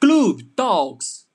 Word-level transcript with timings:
Club 0.00 0.42
Talks. 0.54 1.26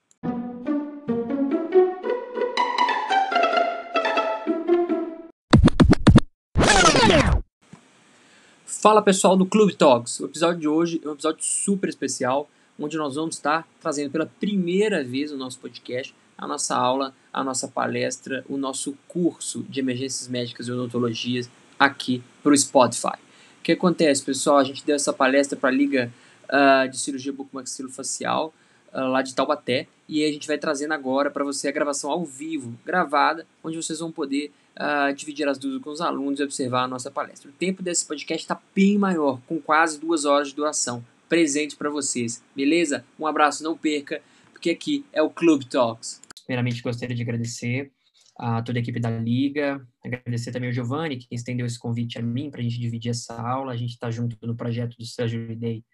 Fala 8.64 9.02
pessoal 9.02 9.36
do 9.36 9.44
Club 9.44 9.72
Talks. 9.72 10.18
O 10.20 10.24
episódio 10.24 10.60
de 10.60 10.68
hoje 10.68 10.98
é 11.04 11.08
um 11.08 11.12
episódio 11.12 11.44
super 11.44 11.90
especial, 11.90 12.48
onde 12.78 12.96
nós 12.96 13.16
vamos 13.16 13.36
estar 13.36 13.68
trazendo 13.80 14.10
pela 14.10 14.24
primeira 14.24 15.04
vez 15.04 15.30
no 15.30 15.36
nosso 15.36 15.58
podcast 15.58 16.14
a 16.38 16.46
nossa 16.46 16.74
aula, 16.74 17.14
a 17.30 17.44
nossa 17.44 17.68
palestra, 17.68 18.46
o 18.48 18.56
nosso 18.56 18.96
curso 19.06 19.62
de 19.68 19.80
emergências 19.80 20.26
médicas 20.26 20.68
e 20.68 20.72
odontologias 20.72 21.50
aqui 21.78 22.22
para 22.42 22.52
o 22.52 22.56
Spotify. 22.56 23.18
O 23.60 23.62
que 23.62 23.72
acontece, 23.72 24.24
pessoal? 24.24 24.56
A 24.56 24.64
gente 24.64 24.84
deu 24.86 24.96
essa 24.96 25.12
palestra 25.12 25.58
para 25.58 25.68
a 25.68 25.72
Liga 25.72 26.10
uh, 26.44 26.88
de 26.88 26.98
Cirurgia 26.98 27.32
Bucomaxilofacial 27.32 28.54
uh, 28.92 29.00
lá 29.00 29.22
de 29.22 29.34
Taubaté 29.34 29.86
e 30.08 30.24
a 30.24 30.32
gente 30.32 30.46
vai 30.46 30.58
trazendo 30.58 30.92
agora 30.92 31.30
para 31.30 31.44
você 31.44 31.68
a 31.68 31.72
gravação 31.72 32.10
ao 32.10 32.24
vivo, 32.24 32.78
gravada, 32.84 33.46
onde 33.62 33.76
vocês 33.76 33.98
vão 33.98 34.12
poder 34.12 34.52
uh, 34.76 35.14
dividir 35.14 35.48
as 35.48 35.58
dúvidas 35.58 35.82
com 35.82 35.90
os 35.90 36.00
alunos 36.00 36.40
e 36.40 36.42
observar 36.42 36.84
a 36.84 36.88
nossa 36.88 37.10
palestra. 37.10 37.48
O 37.48 37.52
tempo 37.52 37.82
desse 37.82 38.06
podcast 38.06 38.44
está 38.44 38.60
bem 38.74 38.98
maior, 38.98 39.40
com 39.46 39.60
quase 39.60 39.98
duas 39.98 40.24
horas 40.24 40.48
de 40.48 40.54
duração, 40.54 41.04
presente 41.28 41.76
para 41.76 41.90
vocês, 41.90 42.42
beleza? 42.54 43.04
Um 43.18 43.26
abraço, 43.26 43.64
não 43.64 43.76
perca, 43.76 44.20
porque 44.52 44.70
aqui 44.70 45.04
é 45.12 45.22
o 45.22 45.30
Club 45.30 45.64
Talks. 45.64 46.20
Primeiramente, 46.44 46.82
gostaria 46.82 47.16
de 47.16 47.22
agradecer 47.22 47.90
a 48.38 48.60
toda 48.62 48.78
a 48.78 48.82
equipe 48.82 49.00
da 49.00 49.10
Liga, 49.10 49.86
agradecer 50.04 50.50
também 50.50 50.68
ao 50.68 50.72
Giovanni, 50.74 51.16
que 51.16 51.26
estendeu 51.30 51.64
esse 51.64 51.78
convite 51.78 52.18
a 52.18 52.22
mim 52.22 52.50
para 52.50 52.60
a 52.60 52.62
gente 52.62 52.78
dividir 52.78 53.10
essa 53.10 53.34
aula. 53.40 53.72
A 53.72 53.76
gente 53.76 53.92
está 53.92 54.10
junto 54.10 54.36
no 54.42 54.56
projeto 54.56 54.96
do 54.98 55.04
Surgery 55.04 55.54
Day 55.54 55.84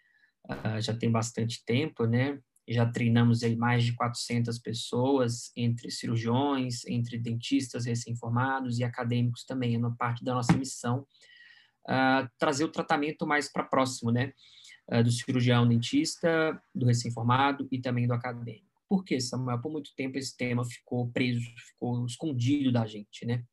uh, 0.51 0.81
já 0.81 0.95
tem 0.95 1.11
bastante 1.11 1.65
tempo, 1.65 2.05
né? 2.07 2.39
Já 2.69 2.87
treinamos 2.87 3.43
aí 3.43 3.57
mais 3.57 3.85
de 3.85 3.95
400 3.95 4.59
pessoas, 4.59 5.51
entre 5.57 5.91
cirurgiões, 5.91 6.85
entre 6.87 7.19
dentistas 7.19 7.85
recém-formados 7.85 8.79
e 8.79 8.85
acadêmicos 8.85 9.45
também. 9.45 9.75
É 9.75 9.79
uma 9.79 9.97
parte 9.97 10.25
da 10.25 10.35
nossa 10.35 10.53
missão 10.57 11.07
uh, 11.89 12.29
trazer 12.39 12.65
o 12.65 12.73
tratamento 12.73 13.27
mais 13.27 13.51
para 13.51 13.65
próximo, 13.65 14.11
né? 14.11 14.33
Uh, 14.91 15.03
do 15.03 15.11
cirurgião 15.11 15.67
dentista, 15.67 16.61
do 16.75 16.87
recém-formado 16.87 17.67
e 17.71 17.81
também 17.81 18.07
do 18.07 18.13
acadêmico. 18.13 18.67
Por 18.89 19.05
quê, 19.05 19.21
Samuel? 19.21 19.61
Por 19.61 19.71
muito 19.71 19.95
tempo 19.95 20.19
esse 20.19 20.37
tema 20.37 20.65
ficou 20.65 21.09
preso, 21.11 21.49
ficou 21.57 22.05
escondido 22.07 22.73
da 22.73 22.85
gente, 22.87 23.25
né? 23.25 23.45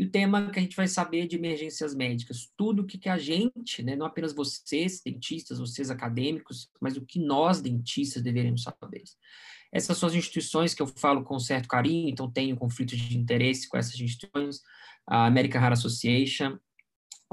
E 0.00 0.04
o 0.04 0.10
tema 0.10 0.50
que 0.50 0.58
a 0.58 0.62
gente 0.62 0.74
vai 0.74 0.88
saber 0.88 1.28
de 1.28 1.36
emergências 1.36 1.94
médicas, 1.94 2.50
tudo 2.56 2.80
o 2.80 2.86
que, 2.86 2.96
que 2.96 3.10
a 3.10 3.18
gente, 3.18 3.82
né, 3.82 3.94
não 3.94 4.06
apenas 4.06 4.32
vocês, 4.32 5.02
dentistas, 5.04 5.58
vocês 5.58 5.90
acadêmicos, 5.90 6.70
mas 6.80 6.96
o 6.96 7.04
que 7.04 7.18
nós, 7.18 7.60
dentistas, 7.60 8.22
deveríamos 8.22 8.62
saber. 8.62 9.02
Essas 9.70 9.98
são 9.98 10.08
as 10.08 10.14
instituições 10.14 10.72
que 10.72 10.80
eu 10.80 10.86
falo 10.86 11.22
com 11.22 11.38
certo 11.38 11.68
carinho, 11.68 12.08
então 12.08 12.30
tenho 12.30 12.56
conflitos 12.56 12.98
de 12.98 13.18
interesse 13.18 13.68
com 13.68 13.76
essas 13.76 14.00
instituições, 14.00 14.62
a 15.06 15.26
American 15.26 15.60
Heart 15.60 15.74
Association, 15.74 16.58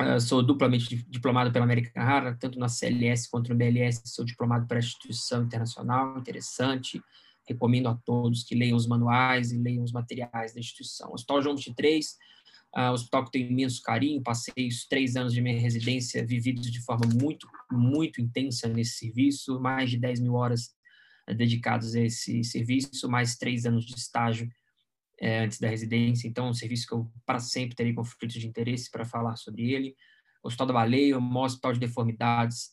uh, 0.01 0.19
sou 0.19 0.43
duplamente 0.43 0.93
diplomado 1.09 1.53
pela 1.53 1.63
American 1.63 2.03
Heart, 2.03 2.37
tanto 2.37 2.59
na 2.59 2.67
CLS 2.67 3.29
quanto 3.29 3.49
no 3.49 3.55
BLS, 3.55 4.01
sou 4.03 4.25
diplomado 4.25 4.67
pela 4.67 4.81
instituição 4.81 5.41
internacional, 5.41 6.17
interessante, 6.17 7.01
recomendo 7.47 7.87
a 7.87 7.95
todos 7.95 8.43
que 8.43 8.55
leiam 8.55 8.75
os 8.75 8.87
manuais 8.87 9.53
e 9.53 9.57
leiam 9.57 9.85
os 9.85 9.93
materiais 9.93 10.53
da 10.53 10.59
instituição. 10.59 11.11
O 11.11 11.13
Hospital 11.13 11.41
João 11.41 11.55
23 11.55 12.17
Uh, 12.75 12.91
hospital 12.91 13.25
que 13.25 13.31
tenho 13.31 13.49
imenso 13.49 13.81
carinho, 13.81 14.21
passei 14.21 14.67
os 14.67 14.85
três 14.87 15.15
anos 15.15 15.33
de 15.33 15.41
minha 15.41 15.59
residência 15.59 16.25
vividos 16.25 16.69
de 16.69 16.83
forma 16.83 17.07
muito, 17.19 17.47
muito 17.71 18.21
intensa 18.21 18.67
nesse 18.67 18.97
serviço, 18.97 19.59
mais 19.59 19.89
de 19.89 19.97
10 19.97 20.19
mil 20.19 20.33
horas 20.33 20.75
uh, 21.29 21.33
dedicadas 21.33 21.95
a 21.95 22.01
esse 22.01 22.43
serviço, 22.43 23.09
mais 23.09 23.35
três 23.35 23.65
anos 23.65 23.85
de 23.85 23.95
estágio 23.95 24.47
uh, 25.21 25.43
antes 25.43 25.59
da 25.59 25.69
residência, 25.69 26.27
então 26.27 26.47
é 26.47 26.49
um 26.49 26.53
serviço 26.53 26.87
que 26.87 26.93
eu 26.93 27.11
para 27.25 27.39
sempre 27.39 27.75
terei 27.75 27.93
conflitos 27.93 28.39
de 28.39 28.47
interesse 28.47 28.91
para 28.91 29.05
falar 29.05 29.37
sobre 29.37 29.71
ele. 29.71 29.95
O 30.43 30.47
Hospital 30.47 30.67
da 30.67 30.73
Baleia, 30.73 31.17
o 31.17 31.21
maior 31.21 31.45
hospital 31.45 31.73
de 31.73 31.79
deformidades 31.79 32.69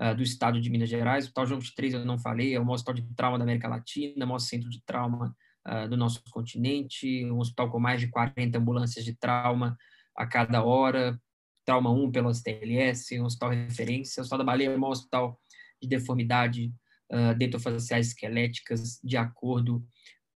uh, 0.00 0.14
do 0.14 0.22
estado 0.22 0.60
de 0.60 0.68
Minas 0.68 0.90
Gerais, 0.90 1.24
o 1.24 1.28
Hospital 1.28 1.46
João 1.46 1.60
23 1.60 1.94
eu 1.94 2.04
não 2.04 2.18
falei, 2.18 2.54
é 2.54 2.60
o 2.60 2.64
maior 2.64 2.74
hospital 2.74 2.94
de 2.94 3.14
trauma 3.14 3.38
da 3.38 3.44
América 3.44 3.68
Latina, 3.68 4.24
o 4.24 4.28
maior 4.28 4.40
centro 4.40 4.68
de 4.68 4.82
trauma 4.84 5.34
uh, 5.66 5.88
do 5.88 5.96
nosso 5.96 6.22
continente, 6.30 7.24
um 7.24 7.38
hospital 7.38 7.70
com 7.70 7.78
mais 7.78 8.00
de 8.00 8.08
40 8.08 8.58
ambulâncias 8.58 9.04
de 9.04 9.14
trauma 9.14 9.76
a 10.16 10.26
cada 10.26 10.62
hora, 10.62 11.20
trauma 11.64 11.90
1 11.90 12.10
pelo 12.10 12.32
STLS, 12.32 13.18
um 13.20 13.24
hospital 13.24 13.50
referência, 13.50 14.20
o 14.20 14.22
Hospital 14.22 14.38
da 14.38 14.44
Baleia 14.44 14.70
é 14.70 14.76
um 14.76 14.84
hospital 14.84 15.38
de 15.80 15.88
deformidade 15.88 16.72
uh, 17.10 17.34
dentofaciais 17.36 18.08
esqueléticas, 18.08 19.00
de 19.02 19.16
acordo 19.16 19.84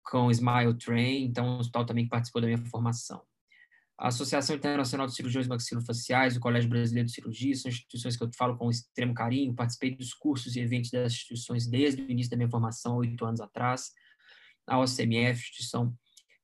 com 0.03 0.27
o 0.27 0.31
Smile 0.31 0.77
Train, 0.77 1.25
então 1.25 1.45
um 1.45 1.59
hospital 1.59 1.85
também 1.85 2.05
que 2.05 2.09
participou 2.09 2.41
da 2.41 2.47
minha 2.47 2.63
formação. 2.65 3.21
A 3.97 4.09
Associação 4.09 4.55
Internacional 4.55 5.07
de 5.07 5.15
Cirurgiões 5.15 5.47
Maxilofaciais, 5.47 6.35
o 6.35 6.39
Colégio 6.39 6.69
Brasileiro 6.69 7.07
de 7.07 7.13
Cirurgia, 7.13 7.55
são 7.55 7.69
instituições 7.69 8.17
que 8.17 8.23
eu 8.23 8.29
falo 8.37 8.57
com 8.57 8.69
extremo 8.69 9.13
carinho, 9.13 9.55
participei 9.55 9.95
dos 9.95 10.13
cursos 10.13 10.55
e 10.55 10.59
eventos 10.59 10.91
das 10.91 11.13
instituições 11.13 11.65
desde 11.65 12.01
o 12.01 12.11
início 12.11 12.29
da 12.29 12.35
minha 12.37 12.49
formação, 12.49 12.97
oito 12.97 13.25
anos 13.25 13.39
atrás 13.39 13.91
a 14.67 14.79
OCMF, 14.79 15.39
instituição 15.39 15.95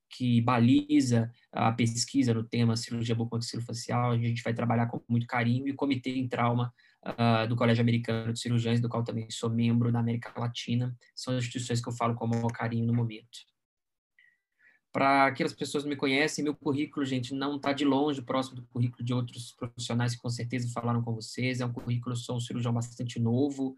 que 0.10 0.42
baliza 0.42 1.32
a 1.52 1.72
pesquisa 1.72 2.34
no 2.34 2.44
tema 2.44 2.76
cirurgia 2.76 3.16
bucomaxilofacial, 3.16 4.12
a 4.12 4.18
gente 4.18 4.44
vai 4.44 4.54
trabalhar 4.54 4.88
com 4.88 5.02
muito 5.08 5.26
carinho, 5.26 5.68
e 5.68 5.72
o 5.72 5.76
Comitê 5.76 6.12
em 6.12 6.28
Trauma 6.28 6.74
uh, 7.06 7.48
do 7.48 7.56
Colégio 7.56 7.82
Americano 7.82 8.34
de 8.34 8.40
Cirurgiões, 8.40 8.82
do 8.82 8.90
qual 8.90 9.04
também 9.04 9.30
sou 9.30 9.50
membro 9.50 9.92
da 9.92 10.00
América 10.00 10.34
Latina, 10.38 10.96
são 11.16 11.34
as 11.34 11.40
instituições 11.44 11.82
que 11.82 11.88
eu 11.88 11.94
falo 11.94 12.14
com 12.16 12.26
o 12.26 12.30
maior 12.30 12.52
carinho 12.52 12.86
no 12.86 12.94
momento. 12.94 13.50
Para 14.92 15.28
aquelas 15.28 15.54
pessoas 15.54 15.84
que 15.84 15.90
me 15.90 15.96
conhecem, 15.96 16.44
meu 16.44 16.54
currículo, 16.54 17.06
gente, 17.06 17.34
não 17.34 17.56
está 17.56 17.72
de 17.72 17.86
longe 17.86 18.22
próximo 18.22 18.58
do 18.58 18.68
currículo 18.68 19.06
de 19.06 19.14
outros 19.14 19.54
profissionais 19.54 20.14
que 20.14 20.22
com 20.22 20.30
certeza 20.30 20.70
falaram 20.74 21.02
com 21.02 21.16
vocês. 21.16 21.62
É 21.62 21.66
um 21.66 21.72
currículo, 21.72 22.14
sou 22.14 22.36
um 22.36 22.42
cirurgião 22.42 22.74
bastante 22.74 23.18
novo, 23.18 23.78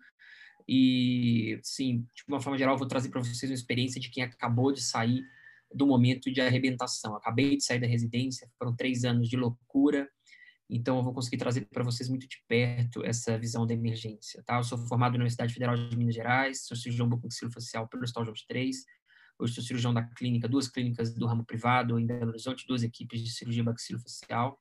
e, 0.67 1.59
sim, 1.63 2.05
de 2.15 2.23
uma 2.27 2.39
forma 2.39 2.57
geral, 2.57 2.77
vou 2.77 2.87
trazer 2.87 3.09
para 3.09 3.21
vocês 3.21 3.51
uma 3.51 3.55
experiência 3.55 3.99
de 3.99 4.09
quem 4.09 4.23
acabou 4.23 4.71
de 4.71 4.81
sair 4.81 5.23
do 5.73 5.87
momento 5.87 6.31
de 6.31 6.39
arrebentação. 6.41 7.15
Acabei 7.15 7.57
de 7.57 7.63
sair 7.63 7.79
da 7.79 7.87
residência, 7.87 8.49
foram 8.57 8.75
três 8.75 9.03
anos 9.03 9.27
de 9.27 9.35
loucura, 9.35 10.07
então 10.69 10.97
eu 10.97 11.03
vou 11.03 11.13
conseguir 11.13 11.37
trazer 11.37 11.65
para 11.65 11.83
vocês 11.83 12.09
muito 12.09 12.27
de 12.27 12.37
perto 12.47 13.03
essa 13.03 13.37
visão 13.37 13.65
da 13.65 13.73
emergência. 13.73 14.41
Tá? 14.43 14.57
Eu 14.57 14.63
sou 14.63 14.77
formado 14.77 15.13
na 15.13 15.17
Universidade 15.17 15.53
Federal 15.53 15.75
de 15.75 15.95
Minas 15.97 16.15
Gerais, 16.15 16.65
sou 16.65 16.77
cirurgião 16.77 17.07
bucomaxilofacial 17.09 17.87
pelo 17.87 18.03
Hospital 18.03 18.25
João 18.25 18.35
3, 18.47 18.77
hoje 19.39 19.53
sou 19.53 19.63
cirurgião 19.63 19.93
da 19.93 20.03
clínica, 20.03 20.47
duas 20.47 20.67
clínicas 20.67 21.13
do 21.13 21.25
ramo 21.25 21.45
privado 21.45 21.99
em 21.99 22.05
Belo 22.05 22.29
Horizonte, 22.29 22.65
duas 22.67 22.83
equipes 22.83 23.21
de 23.21 23.31
cirurgia 23.31 23.63
maxilofacial. 23.63 24.59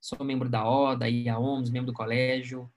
Sou 0.00 0.24
membro 0.24 0.48
da 0.48 0.68
O, 0.68 0.94
da 0.94 1.06
IAOMS, 1.06 1.70
membro 1.72 1.92
do 1.92 1.96
colégio, 1.96 2.70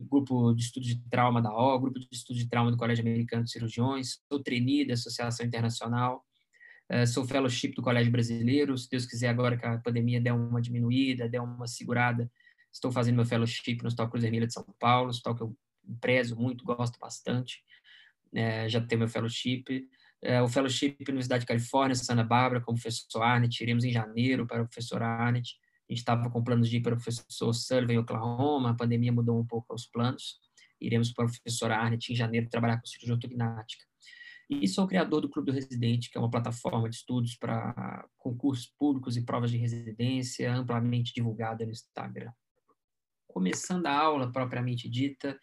grupo 0.00 0.52
de 0.52 0.62
estudo 0.62 0.84
de 0.84 1.00
trauma 1.08 1.40
da 1.40 1.50
O, 1.52 1.78
grupo 1.78 1.98
de 1.98 2.08
estudo 2.10 2.38
de 2.38 2.48
trauma 2.48 2.70
do 2.70 2.76
Colégio 2.76 3.02
Americano 3.02 3.44
de 3.44 3.50
Cirurgiões, 3.50 4.20
sou 4.30 4.42
trainee 4.42 4.86
da 4.86 4.94
Associação 4.94 5.44
Internacional, 5.44 6.24
uh, 6.92 7.06
sou 7.06 7.26
fellowship 7.26 7.72
do 7.74 7.82
Colégio 7.82 8.12
Brasileiro, 8.12 8.76
se 8.76 8.88
Deus 8.88 9.06
quiser 9.06 9.28
agora 9.28 9.56
que 9.56 9.66
a 9.66 9.78
pandemia 9.78 10.20
der 10.20 10.32
uma 10.32 10.60
diminuída, 10.60 11.28
der 11.28 11.40
uma 11.40 11.66
segurada, 11.66 12.30
estou 12.72 12.92
fazendo 12.92 13.16
meu 13.16 13.24
fellowship 13.24 13.78
no 13.80 13.86
Hospital 13.86 14.10
Cruz 14.10 14.22
Vermelha 14.22 14.46
de 14.46 14.52
São 14.52 14.64
Paulo, 14.78 15.10
hospital 15.10 15.34
que 15.34 15.42
eu 15.42 15.56
prezo 16.00 16.36
muito, 16.36 16.64
gosto 16.64 16.98
bastante, 16.98 17.62
uh, 18.32 18.68
já 18.68 18.80
tenho 18.80 19.00
meu 19.00 19.08
fellowship, 19.08 19.64
uh, 20.24 20.44
o 20.44 20.48
fellowship 20.48 20.96
na 21.00 21.12
Universidade 21.12 21.40
de 21.40 21.46
Califórnia, 21.46 21.94
Santa 21.94 22.22
Bárbara, 22.22 22.60
com 22.60 22.72
o 22.72 22.74
professor 22.74 23.22
Arnett, 23.22 23.62
iremos 23.62 23.84
em 23.84 23.90
janeiro 23.90 24.46
para 24.46 24.62
o 24.62 24.66
professor 24.66 25.02
Arnett, 25.02 25.56
a 25.88 25.92
gente 25.92 26.00
estava 26.00 26.30
com 26.30 26.42
planos 26.42 26.68
de 26.68 26.78
ir 26.78 26.80
para 26.80 26.94
o 26.94 26.96
professor 26.96 27.52
Sullivan 27.52 27.92
em 27.94 27.98
Oklahoma, 27.98 28.70
a 28.70 28.74
pandemia 28.74 29.12
mudou 29.12 29.38
um 29.38 29.46
pouco 29.46 29.74
os 29.74 29.86
planos. 29.86 30.38
Iremos 30.80 31.12
para 31.12 31.26
o 31.26 31.28
professor 31.28 31.70
Arnett 31.70 32.12
em 32.12 32.16
janeiro 32.16 32.48
trabalhar 32.48 32.78
com 32.78 32.86
cirurgia 32.86 33.14
ortognática. 33.14 33.84
E 34.48 34.68
sou 34.68 34.86
criador 34.86 35.22
do 35.22 35.28
Clube 35.28 35.50
do 35.50 35.54
Residente, 35.54 36.10
que 36.10 36.18
é 36.18 36.20
uma 36.20 36.30
plataforma 36.30 36.88
de 36.88 36.96
estudos 36.96 37.34
para 37.34 38.06
concursos 38.18 38.66
públicos 38.78 39.16
e 39.16 39.24
provas 39.24 39.50
de 39.50 39.56
residência, 39.56 40.52
amplamente 40.52 41.14
divulgada 41.14 41.64
no 41.64 41.72
Instagram. 41.72 42.30
Começando 43.26 43.86
a 43.86 43.98
aula 43.98 44.30
propriamente 44.30 44.88
dita, 44.88 45.38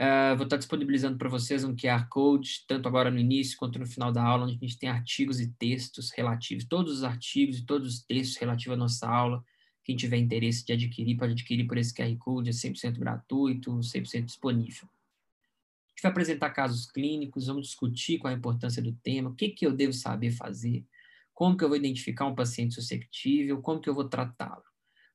uh, 0.00 0.36
vou 0.36 0.44
estar 0.44 0.56
disponibilizando 0.56 1.18
para 1.18 1.28
vocês 1.28 1.62
um 1.62 1.76
QR 1.76 2.08
Code, 2.08 2.64
tanto 2.66 2.88
agora 2.88 3.10
no 3.10 3.18
início 3.18 3.56
quanto 3.58 3.78
no 3.78 3.86
final 3.86 4.10
da 4.10 4.22
aula, 4.22 4.44
onde 4.44 4.56
a 4.56 4.58
gente 4.58 4.78
tem 4.78 4.88
artigos 4.88 5.38
e 5.38 5.52
textos 5.52 6.10
relativos, 6.10 6.64
todos 6.64 6.98
os 6.98 7.04
artigos 7.04 7.58
e 7.58 7.66
todos 7.66 7.94
os 7.94 8.02
textos 8.02 8.38
relativos 8.38 8.74
à 8.74 8.78
nossa 8.78 9.06
aula, 9.06 9.44
quem 9.84 9.96
tiver 9.96 10.16
interesse 10.16 10.64
de 10.64 10.72
adquirir, 10.72 11.16
pode 11.16 11.32
adquirir 11.32 11.66
por 11.66 11.76
esse 11.76 11.92
QR 11.92 12.16
Code, 12.18 12.50
é 12.50 12.52
100% 12.52 12.98
gratuito, 12.98 13.72
100% 13.72 14.24
disponível. 14.24 14.88
A 14.88 15.90
gente 15.90 16.02
vai 16.02 16.10
apresentar 16.10 16.50
casos 16.50 16.90
clínicos, 16.90 17.46
vamos 17.46 17.66
discutir 17.66 18.18
qual 18.18 18.32
a 18.32 18.36
importância 18.36 18.80
do 18.80 18.92
tema, 18.92 19.30
o 19.30 19.34
que, 19.34 19.50
que 19.50 19.66
eu 19.66 19.72
devo 19.72 19.92
saber 19.92 20.30
fazer, 20.30 20.86
como 21.34 21.56
que 21.56 21.64
eu 21.64 21.68
vou 21.68 21.76
identificar 21.76 22.26
um 22.26 22.34
paciente 22.34 22.74
susceptível, 22.74 23.60
como 23.60 23.80
que 23.80 23.88
eu 23.88 23.94
vou 23.94 24.08
tratá-lo. 24.08 24.62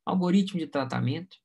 Algoritmo 0.06 0.60
de 0.60 0.68
tratamento. 0.68 1.38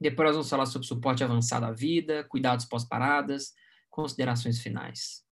Depois 0.00 0.28
nós 0.28 0.36
vamos 0.36 0.50
falar 0.50 0.66
sobre 0.66 0.86
suporte 0.86 1.24
avançado 1.24 1.66
à 1.66 1.72
vida, 1.72 2.24
cuidados 2.24 2.64
pós-paradas, 2.64 3.54
considerações 3.90 4.60
finais. 4.60 5.27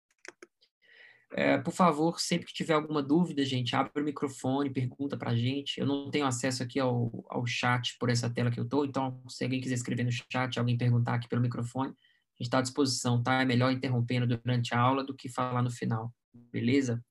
É, 1.38 1.58
por 1.58 1.74
favor, 1.74 2.18
sempre 2.18 2.48
que 2.48 2.54
tiver 2.54 2.76
alguma 2.76 3.04
dúvida, 3.04 3.44
gente, 3.44 3.76
abre 3.76 4.02
o 4.02 4.06
microfone, 4.06 4.70
pergunta 4.70 5.18
para 5.18 5.32
a 5.32 5.36
gente. 5.36 5.78
Eu 5.78 5.86
não 5.86 6.10
tenho 6.10 6.26
acesso 6.26 6.64
aqui 6.64 6.80
ao, 6.80 7.26
ao 7.30 7.46
chat 7.46 7.98
por 8.00 8.10
essa 8.10 8.30
tela 8.30 8.50
que 8.50 8.58
eu 8.58 8.64
estou, 8.64 8.86
então 8.86 9.22
se 9.28 9.44
alguém 9.44 9.60
quiser 9.60 9.76
escrever 9.76 10.06
no 10.06 10.12
chat, 10.12 10.58
alguém 10.58 10.78
perguntar 10.78 11.16
aqui 11.16 11.28
pelo 11.28 11.42
microfone, 11.42 11.90
a 11.90 12.38
gente 12.38 12.48
está 12.48 12.60
à 12.60 12.62
disposição, 12.62 13.22
tá? 13.22 13.42
É 13.42 13.46
melhor 13.46 13.70
interrompendo 13.70 14.26
durante 14.26 14.74
a 14.74 14.80
aula 14.80 15.04
do 15.04 15.14
que 15.14 15.28
falar 15.28 15.62
no 15.62 15.70
final, 15.70 16.10
beleza? 16.54 17.04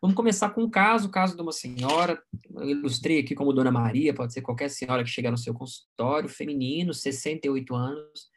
Vamos 0.00 0.14
começar 0.16 0.50
com 0.50 0.62
um 0.62 0.70
caso, 0.70 1.08
o 1.08 1.10
caso 1.10 1.34
de 1.34 1.42
uma 1.42 1.52
senhora, 1.52 2.22
eu 2.54 2.70
ilustrei 2.70 3.18
aqui 3.18 3.34
como 3.34 3.52
Dona 3.52 3.72
Maria, 3.72 4.14
pode 4.14 4.32
ser 4.32 4.42
qualquer 4.42 4.70
senhora 4.70 5.02
que 5.02 5.10
chegar 5.10 5.32
no 5.32 5.38
seu 5.38 5.52
consultório, 5.52 6.28
feminino, 6.28 6.94
68 6.94 7.74
anos, 7.74 8.30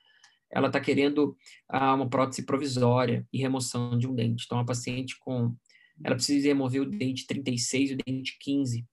ela 0.56 0.68
está 0.68 0.80
querendo 0.80 1.36
ah, 1.68 1.94
uma 1.94 2.10
prótese 2.10 2.46
provisória 2.46 3.28
e 3.32 3.38
remoção 3.38 3.98
de 3.98 4.08
um 4.08 4.16
dente. 4.16 4.46
Então, 4.46 4.58
a 4.58 4.66
paciente 4.66 5.18
com. 5.20 5.54
Ela 6.02 6.16
precisa 6.16 6.48
remover 6.48 6.82
o 6.82 6.86
dente 6.86 7.28
36 7.28 7.92
e 7.92 7.94
o 7.94 7.98
dente 7.98 8.38
15. 8.40 8.86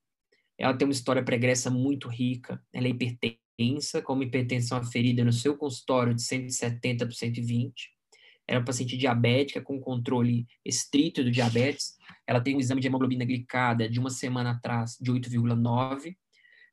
Ela 0.59 0.75
tem 0.75 0.87
uma 0.87 0.93
história 0.93 1.23
pregressa 1.23 1.71
muito 1.71 2.09
rica. 2.09 2.61
Ela 2.73 2.89
é 2.89 2.91
hipertensa, 2.91 4.03
com 4.03 4.13
uma 4.13 4.25
hipertensão 4.25 4.77
aferida 4.77 5.25
no 5.25 5.33
seu 5.33 5.57
consultório 5.57 6.13
de 6.13 6.23
170 6.23 7.07
por 7.07 7.15
120. 7.15 7.91
Ela 8.49 8.57
é 8.57 8.59
uma 8.59 8.65
paciente 8.65 8.97
diabética 8.97 9.63
com 9.63 9.81
controle 9.81 10.47
estrito 10.65 11.23
do 11.23 11.31
diabetes. 11.31 11.97
Ela 12.27 12.41
tem 12.41 12.57
um 12.57 12.61
exame 12.61 12.81
de 12.81 12.89
hemoglobina 12.89 13.25
glicada 13.25 13.89
de 13.89 14.01
uma 14.01 14.11
semana 14.11 14.51
atrás 14.51 14.97
de 15.01 15.13
8,9, 15.13 16.17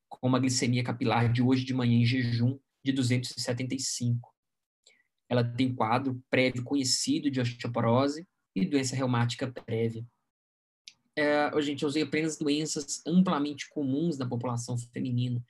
com 0.08 0.28
uma 0.28 0.40
glicemia 0.40 0.84
capilar 0.84 1.32
de 1.32 1.44
hoje 1.44 1.64
de 1.64 1.76
manhã 1.76 2.00
em 2.00 2.06
jejum 2.06 2.58
de 2.84 2.92
275 2.92 4.39
ela 5.30 5.44
tem 5.44 5.74
quadro 5.74 6.22
prévio 6.30 6.64
conhecido 6.64 7.30
de 7.30 7.40
osteoporose 7.40 8.28
e 8.56 8.66
doença 8.66 8.96
reumática 8.96 9.48
prévia. 9.48 10.04
É, 11.16 11.52
gente, 11.62 11.84
eu 11.84 11.90
usei 11.90 12.04
apenas 12.04 12.38
doenças 12.38 13.02
amplamente 13.06 13.70
comuns 13.70 14.18
na 14.18 14.28
população 14.28 14.78
feminina. 14.78 15.44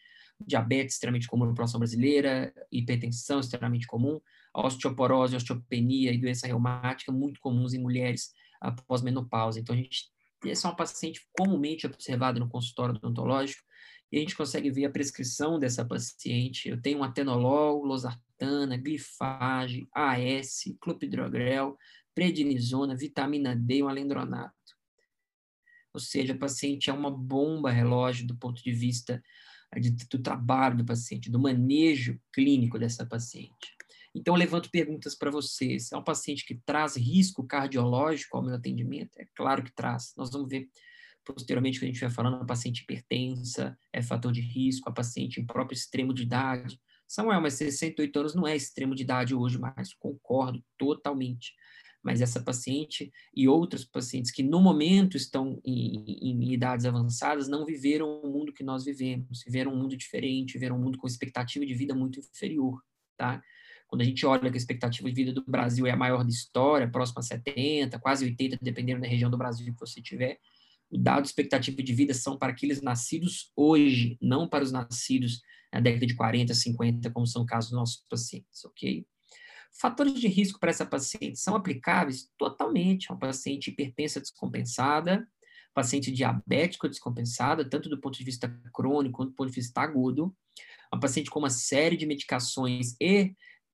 Diabetes, 0.46 0.96
extremamente 0.96 1.28
comum 1.28 1.46
na 1.46 1.52
população 1.52 1.80
brasileira, 1.80 2.54
hipertensão, 2.72 3.40
extremamente 3.40 3.88
comum, 3.88 4.20
osteoporose, 4.54 5.36
osteopenia 5.36 6.12
e 6.12 6.18
doença 6.18 6.48
reumática, 6.48 7.12
muito 7.12 7.40
comuns 7.40 7.74
em 7.74 7.80
mulheres 7.80 8.34
após 8.60 9.02
menopausa. 9.02 9.60
Então, 9.60 9.76
a 9.76 9.78
gente, 9.78 10.10
essa 10.46 10.68
é 10.68 10.72
uma 10.72 10.76
paciente 10.76 11.28
comumente 11.38 11.86
observada 11.86 12.40
no 12.40 12.50
consultório 12.50 12.96
odontológico, 12.96 13.64
e 14.12 14.18
a 14.18 14.20
gente 14.22 14.36
consegue 14.36 14.72
ver 14.72 14.86
a 14.86 14.90
prescrição 14.90 15.60
dessa 15.60 15.86
paciente. 15.86 16.68
Eu 16.68 16.81
tenho 16.81 17.00
um 17.00 17.04
atenolol, 17.04 17.86
losartana, 18.39 18.77
glifage, 18.77 19.88
AS, 19.94 20.63
clopidogrel, 20.80 21.77
prednisona, 22.15 22.95
vitamina 22.95 23.56
D 23.56 23.77
e 23.77 23.83
um 23.83 23.89
alendronato. 23.89 24.53
Ou 25.94 26.00
seja, 26.00 26.33
a 26.33 26.38
paciente 26.38 26.89
é 26.89 26.94
uma 26.94 27.12
bomba 27.12 27.71
relógio 27.71 28.25
do 28.25 28.38
ponto 28.38 28.63
de 28.63 28.71
vista 28.71 29.21
de, 29.75 29.91
do 29.91 30.19
trabalho 30.19 30.77
do 30.77 30.86
paciente, 30.86 31.30
do 31.30 31.39
manejo 31.39 32.19
clínico 32.33 32.80
dessa 32.80 33.06
paciente. 33.06 33.77
Então, 34.15 34.33
eu 34.33 34.39
levanto 34.39 34.71
perguntas 34.71 35.15
para 35.15 35.30
vocês. 35.30 35.92
É 35.92 35.97
um 35.97 36.03
paciente 36.03 36.45
que 36.45 36.56
traz 36.65 36.95
risco 36.95 37.45
cardiológico 37.45 38.38
ao 38.38 38.44
meu 38.44 38.56
atendimento? 38.56 39.19
É 39.19 39.25
claro 39.35 39.63
que 39.63 39.74
traz. 39.74 40.13
Nós 40.18 40.31
vamos 40.31 40.50
ver 40.50 40.68
posteriormente, 41.24 41.80
que 41.80 41.85
a 41.85 41.88
gente 41.88 42.00
vai 42.00 42.09
falando, 42.09 42.42
a 42.42 42.45
paciente 42.45 42.81
hipertensa 42.81 43.77
é 43.94 44.01
fator 44.01 44.31
de 44.31 44.42
risco, 44.42 44.89
a 44.89 44.92
paciente 44.92 45.39
em 45.39 45.45
próprio 45.45 45.75
extremo 45.75 46.12
de 46.12 46.24
idade. 46.24 46.80
Samuel, 47.09 47.41
mas 47.41 47.56
68 47.56 48.19
anos 48.19 48.35
não 48.35 48.47
é 48.47 48.56
extremo 48.56 48.94
de 48.94 49.01
idade 49.01 49.33
hoje 49.33 49.57
mais, 49.57 49.95
concordo 49.95 50.63
totalmente. 50.77 51.56
Mas 52.03 52.21
essa 52.21 52.39
paciente 52.39 53.11
e 53.35 53.47
outros 53.47 53.83
pacientes 53.83 54.31
que 54.31 54.44
no 54.44 54.61
momento 54.61 55.17
estão 55.17 55.59
em, 55.65 56.19
em 56.21 56.53
idades 56.53 56.85
avançadas 56.85 57.47
não 57.47 57.65
viveram 57.65 58.21
o 58.21 58.31
mundo 58.31 58.53
que 58.53 58.63
nós 58.63 58.85
vivemos, 58.85 59.44
viveram 59.44 59.73
um 59.73 59.75
mundo 59.75 59.97
diferente, 59.97 60.53
viveram 60.53 60.77
um 60.77 60.83
mundo 60.83 61.00
com 61.00 61.07
expectativa 61.07 61.65
de 61.65 61.73
vida 61.73 61.95
muito 61.95 62.19
inferior, 62.19 62.79
tá? 63.17 63.41
Quando 63.88 64.01
a 64.01 64.06
gente 64.06 64.23
olha 64.23 64.51
que 64.51 64.56
a 64.56 64.57
expectativa 64.57 65.09
de 65.09 65.15
vida 65.15 65.33
do 65.33 65.44
Brasil 65.45 65.88
é 65.88 65.91
a 65.91 65.97
maior 65.97 66.23
da 66.23 66.29
história, 66.29 66.88
próxima 66.88 67.21
a 67.21 67.23
70, 67.23 68.00
quase 68.00 68.23
80, 68.23 68.59
dependendo 68.61 69.01
da 69.01 69.07
região 69.07 69.31
do 69.31 69.38
Brasil 69.38 69.65
que 69.73 69.79
você 69.79 70.00
tiver, 70.00 70.39
o 70.91 70.97
dado 70.97 71.25
expectativa 71.25 71.81
de 71.81 71.94
vida 71.94 72.13
são 72.13 72.38
para 72.38 72.51
aqueles 72.51 72.83
nascidos 72.83 73.51
hoje, 73.56 74.15
não 74.21 74.47
para 74.47 74.63
os 74.63 74.71
nascidos 74.71 75.41
na 75.71 75.80
década 75.80 76.06
de 76.06 76.16
40, 76.16 76.54
50, 76.54 77.12
como 77.12 77.27
são 77.27 77.45
casos 77.45 77.71
dos 77.71 77.80
nossos 77.80 78.06
pacientes, 78.10 78.66
ok? 78.66 79.06
Fatores 79.80 80.19
de 80.19 80.27
risco 80.27 80.60
para 80.60 80.71
essa 80.71 80.86
paciente 80.86 81.39
são 81.39 81.56
aplicáveis 81.56 82.30
totalmente. 82.38 83.12
Uma 83.12 83.19
paciente 83.19 83.69
hipertensa 83.69 84.19
descompensada, 84.19 85.27
paciente 85.74 86.12
diabética 86.12 86.89
descompensada, 86.89 87.69
tanto 87.69 87.88
do 87.88 88.00
ponto 88.00 88.18
de 88.18 88.24
vista 88.24 88.50
crônico 88.74 89.18
quanto 89.18 89.30
do 89.30 89.36
ponto 89.36 89.50
de 89.50 89.56
vista 89.56 89.81
agudo, 89.81 90.36
uma 90.92 91.00
paciente 91.00 91.30
com 91.30 91.39
uma 91.39 91.50
série 91.50 91.95
de 91.95 92.06
medicações 92.06 92.95
e 93.00 93.33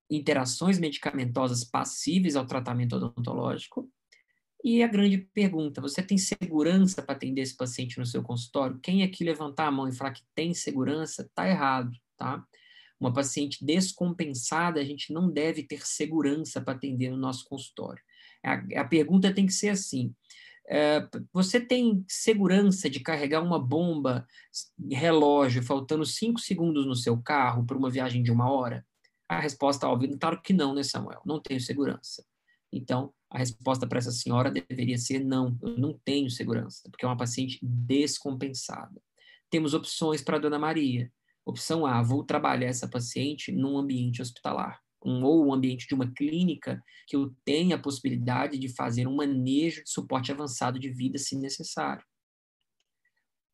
interações 0.09 0.77
medicamentosas 0.77 1.63
passíveis 1.63 2.35
ao 2.35 2.45
tratamento 2.45 2.97
odontológico, 2.97 3.89
e 4.65 4.81
a 4.81 4.87
grande 4.87 5.19
pergunta: 5.19 5.79
você 5.79 6.01
tem 6.01 6.17
segurança 6.17 7.03
para 7.03 7.13
atender 7.13 7.41
esse 7.41 7.55
paciente 7.55 7.99
no 7.99 8.05
seu 8.05 8.23
consultório? 8.23 8.79
Quem 8.81 9.03
aqui 9.03 9.23
levantar 9.23 9.67
a 9.67 9.71
mão 9.71 9.87
e 9.87 9.93
falar 9.93 10.11
que 10.11 10.23
tem 10.33 10.55
segurança, 10.55 11.21
está 11.21 11.47
errado, 11.47 11.91
tá? 12.17 12.43
Uma 12.99 13.13
paciente 13.13 13.63
descompensada, 13.63 14.79
a 14.79 14.83
gente 14.83 15.13
não 15.13 15.29
deve 15.31 15.61
ter 15.61 15.85
segurança 15.85 16.59
para 16.59 16.73
atender 16.73 17.11
no 17.11 17.17
nosso 17.17 17.45
consultório. 17.45 18.01
A, 18.43 18.81
a 18.81 18.85
pergunta 18.85 19.31
tem 19.31 19.45
que 19.45 19.53
ser 19.53 19.69
assim: 19.69 20.15
é, 20.67 21.07
você 21.31 21.61
tem 21.61 22.03
segurança 22.07 22.89
de 22.89 22.99
carregar 23.01 23.43
uma 23.43 23.59
bomba 23.59 24.25
relógio 24.91 25.61
faltando 25.61 26.05
cinco 26.07 26.39
segundos 26.39 26.87
no 26.87 26.95
seu 26.95 27.21
carro 27.21 27.63
para 27.67 27.77
uma 27.77 27.91
viagem 27.91 28.23
de 28.23 28.31
uma 28.31 28.51
hora? 28.51 28.83
A 29.29 29.39
resposta 29.39 29.87
óbvia, 29.87 30.17
claro 30.19 30.41
que 30.41 30.53
não, 30.53 30.73
né, 30.73 30.81
Samuel? 30.81 31.21
Não 31.23 31.39
tenho 31.39 31.61
segurança. 31.61 32.25
Então, 32.77 33.13
a 33.29 33.37
resposta 33.37 33.87
para 33.87 33.97
essa 33.97 34.11
senhora 34.11 34.51
deveria 34.51 34.97
ser 34.97 35.23
não, 35.23 35.57
eu 35.61 35.77
não 35.77 35.99
tenho 36.03 36.29
segurança, 36.29 36.87
porque 36.89 37.05
é 37.05 37.07
uma 37.07 37.17
paciente 37.17 37.59
descompensada. 37.61 39.01
Temos 39.49 39.73
opções 39.73 40.21
para 40.21 40.37
a 40.37 40.39
dona 40.39 40.59
Maria. 40.59 41.11
Opção 41.45 41.85
A, 41.85 42.01
vou 42.01 42.23
trabalhar 42.23 42.67
essa 42.67 42.87
paciente 42.87 43.51
num 43.51 43.77
ambiente 43.77 44.21
hospitalar, 44.21 44.79
um, 45.03 45.23
ou 45.23 45.45
um 45.45 45.53
ambiente 45.53 45.87
de 45.87 45.93
uma 45.93 46.11
clínica 46.11 46.83
que 47.07 47.15
eu 47.15 47.33
tenha 47.45 47.75
a 47.75 47.81
possibilidade 47.81 48.57
de 48.57 48.67
fazer 48.67 49.07
um 49.07 49.15
manejo 49.15 49.83
de 49.83 49.89
suporte 49.89 50.31
avançado 50.31 50.79
de 50.79 50.89
vida 50.89 51.17
se 51.17 51.37
necessário. 51.37 52.03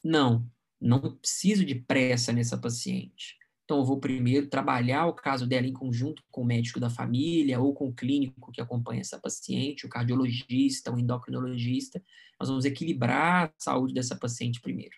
Não, 0.03 0.49
não 0.79 1.17
preciso 1.17 1.63
de 1.63 1.75
pressa 1.75 2.31
nessa 2.31 2.57
paciente. 2.57 3.40
Então, 3.63 3.77
eu 3.77 3.85
vou 3.85 3.99
primeiro 3.99 4.47
trabalhar 4.47 5.05
o 5.05 5.13
caso 5.13 5.47
dela 5.47 5.65
em 5.65 5.73
conjunto 5.73 6.23
com 6.29 6.41
o 6.41 6.45
médico 6.45 6.79
da 6.79 6.89
família 6.89 7.59
ou 7.59 7.73
com 7.73 7.87
o 7.87 7.93
clínico 7.93 8.51
que 8.51 8.59
acompanha 8.59 9.01
essa 9.01 9.19
paciente, 9.19 9.85
o 9.85 9.89
cardiologista, 9.89 10.91
o 10.91 10.99
endocrinologista. 10.99 12.03
Nós 12.39 12.49
vamos 12.49 12.65
equilibrar 12.65 13.45
a 13.45 13.53
saúde 13.57 13.93
dessa 13.93 14.15
paciente 14.15 14.59
primeiro. 14.59 14.95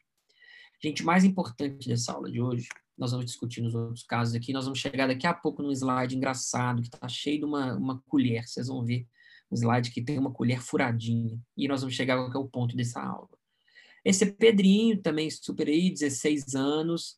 Gente, 0.82 1.03
mais 1.03 1.24
importante 1.24 1.88
dessa 1.88 2.12
aula 2.12 2.32
de 2.32 2.41
hoje, 2.41 2.67
nós 2.98 3.12
vamos 3.12 3.25
discutir 3.25 3.62
nos 3.62 3.74
outros 3.74 4.03
casos 4.03 4.36
aqui, 4.36 4.53
nós 4.53 4.65
vamos 4.65 4.79
chegar 4.79 5.08
daqui 5.08 5.25
a 5.25 5.34
pouco 5.34 5.62
num 5.62 5.72
slide 5.72 6.15
engraçado, 6.15 6.82
que 6.82 6.88
está 6.88 7.08
cheio 7.08 7.39
de 7.39 7.46
uma, 7.46 7.74
uma 7.75 8.01
colher, 8.08 8.48
vocês 8.48 8.67
vão 8.67 8.84
ver 8.84 9.08
um 9.51 9.55
slide 9.55 9.91
que 9.91 10.01
tem 10.01 10.17
uma 10.20 10.32
colher 10.32 10.62
furadinha, 10.62 11.39
e 11.55 11.67
nós 11.67 11.82
vamos 11.82 11.96
chegar 11.96 12.17
qual 12.17 12.32
é 12.32 12.38
o 12.38 12.50
ponto 12.50 12.75
dessa 12.75 13.01
aula. 13.01 13.29
Esse 14.03 14.25
é 14.25 14.32
Pedrinho, 14.32 15.01
também 15.01 15.29
super 15.29 15.67
aí, 15.67 15.89
16 15.89 16.55
anos, 16.55 17.17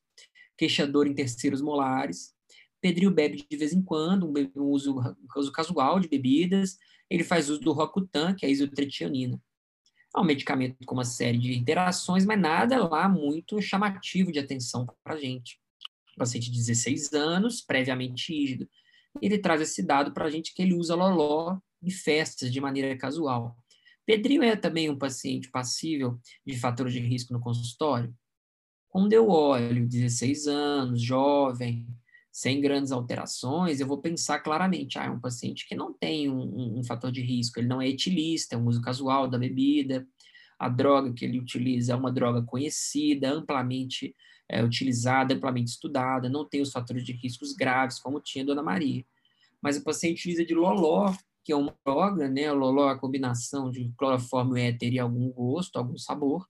queixador 0.58 1.08
em 1.08 1.14
terceiros 1.14 1.62
molares. 1.62 2.34
Pedrinho 2.82 3.12
bebe 3.12 3.46
de 3.50 3.58
vez 3.58 3.74
em 3.74 3.82
quando, 3.82 4.32
um, 4.56 4.64
uso, 4.64 5.00
um 5.00 5.40
uso 5.40 5.52
casual 5.52 6.00
de 6.00 6.08
bebidas. 6.08 6.78
Ele 7.10 7.24
faz 7.24 7.50
uso 7.50 7.62
do 7.62 7.72
Rocutan, 7.72 8.36
que 8.36 8.46
é 8.46 8.50
a 8.50 8.52
isotretianina. 8.52 9.42
É 10.16 10.20
um 10.20 10.24
medicamento 10.24 10.78
com 10.86 10.96
uma 10.96 11.04
série 11.04 11.38
de 11.38 11.58
interações, 11.58 12.26
mas 12.26 12.40
nada 12.40 12.88
lá 12.88 13.10
muito 13.10 13.62
chamativo 13.62 14.32
de 14.32 14.40
atenção 14.40 14.86
para 15.04 15.16
a 15.16 15.20
gente. 15.20 15.60
Um 16.16 16.20
paciente 16.20 16.50
de 16.50 16.58
16 16.58 17.14
anos, 17.14 17.62
previamente 17.62 18.32
rígido. 18.32 18.70
Ele 19.22 19.38
traz 19.38 19.62
esse 19.62 19.84
dado 19.84 20.14
para 20.14 20.26
a 20.26 20.30
gente 20.30 20.54
que 20.54 20.62
ele 20.62 20.74
usa 20.74 20.96
loló 20.96 21.58
em 21.82 21.90
festas 21.90 22.52
de 22.52 22.62
maneira 22.62 22.98
casual. 22.98 23.58
Pedrinho 24.06 24.44
é 24.44 24.56
também 24.56 24.90
um 24.90 24.98
paciente 24.98 25.50
passível 25.50 26.20
de 26.46 26.58
fatores 26.58 26.94
de 26.94 27.00
risco 27.00 27.34
no 27.34 27.40
consultório? 27.40 28.16
Quando 28.96 29.12
eu 29.12 29.28
olho 29.28 29.86
16 29.86 30.48
anos, 30.48 31.02
jovem, 31.02 31.86
sem 32.32 32.62
grandes 32.62 32.94
alterações, 32.94 33.82
eu 33.82 33.88
vou 33.88 33.98
pensar 33.98 34.40
claramente, 34.40 34.98
ah, 34.98 35.04
é 35.04 35.10
um 35.10 35.20
paciente 35.20 35.68
que 35.68 35.76
não 35.76 35.92
tem 35.92 36.32
um, 36.32 36.40
um, 36.40 36.80
um 36.80 36.84
fator 36.86 37.12
de 37.12 37.20
risco, 37.22 37.60
ele 37.60 37.68
não 37.68 37.82
é 37.82 37.90
etilista, 37.90 38.56
é 38.56 38.58
um 38.58 38.66
uso 38.66 38.82
casual 38.82 39.28
da 39.28 39.38
bebida, 39.38 40.08
a 40.58 40.70
droga 40.70 41.12
que 41.12 41.26
ele 41.26 41.42
utiliza 41.42 41.92
é 41.92 41.96
uma 41.98 42.10
droga 42.10 42.42
conhecida, 42.42 43.34
amplamente 43.34 44.16
é, 44.48 44.64
utilizada, 44.64 45.34
amplamente 45.34 45.72
estudada, 45.72 46.30
não 46.30 46.48
tem 46.48 46.62
os 46.62 46.72
fatores 46.72 47.04
de 47.04 47.12
riscos 47.12 47.52
graves, 47.52 48.00
como 48.00 48.22
tinha 48.22 48.46
a 48.46 48.48
Dona 48.48 48.64
Maria. 48.64 49.04
Mas 49.62 49.76
o 49.76 49.84
paciente 49.84 50.20
utiliza 50.20 50.46
de 50.46 50.56
loló 50.56 51.14
que 51.44 51.52
é 51.52 51.56
uma 51.58 51.76
droga, 51.86 52.30
né? 52.30 52.50
O 52.50 52.56
loló, 52.56 52.88
a 52.88 52.98
combinação 52.98 53.70
de 53.70 53.92
cloroformo, 53.98 54.56
éter 54.56 54.94
e 54.94 55.00
algum 55.00 55.30
gosto, 55.34 55.76
algum 55.76 55.98
sabor, 55.98 56.48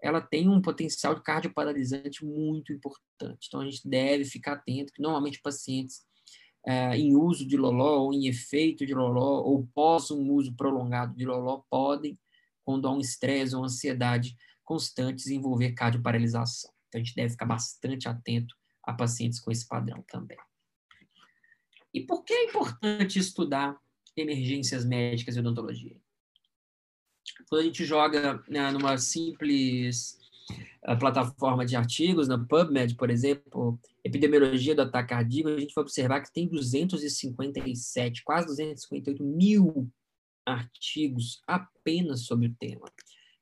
ela 0.00 0.20
tem 0.20 0.48
um 0.48 0.62
potencial 0.62 1.14
de 1.14 1.22
cardioparalisante 1.22 2.24
muito 2.24 2.72
importante. 2.72 3.46
Então, 3.48 3.60
a 3.60 3.64
gente 3.64 3.88
deve 3.88 4.24
ficar 4.24 4.52
atento 4.52 4.92
que, 4.92 5.02
normalmente, 5.02 5.40
pacientes 5.40 6.06
é, 6.66 6.96
em 6.96 7.16
uso 7.16 7.46
de 7.46 7.56
loló 7.56 8.02
ou 8.02 8.12
em 8.12 8.26
efeito 8.26 8.86
de 8.86 8.94
loló 8.94 9.42
ou 9.42 9.66
pós 9.74 10.10
um 10.10 10.32
uso 10.32 10.54
prolongado 10.54 11.16
de 11.16 11.24
loló 11.24 11.62
podem, 11.70 12.18
quando 12.64 12.86
há 12.86 12.92
um 12.92 13.00
estresse 13.00 13.56
ou 13.56 13.64
ansiedade 13.64 14.36
constante, 14.64 15.16
desenvolver 15.16 15.72
cardioparalisação. 15.72 16.70
Então, 16.88 17.00
a 17.00 17.04
gente 17.04 17.14
deve 17.14 17.30
ficar 17.30 17.46
bastante 17.46 18.08
atento 18.08 18.54
a 18.84 18.92
pacientes 18.92 19.40
com 19.40 19.50
esse 19.50 19.66
padrão 19.66 20.04
também. 20.08 20.38
E 21.92 22.02
por 22.02 22.22
que 22.22 22.32
é 22.32 22.44
importante 22.44 23.18
estudar 23.18 23.78
emergências 24.16 24.84
médicas 24.84 25.36
e 25.36 25.40
odontologia? 25.40 25.98
Quando 27.48 27.62
a 27.62 27.64
gente 27.64 27.84
joga 27.84 28.42
né, 28.48 28.70
numa 28.70 28.98
simples 28.98 30.18
uh, 30.86 30.98
plataforma 30.98 31.64
de 31.64 31.76
artigos, 31.76 32.28
na 32.28 32.38
PubMed, 32.38 32.94
por 32.94 33.10
exemplo, 33.10 33.78
epidemiologia 34.04 34.74
do 34.74 34.82
ataque 34.82 35.10
cardíaco, 35.10 35.48
a 35.50 35.60
gente 35.60 35.74
vai 35.74 35.82
observar 35.82 36.20
que 36.20 36.32
tem 36.32 36.48
257, 36.48 38.22
quase 38.24 38.46
258 38.46 39.22
mil 39.22 39.90
artigos 40.46 41.42
apenas 41.46 42.24
sobre 42.24 42.48
o 42.48 42.54
tema. 42.58 42.90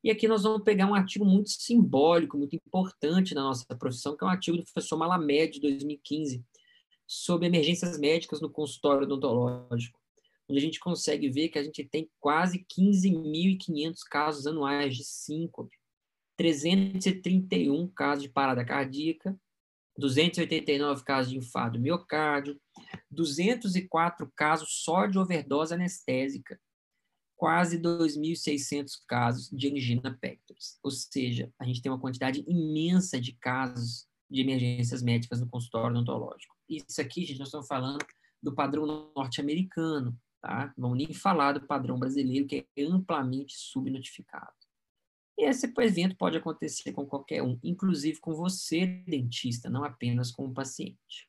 E 0.02 0.11
aqui 0.11 0.28
nós 0.28 0.45
vamos 0.45 0.62
pegar 0.62 0.87
um 0.87 0.95
artigo 0.95 1.25
muito 1.25 1.50
simbólico, 1.50 2.38
muito 2.38 2.55
importante 2.55 3.35
na 3.35 3.43
nossa 3.43 3.66
profissão, 3.76 4.16
que 4.16 4.23
é 4.23 4.26
um 4.26 4.31
artigo 4.31 4.57
do 4.57 4.64
professor 4.64 4.97
Malamed, 4.97 5.55
de 5.55 5.61
2015, 5.61 6.45
sobre 7.07 7.47
emergências 7.47 7.99
médicas 7.99 8.40
no 8.40 8.50
consultório 8.50 9.05
odontológico, 9.05 9.99
onde 10.49 10.59
a 10.59 10.62
gente 10.62 10.81
consegue 10.81 11.29
ver 11.29 11.49
que 11.49 11.59
a 11.59 11.65
gente 11.65 11.85
tem 11.85 12.11
quase 12.21 12.65
15.500 12.79 13.97
casos 14.11 14.47
anuais 14.47 14.97
de 14.97 15.05
síncope, 15.05 15.76
331 16.37 17.88
casos 17.88 18.23
de 18.23 18.29
parada 18.29 18.65
cardíaca, 18.65 19.38
289 19.99 21.05
casos 21.05 21.33
de 21.33 21.38
infarto 21.38 21.81
miocárdio, 21.81 22.61
204 23.11 24.31
casos 24.37 24.83
só 24.85 25.07
de 25.07 25.19
overdose 25.19 25.73
anestésica, 25.75 26.61
quase 27.37 27.79
2.600 27.79 28.93
casos 29.07 29.50
de 29.50 29.69
angina 29.69 30.17
pectoris. 30.21 30.79
Ou 30.83 30.91
seja, 30.91 31.53
a 31.59 31.65
gente 31.65 31.83
tem 31.83 31.91
uma 31.91 32.00
quantidade 32.00 32.45
imensa 32.47 33.21
de 33.21 33.33
casos 33.33 34.07
de 34.31 34.41
emergências 34.41 35.03
médicas 35.03 35.41
no 35.41 35.49
consultório 35.49 35.97
odontológico. 35.97 36.55
Isso 36.69 37.00
aqui, 37.00 37.25
gente, 37.25 37.38
nós 37.38 37.49
estamos 37.49 37.67
falando 37.67 38.05
do 38.43 38.55
padrão 38.55 39.12
norte-americano, 39.15 40.17
tá? 40.47 40.73
Não 40.79 40.95
nem 40.95 41.12
falar 41.12 41.55
do 41.55 41.67
padrão 41.67 41.99
brasileiro, 41.99 42.47
que 42.47 42.65
é 42.76 42.83
amplamente 42.85 43.57
subnotificado. 43.57 44.55
E 45.37 45.45
esse 45.45 45.71
evento 45.79 46.17
pode 46.17 46.37
acontecer 46.37 46.93
com 46.93 47.05
qualquer 47.05 47.43
um, 47.43 47.59
inclusive 47.65 48.21
com 48.21 48.33
você, 48.33 48.87
dentista, 48.87 49.69
não 49.69 49.83
apenas 49.83 50.31
com 50.31 50.47
o 50.47 50.55
paciente. 50.55 51.29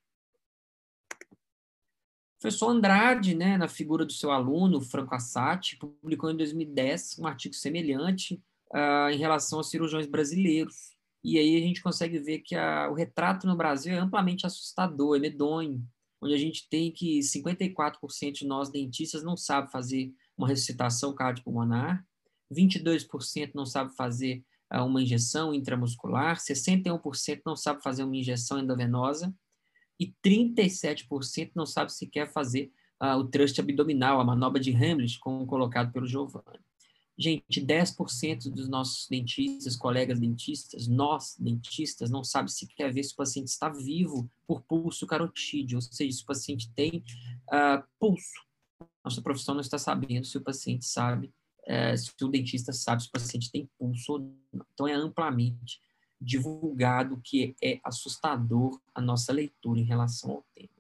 O 2.38 2.42
professor 2.42 2.70
Andrade, 2.70 3.34
né, 3.34 3.58
na 3.58 3.68
figura 3.68 4.06
do 4.06 4.14
seu 4.14 4.30
aluno, 4.30 4.80
Franco 4.80 5.16
Assati, 5.16 5.78
publicou 5.78 6.30
em 6.30 6.38
2010 6.38 7.18
um 7.18 7.26
artigo 7.26 7.56
semelhante 7.56 8.36
uh, 8.72 9.10
em 9.12 9.18
relação 9.18 9.58
aos 9.58 9.72
cirurgiões 9.72 10.06
brasileiros. 10.06 10.96
E 11.24 11.40
aí 11.40 11.58
a 11.58 11.60
gente 11.60 11.82
consegue 11.82 12.20
ver 12.20 12.40
que 12.40 12.56
a, 12.56 12.88
o 12.92 12.94
retrato 12.94 13.48
no 13.48 13.58
Brasil 13.58 13.96
é 13.96 13.98
amplamente 13.98 14.46
assustador, 14.46 15.18
é 15.18 15.20
medonho, 15.20 15.84
onde 16.22 16.34
a 16.34 16.38
gente 16.38 16.68
tem 16.70 16.92
que 16.92 17.20
54% 17.20 18.32
de 18.32 18.48
nós 18.48 18.70
dentistas 18.70 19.24
não 19.24 19.38
sabe 19.38 19.72
fazer 19.72 20.12
uma 20.38 20.48
ressuscitação 20.48 21.14
cardiopulmonar, 21.14 22.06
22% 22.52 23.52
não 23.54 23.66
sabe 23.66 23.96
fazer 23.96 24.44
uh, 24.74 24.84
uma 24.84 25.02
injeção 25.02 25.54
intramuscular, 25.54 26.38
61% 26.38 27.42
não 27.46 27.56
sabe 27.56 27.82
fazer 27.82 28.04
uma 28.04 28.16
injeção 28.16 28.60
endovenosa, 28.60 29.34
e 30.00 30.14
37% 30.24 31.52
não 31.56 31.66
sabe 31.66 31.92
sequer 31.92 32.32
fazer 32.32 32.72
uh, 33.02 33.18
o 33.18 33.28
thrust 33.28 33.60
abdominal, 33.60 34.20
a 34.20 34.24
manobra 34.26 34.62
de 34.62 34.72
Hamlet, 34.72 35.20
como 35.20 35.46
colocado 35.46 35.92
pelo 35.92 36.08
Giovanni. 36.08 36.67
Gente, 37.20 37.60
10% 37.60 38.52
dos 38.52 38.70
nossos 38.70 39.08
dentistas, 39.08 39.76
colegas 39.76 40.20
dentistas, 40.20 40.88
nós 40.88 41.36
dentistas, 41.40 42.12
não 42.12 42.24
sabe 42.24 42.52
sequer 42.52 42.94
ver 42.94 43.04
se 43.04 43.14
o 43.14 43.18
paciente 43.18 43.48
está 43.48 43.70
vivo 43.70 44.30
por 44.46 44.62
pulso 44.62 45.08
carotídeo, 45.08 45.78
ou 45.78 45.82
seja, 45.82 46.16
se 46.16 46.22
o 46.24 46.26
paciente 46.28 46.72
tem 46.76 47.04
uh, 47.48 47.84
pulso. 48.00 48.46
Nossa 49.04 49.20
profissão 49.20 49.56
não 49.56 49.62
está 49.62 49.80
sabendo 49.80 50.28
se 50.28 50.38
o 50.38 50.42
paciente 50.42 50.86
sabe, 50.86 51.34
uh, 51.64 51.98
se 51.98 52.12
o 52.22 52.28
dentista 52.28 52.72
sabe 52.72 53.02
se 53.02 53.10
o 53.10 53.12
paciente 53.12 53.52
tem 53.52 53.68
pulso 53.80 54.14
ou 54.14 54.20
não. 54.20 54.66
Então, 54.74 54.88
é 54.88 54.94
amplamente 54.94 55.82
divulgado 56.22 57.20
que 57.24 57.56
é 57.64 57.80
assustador 57.84 58.80
a 58.94 59.02
nossa 59.02 59.34
leitura 59.34 59.80
em 59.80 59.84
relação 59.84 60.32
ao 60.32 60.46
tema. 60.54 60.77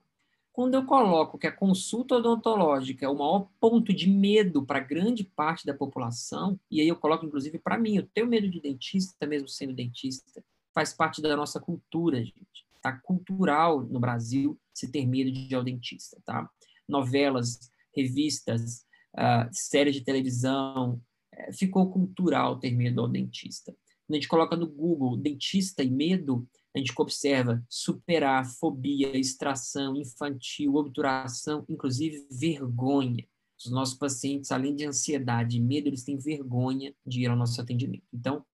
Quando 0.57 0.73
eu 0.73 0.83
coloco 0.87 1.37
que 1.37 1.45
a 1.45 1.51
consulta 1.51 2.15
odontológica 2.15 3.05
é 3.05 3.07
o 3.07 3.13
maior 3.13 3.47
ponto 3.59 3.93
de 3.93 4.09
medo 4.09 4.65
para 4.65 4.79
grande 4.79 5.23
parte 5.23 5.63
da 5.67 5.71
população, 5.71 6.59
e 6.71 6.81
aí 6.81 6.87
eu 6.87 6.95
coloco 6.95 7.27
inclusive 7.27 7.59
para 7.59 7.77
mim, 7.77 7.97
eu 7.97 8.07
tenho 8.11 8.25
medo 8.25 8.49
de 8.49 8.59
dentista, 8.59 9.27
mesmo 9.27 9.47
sendo 9.47 9.71
dentista, 9.71 10.43
faz 10.73 10.95
parte 10.95 11.21
da 11.21 11.37
nossa 11.37 11.59
cultura, 11.59 12.25
gente. 12.25 12.65
Tá 12.81 12.91
cultural 12.91 13.83
no 13.83 13.99
Brasil 13.99 14.59
se 14.73 14.91
ter 14.91 15.05
medo 15.05 15.31
de 15.31 15.41
ir 15.41 15.53
ao 15.53 15.63
dentista, 15.63 16.19
tá? 16.25 16.49
Novelas, 16.87 17.69
revistas, 17.95 18.83
uh, 19.13 19.47
séries 19.51 19.93
de 19.93 20.01
televisão, 20.01 20.99
uh, 21.35 21.53
ficou 21.53 21.91
cultural 21.91 22.59
ter 22.59 22.71
medo 22.71 23.01
ao 23.01 23.07
dentista. 23.07 23.75
Quando 24.07 24.15
a 24.15 24.15
gente 24.15 24.27
coloca 24.27 24.55
no 24.55 24.67
Google 24.67 25.17
dentista 25.17 25.83
e 25.83 25.91
medo, 25.91 26.49
a 26.77 26.79
gente 26.79 26.93
observa 26.98 27.63
superar, 27.69 28.46
fobia, 28.46 29.17
extração, 29.17 29.96
infantil, 29.96 30.75
obturação, 30.75 31.65
inclusive 31.67 32.27
vergonha. 32.31 33.27
Os 33.57 33.72
nossos 33.72 33.98
pacientes, 33.98 34.51
além 34.51 34.75
de 34.75 34.86
ansiedade 34.86 35.57
e 35.57 35.60
medo, 35.60 35.88
eles 35.88 36.03
têm 36.03 36.17
vergonha 36.17 36.93
de 37.05 37.22
ir 37.22 37.27
ao 37.27 37.36
nosso 37.36 37.60
atendimento. 37.60 38.03
Então, 38.13 38.46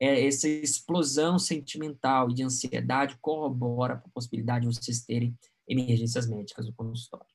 é, 0.00 0.26
essa 0.26 0.48
explosão 0.48 1.38
sentimental 1.38 2.30
e 2.30 2.34
de 2.34 2.42
ansiedade 2.42 3.16
corrobora 3.20 3.94
a 3.94 4.10
possibilidade 4.10 4.66
de 4.66 4.74
vocês 4.74 5.04
terem 5.04 5.36
emergências 5.68 6.28
médicas 6.28 6.66
no 6.66 6.72
consultório. 6.72 7.26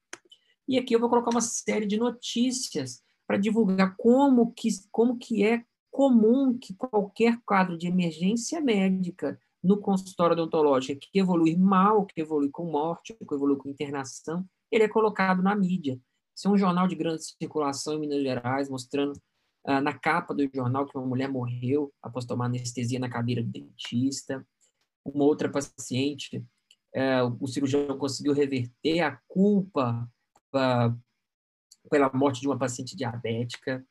E 0.67 0.77
aqui 0.77 0.95
eu 0.95 0.99
vou 0.99 1.09
colocar 1.09 1.31
uma 1.31 1.41
série 1.41 1.85
de 1.85 1.97
notícias 1.97 3.01
para 3.27 3.37
divulgar 3.37 3.95
como 3.97 4.51
que, 4.53 4.69
como 4.91 5.17
que 5.17 5.43
é 5.43 5.63
comum 5.91 6.57
que 6.57 6.73
qualquer 6.73 7.39
quadro 7.45 7.77
de 7.77 7.87
emergência 7.87 8.59
médica 8.59 9.39
no 9.63 9.77
consultório 9.77 10.33
odontológico 10.33 10.99
que 10.99 11.19
evolui 11.19 11.55
mal, 11.55 12.05
que 12.05 12.19
evolui 12.21 12.49
com 12.49 12.69
morte, 12.69 13.13
que 13.13 13.33
evolui 13.33 13.57
com 13.57 13.69
internação, 13.69 14.45
ele 14.69 14.83
é 14.83 14.89
colocado 14.89 15.41
na 15.41 15.55
mídia. 15.55 15.99
Isso 16.35 16.47
é 16.47 16.51
um 16.51 16.57
jornal 16.57 16.87
de 16.87 16.95
grande 16.95 17.23
circulação 17.23 17.93
em 17.93 17.99
Minas 17.99 18.21
Gerais, 18.21 18.69
mostrando 18.69 19.13
ah, 19.65 19.79
na 19.79 19.93
capa 19.93 20.33
do 20.33 20.49
jornal 20.53 20.85
que 20.85 20.97
uma 20.97 21.07
mulher 21.07 21.29
morreu 21.29 21.93
após 22.01 22.25
tomar 22.25 22.45
anestesia 22.45 22.99
na 22.99 23.09
cadeira 23.09 23.41
do 23.41 23.49
dentista. 23.49 24.45
Uma 25.05 25.23
outra 25.23 25.49
paciente, 25.49 26.43
eh, 26.93 27.23
o 27.39 27.47
cirurgião 27.47 27.97
conseguiu 27.97 28.33
reverter 28.33 29.01
a 29.01 29.19
culpa 29.27 30.09
ah, 30.53 30.93
pela 31.89 32.11
morte 32.13 32.41
de 32.41 32.47
uma 32.47 32.57
paciente 32.57 32.95
diabética 32.95 33.85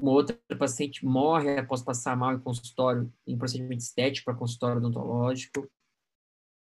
uma 0.00 0.12
outra 0.12 0.38
paciente 0.56 1.04
morre 1.04 1.58
após 1.58 1.82
passar 1.82 2.16
mal 2.16 2.32
em 2.32 2.38
consultório, 2.38 3.12
em 3.26 3.36
procedimento 3.36 3.82
estético 3.82 4.26
para 4.26 4.34
consultório 4.34 4.78
odontológico. 4.78 5.68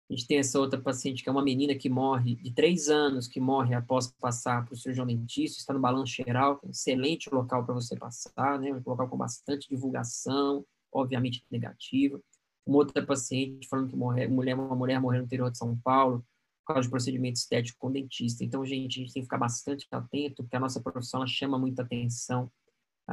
A 0.09 0.13
gente 0.13 0.27
tem 0.27 0.39
essa 0.39 0.59
outra 0.59 0.81
paciente 0.81 1.23
que 1.23 1.29
é 1.29 1.33
uma 1.33 1.45
menina 1.45 1.75
que 1.75 1.89
morre, 1.89 2.37
de 2.37 2.51
três 2.53 2.89
anos, 2.89 3.29
que 3.29 3.39
morre 3.39 3.75
após 3.75 4.11
passar 4.19 4.65
para 4.65 4.73
o 4.73 4.77
cirurgião 4.77 5.07
dentista, 5.07 5.59
está 5.59 5.73
no 5.73 5.79
balanço 5.79 6.15
geral, 6.15 6.61
é 6.65 6.71
excelente 6.71 7.33
local 7.33 7.65
para 7.65 7.75
você 7.75 7.95
passar, 7.95 8.59
né? 8.59 8.73
um 8.73 8.83
local 8.85 9.09
com 9.09 9.17
bastante 9.17 9.69
divulgação, 9.69 10.65
obviamente 10.91 11.45
negativa. 11.51 12.21
Uma 12.67 12.79
outra 12.79 13.05
paciente 13.05 13.69
falando 13.69 13.91
que 13.91 13.97
morre, 13.97 14.27
mulher, 14.29 14.55
uma 14.55 14.75
mulher 14.75 14.99
morreu 14.99 15.21
no 15.21 15.27
interior 15.27 15.51
de 15.51 15.59
São 15.59 15.79
Paulo, 15.79 16.25
por 16.65 16.75
causa 16.75 16.83
de 16.83 16.91
procedimento 16.91 17.37
estético 17.37 17.79
com 17.79 17.93
dentista. 17.93 18.43
Então, 18.43 18.65
gente, 18.65 18.99
a 18.99 19.03
gente 19.03 19.13
tem 19.13 19.23
que 19.23 19.27
ficar 19.27 19.39
bastante 19.39 19.87
atento, 19.91 20.43
porque 20.43 20.57
a 20.57 20.61
nossa 20.61 20.81
profissão 20.81 21.25
chama 21.27 21.59
muita 21.59 21.83
atenção 21.83 22.51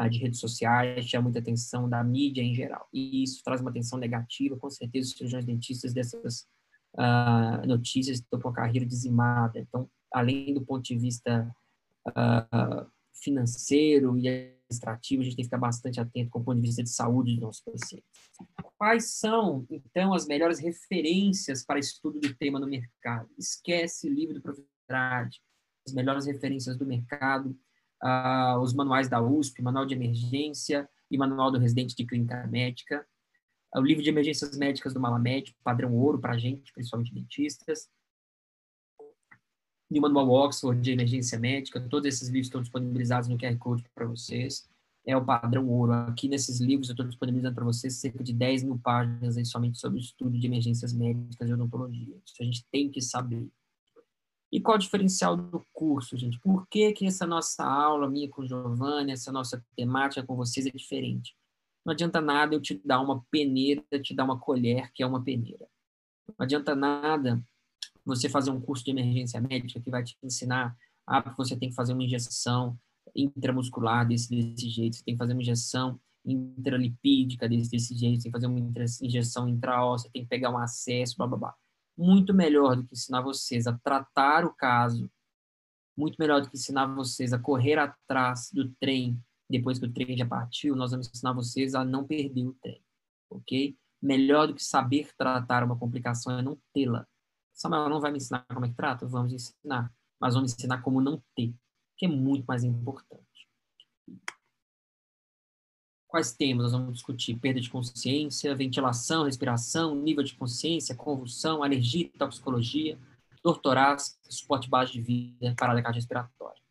de 0.09 0.19
redes 0.19 0.39
sociais, 0.39 1.07
chama 1.07 1.23
muita 1.23 1.39
atenção 1.39 1.89
da 1.89 2.03
mídia 2.03 2.41
em 2.41 2.53
geral. 2.53 2.87
E 2.93 3.23
isso 3.23 3.41
traz 3.43 3.61
uma 3.61 3.71
atenção 3.71 3.97
negativa, 3.97 4.57
com 4.57 4.69
certeza 4.69 5.07
os 5.07 5.13
cirurgiões 5.13 5.45
dentistas 5.45 5.93
dessas 5.93 6.47
uh, 6.95 7.65
notícias 7.65 8.19
estão 8.19 8.39
com 8.39 8.49
a 8.49 8.53
carreira 8.53 8.85
dizimada. 8.85 9.59
Então, 9.59 9.89
além 10.13 10.53
do 10.53 10.61
ponto 10.61 10.83
de 10.83 10.97
vista 10.97 11.49
uh, 12.07 12.91
financeiro 13.13 14.17
e 14.17 14.27
administrativo, 14.27 15.21
a 15.21 15.25
gente 15.25 15.35
tem 15.35 15.43
que 15.43 15.47
ficar 15.47 15.57
bastante 15.57 15.99
atento 15.99 16.29
com 16.29 16.39
o 16.39 16.43
ponto 16.43 16.61
de 16.61 16.67
vista 16.67 16.83
de 16.83 16.89
saúde 16.89 17.33
dos 17.33 17.41
nossos 17.41 17.61
pacientes. 17.61 18.07
Quais 18.77 19.17
são, 19.17 19.65
então, 19.71 20.13
as 20.13 20.27
melhores 20.27 20.59
referências 20.59 21.65
para 21.65 21.79
estudo 21.79 22.19
do 22.19 22.35
tema 22.35 22.59
no 22.59 22.67
mercado? 22.67 23.29
Esquece 23.37 24.07
livro 24.07 24.35
do 24.35 24.41
professor 24.41 24.67
as 25.85 25.93
melhores 25.93 26.25
referências 26.25 26.77
do 26.77 26.85
mercado 26.85 27.57
os 28.61 28.73
manuais 28.73 29.09
da 29.09 29.21
USP, 29.21 29.61
Manual 29.61 29.85
de 29.85 29.95
Emergência 29.95 30.89
e 31.09 31.17
Manual 31.17 31.51
do 31.51 31.57
Residente 31.57 31.95
de 31.95 32.05
Clínica 32.05 32.45
Médica, 32.47 33.05
o 33.75 33.81
livro 33.81 34.03
de 34.03 34.09
emergências 34.09 34.57
médicas 34.57 34.93
do 34.93 34.99
Malamed, 34.99 35.55
padrão 35.63 35.93
ouro 35.95 36.19
para 36.19 36.33
a 36.33 36.37
gente, 36.37 36.71
principalmente 36.71 37.13
dentistas, 37.13 37.89
e 39.89 39.99
o 39.99 40.01
Manual 40.01 40.29
Oxford 40.29 40.81
de 40.81 40.91
Emergência 40.91 41.39
Médica, 41.39 41.79
todos 41.79 42.07
esses 42.07 42.27
livros 42.27 42.47
estão 42.47 42.61
disponibilizados 42.61 43.29
no 43.29 43.37
QR 43.37 43.57
Code 43.57 43.85
para 43.95 44.05
vocês. 44.05 44.69
É 45.05 45.15
o 45.15 45.23
padrão 45.23 45.69
ouro. 45.69 45.93
Aqui 45.93 46.27
nesses 46.27 46.59
livros 46.59 46.89
eu 46.89 46.93
estou 46.93 47.05
disponibilizando 47.05 47.55
para 47.55 47.63
vocês 47.63 47.95
cerca 47.95 48.21
de 48.21 48.33
10 48.33 48.63
mil 48.63 48.77
páginas 48.77 49.35
somente 49.47 49.79
sobre 49.79 49.97
o 49.97 50.01
estudo 50.01 50.37
de 50.37 50.45
emergências 50.45 50.91
médicas 50.91 51.49
e 51.49 51.53
odontologia. 51.53 52.17
Isso 52.25 52.35
a 52.41 52.43
gente 52.43 52.65
tem 52.69 52.91
que 52.91 53.01
saber. 53.01 53.49
E 54.51 54.61
qual 54.61 54.77
o 54.77 54.79
diferencial 54.79 55.35
do 55.35 55.65
curso, 55.73 56.17
gente? 56.17 56.39
Por 56.39 56.67
que, 56.67 56.93
que 56.93 57.05
essa 57.05 57.25
nossa 57.25 57.65
aula, 57.65 58.09
minha 58.09 58.29
com 58.29 58.45
Giovanni, 58.45 59.11
essa 59.11 59.31
nossa 59.31 59.63
temática 59.75 60.25
com 60.25 60.35
vocês 60.35 60.65
é 60.65 60.71
diferente? 60.71 61.35
Não 61.85 61.93
adianta 61.93 62.21
nada 62.21 62.55
eu 62.55 62.61
te 62.61 62.81
dar 62.83 63.01
uma 63.01 63.23
peneira, 63.29 63.83
te 64.01 64.13
dar 64.13 64.23
uma 64.23 64.39
colher, 64.39 64.91
que 64.93 65.03
é 65.03 65.07
uma 65.07 65.23
peneira. 65.23 65.67
Não 66.29 66.43
adianta 66.43 66.75
nada 66.75 67.41
você 68.05 68.29
fazer 68.29 68.51
um 68.51 68.61
curso 68.61 68.85
de 68.85 68.91
emergência 68.91 69.39
médica 69.41 69.81
que 69.81 69.91
vai 69.91 70.03
te 70.03 70.17
ensinar 70.23 70.75
ah, 71.07 71.21
você 71.37 71.55
tem 71.55 71.69
que 71.69 71.75
fazer 71.75 71.93
uma 71.93 72.03
injeção 72.03 72.77
intramuscular 73.15 74.05
desse, 74.05 74.29
desse 74.29 74.69
jeito, 74.69 74.97
você 74.97 75.03
tem 75.03 75.15
que 75.15 75.17
fazer 75.17 75.31
uma 75.31 75.41
injeção 75.41 75.99
intralipídica 76.25 77.47
desse, 77.47 77.71
desse 77.71 77.95
jeito, 77.95 78.17
você 78.17 78.23
tem 78.23 78.31
que 78.31 78.37
fazer 78.37 78.47
uma 78.47 78.59
injeção 79.01 79.47
intraóssea, 79.47 80.11
tem 80.11 80.23
que 80.23 80.27
pegar 80.27 80.49
um 80.49 80.57
acesso, 80.57 81.15
blá, 81.17 81.27
blá, 81.27 81.37
blá. 81.37 81.55
Muito 81.97 82.33
melhor 82.33 82.75
do 82.75 82.85
que 82.85 82.93
ensinar 82.93 83.21
vocês 83.21 83.65
a 83.67 83.77
tratar 83.77 84.45
o 84.45 84.53
caso, 84.53 85.09
muito 85.97 86.15
melhor 86.19 86.41
do 86.41 86.49
que 86.49 86.57
ensinar 86.57 86.85
vocês 86.85 87.33
a 87.33 87.39
correr 87.39 87.79
atrás 87.79 88.51
do 88.53 88.69
trem 88.75 89.19
depois 89.49 89.79
que 89.79 89.85
o 89.85 89.91
trem 89.91 90.17
já 90.17 90.25
partiu, 90.25 90.75
nós 90.75 90.91
vamos 90.91 91.07
ensinar 91.07 91.33
vocês 91.33 91.73
a 91.73 91.83
não 91.83 92.05
perder 92.05 92.47
o 92.47 92.53
trem, 92.61 92.83
ok? 93.29 93.77
Melhor 94.01 94.47
do 94.47 94.53
que 94.53 94.63
saber 94.63 95.09
tratar 95.17 95.63
uma 95.63 95.77
complicação 95.77 96.37
é 96.37 96.41
não 96.41 96.59
tê-la. 96.73 97.07
Samuel 97.53 97.89
não 97.89 97.99
vai 97.99 98.11
me 98.11 98.17
ensinar 98.17 98.45
como 98.53 98.65
é 98.65 98.69
que 98.69 98.75
trata? 98.75 99.07
Vamos 99.07 99.33
ensinar. 99.33 99.91
Mas 100.19 100.35
vamos 100.35 100.53
ensinar 100.53 100.81
como 100.81 101.01
não 101.01 101.23
ter, 101.35 101.55
que 101.97 102.05
é 102.05 102.09
muito 102.09 102.45
mais 102.45 102.63
importante. 102.63 103.26
Quais 106.07 106.31
temas 106.31 106.63
nós 106.63 106.71
vamos 106.71 106.93
discutir? 106.93 107.35
Perda 107.35 107.59
de 107.59 107.69
consciência, 107.69 108.55
ventilação, 108.55 109.25
respiração, 109.25 109.93
nível 109.93 110.23
de 110.23 110.33
consciência, 110.35 110.95
convulsão, 110.95 111.61
alergia, 111.61 112.09
toxicologia, 112.17 112.97
dor 113.43 113.59
torácica, 113.59 114.17
suporte 114.29 114.69
base 114.69 114.93
de 114.93 115.01
vida, 115.01 115.53
parada 115.57 115.81
cardiorrespiratória. 115.81 116.61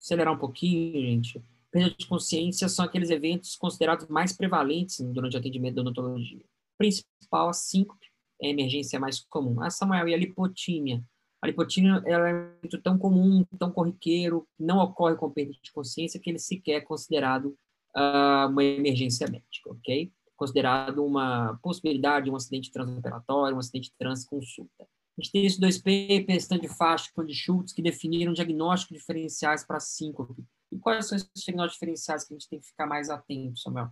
Acelerar 0.00 0.34
um 0.34 0.38
pouquinho, 0.38 1.00
gente. 1.00 1.42
Perda 1.70 1.94
de 1.96 2.06
consciência 2.06 2.68
são 2.68 2.84
aqueles 2.84 3.10
eventos 3.10 3.54
considerados 3.54 4.08
mais 4.08 4.32
prevalentes 4.32 4.98
durante 5.00 5.36
o 5.36 5.38
atendimento 5.38 5.76
da 5.76 5.82
odontologia. 5.82 6.44
Principal, 6.76 7.50
a 7.50 7.52
síncope, 7.52 8.08
é 8.42 8.48
a 8.48 8.50
emergência 8.50 8.98
mais 8.98 9.20
comum. 9.20 9.60
A 9.62 9.70
Samuel, 9.70 10.08
e 10.08 10.14
a 10.14 10.16
lipotímia? 10.16 11.04
A 11.40 11.46
lipotímia 11.46 12.02
ela 12.06 12.28
é 12.28 12.78
tão 12.82 12.98
comum, 12.98 13.44
tão 13.56 13.70
corriqueiro, 13.70 14.48
não 14.58 14.78
ocorre 14.78 15.14
com 15.14 15.30
perda 15.30 15.52
de 15.62 15.72
consciência, 15.72 16.18
que 16.18 16.28
ele 16.28 16.38
sequer 16.38 16.72
é 16.72 16.80
considerado 16.80 17.56
uma 17.94 18.62
emergência 18.62 19.26
médica, 19.28 19.70
ok? 19.70 20.12
Considerado 20.36 21.04
uma 21.04 21.58
possibilidade 21.62 22.26
de 22.26 22.30
um 22.30 22.36
acidente 22.36 22.70
transoperatório, 22.70 23.56
um 23.56 23.58
acidente 23.58 23.92
transconsulta. 23.98 24.84
A 24.84 25.20
gente 25.20 25.32
tem 25.32 25.46
esses 25.46 25.58
dois 25.58 25.78
papers, 25.78 26.44
Stanley 26.44 26.68
Fast 26.68 27.12
e 27.26 27.34
Schultz, 27.34 27.72
que 27.72 27.82
definiram 27.82 28.32
diagnósticos 28.32 28.98
diferenciais 28.98 29.64
para 29.64 29.80
síncope. 29.80 30.44
E 30.70 30.78
quais 30.78 31.06
são 31.06 31.16
esses 31.16 31.28
diagnósticos 31.34 31.74
diferenciais 31.74 32.24
que 32.24 32.34
a 32.34 32.36
gente 32.38 32.48
tem 32.48 32.60
que 32.60 32.66
ficar 32.66 32.86
mais 32.86 33.10
atento, 33.10 33.58
Samuel? 33.58 33.88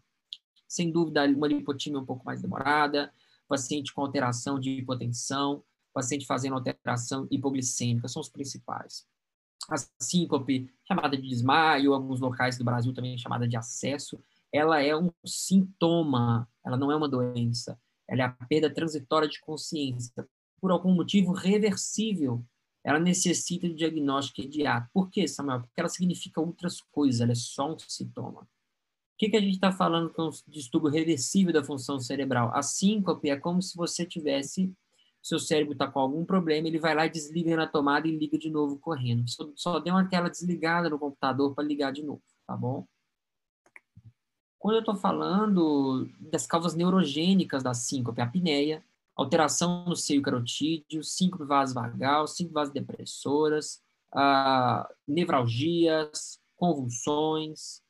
Sem 0.68 0.92
dúvida, 0.92 1.24
uma 1.26 1.48
lipotímia 1.48 1.98
um 1.98 2.06
pouco 2.06 2.24
mais 2.24 2.42
demorada, 2.42 3.12
paciente 3.48 3.92
com 3.92 4.02
alteração 4.02 4.60
de 4.60 4.70
hipotensão, 4.70 5.64
paciente 5.92 6.26
fazendo 6.26 6.54
alteração 6.54 7.26
hipoglicêmica, 7.30 8.06
são 8.06 8.20
os 8.20 8.28
principais. 8.28 9.04
A 9.68 9.76
síncope, 10.00 10.70
chamada 10.86 11.16
de 11.16 11.28
desmaio, 11.28 11.92
alguns 11.92 12.20
locais 12.20 12.56
do 12.56 12.64
Brasil 12.64 12.92
também 12.94 13.18
chamada 13.18 13.48
de 13.48 13.56
acesso, 13.56 14.20
ela 14.52 14.80
é 14.80 14.96
um 14.96 15.10
sintoma, 15.24 16.48
ela 16.64 16.76
não 16.76 16.90
é 16.90 16.96
uma 16.96 17.08
doença, 17.08 17.78
ela 18.08 18.22
é 18.22 18.24
a 18.24 18.30
perda 18.30 18.72
transitória 18.72 19.28
de 19.28 19.40
consciência, 19.40 20.26
por 20.60 20.70
algum 20.70 20.94
motivo 20.94 21.32
reversível, 21.32 22.44
ela 22.84 22.98
necessita 23.00 23.68
de 23.68 23.74
diagnóstico 23.74 24.40
imediato. 24.40 24.88
Por 24.92 25.10
quê, 25.10 25.26
Samuel? 25.26 25.60
Porque 25.60 25.80
ela 25.80 25.88
significa 25.88 26.40
outras 26.40 26.80
coisas, 26.80 27.20
ela 27.20 27.32
é 27.32 27.34
só 27.34 27.72
um 27.72 27.78
sintoma. 27.78 28.42
O 28.42 29.18
que, 29.18 29.30
que 29.30 29.36
a 29.36 29.40
gente 29.40 29.54
está 29.54 29.72
falando 29.72 30.12
com 30.12 30.28
o 30.28 30.30
distúrbio 30.46 30.90
reversível 30.90 31.52
da 31.52 31.64
função 31.64 31.98
cerebral? 31.98 32.54
A 32.54 32.62
síncope 32.62 33.30
é 33.30 33.36
como 33.36 33.62
se 33.62 33.76
você 33.76 34.04
tivesse, 34.04 34.72
seu 35.26 35.40
cérebro 35.40 35.72
está 35.72 35.88
com 35.88 35.98
algum 35.98 36.24
problema, 36.24 36.68
ele 36.68 36.78
vai 36.78 36.94
lá 36.94 37.08
desliga 37.08 37.56
na 37.56 37.66
tomada 37.66 38.06
e 38.06 38.16
liga 38.16 38.38
de 38.38 38.48
novo 38.48 38.78
correndo. 38.78 39.28
Só, 39.28 39.50
só 39.56 39.80
deu 39.80 39.96
aquela 39.96 40.28
desligada 40.28 40.88
no 40.88 41.00
computador 41.00 41.52
para 41.52 41.64
ligar 41.64 41.92
de 41.92 42.04
novo, 42.04 42.22
tá 42.46 42.56
bom? 42.56 42.86
Quando 44.56 44.76
eu 44.76 44.80
estou 44.80 44.94
falando 44.94 46.08
das 46.20 46.46
causas 46.46 46.76
neurogênicas 46.76 47.60
da 47.64 47.74
síncope, 47.74 48.20
a 48.20 48.24
apneia, 48.24 48.84
alteração 49.16 49.86
no 49.86 49.96
seio 49.96 50.22
carotídeo, 50.22 51.02
síncope 51.02 51.44
vasovagal, 51.44 52.28
síncope 52.28 52.54
vasodepressoras, 52.54 53.82
ah, 54.14 54.88
nevralgias, 55.08 56.40
convulsões, 56.56 57.82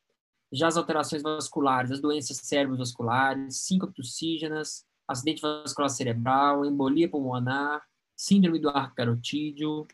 já 0.51 0.69
as 0.69 0.79
alterações 0.79 1.23
vasculares, 1.23 1.91
as 1.91 2.01
doenças 2.01 2.39
cerebrovasculares, 2.39 3.59
síncope 3.59 3.93
tussígenas, 3.93 4.87
acidente 5.09 5.41
vascular 5.41 5.89
cerebral, 5.89 6.65
embolia 6.65 7.09
pulmonar, 7.09 7.83
síndrome 8.17 8.59
do 8.59 8.69
arco 8.69 8.95
carotídeo, 8.95 9.87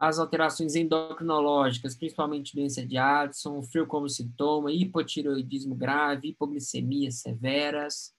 as 0.00 0.18
alterações 0.18 0.74
endocrinológicas, 0.74 1.94
principalmente 1.94 2.54
doença 2.54 2.84
de 2.84 2.96
Addison, 2.96 3.62
frio 3.62 3.86
como 3.86 4.08
sintoma, 4.08 4.72
hipotiroidismo 4.72 5.74
grave, 5.74 6.28
hipoglicemias 6.28 7.20
severas, 7.20 8.12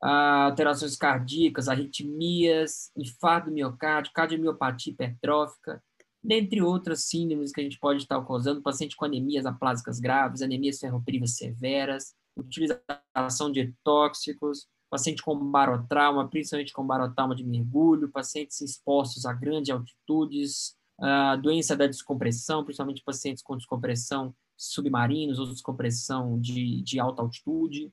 alterações 0.00 0.96
cardíacas, 0.96 1.68
arritmias, 1.68 2.90
infarto 2.96 3.50
miocárdio, 3.50 4.12
cardiomiopatia 4.12 4.92
hipertrófica, 4.92 5.82
dentre 6.22 6.62
outras 6.62 7.04
síndromes 7.04 7.52
que 7.52 7.60
a 7.60 7.64
gente 7.64 7.78
pode 7.78 8.02
estar 8.02 8.20
causando, 8.24 8.62
paciente 8.62 8.96
com 8.96 9.04
anemias 9.04 9.44
aplásicas 9.44 10.00
graves, 10.00 10.42
anemias 10.42 10.78
ferroprivas 10.78 11.36
severas, 11.36 12.14
utilização 12.36 13.50
de 13.52 13.74
tóxicos, 13.84 14.66
paciente 14.92 15.22
com 15.22 15.34
barotrauma, 15.50 16.28
principalmente 16.28 16.74
com 16.74 16.86
barotrauma 16.86 17.34
de 17.34 17.42
mergulho, 17.42 18.10
pacientes 18.10 18.60
expostos 18.60 19.24
a 19.24 19.32
grandes 19.32 19.70
altitudes, 19.70 20.76
a 21.00 21.34
doença 21.36 21.74
da 21.74 21.86
descompressão, 21.86 22.62
principalmente 22.62 23.02
pacientes 23.02 23.42
com 23.42 23.56
descompressão 23.56 24.34
submarinos 24.54 25.38
ou 25.38 25.46
descompressão 25.46 26.38
de, 26.38 26.82
de 26.82 27.00
alta 27.00 27.22
altitude, 27.22 27.90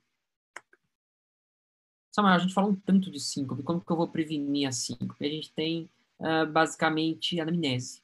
Samuel, 2.12 2.34
a 2.34 2.38
gente 2.38 2.52
fala 2.52 2.68
um 2.68 2.74
tanto 2.74 3.10
de 3.10 3.18
síncope, 3.18 3.62
como 3.62 3.80
que 3.80 3.90
eu 3.90 3.96
vou 3.96 4.08
prevenir 4.08 4.68
a 4.68 4.72
síncope? 4.72 5.24
A 5.24 5.28
gente 5.28 5.52
tem, 5.52 5.88
uh, 6.18 6.44
basicamente, 6.52 7.40
anamnese. 7.40 8.02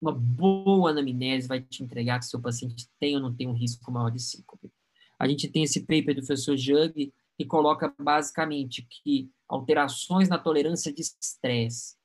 Uma 0.00 0.12
boa 0.12 0.90
anamnese 0.90 1.48
vai 1.48 1.60
te 1.60 1.82
entregar 1.82 2.20
que 2.20 2.26
seu 2.26 2.40
paciente 2.40 2.88
tem 2.98 3.16
ou 3.16 3.20
não 3.20 3.34
tem 3.34 3.48
um 3.48 3.52
risco 3.52 3.90
maior 3.90 4.10
de 4.10 4.22
síncope. 4.22 4.70
A 5.18 5.26
gente 5.26 5.48
tem 5.48 5.64
esse 5.64 5.80
paper 5.80 6.14
do 6.14 6.24
professor 6.24 6.56
Jug, 6.56 7.12
que 7.38 7.44
coloca 7.44 7.94
basicamente 7.96 8.84
que 8.90 9.30
alterações 9.48 10.28
na 10.28 10.38
tolerância 10.38 10.92
de 10.92 11.02
estresse, 11.02 11.96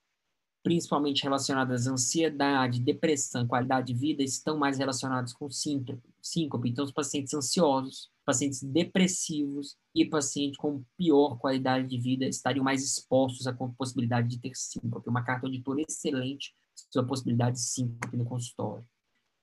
principalmente 0.62 1.24
relacionadas 1.24 1.88
à 1.88 1.92
ansiedade, 1.92 2.80
depressão, 2.80 3.48
qualidade 3.48 3.88
de 3.88 4.00
vida, 4.00 4.22
estão 4.22 4.58
mais 4.58 4.78
relacionadas 4.78 5.34
com 5.34 5.50
síncope. 5.50 6.70
Então, 6.70 6.86
os 6.86 6.92
pacientes 6.92 7.34
ansiosos, 7.34 8.12
pacientes 8.24 8.62
depressivos 8.62 9.76
e 9.94 10.06
pacientes 10.06 10.58
com 10.58 10.86
pior 10.96 11.38
qualidade 11.40 11.88
de 11.88 11.98
vida 11.98 12.26
estariam 12.26 12.64
mais 12.64 12.84
expostos 12.84 13.48
à 13.48 13.54
possibilidade 13.54 14.28
de 14.28 14.40
ter 14.40 14.56
síncope. 14.56 15.10
Uma 15.10 15.24
carta 15.24 15.48
auditora 15.48 15.82
excelente 15.82 16.54
sobre 16.92 17.08
a 17.08 17.10
possibilidade 17.10 17.56
de 17.58 17.64
síncope 17.64 18.16
no 18.16 18.24
consultório. 18.24 18.86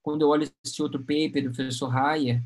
Quando 0.02 0.22
eu 0.22 0.28
olho 0.28 0.48
esse 0.64 0.80
outro 0.80 1.00
paper 1.00 1.42
do 1.42 1.52
professor 1.52 1.94
Hayer, 1.94 2.42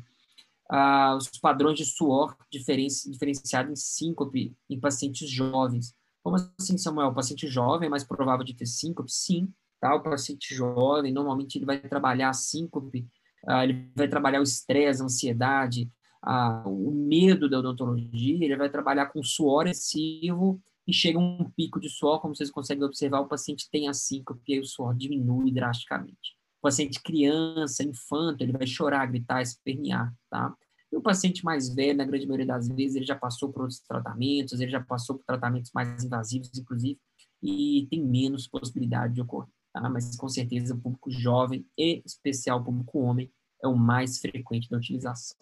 ah, 0.69 1.15
os 1.15 1.29
padrões 1.39 1.77
de 1.77 1.85
suor 1.85 2.35
diferenci 2.51 3.09
diferenciados 3.11 3.71
em 3.71 3.75
síncope 3.75 4.55
em 4.69 4.79
pacientes 4.79 5.29
jovens. 5.29 5.93
Como 6.23 6.37
assim, 6.57 6.77
Samuel? 6.77 7.09
O 7.09 7.13
paciente 7.13 7.47
jovem 7.47 7.87
é 7.87 7.89
mais 7.89 8.03
provável 8.03 8.43
de 8.43 8.55
ter 8.55 8.65
síncope? 8.65 9.11
Sim. 9.11 9.53
Tá? 9.79 9.93
O 9.93 10.01
paciente 10.01 10.55
jovem, 10.55 11.13
normalmente, 11.13 11.57
ele 11.57 11.65
vai 11.65 11.79
trabalhar 11.79 12.29
a 12.29 12.33
síncope, 12.33 13.07
uh, 13.47 13.61
ele 13.61 13.91
vai 13.95 14.07
trabalhar 14.07 14.39
o 14.39 14.43
estresse, 14.43 15.01
a 15.01 15.05
ansiedade, 15.05 15.91
uh, 16.25 16.67
o 16.67 16.91
medo 16.91 17.47
da 17.49 17.59
odontologia, 17.59 18.43
ele 18.43 18.55
vai 18.55 18.69
trabalhar 18.69 19.07
com 19.07 19.21
suor 19.21 19.67
excessivo 19.67 20.59
e 20.87 20.93
chega 20.93 21.19
um 21.19 21.49
pico 21.55 21.79
de 21.79 21.89
suor, 21.89 22.19
como 22.19 22.35
vocês 22.35 22.49
conseguem 22.49 22.83
observar, 22.83 23.19
o 23.19 23.27
paciente 23.27 23.69
tem 23.69 23.87
a 23.87 23.93
síncope 23.93 24.41
e 24.47 24.59
o 24.59 24.65
suor 24.65 24.95
diminui 24.95 25.51
drasticamente. 25.51 26.35
Paciente 26.65 26.99
criança, 26.99 27.83
infanto, 27.83 28.43
ele 28.43 28.51
vai 28.51 28.65
chorar, 28.65 29.05
gritar, 29.05 29.39
espernear, 29.39 30.11
tá? 30.31 30.51
E 30.91 30.97
o 30.97 31.01
paciente 31.01 31.45
mais 31.45 31.71
velho, 31.71 31.95
na 31.95 32.05
grande 32.05 32.25
maioria 32.25 32.47
das 32.47 32.67
vezes, 32.67 32.95
ele 32.95 33.05
já 33.05 33.15
passou 33.15 33.53
por 33.53 33.61
outros 33.61 33.79
tratamentos, 33.81 34.59
ele 34.59 34.71
já 34.71 34.81
passou 34.81 35.15
por 35.15 35.23
tratamentos 35.25 35.71
mais 35.71 36.03
invasivos, 36.03 36.49
inclusive, 36.57 36.99
e 37.39 37.85
tem 37.91 38.03
menos 38.03 38.47
possibilidade 38.47 39.13
de 39.13 39.21
ocorrer, 39.21 39.47
tá? 39.71 39.87
Mas, 39.87 40.17
com 40.17 40.27
certeza, 40.27 40.73
o 40.73 40.81
público 40.81 41.11
jovem, 41.11 41.67
e 41.77 42.01
especial 42.03 42.59
o 42.59 42.63
público 42.63 42.97
homem, 42.97 43.31
é 43.63 43.67
o 43.67 43.77
mais 43.77 44.17
frequente 44.17 44.67
da 44.67 44.77
utilização. 44.77 45.37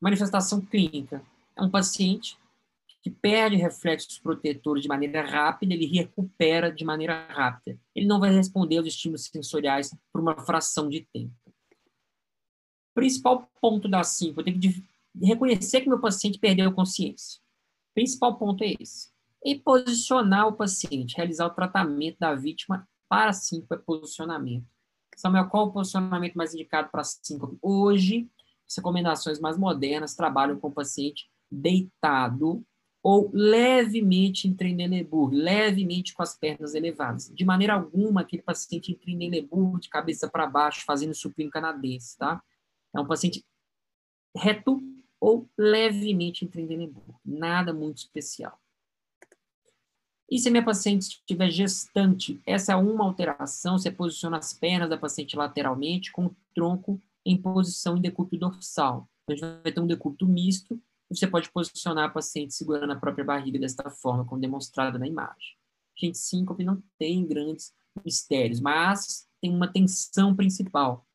Manifestação 0.00 0.60
clínica. 0.60 1.22
É 1.54 1.62
um 1.62 1.70
paciente 1.70 2.36
que 3.06 3.10
perde 3.12 3.54
reflexos 3.54 4.18
protetores 4.18 4.82
de 4.82 4.88
maneira 4.88 5.22
rápida, 5.24 5.72
ele 5.72 5.86
recupera 5.86 6.72
de 6.72 6.84
maneira 6.84 7.28
rápida. 7.28 7.78
Ele 7.94 8.04
não 8.04 8.18
vai 8.18 8.34
responder 8.34 8.78
aos 8.78 8.88
estímulos 8.88 9.26
sensoriais 9.26 9.96
por 10.12 10.20
uma 10.20 10.36
fração 10.44 10.88
de 10.88 11.06
tempo. 11.12 11.32
Principal 12.96 13.48
ponto 13.60 13.86
da 13.86 14.02
síncope, 14.02 14.40
eu 14.40 14.44
tenho 14.44 14.60
que 14.60 14.84
reconhecer 15.24 15.82
que 15.82 15.88
meu 15.88 16.00
paciente 16.00 16.40
perdeu 16.40 16.68
a 16.68 16.72
consciência. 16.72 17.40
Principal 17.94 18.36
ponto 18.36 18.64
é 18.64 18.74
esse. 18.80 19.12
E 19.44 19.54
posicionar 19.54 20.48
o 20.48 20.54
paciente, 20.54 21.16
realizar 21.16 21.46
o 21.46 21.54
tratamento 21.54 22.18
da 22.18 22.34
vítima 22.34 22.88
para 23.08 23.32
síncope 23.32 23.74
é 23.76 23.84
posicionamento. 23.86 24.66
Samuel, 25.16 25.48
qual 25.48 25.68
o 25.68 25.72
posicionamento 25.72 26.34
mais 26.34 26.52
indicado 26.54 26.90
para 26.90 27.04
síncope? 27.04 27.56
Hoje, 27.62 28.28
as 28.68 28.74
recomendações 28.74 29.38
mais 29.38 29.56
modernas 29.56 30.16
trabalham 30.16 30.58
com 30.58 30.66
o 30.66 30.74
paciente 30.74 31.30
deitado 31.48 32.66
ou 33.08 33.30
levemente 33.32 34.48
em 34.48 34.52
Trendelenburg, 34.52 35.32
levemente 35.32 36.12
com 36.12 36.24
as 36.24 36.36
pernas 36.36 36.74
elevadas. 36.74 37.30
De 37.32 37.44
maneira 37.44 37.74
alguma, 37.74 38.22
aquele 38.22 38.42
paciente 38.42 38.90
em 38.90 38.96
Trendelenburg, 38.96 39.78
de 39.78 39.88
cabeça 39.88 40.28
para 40.28 40.44
baixo, 40.44 40.84
fazendo 40.84 41.14
supino 41.14 41.48
canadense, 41.48 42.18
tá? 42.18 42.42
É 42.92 42.98
um 42.98 43.06
paciente 43.06 43.46
reto 44.36 44.82
ou 45.20 45.48
levemente 45.56 46.44
em 46.44 46.48
Trendelenburg. 46.48 47.14
Nada 47.24 47.72
muito 47.72 47.98
especial. 47.98 48.60
E 50.28 50.36
se 50.40 50.48
a 50.48 50.50
minha 50.50 50.64
paciente 50.64 51.02
estiver 51.02 51.48
gestante, 51.48 52.42
essa 52.44 52.72
é 52.72 52.76
uma 52.76 53.04
alteração, 53.04 53.78
você 53.78 53.88
posiciona 53.88 54.38
as 54.38 54.52
pernas 54.52 54.90
da 54.90 54.98
paciente 54.98 55.36
lateralmente 55.36 56.10
com 56.10 56.26
o 56.26 56.36
tronco 56.52 57.00
em 57.24 57.40
posição 57.40 57.96
em 57.96 58.00
decúbito 58.00 58.36
dorsal. 58.36 59.08
Então, 59.22 59.46
a 59.46 59.52
gente 59.52 59.62
vai 59.62 59.72
ter 59.72 59.80
um 59.80 59.86
decúbito 59.86 60.26
misto, 60.26 60.82
você 61.08 61.26
pode 61.26 61.50
posicionar 61.50 62.06
a 62.06 62.10
paciente 62.10 62.54
segurando 62.54 62.92
a 62.92 62.96
própria 62.96 63.24
barriga 63.24 63.58
desta 63.58 63.88
forma, 63.90 64.24
como 64.24 64.40
demonstrado 64.40 64.98
na 64.98 65.06
imagem. 65.06 65.56
Gente, 65.96 66.18
síncope 66.18 66.64
não 66.64 66.82
tem 66.98 67.26
grandes 67.26 67.72
mistérios, 68.04 68.60
mas 68.60 69.26
tem 69.40 69.50
uma 69.50 69.72
tensão 69.72 70.34
principal. 70.34 71.06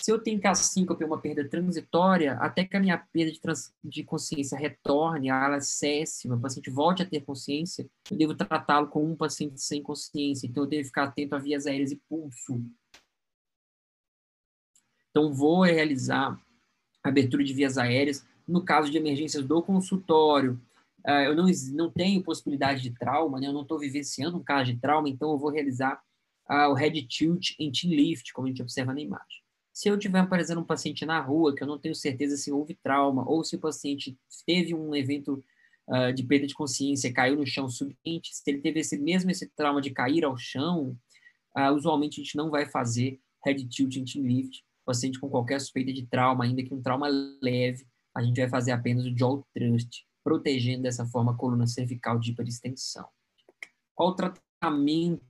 Se 0.00 0.10
eu 0.10 0.18
tenho 0.18 0.40
que 0.40 0.46
a 0.46 0.54
síncope 0.54 1.04
é 1.04 1.06
uma 1.06 1.20
perda 1.20 1.48
transitória, 1.48 2.32
até 2.34 2.64
que 2.64 2.76
a 2.76 2.80
minha 2.80 2.98
perda 2.98 3.30
de, 3.30 3.40
trans, 3.40 3.72
de 3.82 4.02
consciência 4.02 4.58
retorne, 4.58 5.28
ela 5.28 5.60
cesse, 5.60 6.28
o 6.28 6.40
paciente 6.40 6.68
volte 6.68 7.02
a 7.02 7.06
ter 7.06 7.20
consciência, 7.20 7.88
eu 8.10 8.16
devo 8.16 8.34
tratá-lo 8.34 8.88
como 8.88 9.12
um 9.12 9.16
paciente 9.16 9.60
sem 9.60 9.82
consciência. 9.82 10.46
Então, 10.48 10.64
eu 10.64 10.68
devo 10.68 10.86
ficar 10.86 11.04
atento 11.04 11.36
a 11.36 11.38
vias 11.38 11.66
aéreas 11.66 11.92
e 11.92 11.96
pulso. 12.08 12.60
Então, 15.10 15.32
vou 15.32 15.62
realizar 15.62 16.42
abertura 17.02 17.44
de 17.44 17.54
vias 17.54 17.78
aéreas 17.78 18.26
no 18.46 18.62
caso 18.62 18.90
de 18.90 18.98
emergências 18.98 19.44
do 19.44 19.62
consultório. 19.62 20.60
Uh, 21.06 21.26
eu 21.26 21.34
não, 21.34 21.46
não 21.72 21.90
tenho 21.90 22.22
possibilidade 22.22 22.82
de 22.82 22.90
trauma, 22.90 23.38
né? 23.38 23.46
eu 23.46 23.52
não 23.52 23.62
estou 23.62 23.78
vivenciando 23.78 24.38
um 24.38 24.42
caso 24.42 24.72
de 24.72 24.80
trauma, 24.80 25.08
então 25.08 25.30
eu 25.32 25.38
vou 25.38 25.50
realizar 25.50 26.00
uh, 26.48 26.70
o 26.70 26.74
head 26.74 27.02
tilt 27.06 27.52
em 27.58 27.72
chin 27.72 27.94
lift, 27.94 28.32
como 28.32 28.46
a 28.46 28.50
gente 28.50 28.62
observa 28.62 28.94
na 28.94 29.00
imagem. 29.00 29.42
Se 29.72 29.88
eu 29.88 29.98
tiver 29.98 30.20
aparecendo 30.20 30.60
um 30.60 30.64
paciente 30.64 31.04
na 31.04 31.20
rua, 31.20 31.54
que 31.54 31.62
eu 31.62 31.66
não 31.66 31.78
tenho 31.78 31.94
certeza 31.94 32.36
se 32.36 32.50
houve 32.50 32.78
trauma, 32.82 33.28
ou 33.28 33.44
se 33.44 33.56
o 33.56 33.58
paciente 33.58 34.16
teve 34.46 34.74
um 34.74 34.94
evento 34.94 35.44
uh, 35.88 36.12
de 36.12 36.22
perda 36.22 36.46
de 36.46 36.54
consciência, 36.54 37.12
caiu 37.12 37.36
no 37.36 37.46
chão 37.46 37.68
subente, 37.68 38.34
se 38.34 38.42
ele 38.46 38.60
teve 38.60 38.80
esse 38.80 38.96
mesmo 38.96 39.30
esse 39.30 39.46
trauma 39.48 39.82
de 39.82 39.90
cair 39.90 40.24
ao 40.24 40.36
chão, 40.36 40.96
usualmente 41.72 42.20
a 42.20 42.24
gente 42.24 42.36
não 42.36 42.50
vai 42.50 42.66
fazer 42.66 43.20
head 43.44 43.64
tilt 43.68 43.94
em 43.94 44.04
chin 44.04 44.22
lift, 44.22 44.64
paciente 44.84 45.20
com 45.20 45.28
qualquer 45.28 45.60
suspeita 45.60 45.92
de 45.92 46.04
trauma, 46.06 46.44
ainda 46.44 46.62
que 46.62 46.74
um 46.74 46.82
trauma 46.82 47.08
leve, 47.40 47.86
a 48.14 48.22
gente 48.22 48.40
vai 48.40 48.48
fazer 48.48 48.72
apenas 48.72 49.04
o 49.04 49.16
jaw 49.16 49.44
thrust, 49.52 50.04
protegendo 50.22 50.82
dessa 50.82 51.04
forma 51.04 51.32
a 51.32 51.36
coluna 51.36 51.66
cervical 51.66 52.18
de 52.18 52.30
hiperextensão. 52.30 53.06
Qual 53.94 54.10
o 54.10 54.14
tratamento 54.14 55.20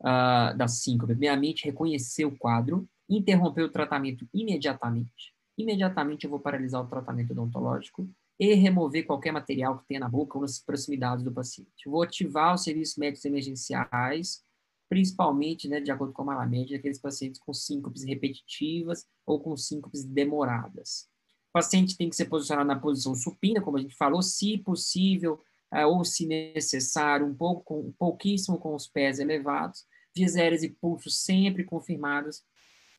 uh, 0.00 0.56
da 0.56 0.66
síncope? 0.66 1.12
Primeiramente, 1.12 1.64
reconhecer 1.64 2.24
o 2.24 2.36
quadro, 2.36 2.88
interromper 3.08 3.62
o 3.62 3.70
tratamento 3.70 4.26
imediatamente. 4.32 5.34
Imediatamente 5.58 6.24
eu 6.24 6.30
vou 6.30 6.40
paralisar 6.40 6.82
o 6.82 6.88
tratamento 6.88 7.32
odontológico 7.32 8.08
e 8.38 8.54
remover 8.54 9.04
qualquer 9.04 9.32
material 9.32 9.78
que 9.78 9.86
tenha 9.86 10.00
na 10.00 10.08
boca 10.08 10.38
ou 10.38 10.42
nas 10.42 10.58
proximidades 10.58 11.22
do 11.22 11.30
paciente. 11.30 11.86
Vou 11.86 12.02
ativar 12.02 12.54
os 12.54 12.64
serviços 12.64 12.96
médicos 12.96 13.26
emergenciais, 13.26 14.42
principalmente, 14.88 15.68
né, 15.68 15.80
de 15.80 15.90
acordo 15.90 16.14
com 16.14 16.22
a 16.22 16.24
Malamed, 16.24 16.74
aqueles 16.74 16.98
pacientes 16.98 17.38
com 17.38 17.52
síncopes 17.52 18.02
repetitivas 18.02 19.06
ou 19.26 19.40
com 19.40 19.54
síncopes 19.56 20.04
demoradas. 20.04 21.09
O 21.50 21.52
paciente 21.52 21.96
tem 21.96 22.08
que 22.08 22.16
ser 22.16 22.26
posicionado 22.26 22.68
na 22.68 22.78
posição 22.78 23.14
supina, 23.14 23.60
como 23.60 23.76
a 23.76 23.80
gente 23.80 23.94
falou, 23.96 24.22
se 24.22 24.58
possível, 24.58 25.42
eh, 25.72 25.84
ou 25.84 26.04
se 26.04 26.26
necessário, 26.26 27.26
um 27.26 27.34
pouco, 27.34 27.80
um 27.80 27.92
pouquíssimo 27.92 28.58
com 28.58 28.74
os 28.74 28.86
pés 28.86 29.18
elevados, 29.18 29.84
vias 30.14 30.36
aéreas 30.36 30.62
e 30.62 30.70
pulsos 30.70 31.18
sempre 31.18 31.64
confirmados 31.64 32.42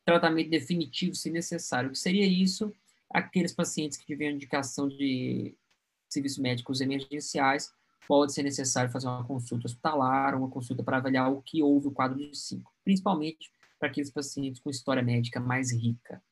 tratamento 0.04 0.50
definitivo, 0.50 1.14
se 1.14 1.30
necessário. 1.30 1.88
O 1.88 1.92
que 1.92 1.98
seria 1.98 2.26
isso? 2.26 2.72
Aqueles 3.10 3.52
pacientes 3.52 3.96
que 3.96 4.06
tiverem 4.06 4.34
indicação 4.34 4.88
de 4.88 5.56
serviços 6.08 6.38
médicos 6.38 6.80
emergenciais, 6.80 7.72
pode 8.06 8.32
ser 8.32 8.42
necessário 8.42 8.90
fazer 8.90 9.06
uma 9.06 9.24
consulta 9.24 9.66
hospitalar, 9.66 10.34
uma 10.34 10.50
consulta 10.50 10.82
para 10.82 10.98
avaliar 10.98 11.32
o 11.32 11.40
que 11.40 11.62
houve 11.62 11.88
o 11.88 11.92
quadro 11.92 12.18
de 12.18 12.36
5, 12.36 12.70
principalmente 12.84 13.50
para 13.78 13.88
aqueles 13.88 14.10
pacientes 14.10 14.60
com 14.60 14.70
história 14.70 15.02
médica 15.02 15.40
mais 15.40 15.72
rica. 15.72 16.22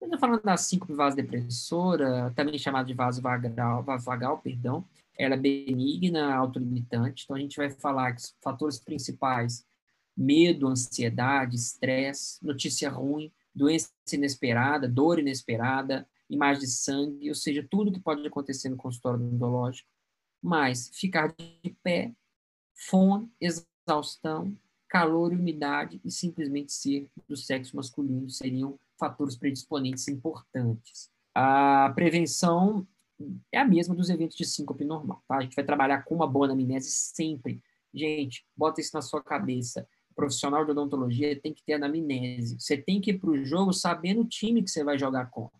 Ainda 0.00 0.18
falando 0.18 0.42
da 0.42 0.56
síncope 0.56 0.92
vasodepressora, 0.92 2.32
também 2.36 2.58
chamada 2.58 2.86
de 2.86 2.94
vaso 2.94 3.20
vagal, 3.20 3.82
vagal, 3.82 4.38
perdão, 4.38 4.84
ela 5.18 5.34
é 5.34 5.38
benigna, 5.38 6.34
autolimitante, 6.34 7.24
então 7.24 7.36
a 7.36 7.40
gente 7.40 7.56
vai 7.56 7.68
falar 7.70 8.12
que 8.12 8.20
os 8.20 8.36
fatores 8.40 8.78
principais 8.78 9.66
medo, 10.16 10.66
ansiedade, 10.66 11.56
estresse, 11.56 12.44
notícia 12.44 12.90
ruim, 12.90 13.32
doença 13.54 13.90
inesperada, 14.12 14.88
dor 14.88 15.18
inesperada, 15.18 16.08
imagem 16.28 16.62
de 16.62 16.70
sangue, 16.70 17.28
ou 17.28 17.34
seja, 17.34 17.66
tudo 17.68 17.92
que 17.92 18.00
pode 18.00 18.26
acontecer 18.26 18.68
no 18.68 18.76
consultório 18.76 19.20
odontológico. 19.20 19.88
Mas 20.42 20.90
ficar 20.92 21.34
de 21.36 21.70
pé, 21.82 22.12
fome, 22.74 23.30
exaustão, 23.40 24.56
calor 24.88 25.32
e 25.32 25.36
umidade 25.36 26.00
e 26.04 26.10
simplesmente 26.10 26.72
ser 26.72 27.08
do 27.28 27.36
sexo 27.36 27.76
masculino 27.76 28.28
seriam 28.30 28.78
fatores 28.98 29.36
predisponentes 29.36 30.08
importantes. 30.08 31.10
A 31.34 31.92
prevenção 31.94 32.86
é 33.52 33.58
a 33.58 33.64
mesma 33.64 33.94
dos 33.94 34.10
eventos 34.10 34.36
de 34.36 34.44
síncope 34.44 34.84
normal, 34.84 35.22
tá? 35.26 35.36
A 35.36 35.40
gente 35.42 35.56
vai 35.56 35.64
trabalhar 35.64 36.02
com 36.04 36.14
uma 36.14 36.26
boa 36.26 36.46
anamnese 36.46 36.90
sempre. 36.90 37.62
Gente, 37.92 38.44
bota 38.56 38.80
isso 38.80 38.90
na 38.94 39.02
sua 39.02 39.22
cabeça 39.22 39.86
profissional 40.18 40.64
de 40.64 40.72
odontologia 40.72 41.40
tem 41.40 41.54
que 41.54 41.62
ter 41.62 41.74
anamnese. 41.74 42.58
Você 42.58 42.76
tem 42.76 43.00
que 43.00 43.12
ir 43.12 43.20
para 43.20 43.30
o 43.30 43.44
jogo 43.44 43.72
sabendo 43.72 44.22
o 44.22 44.28
time 44.28 44.64
que 44.64 44.68
você 44.68 44.82
vai 44.82 44.98
jogar 44.98 45.30
contra. 45.30 45.56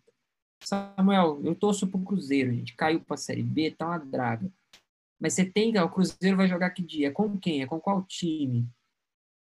Samuel, 0.61 1.39
eu 1.45 1.55
torço 1.55 1.87
para 1.87 1.97
o 1.97 2.03
Cruzeiro, 2.03 2.51
gente 2.51 2.75
caiu 2.75 2.99
para 2.99 3.13
a 3.13 3.17
Série 3.17 3.41
B, 3.41 3.71
tá 3.71 3.87
uma 3.87 3.97
draga. 3.97 4.51
Mas 5.17 5.33
você 5.33 5.45
tem 5.45 5.77
o 5.77 5.89
Cruzeiro 5.89 6.35
vai 6.35 6.49
jogar 6.49 6.71
que 6.71 6.81
dia? 6.81 7.09
Com 7.09 7.37
quem? 7.37 7.61
É 7.61 7.65
com 7.65 7.79
qual 7.79 8.03
time? 8.03 8.67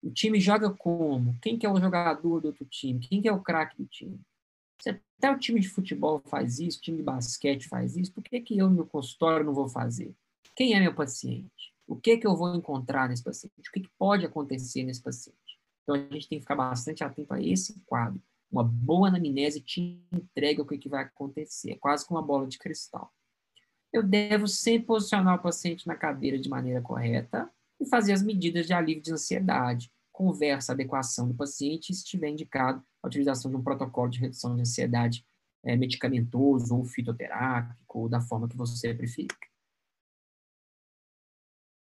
O 0.02 0.10
time 0.10 0.40
joga 0.40 0.70
como? 0.70 1.36
Quem 1.42 1.58
que 1.58 1.66
é 1.66 1.70
o 1.70 1.80
jogador 1.80 2.40
do 2.40 2.46
outro 2.46 2.64
time? 2.64 3.00
Quem 3.00 3.20
que 3.20 3.28
é 3.28 3.32
o 3.32 3.42
craque 3.42 3.76
do 3.76 3.86
time? 3.86 4.18
Se 4.80 4.88
até 4.88 5.30
o 5.30 5.38
time 5.38 5.60
de 5.60 5.68
futebol 5.68 6.22
faz 6.24 6.58
isso, 6.58 6.78
o 6.78 6.80
time 6.80 6.96
de 6.96 7.02
basquete 7.02 7.68
faz 7.68 7.96
isso, 7.96 8.12
por 8.12 8.22
que, 8.22 8.40
que 8.40 8.56
eu 8.56 8.68
no 8.68 8.76
meu 8.76 8.86
consultório 8.86 9.44
não 9.44 9.52
vou 9.52 9.68
fazer? 9.68 10.14
Quem 10.56 10.74
é 10.74 10.80
meu 10.80 10.94
paciente? 10.94 11.74
O 11.86 11.96
que, 11.96 12.16
que 12.16 12.26
eu 12.26 12.34
vou 12.34 12.54
encontrar 12.54 13.08
nesse 13.08 13.22
paciente? 13.22 13.68
O 13.68 13.72
que, 13.72 13.80
que 13.80 13.90
pode 13.98 14.24
acontecer 14.24 14.82
nesse 14.84 15.02
paciente? 15.02 15.58
Então, 15.82 15.94
a 15.94 15.98
gente 15.98 16.28
tem 16.28 16.38
que 16.38 16.44
ficar 16.44 16.54
bastante 16.54 17.04
atento 17.04 17.34
a 17.34 17.42
esse 17.42 17.78
quadro. 17.84 18.22
Uma 18.50 18.64
boa 18.64 19.08
anamnese 19.08 19.60
te 19.60 20.00
entrega 20.12 20.62
o 20.62 20.66
que, 20.66 20.78
que 20.78 20.88
vai 20.88 21.04
acontecer. 21.04 21.72
É 21.72 21.76
quase 21.76 22.06
como 22.06 22.18
uma 22.18 22.26
bola 22.26 22.46
de 22.46 22.58
cristal. 22.58 23.12
Eu 23.92 24.02
devo 24.02 24.46
sempre 24.46 24.86
posicionar 24.86 25.36
o 25.36 25.42
paciente 25.42 25.86
na 25.86 25.96
cadeira 25.96 26.38
de 26.38 26.48
maneira 26.48 26.80
correta 26.80 27.50
e 27.80 27.86
fazer 27.88 28.12
as 28.12 28.22
medidas 28.22 28.66
de 28.66 28.72
alívio 28.72 29.02
de 29.02 29.12
ansiedade. 29.12 29.90
Conversa, 30.12 30.72
adequação 30.72 31.26
do 31.26 31.34
paciente, 31.34 31.94
se 31.94 32.04
estiver 32.04 32.28
indicado 32.28 32.82
a 33.02 33.06
utilização 33.06 33.50
de 33.50 33.56
um 33.56 33.62
protocolo 33.62 34.10
de 34.10 34.20
redução 34.20 34.54
de 34.54 34.60
ansiedade 34.60 35.24
é, 35.64 35.76
medicamentoso 35.76 36.76
ou 36.76 36.84
fitoterápico, 36.84 38.00
ou 38.00 38.08
da 38.08 38.20
forma 38.20 38.48
que 38.48 38.56
você 38.56 38.92
preferir. 38.94 39.28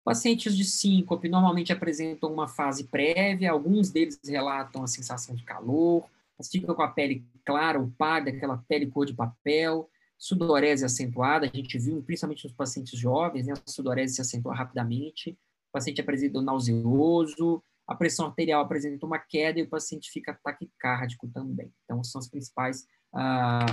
Pacientes 0.04 0.56
de 0.56 0.64
síncope 0.64 1.28
normalmente 1.28 1.72
apresentam 1.72 2.32
uma 2.32 2.48
fase 2.48 2.84
prévia, 2.84 3.52
alguns 3.52 3.90
deles 3.90 4.18
relatam 4.24 4.82
a 4.82 4.88
sensação 4.88 5.34
de 5.34 5.44
calor, 5.44 6.08
ficam 6.50 6.74
com 6.74 6.82
a 6.82 6.88
pele 6.88 7.24
clara 7.44 7.78
ou 7.78 7.88
pálida, 7.96 8.36
aquela 8.36 8.58
pele 8.68 8.86
cor 8.86 9.06
de 9.06 9.14
papel, 9.14 9.88
sudorese 10.18 10.84
acentuada, 10.84 11.46
a 11.46 11.56
gente 11.56 11.78
viu 11.78 12.02
principalmente 12.02 12.44
nos 12.44 12.52
pacientes 12.52 12.98
jovens, 12.98 13.46
né, 13.46 13.52
a 13.52 13.70
sudorese 13.70 14.14
se 14.14 14.20
acentua 14.20 14.54
rapidamente, 14.54 15.38
o 15.72 15.78
paciente 15.78 16.02
apresenta 16.02 16.42
nauseoso, 16.42 17.64
a 17.88 17.94
pressão 17.94 18.26
arterial 18.26 18.62
apresenta 18.62 19.06
uma 19.06 19.18
queda 19.18 19.58
e 19.58 19.62
o 19.62 19.68
paciente 19.68 20.10
fica 20.10 20.38
taquicárdico 20.44 21.26
também. 21.28 21.72
Então, 21.84 22.04
são 22.04 22.20
os 22.20 22.28
principais 22.28 22.86
ah, 23.14 23.64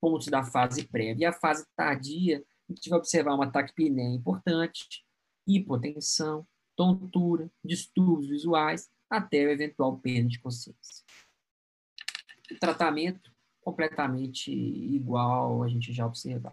pontos 0.00 0.28
da 0.28 0.44
fase 0.44 0.86
prévia. 0.86 1.24
E 1.24 1.24
a 1.24 1.32
fase 1.32 1.66
tardia, 1.76 2.44
a 2.68 2.72
gente 2.72 2.88
vai 2.88 2.98
observar 3.00 3.34
uma 3.34 3.50
taquipneia 3.50 4.14
importante, 4.14 5.04
hipotensão, 5.46 6.46
tontura, 6.76 7.50
distúrbios 7.64 8.28
visuais, 8.28 8.88
até 9.10 9.46
o 9.46 9.50
eventual 9.50 9.98
perda 9.98 10.28
de 10.28 10.40
consciência. 10.40 11.04
O 12.52 12.58
tratamento 12.60 13.32
completamente 13.60 14.52
igual 14.52 15.64
a 15.64 15.68
gente 15.68 15.92
já 15.92 16.06
observou. 16.06 16.52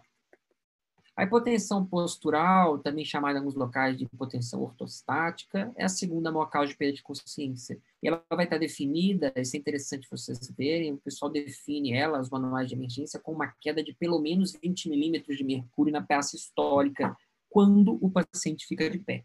A 1.16 1.22
hipotensão 1.22 1.86
postural, 1.86 2.78
também 2.78 3.04
chamada 3.04 3.38
em 3.38 3.38
alguns 3.38 3.54
locais 3.54 3.96
de 3.96 4.04
hipotensão 4.04 4.60
ortostática, 4.60 5.72
é 5.76 5.84
a 5.84 5.88
segunda 5.88 6.32
maior 6.32 6.46
causa 6.46 6.72
de 6.72 6.76
perda 6.76 6.94
de 6.94 7.04
consciência. 7.04 7.80
E 8.02 8.08
ela 8.08 8.24
vai 8.28 8.44
estar 8.44 8.58
definida, 8.58 9.32
isso 9.36 9.56
é 9.56 9.60
interessante 9.60 10.08
vocês 10.10 10.40
verem, 10.58 10.92
o 10.92 10.98
pessoal 10.98 11.30
define 11.30 11.92
ela, 11.92 12.20
os 12.20 12.28
manuais 12.28 12.68
de 12.68 12.74
emergência, 12.74 13.20
com 13.20 13.32
uma 13.32 13.46
queda 13.60 13.82
de 13.82 13.94
pelo 13.94 14.18
menos 14.18 14.58
20 14.60 14.88
milímetros 14.88 15.36
de 15.36 15.44
mercúrio 15.44 15.92
na 15.92 16.02
peça 16.02 16.34
histórica, 16.34 17.16
quando 17.48 17.96
o 18.04 18.10
paciente 18.10 18.66
fica 18.66 18.90
de 18.90 18.98
pé. 18.98 19.24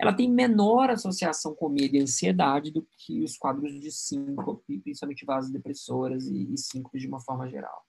Ela 0.00 0.12
tem 0.12 0.28
menor 0.28 0.90
associação 0.90 1.54
com 1.54 1.68
medo 1.68 1.94
e 1.94 2.00
ansiedade 2.00 2.72
do 2.72 2.84
que 2.98 3.22
os 3.22 3.36
quadros 3.36 3.80
de 3.80 3.92
síncope, 3.92 4.80
principalmente 4.80 5.24
vasodepressoras 5.24 6.26
e, 6.26 6.52
e 6.52 6.58
síncope 6.58 6.98
de 6.98 7.06
uma 7.06 7.20
forma 7.20 7.48
geral. 7.48 7.86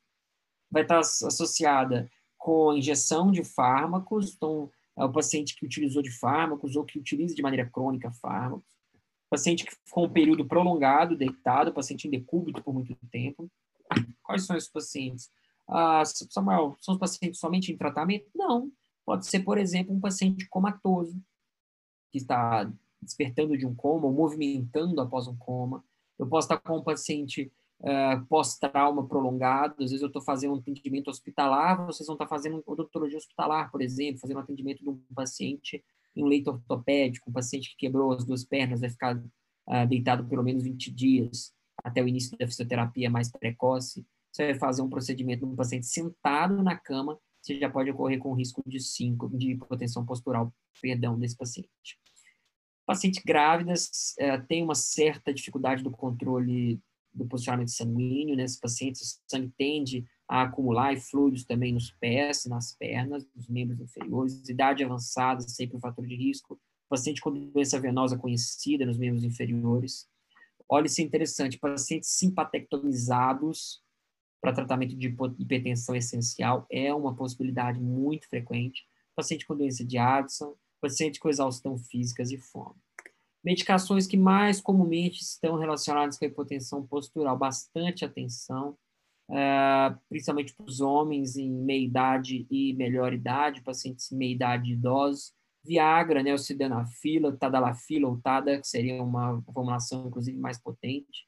Vai 0.69 0.83
estar 0.83 0.99
associada 0.99 2.07
com 2.43 2.73
injeção 2.73 3.31
de 3.31 3.41
fármacos, 3.41 4.35
então, 4.35 4.69
é 4.97 5.05
o 5.05 5.11
paciente 5.13 5.55
que 5.55 5.65
utilizou 5.65 6.01
de 6.01 6.11
fármacos 6.11 6.75
ou 6.75 6.83
que 6.83 6.99
utiliza 6.99 7.33
de 7.33 7.41
maneira 7.41 7.69
crônica 7.69 8.11
fármacos, 8.11 8.67
paciente 9.29 9.63
que 9.63 9.73
ficou 9.85 10.07
um 10.07 10.09
período 10.09 10.45
prolongado 10.45 11.15
deitado, 11.15 11.73
paciente 11.73 12.05
em 12.05 12.11
decúbito 12.11 12.61
por 12.61 12.73
muito 12.73 12.97
tempo. 13.09 13.49
Quais 14.21 14.45
são 14.45 14.57
esses 14.57 14.69
pacientes? 14.69 15.31
Ah, 15.69 16.03
Samuel, 16.05 16.75
são 16.81 16.95
os 16.95 16.99
pacientes 16.99 17.39
somente 17.39 17.71
em 17.71 17.77
tratamento? 17.77 18.29
Não. 18.35 18.69
Pode 19.05 19.25
ser, 19.25 19.39
por 19.39 19.57
exemplo, 19.57 19.95
um 19.95 20.01
paciente 20.01 20.45
comatoso, 20.49 21.17
que 22.11 22.17
está 22.17 22.69
despertando 23.01 23.57
de 23.57 23.65
um 23.65 23.73
coma 23.73 24.07
ou 24.07 24.11
movimentando 24.11 24.99
após 24.99 25.27
um 25.27 25.37
coma. 25.37 25.81
Eu 26.19 26.27
posso 26.27 26.47
estar 26.47 26.57
com 26.57 26.79
um 26.79 26.83
paciente 26.83 27.49
uh, 27.83 28.25
pós-trauma 28.27 29.05
prolongado, 29.07 29.75
às 29.83 29.91
vezes 29.91 30.01
eu 30.01 30.07
estou 30.07 30.21
fazendo 30.21 30.53
um 30.53 30.57
atendimento 30.57 31.09
hospitalar, 31.09 31.85
vocês 31.85 32.07
vão 32.07 32.15
estar 32.15 32.27
fazendo 32.27 32.63
odontologia 32.65 33.17
hospitalar, 33.17 33.69
por 33.71 33.81
exemplo, 33.81 34.19
fazendo 34.19 34.37
um 34.37 34.41
atendimento 34.41 34.81
de 34.81 34.89
um 34.89 34.99
paciente 35.13 35.83
em 36.15 36.23
um 36.23 36.27
leito 36.27 36.49
ortopédico, 36.49 37.29
um 37.29 37.33
paciente 37.33 37.71
que 37.71 37.77
quebrou 37.77 38.11
as 38.11 38.23
duas 38.23 38.43
pernas, 38.43 38.79
vai 38.79 38.89
ficar 38.89 39.17
uh, 39.17 39.87
deitado 39.87 40.25
pelo 40.27 40.43
menos 40.43 40.63
20 40.63 40.91
dias, 40.91 41.53
até 41.83 42.01
o 42.01 42.07
início 42.07 42.37
da 42.37 42.47
fisioterapia 42.47 43.09
mais 43.09 43.29
precoce. 43.31 44.05
Você 44.31 44.45
vai 44.45 44.55
fazer 44.55 44.81
um 44.81 44.89
procedimento 44.89 45.45
num 45.45 45.55
paciente 45.55 45.85
sentado 45.87 46.63
na 46.63 46.77
cama, 46.77 47.19
você 47.41 47.59
já 47.59 47.69
pode 47.69 47.91
ocorrer 47.91 48.19
com 48.19 48.33
risco 48.33 48.63
de 48.65 48.79
5, 48.79 49.37
de 49.37 49.51
hipotensão 49.51 50.05
postural, 50.05 50.53
perdão, 50.81 51.19
desse 51.19 51.35
paciente. 51.35 51.99
Pacientes 52.85 53.21
grávidas 53.23 54.15
uh, 54.19 54.45
têm 54.47 54.63
uma 54.63 54.75
certa 54.75 55.33
dificuldade 55.33 55.83
do 55.83 55.91
controle 55.91 56.81
do 57.13 57.25
posicionamento 57.25 57.71
sanguíneo 57.71 58.35
nesses 58.35 58.59
pacientes, 58.59 59.01
o 59.01 59.21
sangue 59.29 59.53
tende 59.57 60.05
a 60.27 60.43
acumular 60.43 60.97
fluidos 60.97 61.45
também 61.45 61.73
nos 61.73 61.91
pés, 61.91 62.45
nas 62.45 62.73
pernas, 62.73 63.27
nos 63.35 63.47
membros 63.47 63.79
inferiores, 63.79 64.47
idade 64.47 64.83
avançada, 64.83 65.41
sempre 65.41 65.77
um 65.77 65.79
fator 65.79 66.05
de 66.05 66.15
risco, 66.15 66.59
paciente 66.89 67.21
com 67.21 67.31
doença 67.31 67.79
venosa 67.79 68.17
conhecida 68.17 68.85
nos 68.85 68.97
membros 68.97 69.23
inferiores. 69.23 70.07
Olha, 70.67 70.87
isso 70.87 71.01
é 71.01 71.03
interessante, 71.03 71.59
pacientes 71.59 72.09
simpatectomizados 72.09 73.83
para 74.43 74.51
tratamento 74.51 74.93
de 74.95 75.15
hipertensão 75.39 75.95
essencial 75.95 76.67
é 76.69 76.93
uma 76.93 77.15
possibilidade 77.15 77.79
muito 77.79 78.27
frequente. 78.27 78.85
Paciente 79.15 79.45
com 79.45 79.55
doença 79.55 79.85
de 79.85 79.97
Addison, 79.97 80.53
paciente 80.81 81.17
com 81.17 81.29
exaustão 81.29 81.77
físicas 81.77 82.29
e 82.29 82.37
fome. 82.37 82.82
Medicações 83.43 84.07
que 84.07 84.15
mais 84.15 84.61
comumente 84.61 85.21
estão 85.21 85.57
relacionadas 85.57 86.17
com 86.17 86.23
a 86.23 86.27
hipotensão 86.27 86.87
postural, 86.87 87.37
bastante 87.37 88.05
atenção, 88.05 88.77
uh, 89.29 89.99
principalmente 90.07 90.53
para 90.55 90.65
os 90.65 90.79
homens 90.79 91.35
em 91.35 91.51
meia-idade 91.51 92.47
e 92.49 92.73
melhor 92.73 93.13
idade, 93.13 93.61
pacientes 93.61 94.09
meia-idade 94.11 94.71
idosos. 94.71 95.33
Viagra, 95.65 96.23
né, 96.23 96.37
sildenafila, 96.37 97.35
tadalafila 97.37 98.09
ou 98.09 98.17
tada, 98.21 98.59
que 98.59 98.67
seria 98.67 99.01
uma 99.01 99.41
formulação, 99.53 100.07
inclusive, 100.07 100.37
mais 100.37 100.59
potente, 100.59 101.25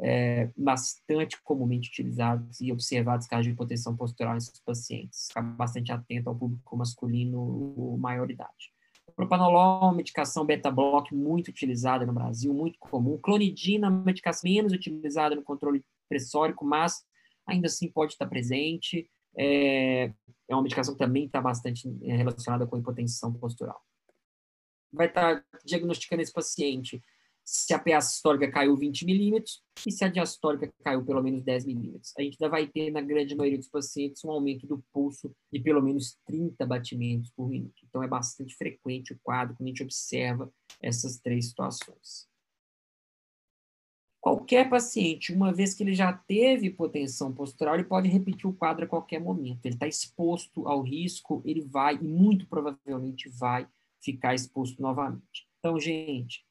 é, 0.00 0.50
bastante 0.56 1.40
comumente 1.42 1.90
utilizados 1.90 2.60
e 2.60 2.72
observados 2.72 3.26
casos 3.26 3.44
de 3.46 3.52
hipotensão 3.52 3.96
postural 3.96 4.34
nesses 4.34 4.58
pacientes. 4.60 5.28
Ficar 5.28 5.42
bastante 5.42 5.92
atento 5.92 6.28
ao 6.28 6.36
público 6.36 6.76
masculino 6.76 7.96
maior 7.98 8.30
idade. 8.30 8.73
Propanolol 9.14 9.82
é 9.82 9.84
uma 9.84 9.94
medicação 9.94 10.44
beta-block 10.44 11.14
muito 11.14 11.48
utilizada 11.48 12.04
no 12.04 12.12
Brasil, 12.12 12.52
muito 12.52 12.78
comum. 12.78 13.18
Clonidina 13.18 13.86
é 13.86 13.90
uma 13.90 14.02
medicação 14.02 14.50
menos 14.50 14.72
utilizada 14.72 15.34
no 15.34 15.42
controle 15.42 15.84
pressórico, 16.08 16.64
mas 16.64 17.04
ainda 17.46 17.66
assim 17.66 17.90
pode 17.90 18.12
estar 18.12 18.26
presente. 18.26 19.08
É, 19.36 20.12
é 20.48 20.54
uma 20.54 20.62
medicação 20.62 20.94
que 20.94 20.98
também 20.98 21.26
está 21.26 21.40
bastante 21.40 21.88
relacionada 22.02 22.66
com 22.66 22.78
hipotensão 22.78 23.32
postural. 23.32 23.80
Vai 24.92 25.06
estar 25.06 25.44
diagnosticando 25.64 26.22
esse 26.22 26.32
paciente 26.32 27.02
se 27.44 27.74
a 27.74 27.78
PA 27.78 28.00
sistólica 28.00 28.50
caiu 28.50 28.74
20 28.74 29.04
milímetros 29.04 29.62
e 29.86 29.92
se 29.92 30.02
a 30.02 30.08
diastólica 30.08 30.72
caiu 30.82 31.04
pelo 31.04 31.22
menos 31.22 31.42
10 31.42 31.66
milímetros. 31.66 32.14
A 32.16 32.22
gente 32.22 32.38
ainda 32.40 32.50
vai 32.50 32.66
ter, 32.66 32.90
na 32.90 33.02
grande 33.02 33.36
maioria 33.36 33.58
dos 33.58 33.68
pacientes, 33.68 34.24
um 34.24 34.30
aumento 34.30 34.66
do 34.66 34.82
pulso 34.92 35.30
de 35.52 35.60
pelo 35.60 35.82
menos 35.82 36.16
30 36.26 36.64
batimentos 36.64 37.30
por 37.30 37.48
minuto. 37.48 37.74
Então, 37.86 38.02
é 38.02 38.08
bastante 38.08 38.56
frequente 38.56 39.12
o 39.12 39.18
quadro 39.22 39.54
quando 39.54 39.66
a 39.66 39.70
gente 39.70 39.82
observa 39.82 40.50
essas 40.80 41.18
três 41.18 41.48
situações. 41.48 42.26
Qualquer 44.24 44.70
paciente, 44.70 45.34
uma 45.34 45.52
vez 45.52 45.74
que 45.74 45.82
ele 45.82 45.92
já 45.92 46.10
teve 46.10 46.68
hipotensão 46.68 47.30
postural, 47.30 47.74
ele 47.74 47.84
pode 47.84 48.08
repetir 48.08 48.46
o 48.46 48.54
quadro 48.54 48.86
a 48.86 48.88
qualquer 48.88 49.20
momento. 49.20 49.66
Ele 49.66 49.74
está 49.74 49.86
exposto 49.86 50.66
ao 50.66 50.80
risco, 50.80 51.42
ele 51.44 51.60
vai, 51.60 51.96
e 51.96 52.08
muito 52.08 52.46
provavelmente 52.46 53.28
vai, 53.28 53.68
ficar 54.00 54.34
exposto 54.34 54.80
novamente. 54.80 55.46
Então, 55.58 55.78
gente, 55.78 56.42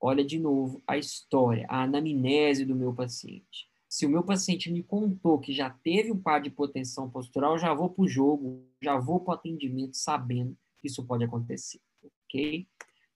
olha 0.00 0.24
de 0.24 0.38
novo 0.38 0.82
a 0.86 0.96
história, 0.96 1.66
a 1.68 1.82
anamnese 1.82 2.64
do 2.64 2.74
meu 2.74 2.94
paciente. 2.94 3.68
Se 3.88 4.06
o 4.06 4.08
meu 4.08 4.22
paciente 4.22 4.70
me 4.70 4.82
contou 4.82 5.38
que 5.38 5.52
já 5.52 5.68
teve 5.68 6.12
um 6.12 6.20
quadro 6.20 6.44
de 6.44 6.48
hipotensão 6.48 7.10
postural, 7.10 7.58
já 7.58 7.74
vou 7.74 7.90
para 7.90 8.04
o 8.04 8.08
jogo, 8.08 8.64
já 8.80 8.96
vou 8.98 9.20
para 9.20 9.32
o 9.32 9.34
atendimento 9.34 9.96
sabendo 9.96 10.56
que 10.78 10.86
isso 10.86 11.04
pode 11.04 11.24
acontecer, 11.24 11.80
ok? 12.02 12.66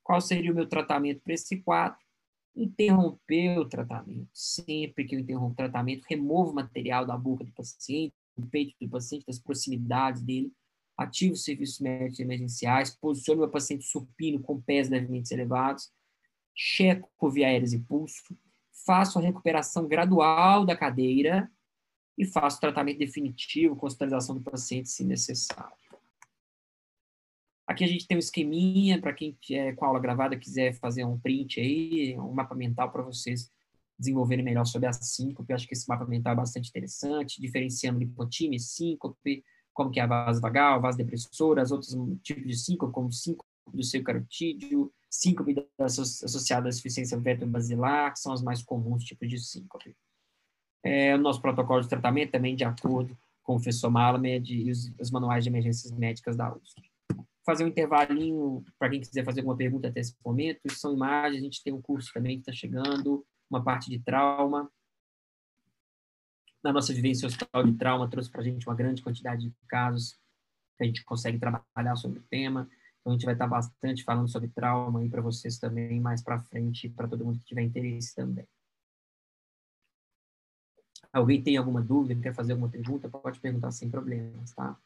Qual 0.03 0.20
seria 0.20 0.53
o 0.53 0.55
meu 0.55 0.68
tratamento 0.68 1.23
para 1.23 1.33
esse 1.33 1.57
quadro? 1.62 1.99
Interromper 2.55 3.59
o 3.59 3.68
tratamento. 3.68 4.29
Sempre 4.33 5.05
que 5.05 5.14
eu 5.14 5.20
interrompo 5.20 5.53
o 5.53 5.57
tratamento, 5.57 6.05
removo 6.09 6.51
o 6.51 6.55
material 6.55 7.07
da 7.07 7.16
boca 7.16 7.44
do 7.44 7.53
paciente, 7.53 8.12
do 8.37 8.47
peito 8.47 8.75
do 8.81 8.88
paciente, 8.88 9.25
das 9.27 9.38
proximidades 9.38 10.23
dele, 10.23 10.53
ativo 10.97 11.35
os 11.35 11.44
serviços 11.44 11.81
médicos 11.81 12.20
emergenciais, 12.20 12.90
posiciono 12.90 13.40
o 13.40 13.44
meu 13.44 13.51
paciente 13.51 13.85
supino 13.85 14.40
com 14.40 14.61
pés 14.61 14.88
levemente 14.88 15.33
elevados, 15.33 15.90
checo 16.55 17.31
via 17.31 17.49
aéreas 17.49 17.73
e 17.73 17.79
pulso, 17.79 18.37
faço 18.85 19.19
a 19.19 19.23
recuperação 19.23 19.88
gradual 19.88 20.64
da 20.64 20.77
cadeira 20.77 21.51
e 22.17 22.25
faço 22.25 22.61
tratamento 22.61 22.99
definitivo 22.99 23.75
com 23.75 23.87
hospitalização 23.87 24.37
do 24.37 24.43
paciente, 24.43 24.88
se 24.88 25.05
necessário. 25.05 25.75
Aqui 27.67 27.83
a 27.83 27.88
gente 27.88 28.07
tem 28.07 28.17
um 28.17 28.21
esqueminha 28.21 29.01
para 29.01 29.12
quem 29.12 29.37
é, 29.51 29.73
com 29.73 29.85
a 29.85 29.88
aula 29.88 29.99
gravada 29.99 30.38
quiser 30.38 30.75
fazer 30.75 31.05
um 31.05 31.19
print 31.19 31.59
aí, 31.61 32.17
um 32.19 32.33
mapa 32.33 32.55
mental 32.55 32.93
para 32.93 33.03
vocês 33.03 33.51
desenvolverem 33.99 34.45
melhor 34.45 34.67
sobre 34.67 34.87
a 34.87 34.93
síncope. 34.93 35.51
Eu 35.51 35.57
acho 35.57 35.67
que 35.67 35.73
esse 35.73 35.88
mapa 35.88 36.05
mental 36.05 36.35
é 36.35 36.37
bastante 36.37 36.69
interessante, 36.69 37.40
diferenciando 37.40 37.99
lipotímia 37.99 38.57
e 38.57 38.61
síncope, 38.61 39.43
como 39.73 39.90
que 39.90 39.99
é 39.99 40.03
a 40.03 40.07
vasovagal, 40.07 40.81
vasodepressora, 40.81 41.62
os 41.62 41.73
outros 41.73 41.97
tipos 42.23 42.45
de 42.45 42.57
síncope, 42.57 42.93
como 42.93 43.11
síncope 43.11 43.49
do 43.72 43.83
seu 43.83 44.03
carotídeo, 44.03 44.92
síncope 45.11 45.55
associada 45.79 46.68
à 46.68 46.70
insuficiência 46.70 47.16
beta-basilar, 47.18 48.12
que 48.12 48.20
são 48.20 48.33
as 48.33 48.42
mais 48.42 48.62
comuns 48.62 49.05
tipos 49.05 49.29
de 49.29 49.38
síncope. 49.38 49.96
É, 50.83 51.14
o 51.14 51.18
nosso 51.18 51.40
protocolo 51.40 51.81
de 51.81 51.88
tratamento 51.88 52.33
também 52.33 52.55
de 52.55 52.64
acordo 52.64 53.16
com 53.42 53.53
o 53.53 53.57
professor 53.57 53.90
Malamed 53.90 54.53
e 54.53 54.70
os, 54.70 54.92
os 54.98 55.11
manuais 55.11 55.44
de 55.44 55.50
emergências 55.50 55.92
médicas 55.92 56.37
da 56.37 56.53
USP. 56.55 56.90
fazer 57.44 57.64
um 57.64 57.68
intervalinho 57.68 58.64
para 58.79 58.90
quem 58.90 59.00
quiser 59.00 59.24
fazer 59.24 59.40
alguma 59.40 59.57
pergunta 59.57 59.88
até 59.88 60.00
esse 60.00 60.14
momento. 60.24 60.61
São 60.72 60.94
imagens, 60.94 61.40
a 61.40 61.44
gente 61.44 61.62
tem 61.62 61.72
um 61.72 61.81
curso 61.81 62.12
também 62.12 62.37
que 62.37 62.42
está 62.42 62.53
chegando, 62.53 63.24
uma 63.48 63.62
parte 63.62 63.90
de 63.90 63.98
trauma. 63.98 64.70
Na 66.62 66.72
nossa 66.72 66.92
vivência 66.94 67.27
hospital 67.27 67.64
de 67.64 67.74
trauma, 67.74 68.09
trouxe 68.09 68.31
para 68.31 68.40
a 68.40 68.44
gente 68.44 68.66
uma 68.66 68.74
grande 68.74 69.03
quantidade 69.03 69.48
de 69.48 69.55
casos 69.68 70.18
que 70.77 70.83
a 70.83 70.87
gente 70.87 71.05
consegue 71.05 71.38
trabalhar 71.38 71.96
sobre 71.96 72.18
o 72.18 72.22
tema. 72.22 72.68
Então, 73.05 73.12
a 73.12 73.17
gente 73.17 73.27
vai 73.27 73.35
estar 73.35 73.47
bastante 73.47 74.03
falando 74.03 74.29
sobre 74.29 74.49
trauma 74.49 75.01
aí 75.01 75.11
para 75.11 75.21
vocês 75.21 75.59
também 75.59 76.01
mais 76.01 76.23
para 76.23 76.40
frente, 76.40 76.88
para 76.88 77.07
todo 77.07 77.23
mundo 77.23 77.38
que 77.38 77.45
tiver 77.45 77.61
interesse 77.61 78.14
também. 78.14 78.49
Alguém 81.12 81.43
tem 81.43 81.59
alguma 81.59 81.83
dúvida, 81.83 82.19
quer 82.19 82.35
fazer 82.35 82.53
alguma 82.53 82.71
pergunta, 82.71 83.11
pode 83.11 83.38
perguntar 83.40 83.73
sem 83.73 83.90
problemas, 83.90 84.53
tá? 84.53 84.81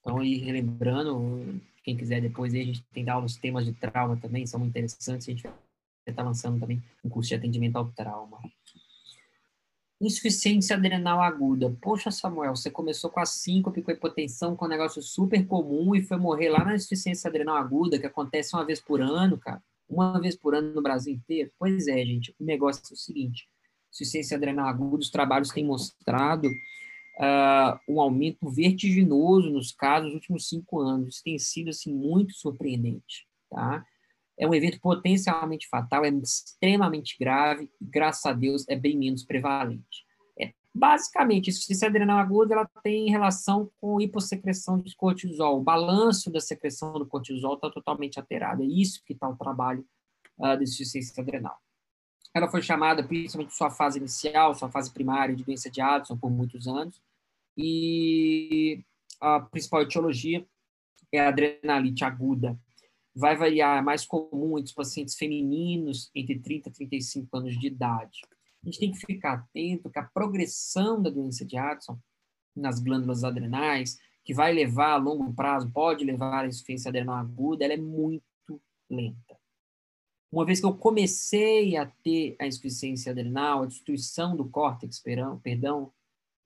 Então, 0.00 0.18
aí, 0.18 0.36
relembrando, 0.36 1.62
quem 1.82 1.96
quiser 1.96 2.20
depois, 2.20 2.52
a 2.52 2.58
gente 2.58 2.84
tem 2.92 3.10
os 3.10 3.36
temas 3.36 3.64
de 3.64 3.72
trauma 3.72 4.18
também, 4.18 4.46
são 4.46 4.62
interessantes, 4.66 5.26
a 5.26 5.32
gente 5.32 5.44
vai 5.44 5.54
estar 6.06 6.22
lançando 6.22 6.60
também 6.60 6.84
um 7.02 7.08
curso 7.08 7.30
de 7.30 7.36
atendimento 7.36 7.76
ao 7.76 7.90
trauma. 7.90 8.38
Insuficiência 9.98 10.76
adrenal 10.76 11.22
aguda. 11.22 11.74
Poxa, 11.80 12.10
Samuel, 12.10 12.54
você 12.54 12.70
começou 12.70 13.08
com 13.08 13.20
a 13.20 13.24
síncope, 13.24 13.80
com 13.80 13.90
a 13.90 13.94
hipotensão, 13.94 14.54
com 14.54 14.66
um 14.66 14.68
negócio 14.68 15.00
super 15.00 15.46
comum 15.46 15.94
e 15.94 16.02
foi 16.02 16.18
morrer 16.18 16.50
lá 16.50 16.64
na 16.64 16.74
insuficiência 16.74 17.28
adrenal 17.28 17.56
aguda, 17.56 17.98
que 17.98 18.06
acontece 18.06 18.54
uma 18.54 18.64
vez 18.64 18.78
por 18.78 19.00
ano, 19.00 19.38
cara. 19.38 19.62
Uma 19.88 20.20
vez 20.20 20.36
por 20.36 20.54
ano 20.54 20.74
no 20.74 20.82
Brasil 20.82 21.14
inteiro. 21.14 21.50
Pois 21.58 21.88
é, 21.88 22.04
gente. 22.04 22.34
O 22.38 22.44
negócio 22.44 22.82
é 22.90 22.92
o 22.92 22.96
seguinte: 22.96 23.48
insuficiência 23.90 24.36
adrenal 24.36 24.68
aguda, 24.68 25.02
os 25.02 25.10
trabalhos 25.10 25.48
têm 25.48 25.64
mostrado 25.64 26.46
uh, 26.46 27.78
um 27.88 28.00
aumento 28.00 28.50
vertiginoso 28.50 29.48
nos 29.48 29.72
casos 29.72 30.08
nos 30.08 30.14
últimos 30.14 30.48
cinco 30.48 30.80
anos. 30.80 31.14
Isso 31.14 31.24
tem 31.24 31.38
sido, 31.38 31.70
assim, 31.70 31.94
muito 31.94 32.34
surpreendente, 32.34 33.26
tá? 33.50 33.84
É 34.38 34.46
um 34.46 34.54
evento 34.54 34.80
potencialmente 34.80 35.66
fatal, 35.68 36.04
é 36.04 36.10
extremamente 36.10 37.16
grave, 37.18 37.70
e, 37.80 37.84
graças 37.84 38.24
a 38.26 38.32
Deus 38.32 38.68
é 38.68 38.76
bem 38.76 38.96
menos 38.96 39.24
prevalente. 39.24 40.04
É, 40.38 40.52
basicamente, 40.74 41.48
insuficiência 41.48 41.88
adrenal 41.88 42.18
aguda 42.18 42.54
ela 42.54 42.70
tem 42.82 43.10
relação 43.10 43.70
com 43.80 44.00
hipossecreção 44.00 44.78
de 44.78 44.94
cortisol. 44.94 45.58
O 45.58 45.62
balanço 45.62 46.30
da 46.30 46.40
secreção 46.40 46.92
do 46.92 47.06
cortisol 47.06 47.54
está 47.54 47.70
totalmente 47.70 48.20
alterado. 48.20 48.62
É 48.62 48.66
isso 48.66 49.02
que 49.04 49.14
está 49.14 49.28
o 49.28 49.36
trabalho 49.36 49.86
uh, 50.38 50.56
da 50.56 50.62
insuficiência 50.62 51.22
adrenal. 51.22 51.56
Ela 52.34 52.48
foi 52.48 52.60
chamada, 52.60 53.02
principalmente 53.02 53.54
sua 53.54 53.70
fase 53.70 53.98
inicial, 53.98 54.54
sua 54.54 54.70
fase 54.70 54.92
primária 54.92 55.34
de 55.34 55.42
doença 55.42 55.70
de 55.70 55.80
Addison 55.80 56.18
por 56.18 56.30
muitos 56.30 56.68
anos, 56.68 57.00
e 57.56 58.84
a 59.18 59.40
principal 59.40 59.80
etiologia 59.80 60.46
é 61.10 61.18
a 61.18 61.28
adrenalite 61.28 62.04
aguda 62.04 62.58
vai 63.16 63.34
variar, 63.34 63.78
é 63.78 63.82
mais 63.82 64.04
comum 64.04 64.58
entre 64.58 64.68
os 64.68 64.74
pacientes 64.74 65.16
femininos 65.16 66.10
entre 66.14 66.38
30 66.38 66.68
e 66.68 66.72
35 66.72 67.36
anos 67.38 67.58
de 67.58 67.66
idade. 67.66 68.20
A 68.62 68.66
gente 68.66 68.78
tem 68.78 68.92
que 68.92 68.98
ficar 68.98 69.32
atento 69.32 69.88
que 69.88 69.98
a 69.98 70.02
progressão 70.02 71.00
da 71.00 71.08
doença 71.08 71.44
de 71.44 71.56
Addison 71.56 71.98
nas 72.54 72.78
glândulas 72.78 73.24
adrenais, 73.24 73.98
que 74.22 74.34
vai 74.34 74.52
levar 74.52 74.92
a 74.92 74.96
longo 74.96 75.32
prazo, 75.32 75.70
pode 75.70 76.04
levar 76.04 76.44
à 76.44 76.46
insuficiência 76.46 76.90
adrenal 76.90 77.16
aguda, 77.16 77.64
ela 77.64 77.74
é 77.74 77.78
muito 77.78 78.22
lenta. 78.90 79.38
Uma 80.30 80.44
vez 80.44 80.60
que 80.60 80.66
eu 80.66 80.74
comecei 80.74 81.76
a 81.76 81.86
ter 81.86 82.36
a 82.38 82.46
insuficiência 82.46 83.12
adrenal, 83.12 83.62
a 83.62 83.66
destruição 83.66 84.36
do 84.36 84.48
córtex, 84.48 85.00
perdão, 85.00 85.92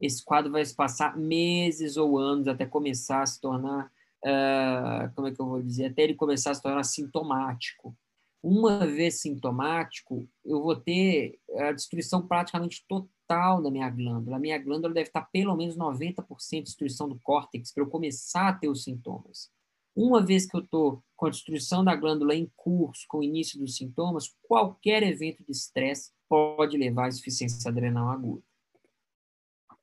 esse 0.01 0.25
quadro 0.25 0.53
vai 0.53 0.65
se 0.65 0.75
passar 0.75 1.17
meses 1.17 1.97
ou 1.97 2.19
anos 2.19 2.47
até 2.47 2.65
começar 2.65 3.23
a 3.23 3.27
se 3.27 3.41
tornar 3.41 3.91
uh, 4.25 5.15
como 5.15 5.29
é 5.29 5.33
que 5.33 5.41
eu 5.41 5.47
vou 5.47 5.63
dizer, 5.63 5.87
até 5.87 6.03
ele 6.03 6.15
começar 6.15 6.51
a 6.51 6.55
se 6.55 6.63
tornar 6.63 6.85
sintomático. 6.85 7.97
Uma 8.43 8.87
vez 8.87 9.21
sintomático, 9.21 10.27
eu 10.45 10.63
vou 10.63 10.75
ter 10.75 11.39
a 11.59 11.73
destruição 11.73 12.27
praticamente 12.27 12.85
total 12.89 13.63
da 13.63 13.71
minha 13.71 13.91
glândula. 13.91 14.37
A 14.37 14.41
minha 14.41 14.59
glândula 14.59 14.95
deve 14.95 15.09
estar 15.09 15.23
pelo 15.31 15.55
menos 15.55 15.77
90% 15.77 16.25
de 16.51 16.63
destruição 16.63 17.09
do 17.09 17.21
córtex 17.21 17.73
para 17.73 17.83
eu 17.83 17.89
começar 17.89 18.49
a 18.49 18.53
ter 18.55 18.69
os 18.69 18.83
sintomas. 18.83 19.51
Uma 19.95 20.25
vez 20.25 20.47
que 20.47 20.57
eu 20.57 20.61
estou 20.61 21.03
com 21.17 21.27
a 21.27 21.31
destruição 21.31 21.85
da 21.85 21.95
glândula 21.95 22.35
em 22.35 22.51
curso, 22.57 23.05
com 23.09 23.19
o 23.19 23.23
início 23.23 23.59
dos 23.59 23.77
sintomas, 23.77 24.35
qualquer 24.43 25.03
evento 25.03 25.45
de 25.45 25.53
estresse 25.53 26.13
pode 26.29 26.79
levar 26.79 27.07
à 27.07 27.09
insuficiência 27.09 27.69
adrenal 27.69 28.09
aguda. 28.09 28.43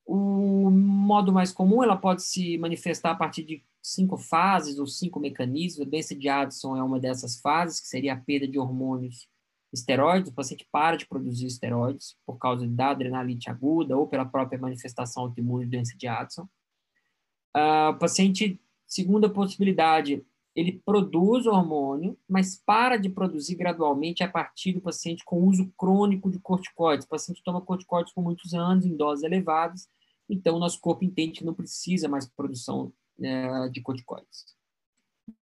O 0.08 0.72
modo 0.72 1.34
mais 1.34 1.52
comum, 1.52 1.84
ela 1.84 1.98
pode 1.98 2.24
se 2.24 2.58
manifestar 2.58 3.12
a 3.12 3.16
partir 3.16 3.44
de 3.44 3.62
cinco 3.82 4.18
fases 4.18 4.80
ou 4.80 4.88
cinco 4.88 5.20
mecanismos. 5.20 5.86
A 5.86 5.90
doença 5.90 6.16
de 6.16 6.30
Addison 6.30 6.78
é 6.78 6.82
uma 6.82 6.98
dessas 6.98 7.42
fases, 7.42 7.82
que 7.82 7.88
seria 7.88 8.14
a 8.14 8.18
perda 8.18 8.48
de 8.48 8.58
hormônios 8.58 9.28
esteroides. 9.72 10.32
O 10.32 10.34
paciente 10.34 10.66
para 10.72 10.96
de 10.96 11.06
produzir 11.06 11.48
esteroides 11.48 12.16
por 12.26 12.38
causa 12.38 12.66
da 12.66 12.92
adrenalite 12.92 13.50
aguda 13.50 13.98
ou 13.98 14.08
pela 14.08 14.26
própria 14.26 14.58
manifestação 14.58 15.24
autoimune 15.24 15.66
de 15.66 15.72
doença 15.72 15.98
de 15.98 16.08
Addison. 16.08 16.48
Uh, 17.56 17.90
o 17.92 17.96
paciente, 17.96 18.58
segunda 18.86 19.30
possibilidade, 19.30 20.24
ele 20.56 20.82
produz 20.86 21.46
hormônio, 21.46 22.18
mas 22.28 22.56
para 22.66 22.98
de 22.98 23.10
produzir 23.10 23.56
gradualmente 23.56 24.24
a 24.24 24.28
partir 24.28 24.74
do 24.74 24.82
paciente 24.82 25.24
com 25.26 25.44
uso 25.44 25.72
crônico 25.78 26.32
de 26.32 26.40
corticoides. 26.40 27.06
O 27.06 27.10
paciente 27.10 27.44
toma 27.44 27.62
corticoides 27.62 28.14
por 28.14 28.24
muitos 28.24 28.54
anos, 28.54 28.86
em 28.86 28.96
doses 28.96 29.24
elevadas, 29.24 29.88
então 30.30 30.56
o 30.56 30.60
nosso 30.60 30.80
corpo 30.80 31.04
entende 31.04 31.40
que 31.40 31.46
não 31.46 31.54
precisa 31.54 32.08
mais 32.08 32.28
produção 32.28 32.92
é, 33.20 33.70
de 33.70 33.82
corticoides. 33.82 34.58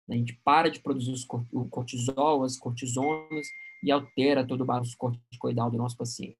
A 0.10 0.14
gente 0.14 0.40
para 0.44 0.70
de 0.70 0.80
produzir 0.80 1.14
o 1.52 1.66
cortisol, 1.70 2.44
as 2.44 2.58
cortisonas, 2.58 3.48
e 3.84 3.92
altera 3.92 4.46
todo 4.46 4.62
o 4.62 4.66
balanço 4.66 4.98
corticoidal 4.98 5.70
do 5.70 5.78
nosso 5.78 5.98
paciente. 5.98 6.38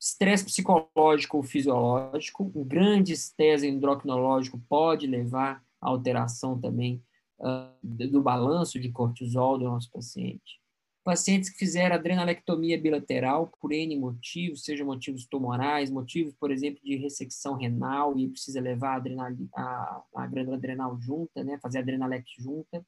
Estresse 0.00 0.44
psicológico 0.44 1.36
ou 1.36 1.42
fisiológico, 1.42 2.50
um 2.54 2.64
grande 2.64 3.12
estresse 3.12 3.66
endocrinológico 3.66 4.58
pode 4.68 5.06
levar 5.06 5.62
à 5.80 5.88
alteração 5.88 6.58
também 6.58 7.04
uh, 7.38 8.08
do 8.08 8.22
balanço 8.22 8.80
de 8.80 8.90
cortisol 8.90 9.58
do 9.58 9.64
nosso 9.64 9.90
paciente. 9.90 10.61
Pacientes 11.04 11.50
que 11.50 11.58
fizeram 11.58 11.96
adrenalectomia 11.96 12.80
bilateral 12.80 13.50
por 13.60 13.72
N 13.72 13.98
motivos, 13.98 14.62
sejam 14.62 14.86
motivos 14.86 15.26
tumorais, 15.26 15.90
motivos, 15.90 16.32
por 16.38 16.52
exemplo, 16.52 16.80
de 16.84 16.94
ressecção 16.94 17.56
renal 17.56 18.16
e 18.16 18.28
precisa 18.28 18.60
levar 18.60 18.92
a, 18.92 18.96
adrenal, 18.96 19.32
a, 19.56 20.02
a 20.16 20.26
glândula 20.28 20.56
adrenal 20.56 20.96
junta, 21.00 21.42
né, 21.42 21.58
fazer 21.60 21.80
adrenalec 21.80 22.24
junta. 22.38 22.86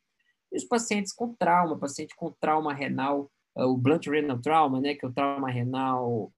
E 0.52 0.56
os 0.56 0.64
pacientes 0.64 1.12
com 1.12 1.34
trauma, 1.34 1.76
paciente 1.76 2.14
com 2.14 2.30
trauma 2.30 2.72
renal, 2.72 3.28
uh, 3.56 3.64
o 3.64 3.76
blunt 3.76 4.06
renal 4.06 4.40
trauma, 4.40 4.80
né, 4.80 4.94
que 4.94 5.04
é 5.04 5.08
o 5.08 5.12
trauma 5.12 5.50
renal 5.50 6.32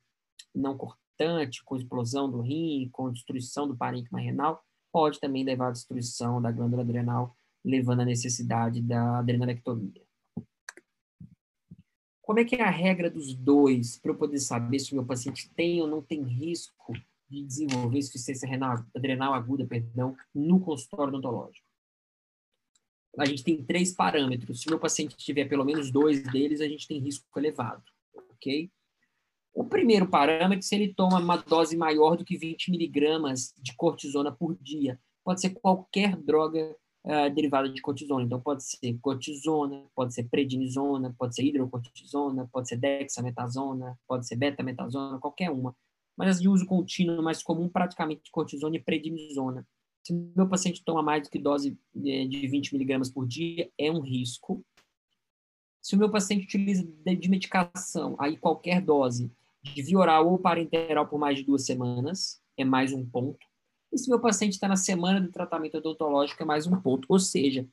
não 0.55 0.79
cortante, 0.79 1.63
com 1.63 1.77
explosão 1.77 2.31
do 2.31 2.41
rim, 2.41 2.89
com 2.91 3.13
destruição 3.13 3.69
do 3.69 3.77
parênquima 3.77 4.19
renal, 4.19 4.65
pode 4.91 5.21
também 5.21 5.45
levar 5.45 5.69
à 5.69 5.73
destruição 5.73 6.41
da 6.41 6.51
glândula 6.51 6.81
adrenal, 6.81 7.37
levando 7.63 8.01
à 8.01 8.05
necessidade 8.07 8.81
da 8.81 9.19
adrenalectomia. 9.19 10.06
Como 12.27 12.41
é 12.41 12.45
que 12.45 12.57
é 12.57 12.63
a 12.63 12.71
regra 12.71 13.09
dos 13.09 13.33
dois 13.37 14.01
para 14.01 14.11
eu 14.11 14.17
poder 14.17 14.41
saber 14.41 14.81
se 14.81 14.91
o 14.91 14.97
meu 14.97 15.07
paciente 15.07 15.49
tem 15.55 15.81
ou 15.81 15.87
não 15.87 16.03
tem 16.03 16.25
risco 16.25 16.93
de 17.31 17.41
desenvolver 17.41 17.99
insuficiência 17.99 18.49
renal, 18.49 18.85
adrenal 18.93 19.33
aguda, 19.33 19.65
perdão, 19.65 20.17
no 20.35 20.59
consultório 20.59 21.13
odontológico? 21.13 21.65
A 23.17 23.25
gente 23.27 23.45
tem 23.45 23.63
três 23.63 23.95
parâmetros. 23.95 24.61
Se 24.61 24.67
o 24.67 24.71
meu 24.71 24.81
paciente 24.81 25.17
tiver 25.17 25.45
pelo 25.45 25.65
menos 25.65 25.93
dois 25.93 26.21
deles, 26.25 26.61
a 26.61 26.67
gente 26.67 26.89
tem 26.89 26.99
risco 26.99 27.25
elevado, 27.39 27.85
ok? 28.33 28.73
O 29.55 29.63
primeiro 29.63 30.09
parâmetro, 30.09 30.67
se 30.67 30.75
ele 30.75 30.93
toma 30.93 31.21
uma 31.21 31.37
dose 31.37 31.77
maior 31.77 32.17
do 32.17 32.25
que 32.25 32.37
20 32.37 32.73
miligramas 32.73 33.55
de 33.57 33.73
cortisona 33.77 34.33
por 34.33 34.57
dia, 34.61 35.01
pode 35.23 35.41
ser 35.41 35.51
qualquer 35.51 36.17
droga 36.17 36.77
uh, 37.07 37.33
derivada 37.33 37.69
de 37.69 37.81
cortisona. 37.81 38.25
Então, 38.25 38.41
pode 38.41 38.65
ser 38.65 38.99
cortisona, 39.01 39.85
pode 39.95 40.13
ser 40.13 40.25
prednisona, 40.25 41.15
pode 41.17 41.35
ser 41.35 41.45
hidrocortisona, 41.45 42.49
pode 42.53 42.69
ser 42.69 42.77
dexametasona, 42.77 43.99
pode 44.07 44.27
ser 44.27 44.37
betametasona, 44.37 45.19
qualquer 45.19 45.51
uma. 45.51 45.75
Mas 46.17 46.37
as 46.37 46.43
de 46.43 46.49
uso 46.49 46.67
contínuo 46.67 47.23
mais 47.23 47.43
comum, 47.43 47.69
praticamente 47.69 48.31
cortisona 48.31 48.77
e 48.77 48.83
prednisona. 48.83 49.67
Se 50.03 50.13
meu 50.37 50.49
paciente 50.49 50.85
toma 50.85 51.03
mais 51.03 51.25
do 51.25 51.31
que 51.31 51.39
dose 51.39 51.79
eh, 51.97 52.27
de 52.27 52.47
20 52.47 52.73
miligramas 52.73 53.11
por 53.11 53.27
dia, 53.27 53.71
é 53.77 53.91
um 53.91 54.01
risco. 54.01 54.65
Se 55.83 55.95
o 55.95 55.99
meu 55.99 56.11
paciente 56.11 56.45
utiliza 56.45 56.85
de 56.85 57.29
medicação, 57.29 58.17
aí 58.19 58.37
qualquer 58.37 58.81
dose, 58.81 59.31
de 59.63 59.83
via 59.83 59.99
oral 59.99 60.31
ou 60.31 60.39
parenteral 60.39 61.07
por 61.07 61.19
mais 61.19 61.39
de 61.39 61.45
duas 61.45 61.67
semanas, 61.67 62.41
é 62.57 62.65
mais 62.65 62.93
um 62.93 63.05
ponto. 63.05 63.47
E 63.97 63.99
se 63.99 64.11
meu 64.11 64.21
paciente 64.21 64.53
está 64.53 64.69
na 64.69 64.77
semana 64.77 65.19
do 65.19 65.33
tratamento 65.33 65.79
odontológico, 65.79 66.43
é 66.43 66.45
mais 66.45 66.67
um 66.67 66.79
ponto. 66.79 67.07
Ou 67.09 67.19
seja, 67.19 67.67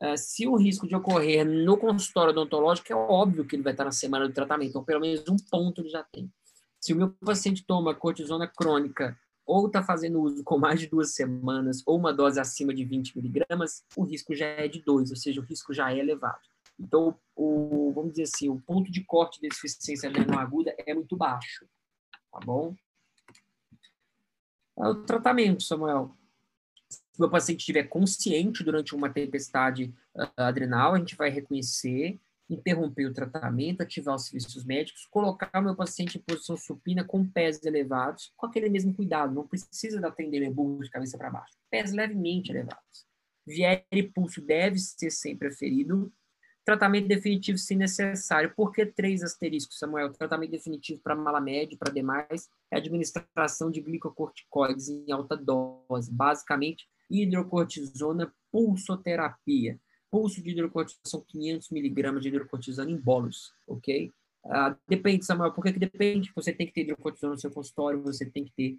eh, 0.00 0.16
se 0.16 0.46
o 0.46 0.56
risco 0.56 0.88
de 0.88 0.96
ocorrer 0.96 1.44
no 1.44 1.76
consultório 1.76 2.30
odontológico, 2.30 2.90
é 2.90 2.96
óbvio 2.96 3.44
que 3.44 3.54
ele 3.54 3.62
vai 3.62 3.74
estar 3.74 3.84
na 3.84 3.92
semana 3.92 4.26
do 4.26 4.32
tratamento, 4.32 4.70
então 4.70 4.82
pelo 4.82 5.02
menos 5.02 5.22
um 5.28 5.36
ponto 5.36 5.82
ele 5.82 5.90
já 5.90 6.02
tem. 6.02 6.32
Se 6.80 6.94
o 6.94 6.96
meu 6.96 7.10
paciente 7.10 7.62
toma 7.66 7.94
cortisona 7.94 8.48
crônica 8.48 9.14
ou 9.44 9.66
está 9.66 9.82
fazendo 9.82 10.22
uso 10.22 10.42
com 10.42 10.56
mais 10.56 10.80
de 10.80 10.86
duas 10.86 11.14
semanas 11.14 11.82
ou 11.84 11.98
uma 11.98 12.14
dose 12.14 12.40
acima 12.40 12.72
de 12.72 12.86
20 12.86 13.14
miligramas, 13.14 13.84
o 13.94 14.04
risco 14.04 14.34
já 14.34 14.46
é 14.46 14.68
de 14.68 14.80
2, 14.80 15.10
ou 15.10 15.16
seja, 15.16 15.38
o 15.38 15.44
risco 15.44 15.74
já 15.74 15.92
é 15.92 15.98
elevado. 15.98 16.40
Então, 16.80 17.14
o, 17.36 17.92
vamos 17.94 18.12
dizer 18.12 18.22
assim, 18.22 18.48
o 18.48 18.58
ponto 18.58 18.90
de 18.90 19.04
corte 19.04 19.38
de 19.38 19.48
insuficiência 19.48 20.08
adrenal 20.08 20.40
aguda 20.40 20.74
é 20.78 20.94
muito 20.94 21.14
baixo, 21.14 21.66
tá 22.32 22.40
bom? 22.42 22.74
É 24.80 24.88
o 24.88 24.94
tratamento, 25.04 25.62
Samuel. 25.62 26.16
Se 26.88 27.22
o 27.22 27.28
paciente 27.28 27.60
estiver 27.60 27.84
consciente 27.84 28.62
durante 28.62 28.94
uma 28.94 29.10
tempestade 29.10 29.94
uh, 30.14 30.28
adrenal, 30.36 30.94
a 30.94 30.98
gente 30.98 31.16
vai 31.16 31.30
reconhecer 31.30 32.20
interromper 32.48 33.06
o 33.06 33.12
tratamento, 33.12 33.82
ativar 33.82 34.14
os 34.14 34.26
serviços 34.26 34.64
médicos, 34.64 35.06
colocar 35.06 35.50
o 35.54 35.62
meu 35.62 35.76
paciente 35.76 36.16
em 36.16 36.20
posição 36.20 36.56
supina 36.56 37.04
com 37.04 37.26
pés 37.26 37.62
elevados, 37.62 38.32
com 38.36 38.46
aquele 38.46 38.68
mesmo 38.68 38.94
cuidado, 38.94 39.34
não 39.34 39.46
precisa 39.46 40.00
da 40.00 40.08
atender 40.08 40.48
burro 40.50 40.82
de 40.82 40.90
cabeça 40.90 41.18
para 41.18 41.30
baixo, 41.30 41.54
pés 41.70 41.92
levemente 41.92 42.50
elevados. 42.50 43.06
Vier 43.46 43.84
e 43.92 44.02
pulso 44.02 44.40
deve 44.40 44.78
ser 44.78 45.10
sempre 45.10 45.48
aferido. 45.48 46.12
Tratamento 46.68 47.08
definitivo 47.08 47.56
se 47.56 47.74
necessário. 47.74 48.52
Por 48.54 48.72
que 48.72 48.84
três 48.84 49.22
asteriscos, 49.22 49.78
Samuel? 49.78 50.12
Tratamento 50.12 50.50
definitivo 50.50 51.00
para 51.00 51.16
malamed, 51.16 51.74
para 51.78 51.90
demais, 51.90 52.50
é 52.70 52.76
administração 52.76 53.70
de 53.70 53.80
glicocorticoides 53.80 54.90
em 54.90 55.10
alta 55.10 55.34
dose, 55.34 56.12
basicamente 56.12 56.86
hidrocortisona, 57.08 58.30
pulsoterapia 58.52 59.80
pulso 60.10 60.42
de 60.42 60.50
hidrocortisona 60.50 61.00
são 61.06 61.22
500 61.22 61.70
miligramas 61.70 62.22
de 62.22 62.28
hidrocortisona 62.28 62.90
em 62.90 62.98
bolos, 62.98 63.54
ok? 63.66 64.12
Uh, 64.44 64.76
depende, 64.86 65.24
Samuel, 65.24 65.52
por 65.52 65.64
que, 65.64 65.72
que 65.72 65.78
depende? 65.78 66.30
Você 66.36 66.52
tem 66.52 66.66
que 66.66 66.74
ter 66.74 66.82
hidrocortisona 66.82 67.32
no 67.32 67.40
seu 67.40 67.50
consultório, 67.50 68.02
você 68.02 68.26
tem 68.26 68.44
que 68.44 68.52
ter 68.52 68.78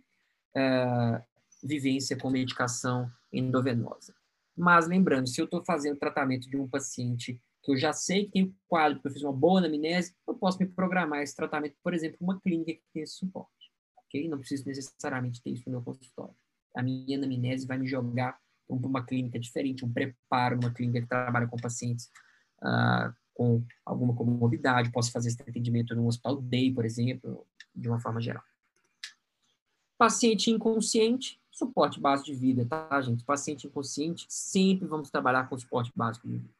uh, 0.55 1.23
vivência 1.63 2.15
com 2.15 2.29
medicação 2.29 3.11
endovenosa. 3.33 4.13
Mas 4.55 4.87
lembrando, 4.87 5.27
se 5.27 5.41
eu 5.41 5.45
estou 5.45 5.65
fazendo 5.65 5.97
tratamento 5.97 6.47
de 6.47 6.55
um 6.55 6.67
paciente 6.67 7.41
que 7.61 7.71
eu 7.71 7.77
já 7.77 7.93
sei 7.93 8.25
que 8.25 8.31
tem 8.31 8.55
quadro, 8.67 8.95
porque 8.95 9.09
eu 9.09 9.13
fiz 9.13 9.23
uma 9.23 9.33
boa 9.33 9.59
anamnese, 9.59 10.15
eu 10.27 10.35
posso 10.35 10.59
me 10.59 10.67
programar 10.67 11.21
esse 11.21 11.35
tratamento, 11.35 11.75
por 11.83 11.93
exemplo, 11.93 12.17
uma 12.21 12.39
clínica 12.39 12.73
que 12.73 12.83
tem 12.93 13.03
esse 13.03 13.15
suporte, 13.15 13.71
ok? 13.97 14.27
Não 14.27 14.37
preciso 14.37 14.65
necessariamente 14.65 15.41
ter 15.41 15.51
isso 15.51 15.63
no 15.67 15.73
meu 15.73 15.81
consultório. 15.81 16.35
A 16.75 16.81
minha 16.81 17.17
anamnese 17.17 17.67
vai 17.67 17.77
me 17.77 17.87
jogar 17.87 18.39
para 18.67 18.87
uma 18.87 19.03
clínica 19.03 19.39
diferente, 19.39 19.83
um 19.83 19.91
preparo, 19.91 20.59
uma 20.59 20.71
clínica 20.71 21.01
que 21.01 21.07
trabalha 21.07 21.47
com 21.47 21.57
pacientes 21.57 22.09
uh, 22.61 23.13
com 23.33 23.63
alguma 23.85 24.13
comorbidade, 24.13 24.91
posso 24.91 25.11
fazer 25.11 25.29
esse 25.29 25.41
atendimento 25.41 25.95
no 25.95 26.07
hospital 26.07 26.41
day, 26.41 26.73
por 26.73 26.83
exemplo, 26.83 27.47
de 27.73 27.87
uma 27.87 27.97
forma 27.97 28.19
geral. 28.19 28.43
Paciente 29.97 30.51
inconsciente, 30.51 31.41
suporte 31.49 31.99
básico 31.99 32.27
de 32.27 32.35
vida, 32.35 32.65
tá, 32.65 33.01
gente? 33.01 33.23
Paciente 33.23 33.65
inconsciente, 33.65 34.25
sempre 34.27 34.85
vamos 34.87 35.09
trabalhar 35.09 35.47
com 35.47 35.57
suporte 35.57 35.91
básico 35.95 36.27
de 36.27 36.37
vida. 36.37 36.58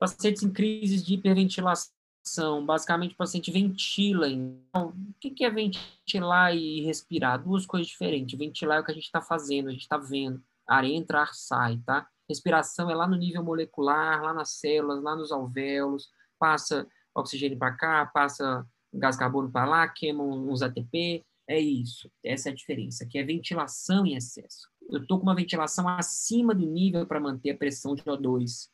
Pacientes 0.00 0.42
em 0.42 0.50
crises 0.50 1.04
de 1.04 1.14
hiperventilação, 1.14 2.64
basicamente 2.64 3.12
o 3.12 3.16
paciente 3.16 3.50
ventila. 3.50 4.28
Então, 4.28 4.88
o 4.88 5.14
que 5.14 5.44
é 5.44 5.50
ventilar 5.50 6.56
e 6.56 6.80
respirar? 6.80 7.42
Duas 7.42 7.66
coisas 7.66 7.86
diferentes. 7.86 8.38
Ventilar 8.38 8.78
é 8.78 8.80
o 8.80 8.84
que 8.84 8.90
a 8.90 8.94
gente 8.94 9.04
está 9.04 9.20
fazendo, 9.20 9.68
a 9.68 9.72
gente 9.72 9.82
está 9.82 9.98
vendo. 9.98 10.42
Ar 10.66 10.84
entra, 10.84 11.20
ar 11.20 11.34
sai, 11.34 11.78
tá? 11.84 12.08
Respiração 12.28 12.88
é 12.88 12.94
lá 12.94 13.06
no 13.06 13.16
nível 13.16 13.44
molecular, 13.44 14.22
lá 14.22 14.32
nas 14.32 14.52
células, 14.52 15.02
lá 15.02 15.14
nos 15.14 15.30
alvéolos, 15.30 16.08
passa 16.38 16.88
oxigênio 17.14 17.58
para 17.58 17.72
cá, 17.72 18.06
passa 18.06 18.66
gás 18.94 19.16
carbono 19.16 19.50
para 19.50 19.68
lá, 19.68 19.88
queima 19.88 20.24
uns 20.24 20.62
ATP, 20.62 21.24
é 21.48 21.58
isso. 21.58 22.10
Essa 22.24 22.48
é 22.48 22.52
a 22.52 22.54
diferença, 22.54 23.04
que 23.04 23.18
é 23.18 23.24
ventilação 23.24 24.06
em 24.06 24.14
excesso. 24.14 24.68
Eu 24.88 25.02
estou 25.02 25.18
com 25.18 25.24
uma 25.24 25.34
ventilação 25.34 25.88
acima 25.88 26.54
do 26.54 26.64
nível 26.64 27.06
para 27.06 27.20
manter 27.20 27.50
a 27.50 27.56
pressão 27.56 27.94
de 27.94 28.02
O2. 28.02 28.68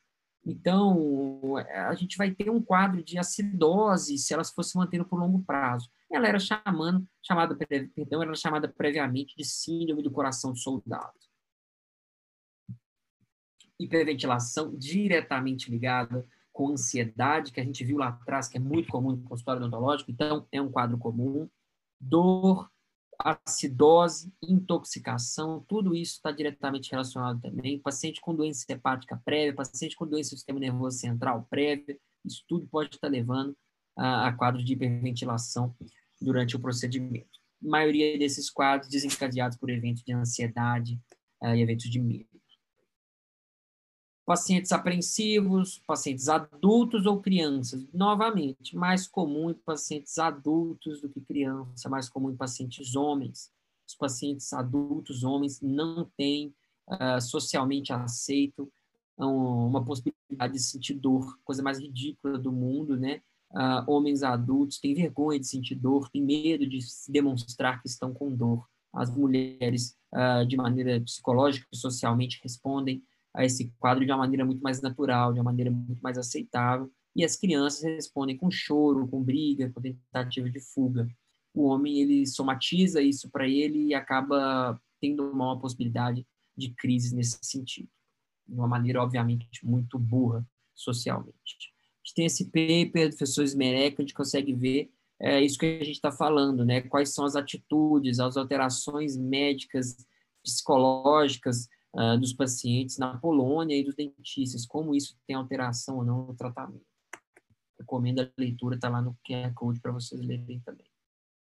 Então, 0.48 1.56
a 1.56 1.94
gente 1.96 2.16
vai 2.16 2.30
ter 2.30 2.48
um 2.48 2.62
quadro 2.62 3.02
de 3.02 3.18
acidose 3.18 4.16
se 4.16 4.32
ela 4.32 4.44
fosse 4.44 4.70
se 4.70 4.78
mantendo 4.78 5.04
por 5.04 5.18
longo 5.18 5.42
prazo. 5.42 5.90
Ela 6.08 6.28
era 6.28 6.38
chamando, 6.38 7.04
chamada, 7.20 7.56
perdão, 7.56 8.22
era 8.22 8.34
chamada 8.36 8.68
previamente 8.68 9.34
de 9.36 9.44
síndrome 9.44 10.04
do 10.04 10.10
coração 10.10 10.54
soldado. 10.54 11.18
Hiperventilação 13.78 14.72
diretamente 14.76 15.68
ligada 15.68 16.24
com 16.52 16.70
ansiedade, 16.70 17.52
que 17.52 17.60
a 17.60 17.64
gente 17.64 17.84
viu 17.84 17.98
lá 17.98 18.08
atrás, 18.08 18.46
que 18.46 18.56
é 18.56 18.60
muito 18.60 18.88
comum 18.88 19.10
no 19.10 19.22
consultório 19.24 19.60
odontológico, 19.60 20.12
então 20.12 20.46
é 20.52 20.62
um 20.62 20.70
quadro 20.70 20.96
comum. 20.96 21.50
Dor, 22.00 22.70
acidose, 23.18 24.32
intoxicação, 24.42 25.64
tudo 25.68 25.94
isso 25.94 26.14
está 26.14 26.30
diretamente 26.30 26.90
relacionado 26.90 27.40
também. 27.40 27.78
Paciente 27.78 28.20
com 28.20 28.34
doença 28.34 28.64
hepática 28.68 29.20
prévia, 29.24 29.54
paciente 29.54 29.96
com 29.96 30.06
doença 30.06 30.30
do 30.30 30.38
sistema 30.38 30.60
nervoso 30.60 30.98
central 30.98 31.46
prévia, 31.48 31.98
isso 32.24 32.44
tudo 32.48 32.66
pode 32.66 32.94
estar 32.94 33.08
levando 33.08 33.56
a, 33.96 34.28
a 34.28 34.32
quadro 34.32 34.62
de 34.62 34.72
hiperventilação 34.72 35.74
durante 36.20 36.56
o 36.56 36.60
procedimento. 36.60 37.40
A 37.64 37.68
maioria 37.68 38.18
desses 38.18 38.50
quadros 38.50 38.90
desencadeados 38.90 39.56
por 39.56 39.70
eventos 39.70 40.02
de 40.02 40.12
ansiedade 40.12 41.00
uh, 41.42 41.54
e 41.54 41.62
eventos 41.62 41.88
de 41.90 42.00
medo 42.00 42.35
pacientes 44.26 44.72
apreensivos, 44.72 45.80
pacientes 45.86 46.28
adultos 46.28 47.06
ou 47.06 47.20
crianças. 47.20 47.86
Novamente, 47.94 48.76
mais 48.76 49.06
comum 49.06 49.50
em 49.50 49.54
pacientes 49.54 50.18
adultos 50.18 51.00
do 51.00 51.08
que 51.08 51.20
criança, 51.20 51.88
mais 51.88 52.08
comum 52.08 52.32
em 52.32 52.36
pacientes 52.36 52.96
homens. 52.96 53.52
Os 53.86 53.94
pacientes 53.94 54.52
adultos, 54.52 55.22
homens, 55.22 55.60
não 55.62 56.10
têm 56.16 56.52
uh, 56.88 57.20
socialmente 57.20 57.92
aceito 57.92 58.70
uma 59.18 59.82
possibilidade 59.82 60.52
de 60.52 60.58
sentir 60.58 60.94
dor, 60.94 61.38
coisa 61.42 61.62
mais 61.62 61.78
ridícula 61.78 62.36
do 62.38 62.52
mundo, 62.52 62.96
né? 62.98 63.22
Uh, 63.50 63.90
homens 63.90 64.22
adultos 64.22 64.78
têm 64.78 64.92
vergonha 64.92 65.40
de 65.40 65.46
sentir 65.46 65.76
dor, 65.76 66.10
têm 66.10 66.22
medo 66.22 66.68
de 66.68 66.80
demonstrar 67.08 67.80
que 67.80 67.88
estão 67.88 68.12
com 68.12 68.30
dor. 68.34 68.68
As 68.92 69.08
mulheres, 69.08 69.96
uh, 70.12 70.44
de 70.44 70.56
maneira 70.56 71.00
psicológica 71.00 71.66
e 71.72 71.76
socialmente, 71.76 72.40
respondem 72.42 73.02
a 73.36 73.44
esse 73.44 73.70
quadro 73.78 74.04
de 74.04 74.10
uma 74.10 74.18
maneira 74.18 74.44
muito 74.44 74.62
mais 74.62 74.80
natural, 74.80 75.32
de 75.32 75.38
uma 75.38 75.44
maneira 75.44 75.70
muito 75.70 76.00
mais 76.00 76.16
aceitável, 76.16 76.90
e 77.14 77.22
as 77.22 77.36
crianças 77.36 77.82
respondem 77.82 78.36
com 78.36 78.50
choro, 78.50 79.06
com 79.06 79.22
briga, 79.22 79.70
com 79.70 79.80
tentativa 79.80 80.48
de 80.48 80.58
fuga. 80.58 81.06
O 81.54 81.64
homem, 81.64 82.00
ele 82.00 82.26
somatiza 82.26 83.00
isso 83.00 83.30
para 83.30 83.46
ele 83.46 83.88
e 83.88 83.94
acaba 83.94 84.80
tendo 85.00 85.30
uma 85.30 85.58
possibilidade 85.58 86.26
de 86.56 86.70
crise 86.70 87.14
nesse 87.14 87.38
sentido, 87.42 87.88
de 88.48 88.54
uma 88.54 88.66
maneira, 88.66 89.02
obviamente, 89.02 89.64
muito 89.64 89.98
burra 89.98 90.46
socialmente. 90.74 91.34
A 91.34 92.06
gente 92.06 92.14
tem 92.14 92.26
esse 92.26 92.44
paper 92.46 93.08
do 93.10 93.16
professor 93.16 93.44
Smerek, 93.44 93.96
a 93.98 94.02
gente 94.02 94.14
consegue 94.14 94.54
ver 94.54 94.90
é, 95.20 95.42
isso 95.42 95.58
que 95.58 95.66
a 95.66 95.84
gente 95.84 95.96
está 95.96 96.12
falando, 96.12 96.64
né? 96.64 96.80
Quais 96.82 97.14
são 97.14 97.24
as 97.24 97.36
atitudes, 97.36 98.18
as 98.18 98.36
alterações 98.36 99.16
médicas, 99.16 99.96
psicológicas 100.42 101.68
uh, 101.96 102.18
dos 102.18 102.32
pacientes 102.32 102.98
na 102.98 103.16
Polônia 103.16 103.76
e 103.76 103.84
dos 103.84 103.94
dentistas, 103.94 104.66
como 104.66 104.94
isso 104.94 105.16
tem 105.26 105.34
alteração 105.34 105.96
ou 105.96 106.04
não 106.04 106.26
no 106.26 106.34
tratamento. 106.34 106.84
Recomendo 107.78 108.20
a 108.20 108.30
leitura, 108.38 108.76
está 108.76 108.88
lá 108.88 109.02
no 109.02 109.16
QR 109.26 109.52
Code 109.54 109.80
para 109.80 109.92
vocês 109.92 110.20
lerem 110.20 110.60
também. 110.60 110.86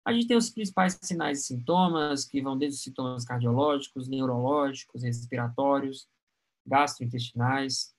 A 0.05 0.13
gente 0.13 0.27
tem 0.27 0.37
os 0.37 0.51
principais 0.51 0.99
sinais 1.01 1.41
e 1.41 1.43
sintomas, 1.45 2.25
que 2.25 2.43
vão 2.43 2.59
desde 2.59 2.77
os 2.77 2.83
sintomas 2.83 3.25
cardiológicos, 3.25 4.09
neurológicos, 4.09 5.05
respiratórios, 5.05 6.09
gastrointestinais, 6.67 7.95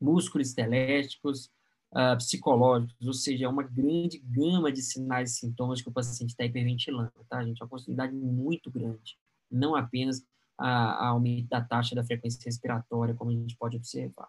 músculos 0.00 0.48
esqueléticos, 0.48 1.50
uh, 1.92 2.16
psicológicos, 2.18 3.06
ou 3.06 3.14
seja, 3.14 3.46
é 3.46 3.48
uma 3.48 3.62
grande 3.62 4.18
gama 4.18 4.70
de 4.70 4.82
sinais 4.82 5.32
e 5.32 5.38
sintomas 5.38 5.80
que 5.80 5.88
o 5.88 5.92
paciente 5.92 6.30
está 6.30 6.44
hiperventilando, 6.44 7.12
tá, 7.28 7.42
gente? 7.44 7.60
É 7.60 7.64
uma 7.64 7.70
possibilidade 7.70 8.14
muito 8.14 8.70
grande, 8.70 9.18
não 9.50 9.74
apenas 9.74 10.22
a, 10.58 10.68
a 10.68 11.08
aumento 11.08 11.48
da 11.48 11.62
taxa 11.62 11.94
da 11.94 12.04
frequência 12.04 12.40
respiratória, 12.44 13.14
como 13.14 13.30
a 13.30 13.34
gente 13.34 13.56
pode 13.56 13.76
observar. 13.76 14.28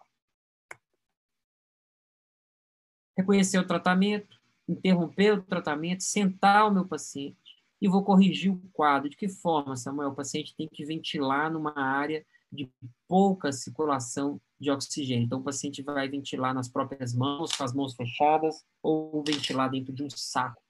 Reconhecer 3.16 3.58
o 3.58 3.66
tratamento, 3.66 4.40
interromper 4.68 5.32
o 5.32 5.42
tratamento, 5.42 6.02
sentar 6.02 6.66
o 6.66 6.72
meu 6.72 6.86
paciente 6.86 7.60
e 7.80 7.88
vou 7.88 8.04
corrigir 8.04 8.52
o 8.52 8.60
quadro. 8.72 9.10
De 9.10 9.16
que 9.16 9.28
forma, 9.28 9.76
Samuel? 9.76 10.10
O 10.10 10.14
paciente 10.14 10.54
tem 10.56 10.68
que 10.68 10.84
ventilar 10.84 11.50
numa 11.50 11.76
área 11.76 12.24
de 12.52 12.70
pouca 13.06 13.52
circulação 13.52 14.40
de 14.58 14.70
oxigênio. 14.70 15.24
Então, 15.24 15.40
o 15.40 15.44
paciente 15.44 15.82
vai 15.82 16.08
ventilar 16.08 16.54
nas 16.54 16.68
próprias 16.68 17.14
mãos, 17.14 17.52
com 17.52 17.64
as 17.64 17.72
mãos 17.72 17.94
fechadas, 17.94 18.64
ou 18.82 19.22
ventilar 19.26 19.70
dentro 19.70 19.92
de 19.92 20.02
um 20.02 20.10
saco 20.10 20.62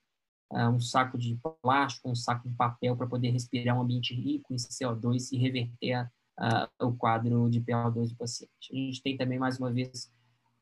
um 0.52 0.80
saco 0.80 1.16
de 1.16 1.38
plástico, 1.62 2.10
um 2.10 2.14
saco 2.14 2.48
de 2.48 2.54
papel 2.54 2.96
para 2.96 3.06
poder 3.06 3.30
respirar 3.30 3.76
um 3.76 3.82
ambiente 3.82 4.14
rico 4.14 4.52
em 4.52 4.56
CO2 4.56 5.28
e 5.32 5.38
reverter 5.38 6.10
o 6.80 6.92
quadro 6.92 7.48
de 7.50 7.60
PO2 7.60 8.10
do 8.10 8.16
paciente. 8.16 8.72
A 8.72 8.74
gente 8.74 9.02
tem 9.02 9.16
também, 9.16 9.38
mais 9.38 9.58
uma 9.58 9.70
vez, 9.70 10.10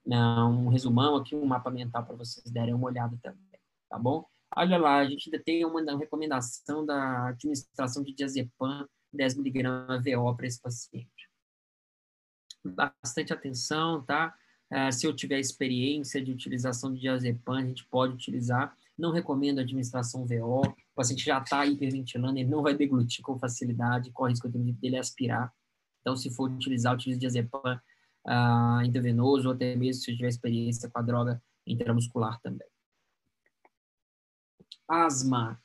uh, 0.07 0.47
um 0.47 0.68
resumão 0.68 1.16
aqui, 1.16 1.34
um 1.34 1.47
mapa 1.47 1.70
mental 1.70 2.05
para 2.05 2.16
vocês 2.16 2.51
derem 2.51 2.74
uma 2.74 2.86
olhada 2.86 3.16
também, 3.22 3.61
tá 3.89 3.99
bom? 3.99 4.26
Olha 4.57 4.78
lá, 4.78 4.99
a 4.99 5.09
gente 5.09 5.28
ainda 5.28 5.45
tem 5.45 5.64
uma 5.64 5.80
recomendação 5.97 6.84
da 6.84 7.28
administração 7.28 8.03
de 8.03 8.14
diazepam 8.14 8.89
10mg 9.14 10.03
VO 10.03 10.36
para 10.36 10.47
esse 10.47 10.61
paciente. 10.61 11.28
Bastante 12.64 13.32
atenção, 13.32 14.03
tá? 14.03 14.34
Uh, 14.70 14.93
se 14.93 15.07
eu 15.07 15.14
tiver 15.14 15.39
experiência 15.39 16.22
de 16.22 16.32
utilização 16.32 16.93
de 16.93 17.01
diazepam, 17.01 17.59
a 17.59 17.64
gente 17.64 17.86
pode 17.86 18.14
utilizar. 18.14 18.76
Não 18.99 19.13
recomendo 19.13 19.59
a 19.59 19.63
administração 19.63 20.27
VO. 20.27 20.63
O 20.63 20.75
paciente 20.95 21.25
já 21.25 21.39
está 21.39 21.65
hiperventilando, 21.65 22.39
ele 22.39 22.49
não 22.49 22.63
vai 22.63 22.75
deglutir 22.75 23.23
com 23.23 23.39
facilidade, 23.39 24.11
corre 24.11 24.33
risco 24.33 24.49
dele 24.49 24.97
aspirar. 24.97 25.53
Então, 26.01 26.17
se 26.17 26.31
for 26.31 26.51
utilizar, 26.51 26.95
utilize 26.95 27.19
diazepam 27.19 27.81
uh, 28.27 28.83
intravenoso, 28.85 29.49
ou 29.49 29.55
até 29.55 29.77
mesmo 29.77 30.03
se 30.03 30.17
tiver 30.17 30.29
experiência 30.29 30.91
com 30.91 30.99
a 30.99 31.03
droga 31.03 31.43
intramuscular 31.67 32.41
também. 32.41 32.67
Asma. 34.89 35.61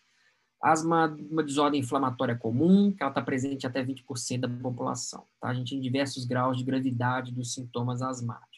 Asma 0.62 1.06
é 1.06 1.34
uma 1.34 1.44
desordem 1.44 1.82
inflamatória 1.82 2.38
comum, 2.38 2.92
que 2.92 3.04
ela 3.04 3.12
está 3.12 3.22
presente 3.22 3.68
até 3.68 3.84
20% 3.84 4.40
da 4.40 4.48
população. 4.48 5.26
Tá? 5.40 5.50
A 5.50 5.54
gente 5.54 5.72
tem 5.72 5.82
diversos 5.82 6.26
graus 6.26 6.58
de 6.58 6.64
gravidade 6.64 7.34
dos 7.34 7.54
sintomas 7.54 8.02
asmáticos. 8.02 8.53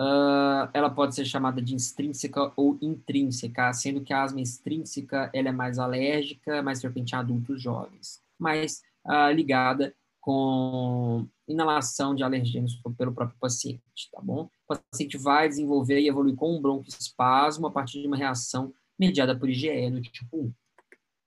Uh, 0.00 0.64
ela 0.72 0.88
pode 0.88 1.14
ser 1.14 1.26
chamada 1.26 1.60
de 1.60 1.76
extrínseca 1.76 2.50
ou 2.56 2.78
intrínseca, 2.80 3.70
sendo 3.74 4.00
que 4.00 4.14
a 4.14 4.22
asma 4.22 4.40
extrínseca 4.40 5.28
ela 5.34 5.50
é 5.50 5.52
mais 5.52 5.78
alérgica, 5.78 6.62
mais 6.62 6.80
frequente 6.80 7.12
em 7.12 7.16
adultos 7.16 7.60
jovens, 7.60 8.22
mas 8.38 8.80
uh, 9.06 9.30
ligada 9.30 9.94
com 10.18 11.26
inalação 11.46 12.14
de 12.14 12.22
alergênios 12.22 12.80
pelo 12.96 13.12
próprio 13.12 13.38
paciente, 13.38 14.08
tá 14.10 14.22
bom? 14.22 14.48
O 14.66 14.74
paciente 14.90 15.18
vai 15.18 15.46
desenvolver 15.50 16.00
e 16.00 16.08
evoluir 16.08 16.34
com 16.34 16.56
um 16.56 16.62
broncoespasmo 16.62 17.66
a 17.66 17.70
partir 17.70 18.00
de 18.00 18.06
uma 18.06 18.16
reação 18.16 18.72
mediada 18.98 19.36
por 19.38 19.50
IgE 19.50 19.90
do 19.90 20.00
tipo 20.00 20.34
1. 20.34 20.52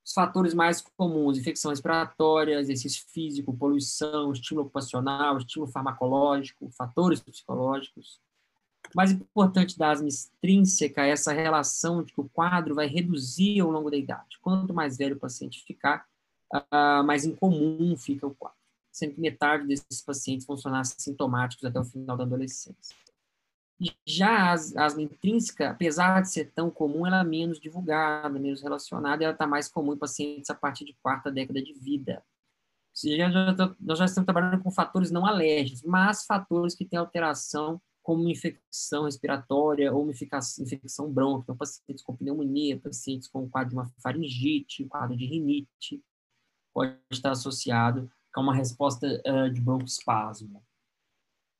Os 0.03 0.13
fatores 0.13 0.55
mais 0.55 0.81
comuns, 0.97 1.37
infecção 1.37 1.69
respiratória, 1.69 2.59
exercício 2.59 3.05
físico, 3.09 3.55
poluição, 3.55 4.31
estímulo 4.31 4.65
ocupacional, 4.65 5.37
estímulo 5.37 5.71
farmacológico, 5.71 6.71
fatores 6.71 7.19
psicológicos. 7.21 8.19
Mais 8.95 9.11
importante 9.11 9.77
da 9.77 9.91
asma 9.91 10.07
extrínseca 10.07 11.05
é 11.05 11.09
essa 11.09 11.33
relação 11.33 12.03
de 12.03 12.13
que 12.13 12.21
o 12.21 12.29
quadro 12.29 12.75
vai 12.75 12.87
reduzir 12.87 13.59
ao 13.59 13.71
longo 13.71 13.89
da 13.89 13.97
idade. 13.97 14.39
Quanto 14.41 14.73
mais 14.73 14.97
velho 14.97 15.15
o 15.15 15.19
paciente 15.19 15.63
ficar, 15.63 16.05
uh, 16.53 17.03
mais 17.03 17.25
incomum 17.25 17.95
fica 17.97 18.27
o 18.27 18.35
quadro 18.35 18.63
sendo 18.93 19.19
metade 19.19 19.65
desses 19.65 20.01
pacientes 20.01 20.45
vão 20.45 20.55
sintomáticos 20.83 21.65
até 21.65 21.79
o 21.79 21.83
final 21.83 22.15
da 22.15 22.23
adolescência. 22.23 22.95
Já 24.05 24.29
a 24.29 24.53
asma 24.53 25.01
intrínseca, 25.01 25.71
apesar 25.71 26.21
de 26.21 26.31
ser 26.31 26.51
tão 26.51 26.69
comum, 26.69 27.05
ela 27.05 27.21
é 27.21 27.23
menos 27.23 27.59
divulgada, 27.59 28.39
menos 28.39 28.61
relacionada, 28.61 29.23
ela 29.23 29.33
está 29.33 29.47
mais 29.47 29.67
comum 29.67 29.93
em 29.93 29.97
pacientes 29.97 30.49
a 30.49 30.55
partir 30.55 30.85
de 30.85 30.93
quarta 31.01 31.31
década 31.31 31.61
de 31.61 31.73
vida. 31.73 32.23
Nós 33.81 33.97
já 33.97 34.05
estamos 34.05 34.25
trabalhando 34.25 34.61
com 34.61 34.69
fatores 34.69 35.09
não 35.09 35.25
alérgicos, 35.25 35.81
mas 35.81 36.25
fatores 36.25 36.75
que 36.75 36.85
têm 36.85 36.99
alteração, 36.99 37.81
como 38.03 38.29
infecção 38.29 39.05
respiratória 39.05 39.91
ou 39.93 40.11
infecção 40.11 41.11
brônquica, 41.11 41.45
então, 41.45 41.57
pacientes 41.57 42.03
com 42.03 42.15
pneumonia, 42.15 42.79
pacientes 42.79 43.27
com 43.29 43.49
quadro 43.49 43.69
de 43.69 43.75
uma 43.75 43.91
faringite, 44.03 44.85
quadro 44.85 45.15
de 45.15 45.25
rinite, 45.25 46.03
pode 46.73 46.99
estar 47.09 47.31
associado 47.31 48.11
é 48.35 48.39
uma 48.39 48.55
resposta 48.55 49.07
uh, 49.25 49.49
de 49.49 49.61
broncoespasmo. 49.61 50.63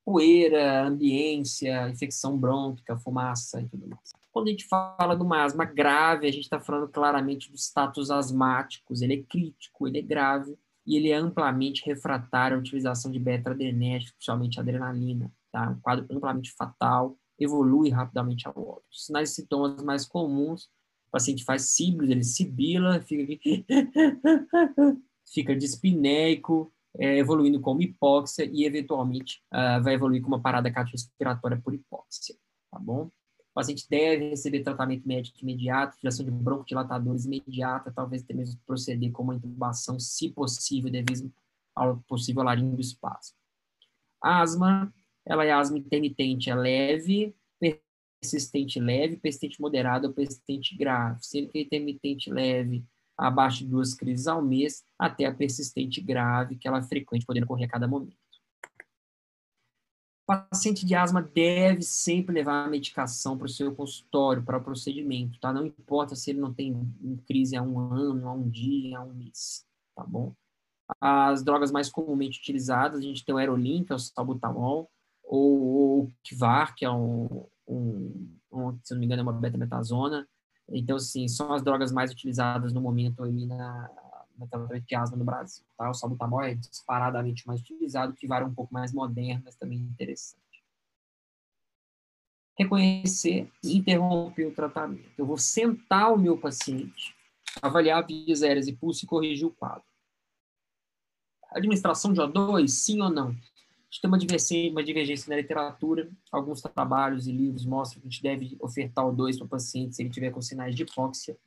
Poeira, 0.03 0.85
ambiência, 0.85 1.89
infecção 1.89 2.37
brônquica, 2.37 2.97
fumaça 2.97 3.61
e 3.61 3.69
tudo 3.69 3.87
mais. 3.87 4.11
Quando 4.31 4.47
a 4.47 4.51
gente 4.51 4.65
fala 4.65 5.15
de 5.15 5.21
uma 5.21 5.43
asma 5.43 5.63
grave, 5.65 6.27
a 6.27 6.31
gente 6.31 6.43
está 6.43 6.59
falando 6.59 6.89
claramente 6.89 7.49
dos 7.49 7.65
status 7.65 8.09
asmáticos. 8.09 9.01
Ele 9.01 9.13
é 9.13 9.23
crítico, 9.23 9.87
ele 9.87 9.99
é 9.99 10.01
grave 10.01 10.57
e 10.85 10.97
ele 10.97 11.09
é 11.09 11.15
amplamente 11.15 11.85
refratário 11.85 12.57
à 12.57 12.59
utilização 12.59 13.11
de 13.11 13.19
beta-adrenérgico, 13.19 14.13
especialmente 14.13 14.59
adrenalina. 14.59 15.31
Tá? 15.53 15.69
Um 15.69 15.79
quadro 15.79 16.07
amplamente 16.09 16.51
fatal, 16.51 17.15
evolui 17.39 17.91
rapidamente 17.91 18.47
ao 18.47 18.57
óbito. 18.57 18.87
Sinais 18.91 19.29
e 19.31 19.35
sintomas 19.35 19.83
mais 19.83 20.03
comuns, 20.03 20.63
o 21.07 21.11
paciente 21.11 21.43
faz 21.43 21.75
síbilos, 21.75 22.09
ele 22.09 22.23
sibila, 22.23 22.99
fica 22.99 23.33
aqui 23.33 23.65
fica 25.31 25.55
dispineico, 25.55 26.73
é, 26.97 27.19
evoluindo 27.19 27.61
como 27.61 27.83
hipóxia 27.83 28.49
e, 28.51 28.65
eventualmente, 28.65 29.43
uh, 29.53 29.81
vai 29.83 29.93
evoluir 29.93 30.23
com 30.23 30.27
uma 30.27 30.41
parada 30.41 30.71
cardiorrespiratória 30.71 31.61
por 31.63 31.73
hipóxia, 31.73 32.35
tá 32.71 32.79
bom? 32.79 33.05
O 33.05 33.53
paciente 33.53 33.85
deve 33.87 34.29
receber 34.29 34.63
tratamento 34.63 35.07
médico 35.07 35.37
imediato, 35.43 35.95
utilização 35.95 36.25
de 36.25 36.31
broncodilatadores 36.31 37.25
imediata, 37.25 37.91
talvez 37.91 38.23
até 38.23 38.33
mesmo 38.33 38.59
proceder 38.65 39.11
com 39.11 39.21
uma 39.21 39.35
intubação, 39.35 39.99
se 39.99 40.29
possível, 40.29 40.91
devido 40.91 41.31
ao 41.75 41.97
possível 42.07 42.41
laringoespasmo. 42.41 43.37
Asma, 44.19 44.91
ela 45.25 45.45
é 45.45 45.51
asma 45.51 45.77
intermitente, 45.77 46.49
é 46.49 46.55
leve, 46.55 47.35
persistente 48.23 48.79
leve, 48.79 49.17
persistente 49.17 49.59
moderada 49.59 50.07
ou 50.07 50.13
persistente 50.13 50.75
grave. 50.77 51.19
Sendo 51.21 51.49
que 51.49 51.61
intermitente 51.61 52.31
leve 52.31 52.85
abaixo 53.17 53.59
de 53.59 53.67
duas 53.67 53.93
crises 53.93 54.27
ao 54.27 54.41
mês, 54.41 54.83
até 54.97 55.25
a 55.25 55.33
persistente 55.33 56.01
grave, 56.01 56.57
que 56.57 56.67
ela 56.67 56.79
é 56.79 56.83
frequente, 56.83 57.25
podendo 57.25 57.43
ocorrer 57.43 57.67
a 57.67 57.71
cada 57.71 57.87
momento. 57.87 58.17
O 60.25 60.39
paciente 60.49 60.85
de 60.85 60.95
asma 60.95 61.21
deve 61.21 61.81
sempre 61.81 62.33
levar 62.33 62.65
a 62.65 62.69
medicação 62.69 63.37
para 63.37 63.45
o 63.45 63.49
seu 63.49 63.75
consultório, 63.75 64.41
para 64.41 64.57
o 64.57 64.63
procedimento, 64.63 65.37
tá? 65.37 65.51
Não 65.51 65.65
importa 65.65 66.15
se 66.15 66.31
ele 66.31 66.39
não 66.39 66.53
tem 66.53 66.73
crise 67.27 67.57
há 67.57 67.61
um 67.61 67.77
ano, 67.77 68.27
há 68.27 68.31
um 68.31 68.49
dia, 68.49 68.99
há 68.99 69.01
um 69.01 69.13
mês, 69.13 69.65
tá 69.93 70.03
bom? 70.05 70.33
As 71.01 71.43
drogas 71.43 71.71
mais 71.71 71.89
comumente 71.89 72.39
utilizadas, 72.39 72.99
a 72.99 73.01
gente 73.01 73.25
tem 73.25 73.35
o 73.35 73.37
Aerolin, 73.37 73.83
que 73.83 73.91
é 73.91 73.95
o 73.95 73.99
salbutamol, 73.99 74.89
ou 75.23 76.03
o 76.03 76.11
Kivar, 76.23 76.75
que 76.75 76.85
é 76.85 76.91
um, 76.91 77.45
um, 77.67 78.37
um, 78.51 78.79
se 78.83 78.93
não 78.93 78.99
me 78.99 79.05
engano, 79.05 79.21
é 79.21 79.23
uma 79.23 79.33
betametasona, 79.33 80.27
então, 80.69 80.95
assim, 80.95 81.27
são 81.27 81.53
as 81.53 81.61
drogas 81.61 81.91
mais 81.91 82.11
utilizadas 82.11 82.73
no 82.73 82.81
momento 82.81 83.23
aí 83.23 83.45
na, 83.45 83.89
na 84.37 84.47
tratamento 84.47 84.85
de 84.85 84.95
asma 84.95 85.17
no 85.17 85.25
Brasil. 85.25 85.65
Tá? 85.77 85.89
O 85.89 85.93
salbutamol 85.93 86.41
é 86.41 86.55
disparadamente 86.55 87.45
mais 87.45 87.61
utilizado, 87.61 88.13
que 88.13 88.27
vara 88.27 88.45
um 88.45 88.53
pouco 88.53 88.73
mais 88.73 88.93
moderno, 88.93 89.43
mas 89.45 89.55
também 89.55 89.79
interessante. 89.79 90.41
Reconhecer 92.57 93.51
e 93.63 93.77
interromper 93.77 94.45
o 94.45 94.53
tratamento. 94.53 95.09
Eu 95.17 95.25
vou 95.25 95.37
sentar 95.37 96.13
o 96.13 96.17
meu 96.17 96.37
paciente, 96.37 97.15
avaliar 97.61 98.05
vias 98.05 98.43
aéreas 98.43 98.67
e 98.67 98.73
pulso 98.73 99.05
e 99.05 99.07
corrigir 99.07 99.47
o 99.47 99.51
quadro. 99.51 99.83
Administração 101.51 102.13
de 102.13 102.21
O2, 102.21 102.67
sim 102.67 103.01
ou 103.01 103.09
não? 103.09 103.35
Gente 103.93 104.01
tem 104.01 104.09
uma 104.09 104.17
divergência, 104.17 104.71
uma 104.71 104.83
divergência 104.83 105.29
na 105.29 105.35
literatura. 105.35 106.09
Alguns 106.31 106.61
trabalhos 106.61 107.27
e 107.27 107.31
livros 107.31 107.65
mostram 107.65 108.01
que 108.01 108.07
a 108.07 108.09
gente 108.09 108.23
deve 108.23 108.57
ofertar 108.59 109.07
o 109.07 109.11
2 109.11 109.37
para 109.37 109.45
o 109.45 109.49
paciente 109.49 109.95
se 109.95 110.01
ele 110.01 110.09
tiver 110.09 110.31
com 110.31 110.41
sinais 110.41 110.75
de 110.75 110.81
hipóxia. 110.81 111.37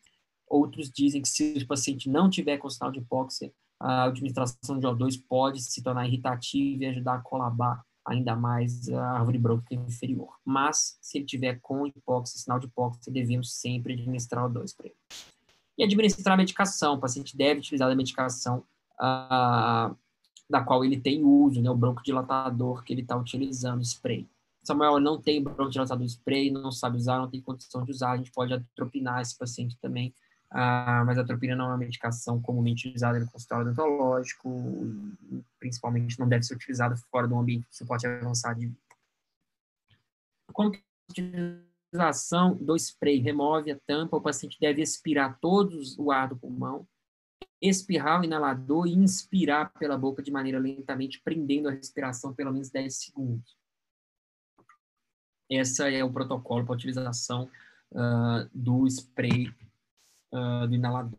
Outros 0.46 0.88
dizem 0.90 1.20
que 1.20 1.28
se 1.28 1.58
o 1.60 1.66
paciente 1.66 2.08
não 2.08 2.30
tiver 2.30 2.56
com 2.58 2.70
sinal 2.70 2.92
de 2.92 3.00
hipóxia, 3.00 3.52
a 3.80 4.04
administração 4.04 4.78
de 4.78 4.86
O2 4.86 5.20
pode 5.28 5.60
se 5.60 5.82
tornar 5.82 6.06
irritativa 6.06 6.84
e 6.84 6.86
ajudar 6.86 7.16
a 7.16 7.20
colabar 7.20 7.84
ainda 8.06 8.36
mais 8.36 8.88
a 8.88 9.18
árvore 9.18 9.38
brônquica 9.38 9.74
inferior. 9.74 10.36
Mas, 10.44 10.96
se 11.02 11.18
ele 11.18 11.26
tiver 11.26 11.58
com 11.60 11.84
hipóxia, 11.84 12.38
sinal 12.38 12.60
de 12.60 12.66
hipóxia, 12.66 13.12
devemos 13.12 13.54
sempre 13.54 13.94
administrar 13.94 14.48
O2 14.48 14.74
para 14.76 14.86
ele. 14.86 14.96
E 15.76 15.82
administrar 15.82 16.34
a 16.34 16.36
medicação. 16.36 16.94
O 16.94 17.00
paciente 17.00 17.36
deve 17.36 17.58
utilizar 17.58 17.90
a 17.90 17.94
medicação 17.96 18.62
uh, 19.00 19.96
da 20.48 20.62
qual 20.62 20.84
ele 20.84 20.98
tem 20.98 21.24
uso, 21.24 21.60
né, 21.60 21.70
o 21.70 21.76
broncodilatador 21.76 22.84
que 22.84 22.92
ele 22.92 23.02
está 23.02 23.16
utilizando, 23.16 23.82
spray. 23.82 24.28
Samuel 24.62 24.98
não 25.00 25.20
tem 25.20 25.42
broncodilatador 25.42 26.04
spray, 26.06 26.50
não 26.50 26.72
sabe 26.72 26.96
usar, 26.96 27.18
não 27.18 27.28
tem 27.28 27.40
condição 27.40 27.84
de 27.84 27.90
usar, 27.90 28.12
a 28.12 28.16
gente 28.16 28.32
pode 28.32 28.52
atropinar 28.52 29.20
esse 29.20 29.36
paciente 29.36 29.76
também, 29.80 30.14
ah, 30.50 31.02
mas 31.04 31.18
a 31.18 31.22
atropina 31.22 31.56
não 31.56 31.66
é 31.66 31.68
uma 31.68 31.76
medicação 31.76 32.40
comumente 32.40 32.86
utilizada 32.86 33.18
no 33.18 33.30
consultório 33.30 33.66
odontológico, 33.66 34.48
principalmente 35.58 36.18
não 36.18 36.28
deve 36.28 36.44
ser 36.44 36.54
utilizada 36.54 36.96
fora 36.96 37.26
do 37.26 37.36
ambiente 37.36 37.68
de 37.68 37.76
suporte 37.76 38.06
avançado 38.06 38.60
de 38.60 38.66
vida. 38.66 38.78
Como 40.52 40.72
utilização 41.10 42.54
do 42.56 42.76
spray 42.76 43.18
remove 43.18 43.70
a 43.70 43.78
tampa, 43.86 44.16
o 44.16 44.20
paciente 44.20 44.58
deve 44.60 44.82
expirar 44.82 45.38
todos 45.40 45.98
o 45.98 46.10
ar 46.10 46.28
do 46.28 46.36
pulmão, 46.36 46.86
espirrar 47.60 48.20
o 48.20 48.24
inalador 48.24 48.86
e 48.86 48.92
inspirar 48.92 49.72
pela 49.74 49.96
boca 49.96 50.22
de 50.22 50.30
maneira 50.30 50.58
lentamente, 50.58 51.20
prendendo 51.20 51.68
a 51.68 51.72
respiração 51.72 52.34
pelo 52.34 52.52
menos 52.52 52.70
10 52.70 52.94
segundos. 52.94 53.56
Esse 55.48 55.82
é 55.94 56.04
o 56.04 56.12
protocolo 56.12 56.64
para 56.64 56.74
utilização 56.74 57.48
uh, 57.92 58.48
do 58.52 58.86
spray 58.86 59.48
uh, 60.32 60.66
do 60.66 60.74
inalador. 60.74 61.18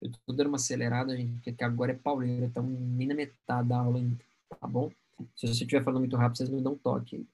Eu 0.00 0.10
estou 0.10 0.34
dando 0.34 0.46
uma 0.46 0.56
acelerada, 0.56 1.14
gente, 1.14 1.42
porque 1.42 1.62
agora 1.62 1.92
é 1.92 1.94
pauleira, 1.94 2.46
então 2.46 2.62
nem 2.62 3.06
na 3.06 3.14
metade 3.14 3.68
da 3.68 3.78
aula 3.78 3.98
ainda, 3.98 4.24
tá 4.58 4.66
bom? 4.66 4.90
Se 5.36 5.46
você 5.46 5.52
estiver 5.52 5.84
falando 5.84 6.00
muito 6.00 6.16
rápido, 6.16 6.38
vocês 6.38 6.48
me 6.48 6.62
dão 6.62 6.72
um 6.72 6.78
toque. 6.78 7.28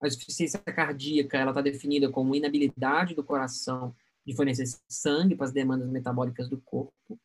A 0.00 0.06
insuficiência 0.06 0.58
cardíaca 0.58 1.36
ela 1.36 1.50
está 1.50 1.60
definida 1.60 2.08
como 2.10 2.34
inabilidade 2.34 3.14
do 3.14 3.22
coração 3.22 3.94
de 4.26 4.34
fornecer 4.34 4.64
sangue 4.88 5.34
para 5.34 5.46
as 5.46 5.52
demandas 5.52 5.88
metabólicas 5.88 6.48
do 6.48 6.60
corpo 6.60 7.18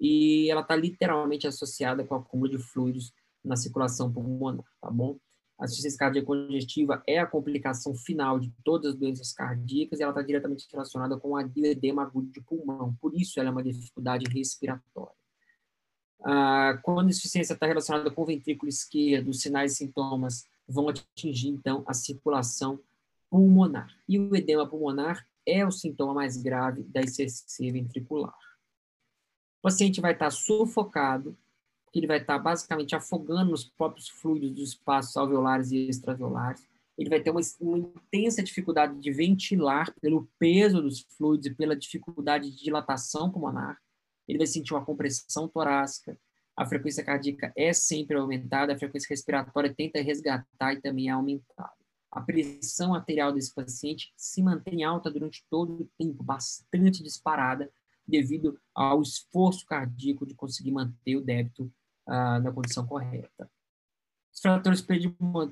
e 0.00 0.50
ela 0.50 0.60
está 0.60 0.76
literalmente 0.76 1.46
associada 1.46 2.04
com 2.04 2.14
o 2.14 2.18
acúmulo 2.18 2.50
de 2.50 2.58
fluidos 2.58 3.12
na 3.44 3.56
circulação 3.56 4.12
pulmonar, 4.12 4.64
tá 4.80 4.90
bom? 4.90 5.18
A 5.58 5.64
insuficiência 5.64 5.98
cardíaca 5.98 6.26
congestiva 6.26 7.02
é 7.04 7.18
a 7.18 7.26
complicação 7.26 7.92
final 7.94 8.38
de 8.38 8.52
todas 8.64 8.92
as 8.92 8.98
doenças 8.98 9.32
cardíacas 9.32 9.98
e 9.98 10.02
ela 10.02 10.12
está 10.12 10.22
diretamente 10.22 10.68
relacionada 10.70 11.18
com 11.18 11.32
o 11.32 11.40
edema 11.40 12.02
agudo 12.02 12.30
de 12.30 12.40
pulmão, 12.40 12.94
por 13.00 13.12
isso 13.14 13.40
ela 13.40 13.48
é 13.48 13.52
uma 13.52 13.62
dificuldade 13.62 14.24
respiratória. 14.32 15.18
Ah, 16.24 16.78
quando 16.82 17.08
a 17.08 17.10
insuficiência 17.10 17.54
está 17.54 17.66
relacionada 17.66 18.10
com 18.10 18.22
o 18.22 18.26
ventrículo 18.26 18.68
esquerdo, 18.68 19.28
os 19.28 19.40
sinais 19.40 19.72
e 19.72 19.76
sintomas 19.76 20.44
vão 20.68 20.88
atingir, 20.88 21.48
então, 21.48 21.82
a 21.86 21.94
circulação 21.94 22.78
pulmonar. 23.30 23.88
E 24.08 24.18
o 24.18 24.34
edema 24.36 24.68
pulmonar 24.68 25.26
é 25.48 25.66
o 25.66 25.70
sintoma 25.70 26.14
mais 26.14 26.36
grave 26.36 26.82
da 26.84 27.00
ICC 27.00 27.72
ventricular. 27.72 28.36
O 29.58 29.62
paciente 29.62 30.00
vai 30.00 30.12
estar 30.12 30.30
sufocado, 30.30 31.36
ele 31.94 32.06
vai 32.06 32.18
estar 32.18 32.38
basicamente 32.38 32.94
afogando 32.94 33.50
nos 33.50 33.64
próprios 33.64 34.08
fluidos 34.08 34.50
dos 34.52 34.68
espaços 34.70 35.16
alveolares 35.16 35.70
e 35.70 35.88
extraviolares. 35.88 36.66
Ele 36.96 37.08
vai 37.08 37.20
ter 37.20 37.30
uma, 37.30 37.40
uma, 37.60 37.78
intensa 37.78 38.42
dificuldade 38.42 38.98
de 39.00 39.10
ventilar 39.12 39.92
pelo 40.00 40.28
peso 40.38 40.82
dos 40.82 41.06
fluidos 41.16 41.46
e 41.46 41.54
pela 41.54 41.76
dificuldade 41.76 42.50
de 42.50 42.64
dilatação 42.64 43.30
pulmonar. 43.30 43.78
Ele 44.26 44.38
vai 44.38 44.46
sentir 44.46 44.74
uma 44.74 44.84
compressão 44.84 45.48
torácica. 45.48 46.18
A 46.56 46.66
frequência 46.66 47.04
cardíaca 47.04 47.52
é 47.56 47.72
sempre 47.72 48.16
aumentada, 48.16 48.72
a 48.72 48.78
frequência 48.78 49.08
respiratória 49.08 49.72
tenta 49.72 50.02
resgatar 50.02 50.74
e 50.74 50.80
também 50.80 51.08
é 51.08 51.12
aumentada. 51.12 51.77
A 52.10 52.20
pressão 52.20 52.94
arterial 52.94 53.32
desse 53.32 53.54
paciente 53.54 54.12
se 54.16 54.42
mantém 54.42 54.82
alta 54.82 55.10
durante 55.10 55.44
todo 55.50 55.82
o 55.82 55.90
tempo, 55.98 56.22
bastante 56.22 57.02
disparada, 57.02 57.70
devido 58.06 58.58
ao 58.74 59.02
esforço 59.02 59.66
cardíaco 59.66 60.26
de 60.26 60.34
conseguir 60.34 60.72
manter 60.72 61.16
o 61.16 61.20
débito 61.20 61.70
ah, 62.06 62.40
na 62.40 62.50
condição 62.50 62.86
correta. 62.86 63.50
Os 64.32 64.40
fatores 64.40 64.80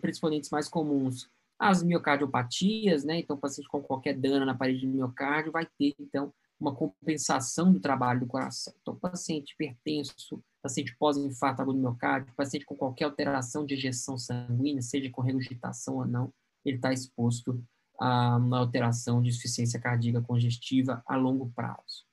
predisponentes 0.01 0.49
mais 0.49 0.69
comuns, 0.69 1.31
as 1.59 1.83
miocardiopatias, 1.83 3.05
né? 3.05 3.19
Então, 3.19 3.37
o 3.37 3.39
paciente 3.39 3.69
com 3.69 3.83
qualquer 3.83 4.15
dano 4.15 4.47
na 4.47 4.55
parede 4.55 4.87
do 4.87 4.93
miocárdio 4.93 5.53
vai 5.53 5.67
ter, 5.79 5.95
então, 5.99 6.33
uma 6.59 6.75
compensação 6.75 7.73
do 7.73 7.81
trabalho 7.81 8.21
do 8.21 8.27
coração. 8.27 8.73
Então, 8.81 8.97
paciente 8.97 9.53
hipertenso, 9.53 10.43
paciente 10.63 10.97
pós-infarto 10.97 11.61
agudo 11.61 11.79
do 11.79 11.83
miocárdio, 11.83 12.35
paciente 12.35 12.65
com 12.65 12.75
qualquer 12.75 13.05
alteração 13.05 13.67
de 13.67 13.75
ejeção 13.75 14.17
sanguínea, 14.17 14.81
seja 14.81 15.11
com 15.11 15.21
regurgitação 15.21 15.97
ou 15.97 16.07
não, 16.07 16.33
ele 16.69 16.77
está 16.77 16.93
exposto 16.93 17.62
a 17.99 18.37
uma 18.37 18.59
alteração 18.59 19.23
de 19.23 19.31
insuficiência 19.31 19.81
cardíaca 19.81 20.21
congestiva 20.21 21.03
a 21.07 21.17
longo 21.17 21.51
prazo. 21.55 22.05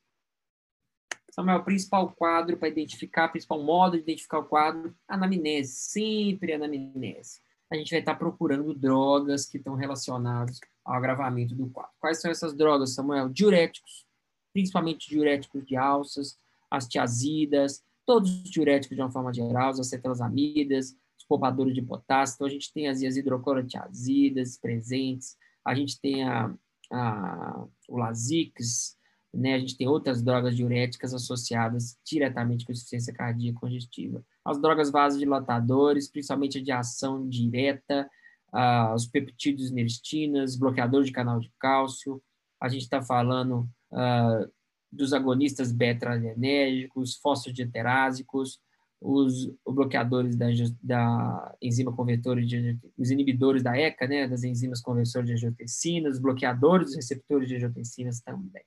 Samuel, 1.32 1.58
o 1.58 1.64
principal 1.64 2.12
quadro 2.12 2.58
para 2.58 2.68
identificar, 2.68 3.28
principal 3.30 3.62
modo 3.62 3.98
de 3.98 4.04
identificar 4.04 4.38
o 4.38 4.46
quadro, 4.46 4.96
anamnese, 5.08 5.74
sempre 5.74 6.54
anamnese. 6.54 7.42
A 7.72 7.76
gente 7.76 7.90
vai 7.90 8.02
estar 8.02 8.14
procurando 8.16 8.72
drogas 8.76 9.48
que 9.48 9.58
estão 9.58 9.74
relacionadas 9.74 10.60
ao 10.86 10.94
agravamento 10.94 11.56
do 11.56 11.68
quadro. 11.72 11.92
Quais 12.00 12.22
são 12.22 12.30
essas 12.30 12.54
drogas, 12.54 12.94
Samuel? 12.94 13.30
Diuréticos, 13.30 14.06
principalmente 14.54 15.10
diuréticos 15.10 15.66
de 15.66 15.76
alças, 15.76 16.38
as 16.70 16.88
tiazidas, 16.88 17.84
todos 18.06 18.44
os 18.44 18.52
diuréticos 18.52 18.96
de 18.96 19.02
uma 19.02 19.12
forma 19.12 19.34
geral, 19.34 19.72
as 19.72 19.80
acetalosamidas, 19.80 20.96
os 21.24 21.28
poupadores 21.28 21.74
de 21.74 21.82
potássio. 21.82 22.36
Então, 22.36 22.48
a 22.48 22.50
gente 22.50 22.72
tem 22.72 22.88
as 22.88 23.02
hidroclorotiazidas 23.02 24.58
presentes, 24.58 25.38
a 25.66 25.74
gente 25.74 26.00
tem 26.00 26.24
a, 26.24 26.54
a, 26.92 27.66
o 27.88 27.98
Lasix, 27.98 28.98
né? 29.34 29.56
A 29.56 29.60
gente 29.60 29.78
tem 29.78 29.88
outras 29.88 30.22
drogas 30.22 30.56
diuréticas 30.56 31.14
associadas 31.14 31.98
diretamente 32.06 32.66
com 32.66 32.72
insuficiência 32.72 33.14
cardíaca 33.14 33.60
congestiva. 33.60 34.24
As 34.46 34.62
drogas 34.62 34.92
vasodilatadores, 34.92 36.10
principalmente 36.10 36.60
a 36.60 36.64
de 36.64 36.72
ação 36.72 37.28
direta, 37.28 38.08
uh, 38.54 38.94
os 38.94 39.08
peptídeos 39.08 39.72
neristinas, 39.72 40.56
bloqueadores 40.56 41.08
de 41.08 41.14
canal 41.14 41.40
de 41.40 41.52
cálcio. 41.60 42.22
A 42.62 42.70
gente 42.70 42.84
está 42.84 43.02
falando 43.02 43.68
uh, 43.92 44.52
dos 44.92 45.14
agonistas 45.14 45.72
beta-adrenérgicos, 45.72 47.16
fosfodiesterásicos, 47.16 48.60
os, 49.04 49.54
bloqueadores 49.68 50.36
da, 50.36 50.48
da 50.82 51.56
enzima 51.62 51.94
convertora 51.94 52.44
de 52.44 52.80
os 52.98 53.12
inibidores 53.12 53.62
da 53.62 53.78
ECA, 53.78 54.08
né, 54.08 54.28
das 54.28 54.44
enzimas 54.44 54.82
conversoras 54.82 55.28
de 55.28 55.34
angiotensina, 55.34 56.10
os 56.10 56.20
bloqueadores 56.20 56.88
dos 56.88 56.96
receptores 56.96 57.50
de 57.50 57.56
angiotensinas 57.56 58.22
também. 58.22 58.64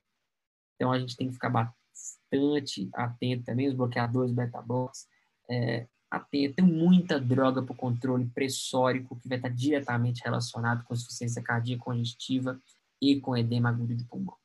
Então, 0.75 0.91
a 0.91 0.99
gente 0.99 1.17
tem 1.17 1.27
que 1.27 1.33
ficar 1.33 1.49
bastante 1.49 2.87
atento 2.93 3.45
também, 3.45 3.67
os 3.67 3.73
bloqueadores 3.73 4.31
beta-blocks, 4.31 5.07
é, 5.49 5.87
atento. 6.09 6.55
Tem 6.57 6.65
muita 6.65 7.19
droga 7.19 7.63
para 7.63 7.73
o 7.73 7.77
controle 7.77 8.27
pressórico 8.27 9.19
que 9.19 9.27
vai 9.27 9.39
estar 9.39 9.49
diretamente 9.49 10.21
relacionado 10.23 10.83
com 10.83 10.93
insuficiência 10.93 11.41
cardíaca 11.41 11.83
congestiva 11.83 12.61
e 13.01 13.19
com 13.19 13.35
edema 13.35 13.69
agudo 13.69 13.95
de 13.95 14.05
pulmão. 14.05 14.35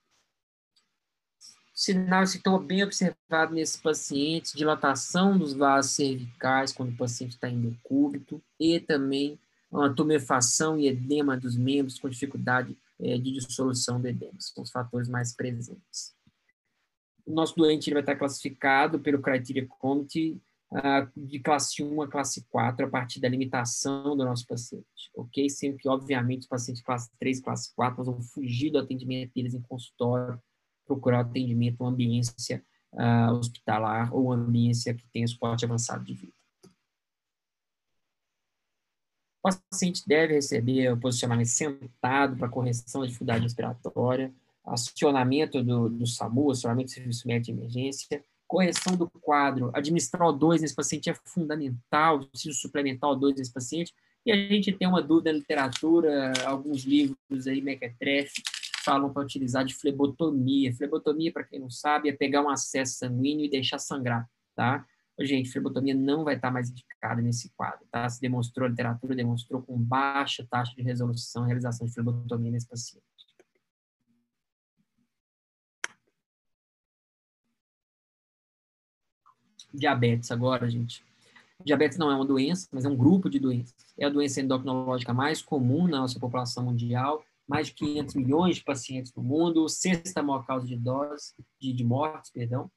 Sinal 1.75 2.23
e 2.23 2.27
sintoma 2.27 2.59
bem 2.59 2.85
observado 2.85 3.55
nesses 3.55 3.77
pacientes, 3.77 4.53
dilatação 4.53 5.39
dos 5.39 5.55
vasos 5.55 5.93
cervicais 5.93 6.73
quando 6.73 6.91
o 6.91 6.97
paciente 6.97 7.33
está 7.33 7.49
em 7.49 7.61
decúbito 7.61 8.43
e 8.61 8.79
também 8.79 9.39
uma 9.71 9.95
tumefação 9.95 10.79
e 10.79 10.87
edema 10.87 11.37
dos 11.37 11.57
membros 11.57 11.99
com 11.99 12.09
dificuldade 12.09 12.77
é, 13.01 13.17
de 13.17 13.33
dissolução 13.33 14.01
do 14.01 14.07
edema, 14.07 14.35
são 14.39 14.63
os 14.63 14.71
fatores 14.71 15.09
mais 15.09 15.35
presentes 15.35 16.15
o 17.27 17.33
nosso 17.33 17.55
doente 17.57 17.89
ele 17.89 17.95
vai 17.95 18.03
estar 18.03 18.17
classificado 18.17 18.99
pelo 19.01 19.21
Criteria 19.21 19.67
Committee 19.67 20.41
uh, 20.71 21.09
de 21.17 21.39
classe 21.39 21.83
1 21.83 22.03
a 22.03 22.09
classe 22.09 22.45
4 22.49 22.87
a 22.87 22.89
partir 22.89 23.21
da 23.21 23.29
limitação 23.29 24.17
do 24.17 24.25
nosso 24.25 24.47
paciente, 24.47 25.11
ok? 25.15 25.49
Sendo 25.49 25.77
que, 25.77 25.89
obviamente, 25.89 26.43
os 26.43 26.49
pacientes 26.49 26.83
classe 26.83 27.11
3, 27.19 27.41
classe 27.41 27.75
4, 27.75 27.99
nós 27.99 28.07
vamos 28.07 28.31
fugir 28.31 28.71
do 28.71 28.79
atendimento 28.79 29.33
deles 29.35 29.55
em 29.55 29.63
consultório, 29.63 30.41
procurar 30.87 31.21
atendimento, 31.21 31.81
uma 31.81 31.91
ambiência 31.91 32.65
uh, 32.93 33.33
hospitalar 33.33 34.15
ou 34.15 34.27
uma 34.27 34.35
ambiência 34.35 34.95
que 34.95 35.07
tenha 35.09 35.27
suporte 35.27 35.65
avançado 35.65 36.05
de 36.05 36.15
vida. 36.15 36.33
O 39.45 39.51
paciente 39.71 40.05
deve 40.07 40.35
receber 40.35 40.93
o 40.93 41.01
posicionamento 41.01 41.49
sentado 41.49 42.37
para 42.37 42.49
correção 42.49 43.01
da 43.01 43.07
dificuldade 43.09 43.43
respiratória, 43.43 44.33
acionamento 44.65 45.63
do, 45.63 45.89
do 45.89 46.07
SAMU, 46.07 46.53
acionamento 46.53 46.91
do 46.91 46.95
Serviço 46.95 47.27
Médico 47.27 47.47
de 47.47 47.59
Emergência, 47.59 48.25
correção 48.47 48.97
do 48.97 49.09
quadro, 49.09 49.71
administrar 49.75 50.29
O2 50.29 50.61
nesse 50.61 50.75
paciente 50.75 51.11
é 51.11 51.15
fundamental, 51.25 52.21
preciso 52.27 52.61
suplementar 52.61 53.11
O2 53.11 53.37
nesse 53.39 53.53
paciente, 53.53 53.93
e 54.25 54.31
a 54.31 54.37
gente 54.37 54.71
tem 54.71 54.87
uma 54.87 55.03
dúvida 55.03 55.33
na 55.33 55.39
literatura, 55.39 56.33
alguns 56.45 56.85
livros 56.85 57.47
aí, 57.47 57.61
mequetrefe, 57.61 58.43
falam 58.83 59.13
para 59.13 59.23
utilizar 59.23 59.65
de 59.65 59.75
flebotomia. 59.75 60.75
Flebotomia, 60.75 61.33
para 61.33 61.45
quem 61.45 61.59
não 61.61 61.71
sabe, 61.71 62.09
é 62.09 62.13
pegar 62.13 62.43
um 62.43 62.51
acesso 62.51 62.99
sanguíneo 62.99 63.47
e 63.47 63.51
deixar 63.51 63.79
sangrar, 63.79 64.29
tá? 64.55 64.87
Gente, 65.21 65.51
flebotomia 65.51 65.95
não 65.95 66.25
vai 66.25 66.37
estar 66.37 66.51
mais 66.51 66.71
indicada 66.71 67.21
nesse 67.21 67.51
quadro, 67.51 67.87
tá? 67.91 68.09
Se 68.09 68.21
demonstrou, 68.21 68.67
a 68.67 68.71
literatura 68.71 69.15
demonstrou 69.15 69.63
com 69.63 69.79
baixa 69.79 70.47
taxa 70.51 70.75
de 70.75 70.83
resolução 70.83 71.45
a 71.45 71.47
realização 71.47 71.87
de 71.87 71.93
flebotomia 71.93 72.51
nesse 72.51 72.69
paciente. 72.69 73.13
diabetes 79.73 80.31
agora, 80.31 80.69
gente. 80.69 81.05
Diabetes 81.65 81.97
não 81.97 82.11
é 82.11 82.15
uma 82.15 82.27
doença, 82.27 82.69
mas 82.73 82.85
é 82.85 82.89
um 82.89 82.97
grupo 82.97 83.31
de 83.31 83.39
doenças. 83.39 83.75
É 83.99 84.05
a 84.05 84.11
doença 84.11 84.41
endocrinológica 84.41 85.15
mais 85.15 85.41
comum 85.41 85.87
na 85.87 86.01
nossa 86.01 86.19
população 86.19 86.65
mundial, 86.65 87.25
mais 87.49 87.69
de 87.69 87.75
500 87.75 88.15
milhões 88.15 88.57
de 88.57 88.65
pacientes 88.65 89.13
no 89.15 89.23
mundo, 89.23 89.69
sexta 89.69 90.23
maior 90.23 90.45
causa 90.47 90.67
de 90.67 90.77
doses, 90.77 91.35
de, 91.61 91.73
de 91.73 91.85
mortes, 91.85 92.31
perdão, 92.31 92.71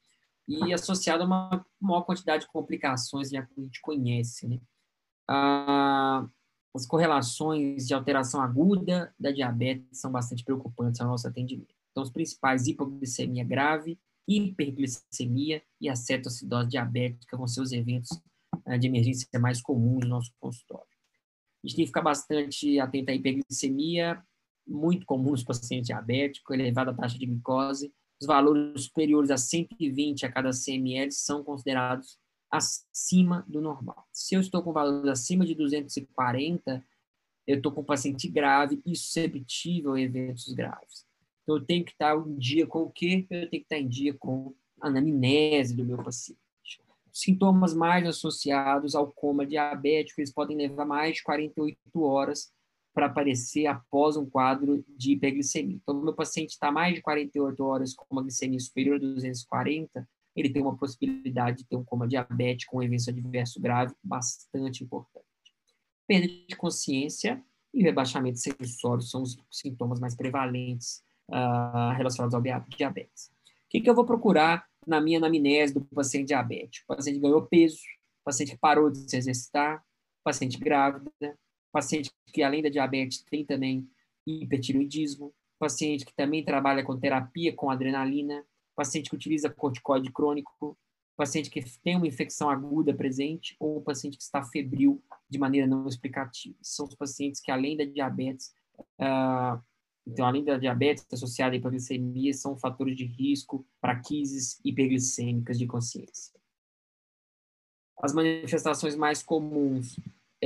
e 0.48 0.72
associada 0.72 1.24
a 1.24 1.26
uma 1.26 1.66
maior 1.80 2.02
quantidade 2.02 2.44
de 2.44 2.52
complicações 2.52 3.30
que 3.30 3.36
a 3.36 3.46
gente 3.56 3.80
conhece, 3.80 4.46
né? 4.46 4.60
Ah, 5.28 6.26
as 6.74 6.86
correlações 6.86 7.86
de 7.86 7.94
alteração 7.94 8.40
aguda 8.40 9.12
da 9.18 9.30
diabetes 9.30 9.98
são 9.98 10.12
bastante 10.12 10.44
preocupantes 10.44 11.00
ao 11.00 11.08
nosso 11.08 11.26
atendimento. 11.26 11.74
Então, 11.90 12.02
os 12.02 12.10
principais, 12.10 12.66
hipoglicemia 12.66 13.42
grave, 13.42 13.98
hiperglicemia 14.28 15.62
e 15.80 15.88
a 15.88 15.96
cetoacidose 15.96 16.68
diabética 16.68 17.48
ser 17.48 17.60
os 17.60 17.72
eventos 17.72 18.10
uh, 18.66 18.78
de 18.78 18.86
emergência 18.86 19.26
mais 19.40 19.62
comuns 19.62 20.04
no 20.04 20.10
nosso 20.10 20.32
consultório. 20.38 20.86
A 21.64 21.66
gente 21.66 21.76
tem 21.76 21.84
que 21.84 21.88
ficar 21.88 22.02
bastante 22.02 22.78
atento 22.78 23.10
à 23.10 23.14
hiperglicemia, 23.14 24.22
muito 24.66 25.06
comum 25.06 25.30
nos 25.30 25.44
pacientes 25.44 25.86
diabéticos, 25.86 26.54
elevada 26.54 26.94
taxa 26.94 27.18
de 27.18 27.26
glicose. 27.26 27.92
Os 28.20 28.26
valores 28.26 28.84
superiores 28.84 29.30
a 29.30 29.36
120 29.36 30.24
a 30.24 30.32
cada 30.32 30.52
100 30.52 30.76
ml 30.76 31.12
são 31.12 31.44
considerados 31.44 32.18
acima 32.50 33.44
do 33.46 33.60
normal. 33.60 34.06
Se 34.12 34.34
eu 34.34 34.40
estou 34.40 34.62
com 34.62 34.72
valores 34.72 35.08
acima 35.08 35.44
de 35.44 35.54
240, 35.54 36.82
eu 37.46 37.56
estou 37.56 37.70
com 37.70 37.82
um 37.82 37.84
paciente 37.84 38.28
grave 38.28 38.80
e 38.84 38.96
susceptível 38.96 39.92
a 39.92 40.00
eventos 40.00 40.52
graves. 40.52 41.06
Então, 41.42 41.56
eu 41.56 41.64
tenho 41.64 41.84
que 41.84 41.92
estar 41.92 42.16
em 42.16 42.36
dia 42.36 42.66
com 42.66 42.82
o 42.82 42.90
quê? 42.90 43.26
Eu 43.30 43.48
tenho 43.48 43.50
que 43.50 43.56
estar 43.58 43.78
em 43.78 43.86
dia 43.88 44.14
com 44.14 44.54
a 44.80 44.88
anamnese 44.88 45.76
do 45.76 45.84
meu 45.84 46.02
paciente. 46.02 46.40
Sintomas 47.12 47.72
mais 47.72 48.06
associados 48.06 48.94
ao 48.94 49.10
coma 49.10 49.46
diabético, 49.46 50.20
eles 50.20 50.32
podem 50.32 50.56
levar 50.56 50.84
mais 50.84 51.16
de 51.16 51.22
48 51.22 51.78
horas 52.02 52.52
para 52.96 53.06
aparecer 53.06 53.66
após 53.66 54.16
um 54.16 54.24
quadro 54.24 54.82
de 54.96 55.12
hiperglicemia. 55.12 55.76
Então, 55.76 56.02
meu 56.02 56.14
paciente 56.14 56.52
está 56.52 56.72
mais 56.72 56.94
de 56.94 57.02
48 57.02 57.62
horas 57.62 57.92
com 57.92 58.06
uma 58.10 58.22
glicemia 58.22 58.58
superior 58.58 58.96
a 58.96 59.00
240, 59.00 60.08
ele 60.34 60.48
tem 60.48 60.62
uma 60.62 60.78
possibilidade 60.78 61.58
de 61.58 61.64
ter 61.66 61.76
um 61.76 61.84
coma 61.84 62.08
diabético, 62.08 62.78
um 62.78 62.82
evento 62.82 63.10
adverso 63.10 63.60
grave 63.60 63.94
bastante 64.02 64.82
importante. 64.82 65.26
Perda 66.06 66.26
de 66.26 66.56
consciência 66.56 67.44
e 67.74 67.82
rebaixamento 67.82 68.38
sensório 68.38 69.02
são 69.02 69.20
os 69.20 69.36
sintomas 69.50 70.00
mais 70.00 70.16
prevalentes 70.16 71.02
uh, 71.28 71.92
relacionados 71.94 72.34
ao 72.34 72.40
diabetes. 72.66 73.26
O 73.26 73.68
que, 73.68 73.82
que 73.82 73.90
eu 73.90 73.94
vou 73.94 74.06
procurar 74.06 74.66
na 74.86 75.02
minha 75.02 75.18
anamnese 75.18 75.74
do 75.74 75.84
paciente 75.84 76.28
diabético? 76.28 76.90
O 76.90 76.96
paciente 76.96 77.18
ganhou 77.18 77.42
peso, 77.42 77.76
o 78.22 78.24
paciente 78.24 78.56
parou 78.58 78.90
de 78.90 79.10
se 79.10 79.18
exercitar, 79.18 79.84
paciente 80.24 80.58
grávida, 80.58 81.38
paciente 81.76 82.10
que 82.32 82.42
além 82.42 82.62
da 82.62 82.70
diabetes 82.70 83.22
tem 83.22 83.44
também 83.44 83.86
hipertiroidismo, 84.26 85.34
paciente 85.58 86.06
que 86.06 86.14
também 86.14 86.42
trabalha 86.42 86.82
com 86.82 86.98
terapia 86.98 87.54
com 87.54 87.68
adrenalina, 87.68 88.46
paciente 88.74 89.10
que 89.10 89.16
utiliza 89.16 89.50
corticoide 89.50 90.10
crônico, 90.10 90.78
paciente 91.18 91.50
que 91.50 91.62
tem 91.80 91.96
uma 91.96 92.06
infecção 92.06 92.48
aguda 92.48 92.94
presente 92.94 93.54
ou 93.60 93.82
paciente 93.82 94.16
que 94.16 94.22
está 94.22 94.42
febril 94.42 95.04
de 95.28 95.38
maneira 95.38 95.66
não 95.66 95.86
explicativa. 95.86 96.56
São 96.62 96.86
os 96.86 96.94
pacientes 96.94 97.42
que, 97.42 97.50
além 97.50 97.76
da 97.76 97.84
diabetes, 97.84 98.54
uh, 98.98 99.62
então, 100.06 100.24
além 100.24 100.44
da 100.44 100.56
diabetes 100.56 101.06
associada 101.12 101.54
à 101.54 101.58
hipoglicemia, 101.58 102.32
são 102.32 102.56
fatores 102.56 102.96
de 102.96 103.04
risco 103.04 103.66
para 103.82 104.00
crises 104.00 104.58
hiperglicêmicas 104.64 105.58
de 105.58 105.66
consciência. 105.66 106.32
As 108.02 108.14
manifestações 108.14 108.96
mais 108.96 109.22
comuns 109.22 109.96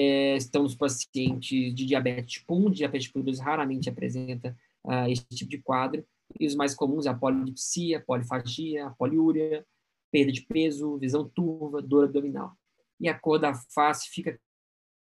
é, 0.01 0.37
estão 0.37 0.63
nos 0.63 0.75
pacientes 0.75 1.75
de 1.75 1.85
diabetes 1.85 2.35
tipo 2.35 2.55
1, 2.55 2.71
diabetes 2.71 3.07
tipo 3.09 3.23
2 3.23 3.39
raramente 3.39 3.91
apresenta 3.91 4.57
uh, 4.85 5.07
esse 5.11 5.27
tipo 5.29 5.51
de 5.51 5.59
quadro, 5.59 6.03
e 6.39 6.47
os 6.47 6.55
mais 6.55 6.75
comuns 6.75 7.07
a 7.07 7.13
polidipsia, 7.13 7.99
a 7.99 8.01
polifagia, 8.01 8.87
a 8.87 8.91
poliúria, 8.91 9.67
perda 10.11 10.33
de 10.33 10.41
peso, 10.43 10.97
visão 10.97 11.29
turva, 11.29 11.83
dor 11.83 12.05
abdominal. 12.05 12.57
E 12.99 13.09
a 13.09 13.19
cor 13.19 13.39
da 13.39 13.53
face 13.55 14.09
fica 14.09 14.41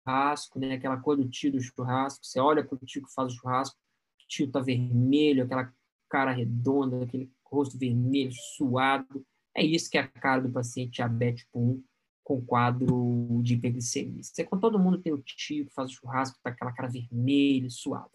churrasco, 0.04 0.60
né? 0.60 0.74
aquela 0.74 0.98
cor 0.98 1.16
do 1.16 1.30
tio 1.30 1.52
do 1.52 1.62
churrasco. 1.62 2.26
Você 2.26 2.40
olha 2.40 2.64
para 2.64 2.76
o 2.76 2.86
tio 2.86 3.04
que 3.04 3.14
faz 3.14 3.32
o 3.32 3.36
churrasco, 3.36 3.78
o 3.78 4.28
tio 4.28 4.48
está 4.48 4.60
vermelho, 4.60 5.44
aquela 5.44 5.72
cara 6.10 6.32
redonda, 6.32 7.04
aquele 7.04 7.32
rosto 7.46 7.78
vermelho, 7.78 8.32
suado. 8.34 9.26
É 9.56 9.64
isso 9.64 9.90
que 9.90 9.98
é 9.98 10.02
a 10.02 10.08
cara 10.08 10.42
do 10.42 10.52
paciente 10.52 10.94
diabético 10.94 11.60
1 11.60 11.84
com 12.32 12.42
quadro 12.46 13.42
de 13.44 13.56
hiperglicemia. 13.56 14.24
Você, 14.24 14.46
quando 14.46 14.62
todo 14.62 14.80
mundo 14.80 15.00
tem 15.00 15.12
o 15.12 15.22
tio 15.22 15.66
que 15.66 15.74
faz 15.74 15.92
o 15.92 15.94
churrasco, 15.94 16.38
está 16.38 16.50
aquela 16.50 16.72
cara 16.72 16.88
vermelha, 16.88 17.70
suada. 17.70 18.10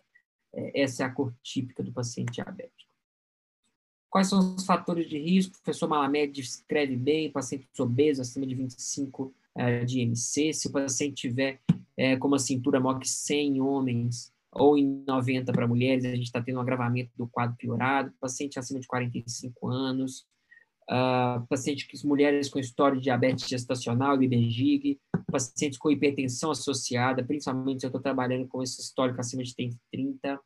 É, 0.55 0.81
essa 0.81 1.03
é 1.03 1.07
a 1.07 1.11
cor 1.11 1.35
típica 1.43 1.83
do 1.83 1.93
paciente 1.93 2.33
diabético. 2.33 2.91
Quais 4.09 4.29
são 4.29 4.55
os 4.55 4.65
fatores 4.65 5.07
de 5.07 5.19
risco? 5.19 5.59
O 5.59 5.63
professor 5.63 5.87
Malamed 5.87 6.33
descreve 6.33 6.97
bem, 6.97 7.31
pacientes 7.31 7.79
obesos 7.79 8.27
acima 8.27 8.47
de 8.47 8.55
25 8.55 9.35
eh, 9.55 9.85
de 9.85 10.01
IMC, 10.01 10.55
se 10.55 10.69
o 10.69 10.73
paciente 10.73 11.29
tiver 11.29 11.61
eh, 11.95 12.17
como 12.17 12.37
a 12.37 12.39
cintura 12.39 12.81
maior 12.81 12.99
que 12.99 13.09
100 13.09 13.61
homens 13.61 14.33
ou 14.51 14.79
em 14.79 15.05
90 15.07 15.53
para 15.53 15.69
mulheres, 15.69 16.07
a 16.07 16.15
gente 16.15 16.25
está 16.25 16.41
tendo 16.41 16.57
um 16.57 16.63
agravamento 16.63 17.11
do 17.15 17.27
quadro 17.27 17.55
piorado, 17.59 18.15
paciente 18.19 18.59
acima 18.59 18.81
de 18.81 18.87
45 18.87 19.69
anos, 19.69 20.27
uh, 20.91 21.47
paciente 21.49 21.87
que 21.87 22.07
mulheres 22.07 22.49
com 22.49 22.59
história 22.59 22.97
de 22.97 23.05
diabetes 23.05 23.49
gestacional, 23.49 24.21
IBGIG, 24.23 25.01
pacientes 25.31 25.79
com 25.79 25.91
hipertensão 25.91 26.51
associada, 26.51 27.25
principalmente 27.25 27.81
se 27.81 27.87
eu 27.87 27.89
estou 27.89 28.01
trabalhando 28.01 28.47
com 28.47 28.63
esse 28.63 28.81
histórico 28.81 29.21
acima 29.21 29.43
de 29.43 29.55
30, 29.91 30.41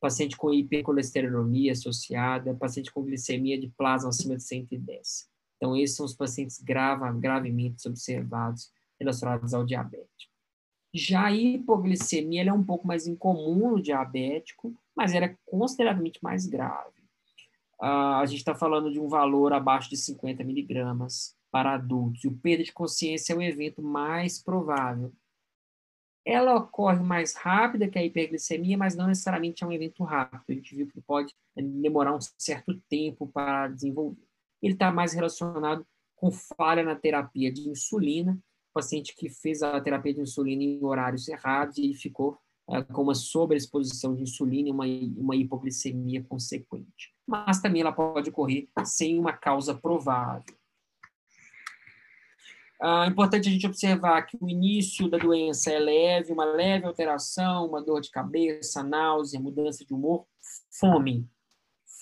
paciente 0.00 0.36
com 0.36 0.52
hipercolesterolemia 0.52 1.72
associada, 1.72 2.54
paciente 2.54 2.92
com 2.92 3.02
glicemia 3.02 3.58
de 3.58 3.68
plasma 3.68 4.10
acima 4.10 4.36
de 4.36 4.42
110. 4.42 5.28
Então, 5.56 5.76
esses 5.76 5.96
são 5.96 6.04
os 6.04 6.14
pacientes 6.14 6.62
grava, 6.62 7.10
gravemente 7.12 7.88
observados 7.88 8.70
relacionados 9.00 9.54
ao 9.54 9.64
diabético. 9.64 10.32
Já 10.92 11.26
a 11.26 11.32
hipoglicemia 11.32 12.44
é 12.44 12.52
um 12.52 12.64
pouco 12.64 12.86
mais 12.86 13.06
incomum 13.06 13.72
no 13.72 13.82
diabético, 13.82 14.74
mas 14.94 15.12
ela 15.12 15.26
é 15.26 15.36
consideravelmente 15.44 16.18
mais 16.22 16.46
grave. 16.46 16.95
Uh, 17.80 18.20
a 18.20 18.26
gente 18.26 18.38
está 18.38 18.54
falando 18.54 18.90
de 18.90 18.98
um 18.98 19.08
valor 19.08 19.52
abaixo 19.52 19.90
de 19.90 19.96
50 19.96 20.42
miligramas 20.44 21.36
para 21.50 21.74
adultos. 21.74 22.24
E 22.24 22.28
o 22.28 22.36
perda 22.36 22.64
de 22.64 22.72
consciência 22.72 23.32
é 23.32 23.36
o 23.36 23.42
evento 23.42 23.82
mais 23.82 24.42
provável 24.42 25.12
ela 26.26 26.56
ocorre 26.56 26.98
mais 26.98 27.36
rápida 27.36 27.88
que 27.88 27.96
a 27.96 28.04
hiperglicemia, 28.04 28.76
mas 28.76 28.96
não 28.96 29.06
necessariamente 29.06 29.62
é 29.62 29.66
um 29.66 29.72
evento 29.72 30.02
rápido. 30.02 30.42
A 30.48 30.54
gente 30.54 30.74
viu 30.74 30.88
que 30.88 31.00
pode 31.00 31.32
demorar 31.54 32.16
um 32.16 32.18
certo 32.36 32.76
tempo 32.88 33.28
para 33.28 33.68
desenvolver. 33.68 34.26
Ele 34.60 34.72
está 34.72 34.90
mais 34.90 35.12
relacionado 35.12 35.86
com 36.16 36.32
falha 36.32 36.82
na 36.82 36.96
terapia 36.96 37.52
de 37.52 37.68
insulina, 37.68 38.36
paciente 38.74 39.14
que 39.14 39.30
fez 39.30 39.62
a 39.62 39.80
terapia 39.80 40.14
de 40.14 40.20
insulina 40.20 40.64
em 40.64 40.84
horários 40.84 41.28
errados 41.28 41.78
e 41.78 41.94
ficou 41.94 42.36
com 42.92 43.02
uma 43.02 43.14
sobreexposição 43.14 44.14
de 44.14 44.22
insulina 44.22 44.68
e 44.68 44.72
uma, 44.72 44.84
uma 45.16 45.36
hipoglicemia 45.36 46.24
consequente. 46.24 47.14
Mas 47.26 47.60
também 47.60 47.82
ela 47.82 47.92
pode 47.92 48.30
ocorrer 48.30 48.68
sem 48.84 49.18
uma 49.18 49.32
causa 49.32 49.74
provável. 49.74 50.54
É 52.82 53.06
importante 53.06 53.48
a 53.48 53.52
gente 53.52 53.66
observar 53.66 54.22
que 54.22 54.36
o 54.38 54.48
início 54.48 55.08
da 55.08 55.16
doença 55.16 55.70
é 55.70 55.78
leve, 55.78 56.32
uma 56.32 56.44
leve 56.44 56.84
alteração, 56.84 57.66
uma 57.66 57.82
dor 57.82 58.00
de 58.00 58.10
cabeça, 58.10 58.82
náusea, 58.82 59.40
mudança 59.40 59.84
de 59.84 59.94
humor, 59.94 60.26
fome. 60.70 61.26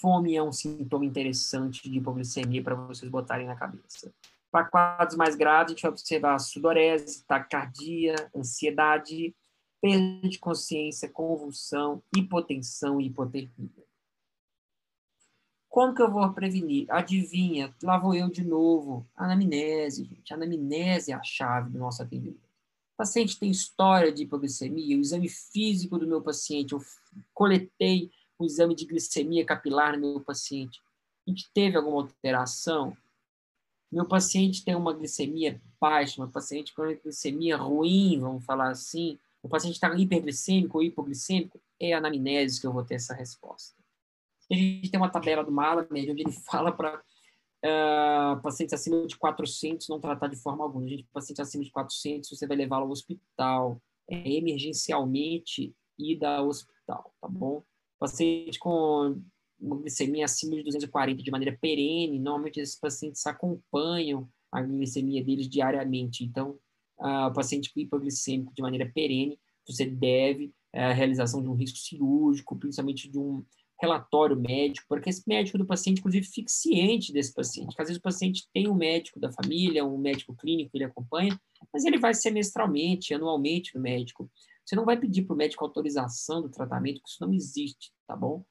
Fome 0.01 0.35
é 0.35 0.43
um 0.43 0.51
sintoma 0.51 1.05
interessante 1.05 1.89
de 1.89 1.99
hipoglicemia 1.99 2.63
para 2.63 2.75
vocês 2.75 3.11
botarem 3.11 3.47
na 3.47 3.55
cabeça. 3.55 4.13
Para 4.51 4.65
quadros 4.65 5.17
mais 5.17 5.37
graves, 5.37 5.67
a 5.67 5.75
gente 5.75 5.83
vai 5.83 5.91
observar 5.93 6.39
sudorese, 6.39 7.25
taquicardia, 7.25 8.15
ansiedade, 8.35 9.35
perda 9.85 10.27
de 10.31 10.39
consciência, 10.39 11.11
convulsão, 11.11 12.03
hipotensão 12.17 12.99
e 12.99 13.09
hipotermia. 13.09 13.85
Como 15.69 15.95
que 15.95 16.01
eu 16.01 16.11
vou 16.11 16.33
prevenir? 16.33 16.91
Adivinha, 16.91 17.75
lá 17.83 17.99
vou 17.99 18.15
eu 18.15 18.31
de 18.31 18.43
novo. 18.43 19.07
Anamnese, 19.15 20.05
gente. 20.05 20.33
Anamnese 20.33 21.13
é 21.13 21.15
a 21.15 21.23
chave 21.23 21.69
do 21.69 21.79
nosso 21.79 22.03
atendimento. 22.03 22.39
O 22.39 22.97
paciente 22.97 23.39
tem 23.39 23.51
história 23.51 24.11
de 24.11 24.23
hipoglicemia, 24.23 24.97
o 24.97 25.01
exame 25.01 25.29
físico 25.29 25.99
do 25.99 26.07
meu 26.07 26.23
paciente, 26.23 26.73
eu 26.73 26.81
coletei 27.35 28.11
o 28.39 28.47
exame 28.47 28.75
de 28.75 28.87
glicemia 28.87 29.45
capilar 29.45 29.99
no 29.99 30.13
meu 30.13 30.21
paciente. 30.23 30.81
A 31.27 31.31
gente 31.31 31.51
teve 31.53 31.77
alguma 31.77 32.01
alteração? 32.01 32.97
Meu 33.93 34.07
paciente 34.09 34.65
tem 34.65 34.75
uma 34.75 34.95
glicemia 34.95 35.61
baixa, 35.79 36.23
meu 36.23 36.31
paciente 36.31 36.73
com 36.73 36.81
uma 36.81 36.95
glicemia 36.95 37.59
ruim, 37.59 38.19
vamos 38.19 38.47
falar 38.47 38.71
assim. 38.71 39.19
O 39.45 39.49
paciente 39.49 39.75
está 39.75 39.95
hiperglicêmico 39.95 40.79
ou 40.79 40.83
hipoglicêmico? 40.83 41.61
É 41.79 41.93
a 41.93 41.99
anamnese 41.99 42.59
que 42.59 42.67
eu 42.67 42.73
vou 42.73 42.83
ter 42.83 42.95
essa 42.95 43.13
resposta. 43.13 43.77
A 44.51 44.55
gente 44.55 44.91
tem 44.91 44.99
uma 44.99 45.11
tabela 45.11 45.45
do 45.45 45.53
Malamed 45.53 46.11
onde 46.11 46.23
ele 46.23 46.33
fala 46.51 46.73
para 46.73 46.97
uh, 46.97 47.03
ah, 47.63 48.41
pacientes 48.43 48.73
acima 48.73 49.07
de 49.07 49.17
400 49.19 49.87
não 49.91 50.01
tratar 50.01 50.29
de 50.29 50.37
forma 50.37 50.65
alguma. 50.65 50.87
A 50.87 50.89
gente, 50.89 51.07
paciente 51.13 51.43
acima 51.43 51.63
de 51.63 51.71
400, 51.71 52.31
você 52.31 52.47
vai 52.47 52.57
levá-lo 52.57 52.85
ao 52.85 52.91
hospital, 52.91 53.79
é, 54.09 54.33
emergencialmente 54.33 55.77
ir 55.99 56.25
ao 56.25 56.49
hospital, 56.49 57.15
tá 57.21 57.29
bom? 57.29 57.63
Paciente 57.99 58.59
com 58.59 59.21
uma 59.61 59.77
glicemia 59.77 60.25
acima 60.25 60.57
de 60.57 60.63
240 60.63 61.23
de 61.23 61.31
maneira 61.31 61.59
perene, 61.61 62.19
normalmente 62.19 62.61
esses 62.61 62.81
pacientes 62.81 63.27
acompanham 63.27 64.27
a 64.51 64.63
glicemia 64.63 65.23
deles 65.23 65.47
diariamente. 65.51 66.25
Então, 66.25 66.59
o 66.99 67.33
paciente 67.33 67.71
hipoglicêmico 67.75 68.55
de 68.55 68.63
maneira 68.63 68.91
perene, 68.93 69.39
você 69.67 69.87
deve 69.87 70.47
uh, 70.75 70.91
a 70.91 70.93
realização 70.93 71.43
de 71.43 71.49
um 71.49 71.55
risco 71.55 71.79
cirúrgico, 71.79 72.57
principalmente 72.57 73.11
de 73.11 73.19
um 73.19 73.45
relatório 73.81 74.37
médico, 74.37 74.87
para 74.89 75.01
que 75.01 75.11
esse 75.11 75.23
médico 75.27 75.59
do 75.59 75.67
paciente, 75.67 75.99
inclusive, 75.99 76.27
fique 76.27 76.51
ciente 76.51 77.13
desse 77.13 77.33
paciente. 77.33 77.67
Porque 77.67 77.83
às 77.83 77.89
vezes 77.89 77.99
o 77.99 78.03
paciente 78.03 78.49
tem 78.53 78.69
um 78.69 78.75
médico 78.75 79.19
da 79.19 79.33
família, 79.33 79.85
um 79.85 79.99
médico 79.99 80.35
clínico 80.37 80.71
que 80.71 80.79
ele 80.79 80.85
acompanha, 80.85 81.39
mas 81.73 81.85
ele 81.85 81.99
vai 81.99 82.15
semestralmente, 82.15 83.13
anualmente 83.13 83.75
no 83.75 83.81
médico. 83.81 84.31
Você 84.65 84.77
não 84.77 84.85
vai 84.85 84.99
pedir 84.99 85.25
para 85.25 85.35
o 85.35 85.37
médico 85.37 85.65
autorização 85.65 86.41
do 86.41 86.49
tratamento, 86.49 87.01
porque 87.01 87.11
isso 87.11 87.27
não 87.27 87.35
existe, 87.35 87.93
tá 88.07 88.17
bom? 88.17 88.45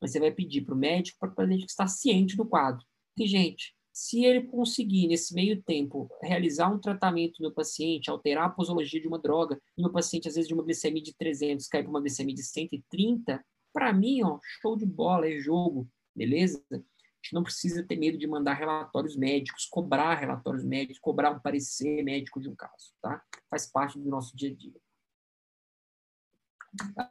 Mas 0.00 0.12
você 0.12 0.18
vai 0.18 0.32
pedir 0.32 0.62
para 0.62 0.74
o 0.74 0.78
médico 0.78 1.18
para 1.18 1.30
o 1.30 1.34
paciente 1.34 1.66
estar 1.66 1.86
ciente 1.86 2.36
do 2.36 2.46
quadro. 2.46 2.84
E, 3.16 3.26
gente, 3.26 3.74
Se 4.00 4.24
ele 4.24 4.44
conseguir, 4.44 5.08
nesse 5.08 5.34
meio 5.34 5.62
tempo, 5.62 6.08
realizar 6.22 6.72
um 6.72 6.78
tratamento 6.78 7.42
no 7.42 7.52
paciente, 7.52 8.08
alterar 8.08 8.46
a 8.46 8.48
posologia 8.48 8.98
de 8.98 9.06
uma 9.06 9.18
droga, 9.18 9.60
e 9.76 9.84
o 9.84 9.92
paciente, 9.92 10.26
às 10.26 10.36
vezes, 10.36 10.48
de 10.48 10.54
uma 10.54 10.62
glicemia 10.62 11.02
de 11.02 11.12
300 11.12 11.66
cai 11.66 11.82
para 11.82 11.90
uma 11.90 12.00
glicemia 12.00 12.34
de 12.34 12.42
130, 12.42 13.44
para 13.74 13.92
mim, 13.92 14.22
ó, 14.22 14.38
show 14.42 14.74
de 14.74 14.86
bola, 14.86 15.28
é 15.28 15.38
jogo, 15.38 15.86
beleza? 16.16 16.64
A 16.72 16.76
gente 16.76 17.34
não 17.34 17.42
precisa 17.42 17.86
ter 17.86 17.96
medo 17.96 18.16
de 18.16 18.26
mandar 18.26 18.54
relatórios 18.54 19.16
médicos, 19.16 19.66
cobrar 19.66 20.14
relatórios 20.14 20.64
médicos, 20.64 20.98
cobrar 20.98 21.32
um 21.32 21.38
parecer 21.38 22.02
médico 22.02 22.40
de 22.40 22.48
um 22.48 22.56
caso, 22.56 22.94
tá? 23.02 23.22
Faz 23.50 23.66
parte 23.66 23.98
do 23.98 24.08
nosso 24.08 24.34
dia 24.34 24.50
a 24.50 24.54
dia. 24.54 24.80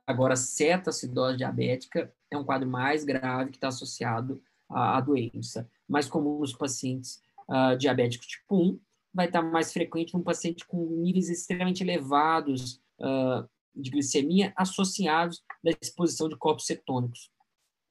Agora, 0.07 0.35
cetoacidose 0.35 1.37
diabética 1.37 2.11
é 2.31 2.35
um 2.35 2.43
quadro 2.43 2.67
mais 2.67 3.03
grave 3.03 3.51
que 3.51 3.57
está 3.57 3.67
associado 3.67 4.41
à 4.67 4.99
doença. 4.99 5.69
Mais 5.89 6.07
comum 6.07 6.39
nos 6.39 6.53
pacientes 6.53 7.21
uh, 7.49 7.77
diabéticos 7.77 8.27
tipo 8.27 8.55
1, 8.55 8.79
vai 9.13 9.25
estar 9.25 9.41
mais 9.41 9.73
frequente 9.73 10.13
num 10.13 10.23
paciente 10.23 10.65
com 10.67 10.85
níveis 10.85 11.29
extremamente 11.29 11.83
elevados 11.83 12.81
uh, 12.99 13.49
de 13.75 13.89
glicemia 13.89 14.53
associados 14.55 15.43
da 15.63 15.71
exposição 15.81 16.29
de 16.29 16.37
corpos 16.37 16.65
cetônicos. 16.65 17.31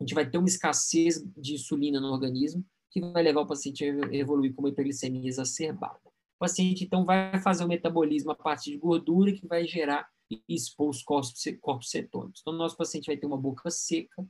A 0.00 0.04
gente 0.04 0.14
vai 0.14 0.28
ter 0.28 0.38
uma 0.38 0.48
escassez 0.48 1.24
de 1.36 1.54
insulina 1.54 2.00
no 2.00 2.12
organismo 2.12 2.64
que 2.90 3.00
vai 3.00 3.22
levar 3.22 3.42
o 3.42 3.46
paciente 3.46 3.84
a 3.84 4.14
evoluir 4.14 4.54
com 4.54 4.62
uma 4.62 4.70
hiperglicemia 4.70 5.28
exacerbada. 5.28 6.00
O 6.06 6.38
paciente, 6.38 6.84
então, 6.84 7.04
vai 7.04 7.40
fazer 7.40 7.64
o 7.64 7.68
metabolismo 7.68 8.30
a 8.30 8.34
partir 8.34 8.70
de 8.70 8.78
gordura 8.78 9.32
que 9.32 9.46
vai 9.46 9.66
gerar 9.66 10.08
e 10.30 10.42
expor 10.48 10.90
os 10.90 11.02
corpos, 11.02 11.32
corpos 11.60 11.90
cetônicos. 11.90 12.40
Então, 12.40 12.54
o 12.54 12.56
nosso 12.56 12.76
paciente 12.76 13.06
vai 13.06 13.16
ter 13.16 13.26
uma 13.26 13.36
boca 13.36 13.70
seca, 13.70 14.24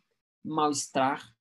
mal-estar, 0.45 1.35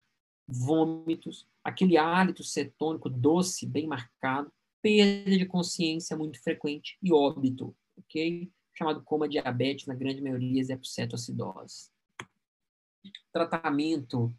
vômitos, 0.47 1.45
aquele 1.63 1.97
hálito 1.97 2.43
cetônico 2.43 3.09
doce, 3.09 3.65
bem 3.65 3.87
marcado, 3.87 4.51
perda 4.81 5.37
de 5.37 5.45
consciência 5.45 6.15
muito 6.15 6.41
frequente 6.41 6.97
e 7.01 7.11
óbito, 7.11 7.75
ok? 7.97 8.49
Chamado 8.73 9.01
coma 9.01 9.27
diabetes, 9.27 9.87
na 9.87 9.95
grande 9.95 10.21
maioria, 10.21 10.63
é 10.69 10.75
por 10.75 10.85
cetoacidose. 10.85 11.89
Tratamento 13.31 14.33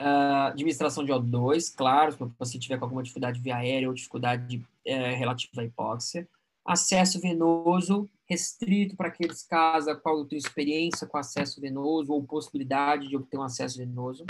Uh, 0.00 0.48
administração 0.48 1.04
de 1.04 1.12
O2, 1.12 1.76
claro, 1.76 2.10
se 2.10 2.20
o 2.20 2.28
paciente 2.30 2.64
tiver 2.64 2.76
com 2.76 2.86
alguma 2.86 3.04
dificuldade 3.04 3.38
via 3.38 3.58
aérea 3.58 3.86
ou 3.86 3.94
dificuldade 3.94 4.66
é, 4.84 5.14
relativa 5.14 5.62
à 5.62 5.64
hipóxia 5.64 6.28
acesso 6.64 7.20
venoso 7.20 8.08
restrito 8.32 8.96
para 8.96 9.08
aqueles 9.08 9.42
casos 9.42 9.88
a 9.88 9.94
qual 9.94 10.18
eu 10.18 10.24
tenho 10.24 10.38
experiência 10.38 11.06
com 11.06 11.18
acesso 11.18 11.60
venoso 11.60 12.12
ou 12.12 12.24
possibilidade 12.24 13.08
de 13.08 13.16
obter 13.16 13.36
um 13.36 13.42
acesso 13.42 13.78
venoso. 13.78 14.24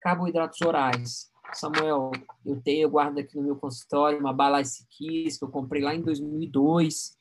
Carboidratos 0.00 0.60
orais. 0.62 1.30
Samuel, 1.52 2.10
eu 2.44 2.60
tenho, 2.62 2.82
eu 2.82 2.90
guardo 2.90 3.18
aqui 3.18 3.36
no 3.36 3.42
meu 3.42 3.56
consultório 3.56 4.18
uma 4.18 4.32
bala 4.32 4.62
Kiss 4.62 5.38
que 5.38 5.44
eu 5.44 5.50
comprei 5.50 5.82
lá 5.82 5.94
em 5.94 6.00
2002. 6.00 7.16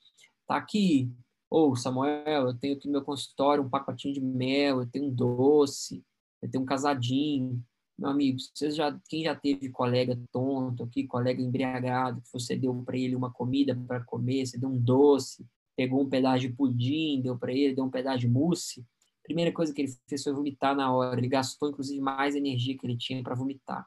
Tá 0.47 0.55
aqui. 0.55 1.11
Ou, 1.49 1.71
oh, 1.71 1.75
Samuel, 1.75 2.47
eu 2.47 2.53
tenho 2.53 2.75
aqui 2.75 2.87
no 2.87 2.93
meu 2.93 3.03
consultório 3.03 3.63
um 3.63 3.69
pacotinho 3.69 4.13
de 4.13 4.21
mel, 4.21 4.79
eu 4.79 4.87
tenho 4.87 5.05
um 5.05 5.13
doce, 5.13 6.03
eu 6.41 6.49
tenho 6.49 6.63
um 6.63 6.65
casadinho. 6.65 7.63
Meu 7.97 8.09
amigo, 8.09 8.39
vocês 8.39 8.75
já, 8.75 8.97
quem 9.07 9.23
já 9.23 9.35
teve 9.35 9.69
colega 9.69 10.19
tonto 10.31 10.83
aqui, 10.83 11.07
colega 11.07 11.41
embriagado, 11.41 12.21
que 12.21 12.31
você 12.31 12.55
deu 12.55 12.73
para 12.83 12.97
ele 12.97 13.15
uma 13.15 13.31
comida 13.31 13.75
para 13.87 14.03
comer, 14.03 14.45
você 14.45 14.57
deu 14.57 14.69
um 14.69 14.77
doce, 14.77 15.45
pegou 15.75 16.01
um 16.01 16.09
pedaço 16.09 16.39
de 16.41 16.49
pudim, 16.49 17.21
deu 17.21 17.37
para 17.37 17.51
ele, 17.51 17.75
deu 17.75 17.83
um 17.83 17.89
pedaço 17.89 18.19
de 18.19 18.27
mousse, 18.27 18.85
primeira 19.25 19.51
coisa 19.51 19.73
que 19.73 19.81
ele 19.81 19.91
fez 20.07 20.23
foi 20.23 20.33
vomitar 20.33 20.75
na 20.75 20.93
hora. 20.93 21.19
Ele 21.19 21.27
gastou, 21.27 21.69
inclusive, 21.69 21.99
mais 21.99 22.35
energia 22.35 22.77
que 22.77 22.85
ele 22.85 22.95
tinha 22.95 23.21
para 23.23 23.35
vomitar. 23.35 23.85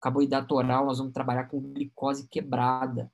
Carboidrato 0.00 0.54
oral, 0.54 0.86
nós 0.86 0.98
vamos 0.98 1.12
trabalhar 1.12 1.44
com 1.44 1.60
glicose 1.60 2.26
quebrada. 2.28 3.12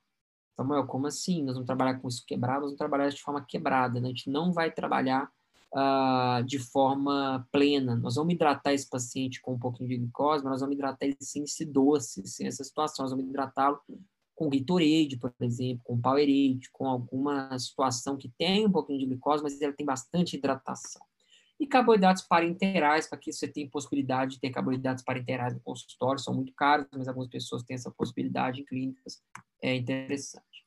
Samuel, 0.55 0.85
como 0.87 1.07
assim? 1.07 1.43
Nós 1.43 1.53
vamos 1.55 1.67
trabalhar 1.67 1.99
com 1.99 2.07
isso 2.07 2.23
quebrado? 2.25 2.61
Nós 2.61 2.69
vamos 2.69 2.77
trabalhar 2.77 3.09
de 3.09 3.21
forma 3.21 3.45
quebrada. 3.45 3.99
Né? 3.99 4.07
A 4.07 4.09
gente 4.09 4.29
não 4.29 4.51
vai 4.51 4.71
trabalhar 4.71 5.29
uh, 5.73 6.43
de 6.45 6.59
forma 6.59 7.47
plena. 7.51 7.95
Nós 7.95 8.15
vamos 8.15 8.33
hidratar 8.33 8.73
esse 8.73 8.89
paciente 8.89 9.41
com 9.41 9.53
um 9.53 9.59
pouquinho 9.59 9.89
de 9.89 9.97
glicose, 9.97 10.43
mas 10.43 10.51
nós 10.51 10.61
vamos 10.61 10.75
hidratar 10.75 11.05
ele 11.05 11.17
sem 11.19 11.43
esse 11.43 11.65
doce, 11.65 12.25
sem 12.27 12.47
essa 12.47 12.63
situação. 12.63 13.03
Nós 13.03 13.11
vamos 13.11 13.27
hidratá-lo 13.27 13.79
com 14.41 14.49
Gatorade, 14.49 15.17
por 15.19 15.31
exemplo, 15.39 15.83
com 15.83 16.01
Powerade, 16.01 16.67
com 16.73 16.87
alguma 16.87 17.59
situação 17.59 18.17
que 18.17 18.27
tem 18.27 18.65
um 18.65 18.71
pouquinho 18.71 18.97
de 18.97 19.05
glicose, 19.05 19.43
mas 19.43 19.61
ela 19.61 19.71
tem 19.71 19.85
bastante 19.85 20.35
hidratação. 20.35 21.05
E 21.59 21.67
carboidratos 21.67 22.23
parenterais, 22.23 23.07
para 23.07 23.19
que 23.19 23.31
você 23.31 23.47
tenha 23.47 23.69
possibilidade 23.69 24.31
de 24.31 24.39
ter 24.39 24.49
carboidratos 24.49 25.03
parenterais 25.03 25.53
no 25.53 25.59
consultório, 25.59 26.19
são 26.19 26.33
muito 26.33 26.51
caros, 26.53 26.87
mas 26.91 27.07
algumas 27.07 27.29
pessoas 27.29 27.61
têm 27.61 27.75
essa 27.75 27.91
possibilidade 27.91 28.61
em 28.61 28.65
clínicas, 28.65 29.21
é 29.61 29.75
interessante. 29.75 30.65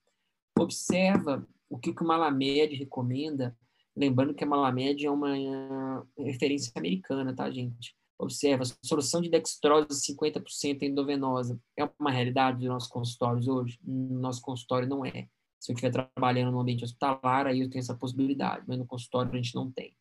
Observa 0.56 1.44
o 1.68 1.76
que, 1.76 1.92
que 1.92 2.02
o 2.04 2.06
Malamed 2.06 2.76
recomenda 2.76 3.56
Lembrando 3.96 4.34
que 4.34 4.42
a 4.42 4.46
Malamed 4.46 5.06
é 5.06 5.10
uma 5.10 5.38
eh, 5.38 6.02
referência 6.18 6.72
americana, 6.74 7.32
tá, 7.32 7.48
gente? 7.48 7.94
Observa, 8.18 8.64
solução 8.82 9.20
de 9.20 9.28
dextrose 9.28 9.88
50% 9.88 10.82
endovenosa 10.82 11.60
é 11.76 11.88
uma 11.98 12.10
realidade 12.10 12.58
dos 12.58 12.68
nossos 12.68 12.88
consultórios 12.88 13.48
hoje? 13.48 13.78
No 13.82 14.20
nosso 14.20 14.40
consultório 14.40 14.88
não 14.88 15.04
é. 15.04 15.28
Se 15.58 15.72
eu 15.72 15.74
estiver 15.74 15.90
trabalhando 15.90 16.52
no 16.52 16.60
ambiente 16.60 16.84
hospitalar, 16.84 17.46
aí 17.46 17.60
eu 17.60 17.70
tenho 17.70 17.80
essa 17.80 17.96
possibilidade, 17.96 18.64
mas 18.68 18.78
no 18.78 18.86
consultório 18.86 19.32
a 19.32 19.36
gente 19.36 19.54
não 19.54 19.70
tem. 19.70 19.96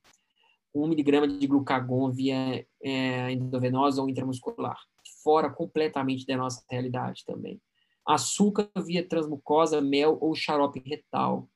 1 0.76 0.88
miligrama 0.88 1.28
de 1.28 1.48
glucagon 1.48 2.12
via 2.12 2.66
é, 2.82 3.32
endovenosa 3.32 4.02
ou 4.02 4.10
intramuscular, 4.10 4.78
fora 5.24 5.50
completamente 5.50 6.26
da 6.26 6.36
nossa 6.36 6.64
realidade 6.70 7.24
também. 7.26 7.62
Açúcar 8.06 8.70
via 8.86 9.08
transmucosa, 9.08 9.80
mel 9.80 10.18
ou 10.20 10.36
xarope 10.36 10.82
retal, 10.86 11.50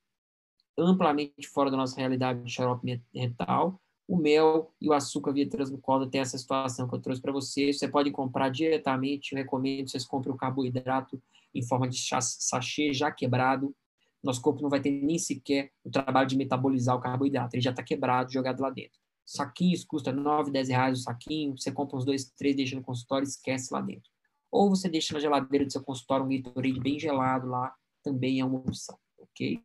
amplamente 0.77 1.47
fora 1.47 1.71
da 1.71 1.77
nossa 1.77 1.97
realidade 1.97 2.43
de 2.43 2.51
xarope 2.51 3.01
retal. 3.13 3.81
O 4.07 4.15
mel 4.15 4.71
e 4.79 4.87
o 4.87 4.93
açúcar 4.93 5.33
via 5.33 5.49
transmucosa 5.49 6.07
tem 6.07 6.21
essa 6.21 6.37
situação 6.37 6.87
que 6.87 6.95
eu 6.95 6.99
trouxe 6.99 7.21
para 7.21 7.31
vocês. 7.31 7.77
Você 7.77 7.87
pode 7.87 8.09
comprar 8.11 8.49
diretamente, 8.49 9.33
eu 9.33 9.37
recomendo 9.37 9.85
que 9.85 9.91
vocês 9.91 10.05
comprem 10.05 10.33
o 10.33 10.37
carboidrato 10.37 11.21
em 11.53 11.61
forma 11.61 11.87
de 11.87 11.99
sachê 11.99 12.93
já 12.93 13.11
quebrado. 13.11 13.75
Nosso 14.23 14.41
corpo 14.41 14.61
não 14.61 14.69
vai 14.69 14.79
ter 14.79 14.91
nem 14.91 15.17
sequer 15.17 15.71
o 15.83 15.89
trabalho 15.89 16.27
de 16.27 16.37
metabolizar 16.37 16.95
o 16.95 17.01
carboidrato, 17.01 17.55
ele 17.55 17.63
já 17.63 17.71
está 17.71 17.83
quebrado, 17.83 18.31
jogado 18.31 18.61
lá 18.61 18.69
dentro. 18.69 18.99
Saquinhos 19.25 19.83
custa 19.83 20.11
9, 20.11 20.51
10 20.51 20.69
reais 20.69 20.99
o 20.99 21.03
saquinho, 21.03 21.57
você 21.57 21.71
compra 21.71 21.97
uns 21.97 22.05
dois, 22.05 22.31
três, 22.31 22.55
deixa 22.55 22.75
no 22.75 22.81
consultório 22.81 23.25
e 23.25 23.27
esquece 23.27 23.73
lá 23.73 23.81
dentro. 23.81 24.09
Ou 24.49 24.69
você 24.69 24.87
deixa 24.87 25.13
na 25.13 25.19
geladeira 25.19 25.65
do 25.65 25.71
seu 25.71 25.83
consultório 25.83 26.25
um 26.25 26.29
Gatorade 26.29 26.79
bem 26.79 26.97
gelado 26.97 27.47
lá, 27.47 27.75
também 28.01 28.39
é 28.39 28.45
uma 28.45 28.59
opção, 28.59 28.97
ok? 29.19 29.61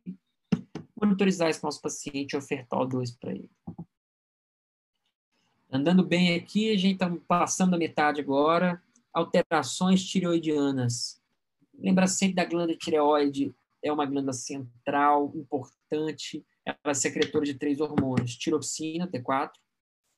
monitorizar 1.03 1.49
esse 1.49 1.63
nosso 1.63 1.81
paciente 1.81 2.33
e 2.33 2.37
ofertar 2.37 2.79
o 2.79 2.85
2 2.85 3.11
para 3.17 3.31
ele. 3.31 3.49
Andando 5.73 6.05
bem 6.05 6.35
aqui, 6.35 6.71
a 6.71 6.77
gente 6.77 6.93
está 6.93 7.09
passando 7.27 7.71
da 7.71 7.79
metade 7.79 8.21
agora. 8.21 8.79
Alterações 9.11 10.05
tireoidianas. 10.05 11.19
Lembra 11.73 12.05
sempre 12.05 12.35
da 12.35 12.45
glândula 12.45 12.77
tireoide, 12.77 13.55
é 13.81 13.91
uma 13.91 14.05
glândula 14.05 14.33
central, 14.33 15.33
importante. 15.35 16.45
Ela 16.63 16.77
é 16.85 16.93
secretora 16.93 17.43
de 17.43 17.55
três 17.55 17.81
hormônios: 17.81 18.37
tiroxina, 18.37 19.07
T4, 19.07 19.49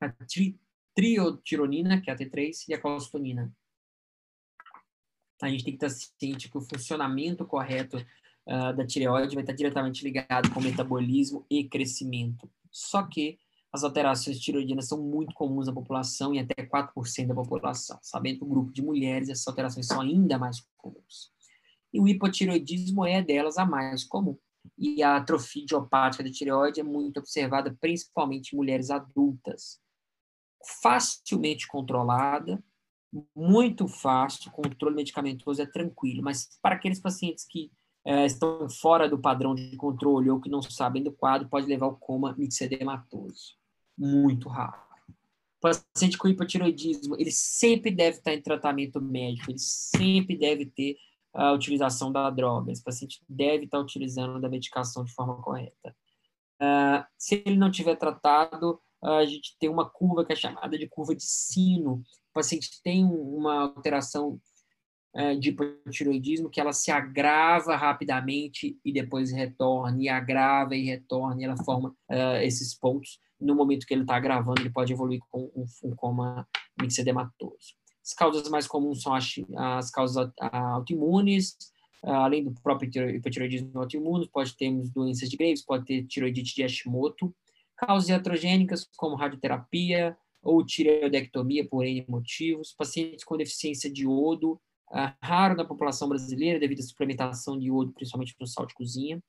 a 0.01 0.09
tri 0.09 0.59
triotironina, 0.93 2.01
que 2.01 2.09
é 2.09 2.13
a 2.13 2.17
T3, 2.17 2.65
e 2.67 2.73
a 2.73 2.81
calcitonina. 2.81 3.49
A 5.41 5.47
gente 5.47 5.63
tem 5.63 5.77
que 5.77 5.85
estar 5.85 5.89
ciente 6.19 6.49
que 6.49 6.57
o 6.57 6.61
funcionamento 6.61 7.45
correto 7.45 7.95
uh, 7.97 8.75
da 8.75 8.85
tireoide 8.85 9.35
vai 9.35 9.43
estar 9.43 9.53
diretamente 9.53 10.03
ligado 10.03 10.51
com 10.53 10.59
metabolismo 10.59 11.45
e 11.49 11.63
crescimento. 11.63 12.49
Só 12.69 13.03
que 13.03 13.39
as 13.75 13.83
alterações 13.83 14.39
tiroidianas 14.39 14.87
são 14.87 15.01
muito 15.01 15.33
comuns 15.33 15.67
na 15.67 15.73
população 15.73 16.33
e 16.33 16.39
até 16.39 16.65
4% 16.65 17.27
da 17.27 17.35
população. 17.35 17.99
Sabendo 18.01 18.39
que 18.39 18.45
o 18.45 18.47
grupo 18.47 18.71
de 18.71 18.81
mulheres 18.81 19.29
essas 19.29 19.47
alterações 19.47 19.85
são 19.85 20.01
ainda 20.01 20.37
mais 20.39 20.65
comuns. 20.77 21.31
E 21.93 21.99
o 21.99 22.07
hipotiroidismo 22.07 23.05
é 23.05 23.21
delas 23.21 23.57
a 23.57 23.65
mais 23.65 24.03
comum. 24.03 24.37
E 24.77 25.03
a 25.03 25.17
atrofia 25.17 25.61
idiopática 25.61 26.23
da 26.23 26.31
tireoide 26.31 26.79
é 26.79 26.83
muito 26.83 27.19
observada 27.19 27.77
principalmente 27.79 28.53
em 28.53 28.57
mulheres 28.57 28.89
adultas. 28.89 29.79
Facilmente 30.81 31.67
controlada, 31.67 32.63
muito 33.35 33.87
fácil, 33.87 34.49
o 34.49 34.53
controle 34.53 34.95
medicamentoso 34.95 35.61
é 35.61 35.65
tranquilo, 35.65 36.23
mas 36.23 36.57
para 36.61 36.75
aqueles 36.75 36.99
pacientes 36.99 37.45
que 37.45 37.71
é, 38.05 38.25
estão 38.25 38.69
fora 38.69 39.09
do 39.09 39.19
padrão 39.19 39.55
de 39.55 39.75
controle 39.77 40.29
ou 40.29 40.39
que 40.39 40.49
não 40.49 40.61
sabem 40.61 41.03
do 41.03 41.11
quadro, 41.11 41.49
pode 41.49 41.67
levar 41.67 41.85
ao 41.85 41.97
coma 41.97 42.35
mixedematoso. 42.37 43.55
Muito 43.97 44.49
raro. 44.49 44.79
O 45.57 45.61
paciente 45.61 46.17
com 46.17 46.27
hipotiroidismo, 46.27 47.15
ele 47.19 47.31
sempre 47.31 47.91
deve 47.91 48.17
estar 48.17 48.33
em 48.33 48.41
tratamento 48.41 49.01
médico, 49.01 49.51
ele 49.51 49.59
sempre 49.59 50.37
deve 50.37 50.65
ter 50.65 50.95
a 51.33 51.51
utilização 51.51 52.11
da 52.11 52.29
droga. 52.29 52.71
Esse 52.71 52.83
paciente 52.83 53.21
deve 53.27 53.65
estar 53.65 53.79
utilizando 53.79 54.39
da 54.39 54.49
medicação 54.49 55.03
de 55.03 55.13
forma 55.13 55.41
correta. 55.41 55.95
Uh, 56.61 57.05
se 57.17 57.43
ele 57.45 57.57
não 57.57 57.71
tiver 57.71 57.95
tratado, 57.95 58.79
a 59.03 59.25
gente 59.25 59.57
tem 59.59 59.69
uma 59.69 59.89
curva 59.89 60.25
que 60.25 60.33
é 60.33 60.35
chamada 60.35 60.77
de 60.77 60.87
curva 60.87 61.15
de 61.15 61.23
sino, 61.23 62.03
paciente 62.35 62.81
tem 62.83 63.05
uma 63.05 63.61
alteração 63.61 64.39
de 65.39 65.49
hipotiroidismo 65.49 66.49
que 66.49 66.59
ela 66.59 66.73
se 66.73 66.91
agrava 66.91 67.75
rapidamente 67.75 68.77
e 68.83 68.91
depois 68.91 69.31
retorna, 69.31 69.97
e 70.01 70.09
agrava 70.09 70.75
e 70.75 70.83
retorna, 70.83 71.41
e 71.41 71.45
ela 71.45 71.57
forma 71.63 71.95
uh, 72.11 72.37
esses 72.43 72.73
pontos. 72.73 73.19
No 73.39 73.55
momento 73.55 73.85
que 73.85 73.93
ele 73.93 74.01
está 74.01 74.15
agravando, 74.15 74.61
ele 74.61 74.69
pode 74.69 74.91
evoluir 74.91 75.21
com 75.29 75.49
um, 75.55 75.65
um 75.83 75.95
coma 75.95 76.47
mixedematoso. 76.81 77.75
As 78.03 78.13
causas 78.13 78.49
mais 78.49 78.67
comuns 78.67 79.01
são 79.01 79.13
as, 79.13 79.33
as 79.55 79.89
causas 79.89 80.31
autoimunes, 80.39 81.57
além 82.03 82.43
do 82.43 82.53
próprio 82.61 83.09
hipotiroidismo 83.15 83.79
autoimune, 83.79 84.29
pode 84.31 84.55
ter 84.55 84.71
doenças 84.93 85.29
de 85.29 85.37
Graves, 85.37 85.65
pode 85.65 85.85
ter 85.85 86.05
tiroidite 86.05 86.53
de 86.55 86.63
Hashimoto, 86.63 87.33
causas 87.75 88.09
iatrogênicas, 88.09 88.87
como 88.95 89.15
radioterapia 89.15 90.15
ou 90.43 90.63
tireoidectomia 90.63 91.67
por 91.67 91.83
N 91.83 92.05
motivos, 92.07 92.73
pacientes 92.77 93.23
com 93.23 93.35
deficiência 93.35 93.91
de 93.91 94.03
iodo, 94.03 94.61
raro 95.21 95.55
na 95.55 95.65
população 95.65 96.07
brasileira 96.07 96.59
devido 96.59 96.79
à 96.79 96.83
suplementação 96.83 97.57
de 97.57 97.67
iodo, 97.67 97.93
principalmente 97.93 98.35
no 98.39 98.47
sal 98.47 98.65
de 98.65 98.73
cozinha, 98.73 99.21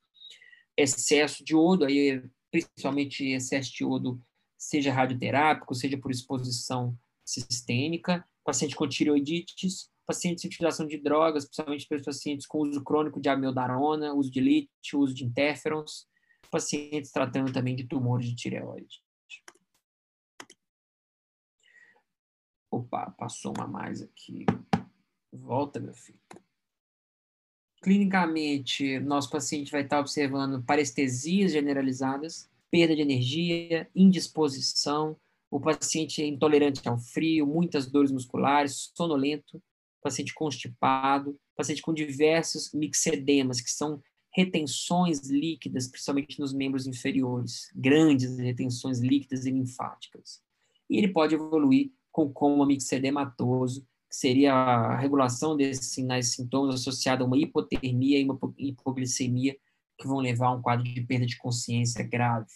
excesso 0.75 1.43
de 1.43 1.53
iodo, 1.53 1.85
aí 1.85 2.23
principalmente 2.51 3.25
excesso 3.25 3.71
de 3.73 3.83
iodo, 3.83 4.21
seja 4.57 4.93
radioterápico, 4.93 5.75
seja 5.75 5.97
por 5.97 6.11
exposição 6.11 6.97
sistêmica, 7.25 8.25
paciente 8.43 8.75
com 8.75 8.87
tireoidites, 8.87 9.89
pacientes 10.05 10.45
em 10.45 10.47
utilização 10.47 10.87
de 10.87 10.97
drogas, 10.97 11.45
principalmente 11.45 11.87
para 11.87 12.01
pacientes 12.01 12.47
com 12.47 12.59
uso 12.59 12.81
crônico 12.83 13.19
de 13.19 13.27
amiodarona, 13.27 14.13
uso 14.13 14.31
de 14.31 14.39
lítio, 14.39 14.99
uso 14.99 15.13
de 15.13 15.25
interferons, 15.25 16.07
pacientes 16.49 17.11
tratando 17.11 17.51
também 17.51 17.75
de 17.75 17.83
tumores 17.83 18.25
de 18.25 18.35
tireoide. 18.35 19.01
Opa, 22.71 23.11
passou 23.17 23.53
uma 23.57 23.67
mais 23.67 24.01
aqui. 24.01 24.45
Volta, 25.41 25.79
meu 25.79 25.93
filho. 25.93 26.19
Clinicamente, 27.81 28.99
nosso 28.99 29.29
paciente 29.29 29.71
vai 29.71 29.83
estar 29.83 29.99
observando 29.99 30.63
parestesias 30.63 31.51
generalizadas, 31.51 32.49
perda 32.69 32.95
de 32.95 33.01
energia, 33.01 33.89
indisposição, 33.95 35.15
o 35.49 35.59
paciente 35.59 36.21
é 36.21 36.25
intolerante 36.25 36.87
ao 36.87 36.97
frio, 36.97 37.47
muitas 37.47 37.89
dores 37.89 38.11
musculares, 38.11 38.91
sonolento, 38.93 39.61
paciente 40.01 40.33
constipado, 40.33 41.39
paciente 41.55 41.81
com 41.81 41.93
diversos 41.93 42.73
mixedemas, 42.73 43.61
que 43.61 43.71
são 43.71 44.01
retenções 44.35 45.29
líquidas, 45.29 45.87
principalmente 45.87 46.39
nos 46.39 46.53
membros 46.53 46.85
inferiores, 46.85 47.71
grandes 47.73 48.37
retenções 48.37 48.99
líquidas 48.99 49.45
e 49.45 49.51
linfáticas. 49.51 50.41
E 50.89 50.97
ele 50.97 51.07
pode 51.07 51.35
evoluir 51.35 51.91
com 52.11 52.31
coma 52.31 52.65
mixedematoso, 52.65 53.87
que 54.09 54.15
seria 54.15 54.53
a 54.53 54.95
regulação 54.97 55.55
desses 55.55 55.91
sinais 55.91 56.27
e 56.27 56.35
sintomas 56.35 56.75
associados 56.75 57.23
a 57.23 57.27
uma 57.27 57.37
hipotermia 57.37 58.19
e 58.19 58.23
uma 58.23 58.39
hipoglicemia, 58.57 59.57
que 59.97 60.07
vão 60.07 60.19
levar 60.19 60.47
a 60.47 60.51
um 60.51 60.61
quadro 60.61 60.83
de 60.83 61.01
perda 61.01 61.25
de 61.25 61.37
consciência 61.37 62.03
grave. 62.03 62.51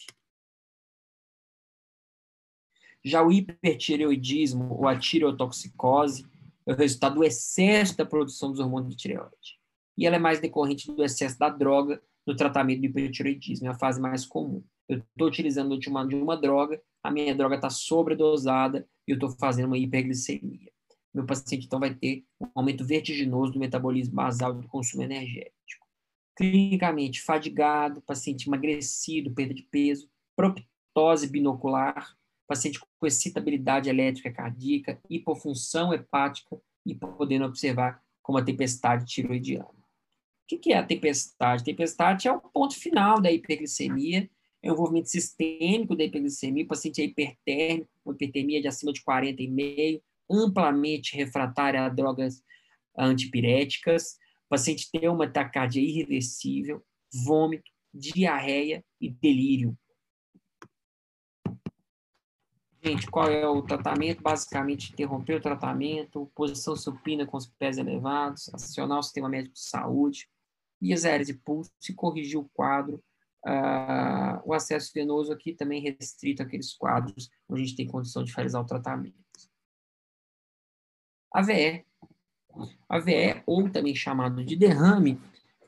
Já 3.03 3.23
o 3.23 3.31
hipertireoidismo 3.31 4.75
ou 4.75 4.87
a 4.87 4.97
tireotoxicose 4.97 6.25
é 6.67 6.73
o 6.73 6.75
resultado 6.75 7.15
do 7.15 7.23
excesso 7.23 7.97
da 7.97 8.05
produção 8.05 8.51
dos 8.51 8.59
hormônios 8.59 8.91
de 8.91 9.01
tireoide. 9.01 9.59
E 9.97 10.05
ela 10.05 10.17
é 10.17 10.19
mais 10.19 10.39
decorrente 10.39 10.87
do 10.87 11.03
excesso 11.03 11.37
da 11.39 11.49
droga 11.49 12.01
no 12.25 12.35
tratamento 12.35 12.81
do 12.81 12.85
hipertireoidismo, 12.85 13.67
é 13.67 13.71
a 13.71 13.77
fase 13.77 13.99
mais 13.99 14.25
comum. 14.25 14.63
Eu 14.87 14.99
estou 14.99 15.27
utilizando 15.27 15.77
de 15.79 15.89
uma, 15.89 16.07
de 16.07 16.15
uma 16.15 16.37
droga, 16.37 16.81
a 17.03 17.09
minha 17.09 17.33
droga 17.33 17.55
está 17.55 17.69
sobredosada 17.69 18.87
e 19.07 19.11
eu 19.11 19.15
estou 19.15 19.31
fazendo 19.31 19.67
uma 19.67 19.77
hiperglicemia. 19.77 20.70
Meu 21.13 21.25
paciente, 21.25 21.65
então, 21.65 21.79
vai 21.79 21.93
ter 21.93 22.25
um 22.39 22.47
aumento 22.55 22.85
vertiginoso 22.85 23.53
do 23.53 23.59
metabolismo 23.59 24.15
basal 24.15 24.53
do 24.53 24.67
consumo 24.67 25.03
energético. 25.03 25.87
Clinicamente, 26.35 27.21
fadigado, 27.21 28.01
paciente 28.01 28.47
emagrecido, 28.47 29.31
perda 29.31 29.53
de 29.53 29.63
peso, 29.63 30.09
proptose 30.35 31.27
binocular, 31.27 32.15
paciente 32.47 32.79
com 32.79 33.07
excitabilidade 33.07 33.89
elétrica 33.89 34.31
cardíaca, 34.31 34.99
hipofunção 35.09 35.93
hepática 35.93 36.59
e 36.85 36.95
podendo 36.95 37.45
observar 37.45 38.01
como 38.21 38.37
a 38.37 38.43
tempestade 38.43 39.05
tiroidiana. 39.05 39.69
O 40.51 40.59
que 40.59 40.73
é 40.73 40.77
a 40.77 40.85
tempestade? 40.85 41.63
Tempestade 41.63 42.27
é 42.27 42.31
o 42.31 42.41
ponto 42.41 42.77
final 42.77 43.21
da 43.21 43.31
hiperglicemia, 43.31 44.29
é 44.61 44.69
o 44.69 44.73
envolvimento 44.73 45.09
sistêmico 45.09 45.95
da 45.95 46.03
hiperglicemia, 46.03 46.65
o 46.65 46.67
paciente 46.67 47.01
é 47.01 47.05
hipertérmico, 47.05 47.89
com 48.03 48.11
hipertermia 48.11 48.61
de 48.61 48.67
acima 48.67 48.91
de 48.91 49.01
40,5, 49.01 50.01
amplamente 50.31 51.15
refratária 51.15 51.83
a 51.83 51.89
drogas 51.89 52.43
antipiréticas, 52.97 54.13
o 54.45 54.49
paciente 54.49 54.89
tem 54.91 55.09
uma 55.09 55.29
taquicardia 55.29 55.81
irreversível, 55.81 56.83
vômito, 57.25 57.69
diarreia 57.93 58.83
e 58.99 59.09
delírio. 59.09 59.77
Gente, 62.83 63.05
qual 63.11 63.29
é 63.29 63.47
o 63.47 63.61
tratamento? 63.61 64.23
Basicamente, 64.23 64.91
interromper 64.91 65.35
o 65.35 65.41
tratamento, 65.41 66.31
posição 66.33 66.75
supina 66.75 67.27
com 67.27 67.37
os 67.37 67.45
pés 67.45 67.77
elevados, 67.77 68.49
acionar 68.53 68.97
o 68.97 69.03
sistema 69.03 69.29
médico 69.29 69.53
de 69.53 69.61
saúde, 69.61 70.27
vias 70.81 71.05
aéreas 71.05 71.29
e 71.29 71.35
pulso, 71.35 71.71
e 71.87 71.93
corrigir 71.93 72.39
o 72.39 72.49
quadro. 72.53 73.03
Uh, 73.45 74.41
o 74.45 74.53
acesso 74.53 74.91
venoso 74.93 75.31
aqui 75.31 75.53
também 75.53 75.81
restrito 75.81 76.43
àqueles 76.43 76.73
quadros 76.73 77.29
onde 77.49 77.61
a 77.61 77.65
gente 77.65 77.75
tem 77.75 77.87
condição 77.87 78.23
de 78.23 78.33
realizar 78.33 78.59
o 78.59 78.65
tratamento. 78.65 79.15
AVE. 81.31 81.85
AVE, 82.89 83.43
ou 83.45 83.69
também 83.69 83.95
chamado 83.95 84.43
de 84.43 84.55
derrame, 84.55 85.19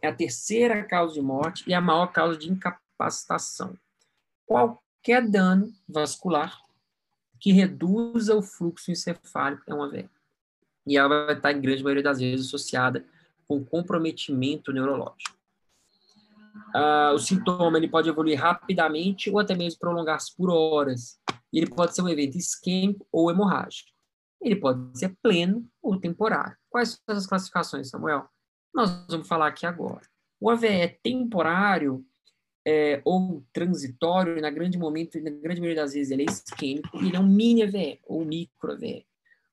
é 0.02 0.08
a 0.08 0.14
terceira 0.14 0.84
causa 0.84 1.14
de 1.14 1.22
morte 1.22 1.64
e 1.68 1.74
a 1.74 1.80
maior 1.80 2.08
causa 2.08 2.38
de 2.38 2.52
incapacitação. 2.52 3.78
Qualquer 4.46 5.28
dano 5.28 5.74
vascular 5.88 6.60
que 7.40 7.52
reduza 7.52 8.36
o 8.36 8.42
fluxo 8.42 8.92
encefálico 8.92 9.64
é 9.68 9.74
uma 9.74 9.90
VE. 9.90 10.10
E 10.86 10.98
ela 10.98 11.26
vai 11.26 11.36
estar, 11.36 11.52
em 11.54 11.62
grande 11.62 11.84
maioria 11.84 12.04
das 12.04 12.20
vezes, 12.20 12.48
associada 12.48 13.06
com 13.48 13.64
comprometimento 13.64 14.74
neurológico. 14.74 15.38
Uh, 16.76 17.14
o 17.14 17.20
sintoma 17.20 17.78
ele 17.78 17.88
pode 17.88 18.10
evoluir 18.10 18.40
rapidamente 18.40 19.30
ou 19.30 19.40
até 19.40 19.56
mesmo 19.56 19.80
prolongar-se 19.80 20.36
por 20.36 20.50
horas. 20.50 21.20
Ele 21.52 21.68
pode 21.68 21.96
ser 21.96 22.02
um 22.02 22.10
evento 22.10 22.38
isquêmico 22.38 23.08
ou 23.12 23.32
hemorrágico. 23.32 23.93
Ele 24.44 24.58
pode 24.58 24.98
ser 25.00 25.16
pleno 25.22 25.66
ou 25.82 26.00
temporário. 26.00 26.56
Quais 26.70 27.00
são 27.06 27.16
as 27.16 27.26
classificações, 27.26 27.90
Samuel? 27.90 28.28
Nós 28.74 29.06
vamos 29.10 29.28
falar 29.28 29.48
aqui 29.48 29.66
agora. 29.66 30.02
O 30.40 30.50
AVE 30.50 31.00
temporário 31.02 32.06
é, 32.66 33.02
ou 33.06 33.46
transitório, 33.54 34.42
na 34.42 34.50
grande 34.50 34.78
momento, 34.78 35.20
na 35.22 35.30
grande 35.30 35.62
maioria 35.62 35.82
das 35.82 35.94
vezes, 35.94 36.12
ele 36.12 36.24
é 36.24 36.26
isquêmico 36.26 36.98
ele 36.98 37.16
é 37.16 37.20
um 37.20 37.28
mini 37.28 37.64
AVE 37.64 38.00
ou 38.06 38.26
micro 38.26 38.74
AVE. 38.74 39.06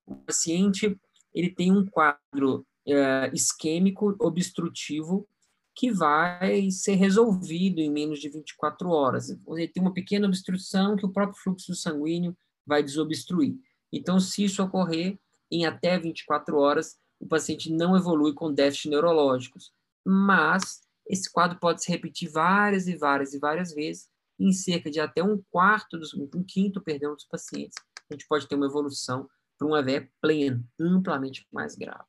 O 0.07 0.17
paciente 0.17 0.99
ele 1.33 1.51
tem 1.51 1.71
um 1.71 1.87
quadro 1.87 2.67
é, 2.87 3.31
isquêmico 3.33 4.17
obstrutivo 4.19 5.29
que 5.75 5.93
vai 5.93 6.71
ser 6.71 6.95
resolvido 6.95 7.79
em 7.79 7.91
menos 7.91 8.19
de 8.19 8.29
24 8.29 8.89
horas. 8.91 9.31
Ele 9.31 9.69
tem 9.69 9.83
uma 9.83 9.95
pequena 9.95 10.27
obstrução 10.27 10.97
que 10.97 11.07
o 11.07 11.13
próprio 11.13 11.41
fluxo 11.41 11.75
sanguíneo 11.75 12.37
vai 12.67 12.83
desobstruir. 12.83 13.57
Então, 13.93 14.21
se 14.21 14.45
isso 14.45 14.63
ocorrer 14.63 15.19
em 15.51 15.67
até 15.67 15.99
24 15.99 16.57
horas, 16.57 16.99
o 17.19 17.27
paciente 17.27 17.73
não 17.73 17.97
evolui 17.97 18.33
com 18.33 18.53
déficits 18.53 18.91
neurológicos, 18.91 19.73
mas 20.05 20.83
esse 21.07 21.31
quadro 21.31 21.59
pode 21.59 21.83
se 21.83 21.91
repetir 21.91 22.31
várias 22.31 22.87
e 22.87 22.97
várias 22.97 23.35
e 23.35 23.39
várias 23.39 23.75
vezes, 23.75 24.09
em 24.39 24.53
cerca 24.53 24.91
de 24.91 25.01
até 25.01 25.23
um 25.23 25.43
quarto, 25.51 25.99
dos, 25.99 26.15
um 26.15 26.43
quinto, 26.43 26.81
perdão, 26.81 27.15
dos 27.15 27.27
pacientes, 27.27 27.75
a 28.09 28.15
gente 28.15 28.27
pode 28.27 28.49
ter 28.49 28.55
uma 28.55 28.67
evolução 28.67 29.29
para 29.59 29.69
um 29.69 29.75
AVE 29.75 30.11
pleno, 30.21 30.67
amplamente 30.79 31.47
mais 31.53 31.77
grave. 31.77 32.09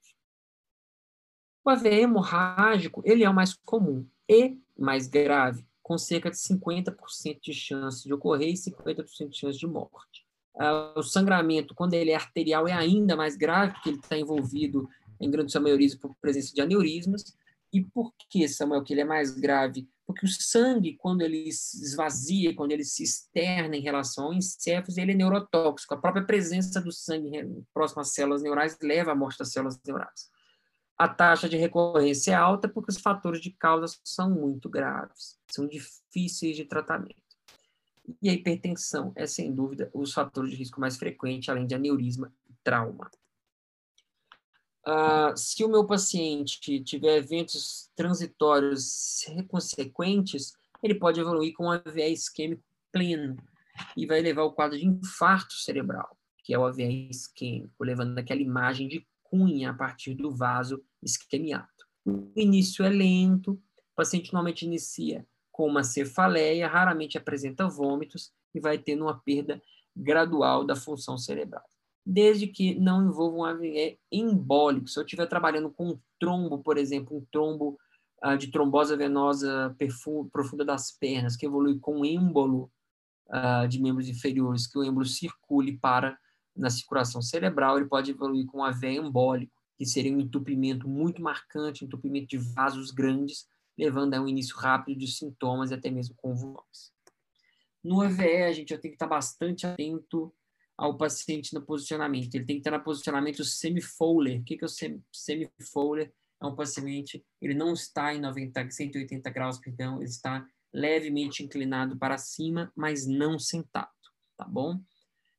O 1.65 1.69
AVE 1.69 1.89
hemorrágico, 1.89 3.01
ele 3.05 3.23
é 3.23 3.29
o 3.29 3.33
mais 3.33 3.53
comum 3.65 4.07
e 4.29 4.57
mais 4.77 5.07
grave, 5.07 5.67
com 5.83 5.97
cerca 5.97 6.31
de 6.31 6.37
50% 6.37 7.39
de 7.41 7.53
chance 7.53 8.03
de 8.03 8.13
ocorrer 8.13 8.49
e 8.49 8.53
50% 8.53 9.29
de 9.29 9.37
chance 9.37 9.59
de 9.59 9.67
morte. 9.67 10.25
Uh, 10.55 10.99
o 10.99 11.03
sangramento, 11.03 11.73
quando 11.73 11.93
ele 11.93 12.11
é 12.11 12.15
arterial, 12.15 12.67
é 12.67 12.73
ainda 12.73 13.15
mais 13.15 13.35
grave, 13.35 13.73
porque 13.73 13.89
ele 13.89 13.99
está 13.99 14.17
envolvido, 14.17 14.87
em 15.19 15.29
grande 15.29 15.57
maioria, 15.59 15.89
por 15.99 16.15
presença 16.21 16.53
de 16.53 16.61
aneurismas, 16.61 17.35
e 17.73 17.81
por 17.81 18.13
que, 18.29 18.47
Samuel, 18.47 18.83
que 18.83 18.93
ele 18.93 19.01
é 19.01 19.05
mais 19.05 19.31
grave? 19.31 19.87
Porque 20.05 20.25
o 20.25 20.29
sangue, 20.29 20.97
quando 20.97 21.21
ele 21.21 21.49
se 21.53 21.81
esvazia, 21.81 22.53
quando 22.53 22.73
ele 22.73 22.83
se 22.83 23.01
externa 23.01 23.77
em 23.77 23.81
relação 23.81 24.25
ao 24.25 24.33
encéfalo, 24.33 24.99
ele 24.99 25.13
é 25.13 25.15
neurotóxico. 25.15 25.93
A 25.93 25.97
própria 25.97 26.25
presença 26.25 26.81
do 26.81 26.91
sangue 26.91 27.31
próximo 27.73 28.01
às 28.01 28.13
células 28.13 28.41
neurais 28.41 28.77
leva 28.81 29.11
à 29.11 29.15
morte 29.15 29.39
das 29.39 29.53
células 29.53 29.79
neurais. 29.85 30.29
A 30.97 31.07
taxa 31.07 31.47
de 31.47 31.55
recorrência 31.55 32.31
é 32.31 32.35
alta 32.35 32.67
porque 32.67 32.91
os 32.91 32.99
fatores 32.99 33.41
de 33.41 33.51
causa 33.51 33.87
são 34.03 34.29
muito 34.29 34.69
graves, 34.69 35.39
são 35.49 35.65
difíceis 35.65 36.57
de 36.57 36.65
tratamento. 36.65 37.20
E 38.21 38.29
a 38.29 38.33
hipertensão 38.33 39.11
é, 39.15 39.25
sem 39.25 39.53
dúvida, 39.53 39.89
os 39.93 40.13
fatores 40.13 40.51
de 40.51 40.57
risco 40.57 40.79
mais 40.79 40.97
frequentes, 40.97 41.49
além 41.49 41.67
de 41.67 41.75
aneurisma 41.75 42.33
e 42.49 42.53
trauma. 42.63 43.09
Uh, 44.87 45.37
se 45.37 45.63
o 45.63 45.69
meu 45.69 45.85
paciente 45.85 46.83
tiver 46.83 47.17
eventos 47.17 47.91
transitórios 47.95 49.23
consequentes, 49.47 50.53
ele 50.81 50.95
pode 50.95 51.19
evoluir 51.19 51.53
com 51.53 51.65
um 51.65 51.71
AVE 51.71 52.11
isquêmico 52.11 52.63
pleno 52.91 53.37
e 53.95 54.07
vai 54.07 54.21
levar 54.21 54.43
o 54.43 54.51
quadro 54.51 54.77
de 54.77 54.87
infarto 54.87 55.53
cerebral, 55.53 56.17
que 56.43 56.53
é 56.53 56.57
o 56.57 56.65
AVE 56.65 57.09
isquêmico, 57.09 57.83
levando 57.83 58.17
aquela 58.17 58.41
imagem 58.41 58.87
de 58.87 59.07
cunha 59.23 59.69
a 59.69 59.73
partir 59.73 60.15
do 60.15 60.31
vaso 60.31 60.83
isquemiado. 61.01 61.67
O 62.03 62.31
início 62.35 62.83
é 62.83 62.89
lento, 62.89 63.51
o 63.51 63.95
paciente 63.95 64.33
normalmente 64.33 64.65
inicia 64.65 65.25
com 65.61 65.67
uma 65.67 65.83
cefaleia, 65.83 66.67
raramente 66.67 67.19
apresenta 67.19 67.67
vômitos 67.67 68.31
e 68.51 68.59
vai 68.59 68.79
tendo 68.79 69.03
uma 69.03 69.19
perda 69.19 69.61
gradual 69.95 70.65
da 70.65 70.75
função 70.75 71.19
cerebral 71.19 71.63
desde 72.03 72.47
que 72.47 72.73
não 72.79 73.05
envolva 73.05 73.37
um 73.37 73.45
AVE 73.45 73.99
embólico. 74.11 74.87
Se 74.87 74.97
eu 74.97 75.03
estiver 75.03 75.27
trabalhando 75.27 75.69
com 75.69 75.91
um 75.91 75.99
trombo, 76.19 76.57
por 76.57 76.75
exemplo, 76.79 77.15
um 77.15 77.23
trombo 77.31 77.77
uh, 78.25 78.35
de 78.35 78.47
trombose 78.47 78.95
venosa 78.95 79.75
profunda 80.31 80.65
das 80.65 80.89
pernas, 80.89 81.35
que 81.35 81.45
evolui 81.45 81.77
com 81.77 81.99
um 81.99 82.03
êmbolo 82.05 82.71
uh, 83.27 83.67
de 83.67 83.79
membros 83.79 84.09
inferiores, 84.09 84.65
que 84.65 84.79
o 84.79 84.83
êmbolo 84.83 85.05
circule 85.05 85.77
para 85.77 86.17
na 86.57 86.71
circulação 86.71 87.21
cerebral, 87.21 87.77
ele 87.77 87.87
pode 87.87 88.09
evoluir 88.09 88.47
com 88.47 88.61
um 88.61 88.63
AVE 88.63 88.97
embólico, 88.97 89.53
que 89.77 89.85
seria 89.85 90.11
um 90.11 90.19
entupimento 90.19 90.89
muito 90.89 91.21
marcante, 91.21 91.85
entupimento 91.85 92.29
de 92.29 92.39
vasos 92.39 92.89
grandes, 92.89 93.45
levando 93.77 94.13
a 94.13 94.21
um 94.21 94.27
início 94.27 94.55
rápido 94.55 94.99
de 94.99 95.07
sintomas 95.07 95.71
e 95.71 95.73
até 95.73 95.89
mesmo 95.89 96.15
convulsões. 96.15 96.91
No 97.83 98.01
AVE, 98.01 98.43
a 98.43 98.51
gente 98.51 98.69
já 98.69 98.77
tem 98.77 98.91
que 98.91 98.95
estar 98.95 99.07
bastante 99.07 99.65
atento 99.65 100.33
ao 100.77 100.97
paciente 100.97 101.53
no 101.53 101.61
posicionamento. 101.61 102.33
Ele 102.35 102.45
tem 102.45 102.55
que 102.57 102.61
estar 102.61 102.77
no 102.77 102.83
posicionamento 102.83 103.43
semi-Fowler. 103.43 104.41
O 104.41 104.43
que 104.43 104.59
é 104.61 104.65
o 104.65 104.69
semi-Fowler? 105.11 106.13
É 106.41 106.45
um 106.45 106.55
paciente, 106.55 107.23
ele 107.39 107.53
não 107.53 107.73
está 107.73 108.13
em 108.15 108.19
90, 108.19 108.71
180 108.71 109.29
graus, 109.29 109.59
perdão, 109.59 109.97
ele 109.97 110.09
está 110.09 110.43
levemente 110.73 111.43
inclinado 111.43 111.97
para 111.97 112.17
cima, 112.17 112.71
mas 112.75 113.05
não 113.05 113.37
sentado, 113.37 113.91
tá 114.35 114.45
bom? 114.45 114.81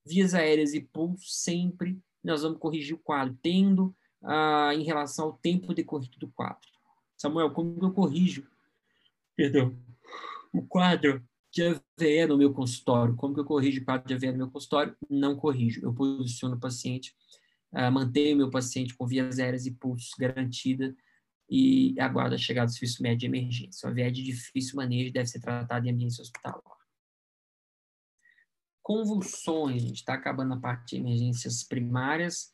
Vias 0.07 0.33
aéreas 0.33 0.74
e 0.74 0.80
pulso, 0.80 1.28
sempre 1.28 2.01
nós 2.22 2.43
vamos 2.43 2.59
corrigir 2.59 2.95
o 2.95 3.01
quadro, 3.01 3.37
tendo 3.43 3.95
ah, 4.22 4.70
em 4.74 4.85
relação 4.85 5.26
ao 5.26 5.33
tempo 5.33 5.74
decorrido 5.74 6.18
do 6.18 6.28
quadro. 6.28 6.70
Samuel, 7.23 7.53
como 7.53 7.79
eu 7.81 7.93
corrijo? 7.93 8.51
Perdão. 9.37 9.79
O 10.53 10.66
quadro 10.66 11.25
de 11.53 11.62
AVE 11.62 12.27
no 12.27 12.37
meu 12.37 12.53
consultório. 12.53 13.14
Como 13.14 13.33
que 13.33 13.39
eu 13.39 13.45
corrijo 13.45 13.81
o 13.81 13.85
quadro 13.85 14.09
de 14.09 14.14
AVE 14.14 14.33
no 14.33 14.39
meu 14.39 14.51
consultório? 14.51 14.97
Não 15.09 15.37
corrijo. 15.37 15.81
Eu 15.85 15.95
posiciono 15.95 16.57
o 16.57 16.61
paciente, 16.61 17.14
uh, 17.73 17.93
mantenho 17.93 18.35
o 18.35 18.39
meu 18.39 18.51
paciente 18.51 18.97
com 18.97 19.07
vias 19.07 19.39
aéreas 19.39 19.66
e 19.66 19.70
pulsos 19.70 20.14
garantida 20.18 20.97
e 21.49 21.95
aguardo 22.01 22.35
a 22.35 22.39
chegada 22.39 22.66
do 22.66 22.73
serviço 22.73 23.01
médio 23.01 23.20
de 23.20 23.27
emergência. 23.27 23.87
O 23.87 23.93
AVE 23.93 24.03
é 24.03 24.11
de 24.11 24.25
difícil 24.25 24.75
manejo 24.75 25.12
deve 25.12 25.29
ser 25.29 25.39
tratado 25.39 25.87
em 25.87 25.93
ambiente 25.93 26.20
hospitalar. 26.20 26.61
Convulsões, 28.83 29.77
a 29.77 29.87
gente 29.87 29.99
está 29.99 30.14
acabando 30.14 30.55
a 30.55 30.61
parte 30.61 30.97
de 30.97 31.03
emergências 31.03 31.62
primárias. 31.62 32.53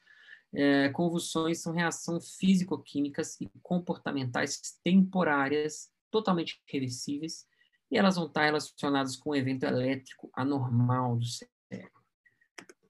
É, 0.54 0.88
convulsões 0.90 1.60
são 1.60 1.72
reações 1.72 2.34
físico-químicas 2.36 3.38
e 3.40 3.48
comportamentais 3.62 4.60
temporárias, 4.82 5.90
totalmente 6.10 6.60
reversíveis, 6.66 7.46
e 7.90 7.98
elas 7.98 8.16
vão 8.16 8.26
estar 8.26 8.44
relacionadas 8.44 9.16
com 9.16 9.30
um 9.30 9.34
evento 9.34 9.64
elétrico 9.64 10.30
anormal 10.34 11.16
do 11.16 11.24
cérebro. 11.24 12.02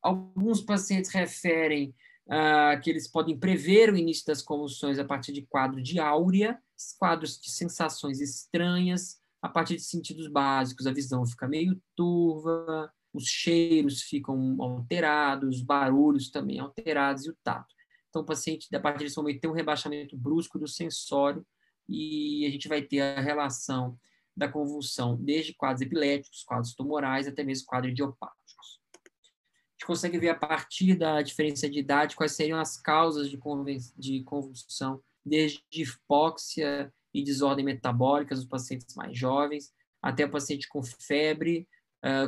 Alguns 0.01 0.61
pacientes 0.61 1.11
referem 1.11 1.95
ah, 2.29 2.79
que 2.83 2.91
eles 2.91 3.09
podem 3.09 3.39
prever 3.39 3.93
o 3.93 3.97
início 3.97 4.27
das 4.27 4.43
convulsões 4.43 4.99
a 4.99 5.05
partir 5.05 5.33
de 5.33 5.47
quadro 5.47 5.83
de 5.83 5.99
áurea, 5.99 6.61
quadros 6.99 7.41
de 7.41 7.51
sensações 7.51 8.21
estranhas, 8.21 9.21
a 9.41 9.49
partir 9.49 9.77
de 9.77 9.83
sentidos 9.83 10.29
básicos, 10.29 10.87
a 10.87 10.93
visão 10.93 11.25
fica 11.25 11.49
meio 11.49 11.81
turva, 11.97 12.93
os 13.13 13.25
cheiros 13.25 14.03
ficam 14.03 14.57
alterados, 14.61 15.57
os 15.57 15.63
barulhos 15.63 16.31
também 16.31 16.59
alterados 16.59 17.27
e 17.27 17.31
o 17.31 17.37
tato. 17.43 17.75
Então, 18.09 18.23
o 18.23 18.25
paciente, 18.25 18.75
a 18.75 18.81
partir 18.81 19.05
desse 19.05 19.17
momento, 19.17 19.41
tem 19.41 19.51
um 19.51 19.55
rebaixamento 19.55 20.17
brusco 20.17 20.59
do 20.59 20.67
sensório 20.67 21.47
e 21.89 22.45
a 22.47 22.51
gente 22.51 22.69
vai 22.69 22.83
ter 22.83 23.01
a 23.01 23.21
relação 23.21 23.99
da 24.37 24.49
convulsão, 24.49 25.17
desde 25.17 25.55
quadros 25.55 25.83
epiléticos, 25.83 26.45
quadros 26.45 26.75
tumorais, 26.75 27.27
até 27.27 27.43
mesmo 27.43 27.67
quadros 27.67 27.93
idiopáticos. 27.93 28.81
A 28.95 29.73
gente 29.73 29.87
consegue 29.87 30.19
ver 30.19 30.29
a 30.29 30.35
partir 30.35 30.95
da 30.95 31.21
diferença 31.23 31.69
de 31.69 31.79
idade 31.79 32.15
quais 32.15 32.33
seriam 32.33 32.59
as 32.59 32.81
causas 32.81 33.29
de, 33.29 34.23
convulsão, 34.23 35.03
desde 35.25 35.63
hipóxia 35.73 36.93
e 37.13 37.23
desordem 37.23 37.65
metabólicas 37.65 38.39
nos 38.39 38.49
pacientes 38.49 38.95
mais 38.95 39.17
jovens, 39.19 39.73
até 40.01 40.25
o 40.25 40.31
paciente 40.31 40.69
com 40.69 40.83
febre, 40.83 41.67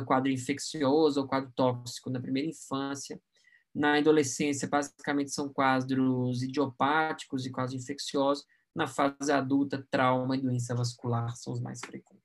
quadro 0.05 0.31
infeccioso 0.31 1.21
ou 1.21 1.27
quadro 1.27 1.51
tóxico 1.55 2.09
na 2.09 2.19
primeira 2.19 2.49
infância. 2.49 3.21
Na 3.73 3.97
adolescência, 3.97 4.67
basicamente 4.67 5.31
são 5.31 5.47
quadros 5.47 6.43
idiopáticos 6.43 7.45
e 7.45 7.51
quadros 7.51 7.81
infecciosos, 7.81 8.45
na 8.75 8.87
fase 8.87 9.31
adulta, 9.31 9.85
trauma 9.89 10.35
e 10.35 10.41
doença 10.41 10.73
vascular 10.73 11.35
são 11.35 11.53
os 11.53 11.59
mais 11.59 11.79
frequentes. 11.79 12.21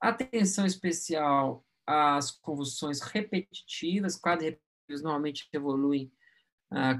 Atenção 0.00 0.66
especial 0.66 1.64
às 1.86 2.30
convulsões 2.30 3.00
repetitivas. 3.00 4.16
Quadros 4.16 4.44
repetitivos 4.44 5.02
normalmente 5.02 5.48
evoluem 5.52 6.10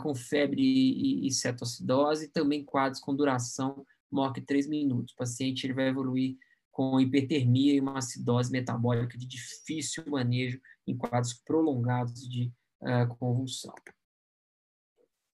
com 0.01 0.15
febre 0.15 0.63
e, 0.63 1.27
e 1.27 2.29
também 2.29 2.65
quadros 2.65 3.01
com 3.01 3.15
duração 3.15 3.85
maior 4.11 4.33
que 4.33 4.41
3 4.41 4.69
minutos. 4.69 5.13
O 5.15 5.17
paciente 5.17 5.67
ele 5.67 5.75
vai 5.75 5.89
evoluir 5.89 6.37
com 6.77 7.01
hipertermia 7.01 7.73
e 7.73 7.81
uma 7.81 7.97
acidose 7.97 8.53
metabólica 8.53 9.17
de 9.17 9.27
difícil 9.27 10.05
manejo 10.09 10.61
em 10.87 10.95
quadros 10.95 11.33
prolongados 11.33 12.29
de 12.29 12.53
uh, 12.83 13.09
convulsão. 13.17 13.75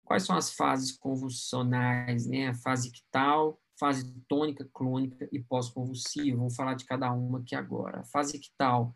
Quais 0.05 0.21
são 0.21 0.37
as 0.37 0.53
fases 0.53 0.91
convulsionais, 0.91 2.27
né? 2.27 2.49
A 2.49 2.53
fase 2.53 2.89
ictal, 2.89 3.59
fase 3.79 4.13
tônica, 4.27 4.69
clônica 4.71 5.27
e 5.31 5.39
pós-convulsiva. 5.39 6.37
Vamos 6.37 6.55
falar 6.55 6.75
de 6.75 6.85
cada 6.85 7.11
uma 7.11 7.39
aqui 7.39 7.55
agora. 7.55 8.01
A 8.01 8.05
fase 8.05 8.37
ictal, 8.37 8.95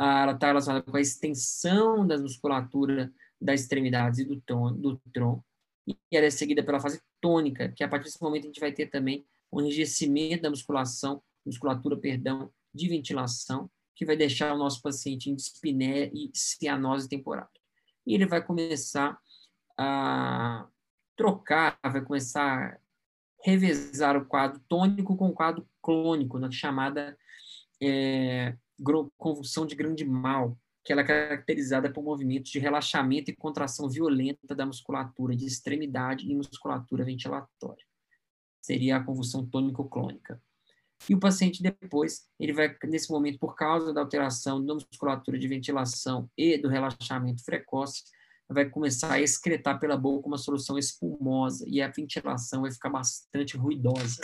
ela 0.00 0.32
está 0.32 0.46
relacionada 0.46 0.90
com 0.90 0.96
a 0.96 1.02
extensão 1.02 2.06
da 2.06 2.16
musculatura 2.16 3.12
das 3.38 3.60
extremidades 3.60 4.20
e 4.20 4.24
do, 4.24 4.42
do 4.70 4.98
tronco. 5.12 5.44
E 5.86 5.98
ela 6.10 6.24
é 6.24 6.30
seguida 6.30 6.64
pela 6.64 6.80
fase 6.80 6.98
tônica, 7.20 7.68
que 7.68 7.84
a 7.84 7.88
partir 7.88 8.06
desse 8.06 8.22
momento 8.22 8.44
a 8.44 8.46
gente 8.46 8.60
vai 8.60 8.72
ter 8.72 8.86
também 8.86 9.26
o 9.50 9.58
um 9.58 9.60
enrijecimento 9.60 10.44
da 10.44 10.48
musculação, 10.48 11.22
musculatura, 11.44 11.96
perdão, 11.96 12.50
de 12.72 12.88
ventilação, 12.88 13.70
que 13.94 14.04
vai 14.04 14.16
deixar 14.16 14.52
o 14.54 14.58
nosso 14.58 14.82
paciente 14.82 15.30
em 15.30 15.34
dispneia 15.34 16.10
e 16.12 16.30
cianose 16.34 17.08
temporária. 17.08 17.48
E 18.06 18.14
ele 18.14 18.26
vai 18.26 18.44
começar 18.44 19.18
a 19.78 20.66
trocar, 21.16 21.78
vai 21.82 22.02
começar 22.02 22.42
a 22.42 22.78
revezar 23.42 24.16
o 24.16 24.24
quadro 24.24 24.60
tônico 24.68 25.16
com 25.16 25.28
o 25.28 25.32
quadro 25.32 25.66
clônico, 25.80 26.38
na 26.38 26.50
chamada 26.50 27.16
é, 27.80 28.56
convulsão 29.16 29.66
de 29.66 29.74
grande 29.74 30.04
mal, 30.04 30.58
que 30.82 30.92
ela 30.92 31.02
é 31.02 31.04
caracterizada 31.04 31.90
por 31.90 32.02
movimentos 32.02 32.50
de 32.50 32.58
relaxamento 32.58 33.30
e 33.30 33.36
contração 33.36 33.88
violenta 33.88 34.54
da 34.54 34.66
musculatura 34.66 35.34
de 35.36 35.46
extremidade 35.46 36.26
e 36.30 36.34
musculatura 36.34 37.04
ventilatória. 37.04 37.84
Seria 38.60 38.96
a 38.96 39.04
convulsão 39.04 39.46
tônico-clônica. 39.46 40.42
E 41.08 41.14
o 41.14 41.20
paciente 41.20 41.62
depois, 41.62 42.26
ele 42.38 42.52
vai, 42.52 42.74
nesse 42.84 43.10
momento, 43.10 43.38
por 43.38 43.54
causa 43.54 43.92
da 43.92 44.00
alteração 44.00 44.64
da 44.64 44.74
musculatura 44.74 45.38
de 45.38 45.48
ventilação 45.48 46.30
e 46.36 46.56
do 46.56 46.68
relaxamento 46.68 47.44
precoce, 47.44 48.04
vai 48.48 48.68
começar 48.68 49.12
a 49.12 49.20
excretar 49.20 49.78
pela 49.78 49.96
boca 49.96 50.28
uma 50.28 50.38
solução 50.38 50.78
espumosa 50.78 51.64
e 51.68 51.80
a 51.80 51.88
ventilação 51.88 52.62
vai 52.62 52.70
ficar 52.70 52.90
bastante 52.90 53.56
ruidosa. 53.56 54.22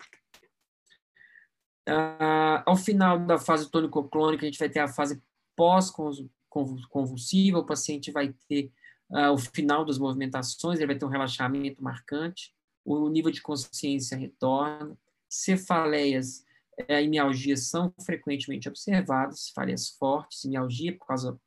Ah, 1.86 2.62
ao 2.66 2.77
final 2.77 3.19
da 3.19 3.39
fase 3.39 3.70
tônico-clônica, 3.70 4.44
a 4.44 4.48
gente 4.48 4.59
vai 4.59 4.69
ter 4.69 4.81
a 4.81 4.89
fase 4.89 5.23
pós-convulsiva, 5.57 7.59
o 7.59 7.66
paciente 7.66 8.12
vai 8.12 8.35
ter 8.48 8.70
ah, 9.11 9.32
o 9.32 9.39
final 9.39 9.85
das 9.85 9.98
movimentações, 9.98 10.78
ele 10.78 10.86
vai 10.86 10.97
ter 10.97 11.05
um 11.05 11.09
relaxamento 11.09 11.82
marcante, 11.82 12.55
o 12.85 13.09
nível 13.09 13.31
de 13.31 13.43
consciência 13.43 14.16
retorna, 14.16 14.97
cefaleias 15.28 16.44
e 16.89 17.09
mialgias 17.09 17.66
são 17.66 17.93
frequentemente 18.05 18.69
observadas, 18.69 19.47
cefaleias 19.47 19.90
fortes, 19.90 20.44
mialgia 20.44 20.97
por 20.97 21.07
causa 21.07 21.39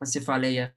da 0.00 0.06
cefaleia 0.06 0.72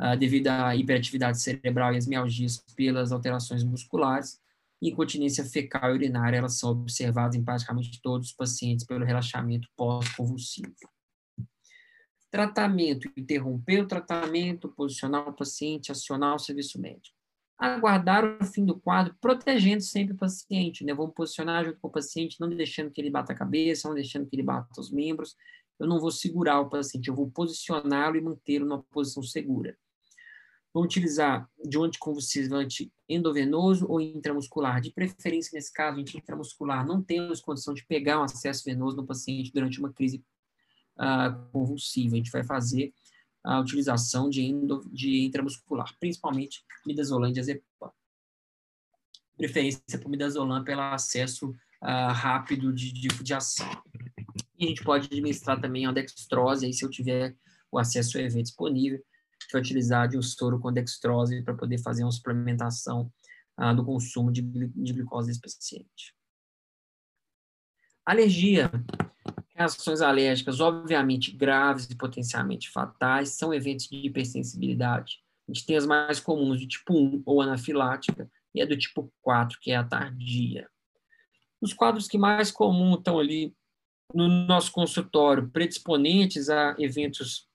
uh, 0.00 0.16
devido 0.16 0.48
à 0.48 0.76
hiperatividade 0.76 1.40
cerebral 1.40 1.94
e 1.94 1.96
às 1.96 2.06
mialgias 2.06 2.58
pelas 2.74 3.12
alterações 3.12 3.64
musculares. 3.64 4.40
E 4.80 4.90
incontinência 4.90 5.44
fecal 5.44 5.92
e 5.92 5.94
urinária, 5.94 6.36
elas 6.36 6.58
são 6.58 6.70
observadas 6.70 7.34
em 7.34 7.42
praticamente 7.42 8.00
todos 8.02 8.28
os 8.28 8.34
pacientes 8.34 8.84
pelo 8.84 9.04
relaxamento 9.04 9.68
pós-convulsivo. 9.74 10.74
Tratamento, 12.30 13.10
interromper 13.16 13.80
o 13.80 13.88
tratamento, 13.88 14.68
posicionar 14.68 15.26
o 15.26 15.32
paciente, 15.32 15.90
acionar 15.90 16.34
o 16.34 16.38
serviço 16.38 16.78
médico. 16.78 17.15
Aguardar 17.58 18.24
o 18.24 18.44
fim 18.44 18.64
do 18.64 18.78
quadro, 18.78 19.14
protegendo 19.20 19.82
sempre 19.82 20.14
o 20.14 20.16
paciente, 20.16 20.84
né? 20.84 20.92
Vamos 20.92 21.14
posicionar 21.14 21.64
junto 21.64 21.78
com 21.80 21.88
o 21.88 21.90
paciente, 21.90 22.38
não 22.38 22.48
deixando 22.48 22.90
que 22.90 23.00
ele 23.00 23.10
bata 23.10 23.32
a 23.32 23.36
cabeça, 23.36 23.88
não 23.88 23.94
deixando 23.94 24.26
que 24.26 24.36
ele 24.36 24.42
bata 24.42 24.80
os 24.80 24.90
membros. 24.90 25.34
Eu 25.78 25.86
não 25.86 25.98
vou 25.98 26.10
segurar 26.10 26.60
o 26.60 26.68
paciente, 26.68 27.08
eu 27.08 27.14
vou 27.14 27.30
posicioná-lo 27.30 28.16
e 28.16 28.20
mantê-lo 28.20 28.66
numa 28.66 28.82
posição 28.82 29.22
segura. 29.22 29.76
Vamos 30.76 30.88
utilizar 30.88 31.48
de 31.64 31.78
um 31.78 31.84
anticonvulsivante 31.84 32.92
endovenoso 33.08 33.86
ou 33.88 33.98
intramuscular. 33.98 34.78
De 34.82 34.90
preferência, 34.90 35.52
nesse 35.54 35.72
caso, 35.72 35.98
intramuscular, 35.98 36.86
não 36.86 37.02
temos 37.02 37.40
condição 37.40 37.72
de 37.72 37.86
pegar 37.86 38.20
um 38.20 38.24
acesso 38.24 38.62
venoso 38.62 38.94
no 38.94 39.06
paciente 39.06 39.50
durante 39.50 39.78
uma 39.78 39.90
crise 39.90 40.22
uh, 40.98 41.50
convulsiva. 41.50 42.14
A 42.14 42.18
gente 42.18 42.30
vai 42.30 42.44
fazer 42.44 42.92
a 43.46 43.60
utilização 43.60 44.28
de, 44.28 44.42
endo, 44.42 44.80
de 44.92 45.24
intramuscular, 45.24 45.94
principalmente 45.98 46.64
midazolam 46.86 47.30
e 47.30 47.32
diazepam. 47.32 47.92
Preferência 49.36 49.98
por 50.00 50.08
midazolam 50.08 50.64
pelo 50.64 50.80
acesso 50.80 51.50
uh, 51.50 52.12
rápido 52.12 52.72
de, 52.72 52.92
de, 52.92 53.08
de 53.08 53.34
ação. 53.34 53.70
E 54.58 54.64
a 54.64 54.68
gente 54.68 54.82
pode 54.82 55.06
administrar 55.06 55.60
também 55.60 55.86
a 55.86 55.92
dextrose, 55.92 56.66
aí 56.66 56.72
se 56.72 56.84
eu 56.84 56.90
tiver 56.90 57.36
o 57.70 57.78
acesso 57.78 58.18
ao 58.18 58.24
EV 58.24 58.42
disponível, 58.42 59.02
gente 59.46 59.52
vai 59.52 59.60
utilizar 59.60 60.08
de 60.08 60.18
um 60.18 60.22
soro 60.22 60.58
com 60.58 60.72
dextrose 60.72 61.42
para 61.42 61.54
poder 61.54 61.78
fazer 61.78 62.02
uma 62.02 62.12
suplementação 62.12 63.12
ah, 63.56 63.72
do 63.72 63.84
consumo 63.84 64.32
de, 64.32 64.42
de 64.42 64.92
glicose 64.92 65.28
desse 65.28 65.40
paciente. 65.40 66.14
Alergia. 68.04 68.70
Reações 69.56 70.02
alérgicas, 70.02 70.60
obviamente 70.60 71.30
graves 71.30 71.86
e 71.90 71.96
potencialmente 71.96 72.70
fatais, 72.70 73.30
são 73.30 73.54
eventos 73.54 73.88
de 73.88 73.96
hipersensibilidade. 73.96 75.22
A 75.48 75.52
gente 75.52 75.64
tem 75.64 75.76
as 75.76 75.86
mais 75.86 76.20
comuns, 76.20 76.60
do 76.60 76.68
tipo 76.68 76.92
1 76.92 77.22
ou 77.24 77.40
anafilática, 77.40 78.30
e 78.54 78.60
a 78.60 78.66
do 78.66 78.76
tipo 78.76 79.10
4, 79.22 79.58
que 79.60 79.70
é 79.70 79.76
a 79.76 79.84
tardia. 79.84 80.68
Os 81.60 81.72
quadros 81.72 82.06
que 82.06 82.18
mais 82.18 82.50
comuns 82.50 82.98
estão 82.98 83.18
ali 83.18 83.54
no 84.14 84.28
nosso 84.28 84.70
consultório, 84.72 85.48
predisponentes 85.48 86.48
a 86.48 86.76
eventos 86.78 87.48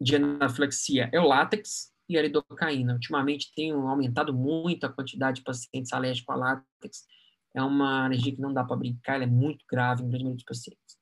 de 0.00 0.16
anafilaxia 0.16 1.10
é 1.12 1.20
o 1.20 1.26
látex 1.26 1.92
e 2.08 2.18
a 2.18 2.22
lidocaína. 2.22 2.94
Ultimamente 2.94 3.52
tem 3.54 3.72
aumentado 3.72 4.34
muito 4.34 4.84
a 4.84 4.92
quantidade 4.92 5.36
de 5.36 5.44
pacientes 5.44 5.92
alérgicos 5.92 6.34
a 6.34 6.38
látex. 6.38 7.06
É 7.54 7.62
uma 7.62 8.04
alergia 8.04 8.34
que 8.34 8.40
não 8.40 8.52
dá 8.52 8.64
para 8.64 8.76
brincar, 8.76 9.14
ela 9.14 9.24
é 9.24 9.26
muito 9.26 9.64
grave 9.68 10.02
em 10.02 10.08
grande 10.08 10.24
maioria 10.24 10.36
dos 10.36 10.44
pacientes. 10.44 10.99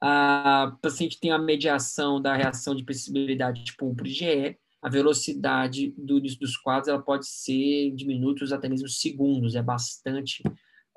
A 0.00 0.76
paciente 0.80 1.20
tem 1.20 1.30
a 1.30 1.38
mediação 1.38 2.20
da 2.20 2.34
reação 2.34 2.74
de 2.74 2.84
persistibilidade 2.84 3.64
tipo 3.64 3.86
1 3.86 3.94
por 3.94 4.06
IgE, 4.06 4.58
a 4.82 4.88
velocidade 4.88 5.94
do, 5.96 6.20
dos 6.20 6.56
quadros 6.56 6.88
ela 6.88 7.02
pode 7.02 7.26
ser 7.26 7.90
de 7.94 8.06
minutos 8.06 8.50
até 8.50 8.68
mesmo 8.68 8.88
segundos, 8.88 9.54
é 9.54 9.62
bastante 9.62 10.42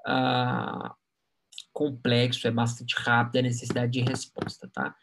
uh, 0.08 0.90
complexo, 1.74 2.48
é 2.48 2.52
bastante 2.52 2.96
rápido 2.98 3.40
a 3.40 3.42
necessidade 3.42 3.92
de 3.92 4.02
resposta, 4.02 4.70
tá? 4.74 4.96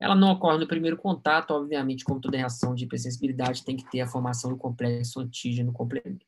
Ela 0.00 0.14
não 0.14 0.30
ocorre 0.30 0.58
no 0.58 0.68
primeiro 0.68 0.96
contato, 0.96 1.50
obviamente, 1.50 2.04
como 2.04 2.20
toda 2.20 2.36
reação 2.36 2.74
de 2.74 2.84
hipersensibilidade, 2.84 3.64
tem 3.64 3.76
que 3.76 3.90
ter 3.90 4.00
a 4.00 4.06
formação 4.06 4.50
do 4.50 4.56
complexo 4.56 5.18
antígeno 5.18 5.72
complemento. 5.72 6.24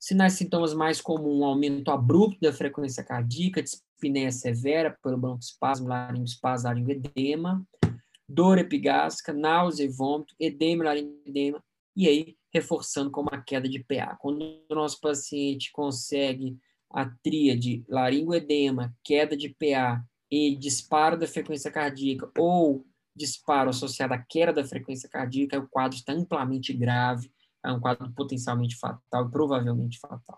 Sinais 0.00 0.34
e 0.34 0.38
sintomas 0.38 0.74
mais 0.74 1.00
comuns, 1.00 1.42
aumento 1.42 1.90
abrupto 1.90 2.40
da 2.40 2.52
frequência 2.52 3.04
cardíaca, 3.04 3.62
dispneia 3.98 4.30
severa 4.30 4.96
pelo 5.02 5.18
broncoespasmo, 5.18 5.88
laringoespasmo, 5.88 6.68
laringoedema, 6.68 7.66
dor 8.28 8.58
epigástrica, 8.58 9.32
náusea 9.32 9.84
e 9.84 9.88
vômito, 9.88 10.34
edema, 10.38 10.84
laringoedema, 10.84 11.62
e 11.96 12.08
aí 12.08 12.36
reforçando 12.54 13.10
com 13.10 13.22
uma 13.22 13.42
queda 13.42 13.68
de 13.68 13.80
PA. 13.80 14.16
Quando 14.20 14.42
o 14.70 14.74
nosso 14.74 15.00
paciente 15.00 15.72
consegue 15.72 16.56
a 16.90 17.06
tríade 17.22 17.84
laringoedema, 17.88 18.94
queda 19.02 19.36
de 19.36 19.48
PA 19.48 20.02
e 20.30 20.56
disparo 20.56 21.18
da 21.18 21.26
frequência 21.26 21.70
cardíaca 21.70 22.30
ou 22.38 22.86
disparo 23.14 23.70
associado 23.70 24.14
à 24.14 24.18
queda 24.18 24.52
da 24.52 24.64
frequência 24.64 25.08
cardíaca, 25.08 25.58
o 25.58 25.68
quadro 25.68 25.98
está 25.98 26.12
amplamente 26.12 26.72
grave, 26.72 27.30
é 27.64 27.72
um 27.72 27.80
quadro 27.80 28.10
potencialmente 28.12 28.76
fatal, 28.76 29.28
provavelmente 29.28 29.98
fatal. 29.98 30.36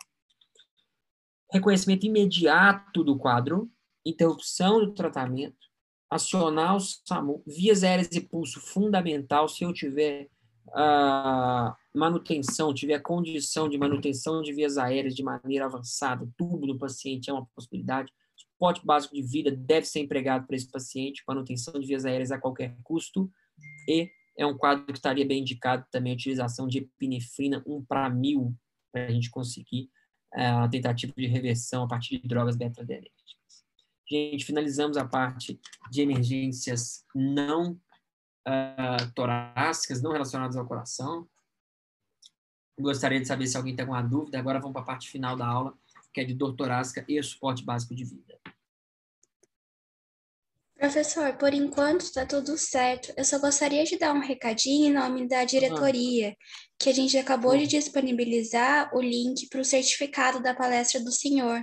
Reconhecimento 1.53 2.07
imediato 2.07 3.03
do 3.03 3.17
quadro, 3.17 3.71
interrupção 4.05 4.81
do 4.81 4.93
tratamento, 4.93 5.59
acionar 6.09 6.77
o 6.77 6.81
SAMU, 6.81 7.43
vias 7.47 7.85
aéreas 7.85 8.09
de 8.09 8.21
pulso 8.21 8.61
fundamental, 8.61 9.49
se 9.49 9.65
eu 9.65 9.73
tiver 9.73 10.29
uh, 10.69 11.75
manutenção, 11.95 12.75
tiver 12.75 12.99
condição 13.01 13.69
de 13.69 13.79
manutenção 13.79 14.43
de 14.43 14.53
vias 14.53 14.79
aéreas 14.79 15.15
de 15.15 15.23
maneira 15.23 15.67
avançada, 15.67 16.29
tubo 16.37 16.67
do 16.67 16.79
paciente 16.79 17.31
é 17.31 17.33
uma 17.33 17.47
possibilidade, 17.55 18.13
suporte 18.37 18.85
básico 18.85 19.15
de 19.15 19.23
vida 19.23 19.51
deve 19.51 19.87
ser 19.87 20.01
empregado 20.01 20.47
para 20.47 20.57
esse 20.57 20.71
paciente, 20.71 21.23
manutenção 21.27 21.75
de 21.75 21.87
vias 21.87 22.05
aéreas 22.05 22.31
a 22.31 22.39
qualquer 22.39 22.77
custo, 22.83 23.31
e 23.89 24.09
é 24.37 24.47
um 24.47 24.57
quadro 24.57 24.87
que 24.87 24.93
estaria 24.93 25.27
bem 25.27 25.41
indicado 25.41 25.85
também 25.91 26.13
a 26.13 26.17
utilização 26.17 26.67
de 26.67 26.79
epinefrina 26.79 27.63
1 27.67 27.85
para 27.85 28.09
1000, 28.09 28.55
para 28.93 29.07
a 29.07 29.11
gente 29.11 29.31
conseguir 29.31 29.91
a 30.33 30.69
tentativa 30.69 31.13
de 31.17 31.27
reversão 31.27 31.85
a 31.85 31.89
partir 31.89 32.21
de 32.21 32.29
drogas 32.29 32.57
beta-adrenérgicas. 32.57 33.21
Gente, 34.09 34.45
finalizamos 34.45 34.97
a 34.97 35.05
parte 35.05 35.61
de 35.91 36.03
emergências 36.03 37.05
não 37.15 37.81
uh, 38.47 39.13
torácicas, 39.15 40.03
não 40.03 40.13
relacionadas 40.13 40.57
ao 40.57 40.67
coração. 40.67 41.29
Gostaria 42.79 43.21
de 43.21 43.27
saber 43.27 43.47
se 43.47 43.57
alguém 43.57 43.77
tem 43.77 43.85
alguma 43.85 44.03
dúvida. 44.03 44.39
Agora 44.39 44.59
vamos 44.59 44.73
para 44.73 44.83
a 44.83 44.87
parte 44.87 45.09
final 45.09 45.37
da 45.37 45.47
aula, 45.47 45.79
que 46.13 46.21
é 46.21 46.25
de 46.25 46.35
dor 46.35 46.55
torácica 46.55 47.05
e 47.09 47.23
suporte 47.23 47.65
básico 47.65 47.95
de 47.95 48.05
vida. 48.05 48.39
Professor, 50.81 51.37
por 51.37 51.53
enquanto 51.53 52.01
está 52.01 52.25
tudo 52.25 52.57
certo. 52.57 53.13
Eu 53.15 53.23
só 53.23 53.39
gostaria 53.39 53.85
de 53.85 53.99
dar 53.99 54.15
um 54.15 54.19
recadinho 54.19 54.87
em 54.87 54.95
nome 54.95 55.29
da 55.29 55.45
diretoria, 55.45 56.35
que 56.79 56.89
a 56.89 56.95
gente 56.95 57.19
acabou 57.19 57.55
de 57.55 57.67
disponibilizar 57.67 58.91
o 58.97 59.01
link 59.03 59.47
para 59.51 59.61
o 59.61 59.65
certificado 59.65 60.43
da 60.43 60.55
palestra 60.55 60.99
do 60.99 61.13
senhor. 61.13 61.63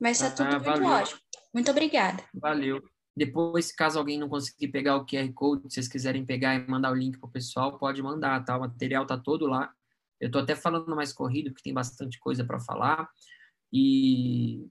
Mas 0.00 0.22
está 0.22 0.28
ah, 0.28 0.48
tudo 0.48 0.64
muito 0.64 0.64
valeu. 0.64 0.88
ótimo. 0.88 1.20
Muito 1.52 1.70
obrigada. 1.70 2.24
Valeu. 2.32 2.82
Depois, 3.14 3.70
caso 3.72 3.98
alguém 3.98 4.18
não 4.18 4.28
conseguir 4.28 4.68
pegar 4.68 4.96
o 4.96 5.04
QR 5.04 5.30
Code, 5.34 5.64
se 5.64 5.74
vocês 5.74 5.88
quiserem 5.88 6.24
pegar 6.24 6.54
e 6.54 6.66
mandar 6.66 6.92
o 6.92 6.96
link 6.96 7.18
para 7.18 7.28
o 7.28 7.32
pessoal, 7.32 7.78
pode 7.78 8.02
mandar, 8.02 8.42
tá? 8.42 8.56
O 8.56 8.60
material 8.60 9.02
está 9.02 9.18
todo 9.18 9.46
lá. 9.46 9.70
Eu 10.18 10.28
estou 10.28 10.40
até 10.40 10.56
falando 10.56 10.96
mais 10.96 11.12
corrido, 11.12 11.50
porque 11.50 11.62
tem 11.62 11.74
bastante 11.74 12.18
coisa 12.18 12.42
para 12.42 12.58
falar. 12.58 13.06
E 13.70 14.66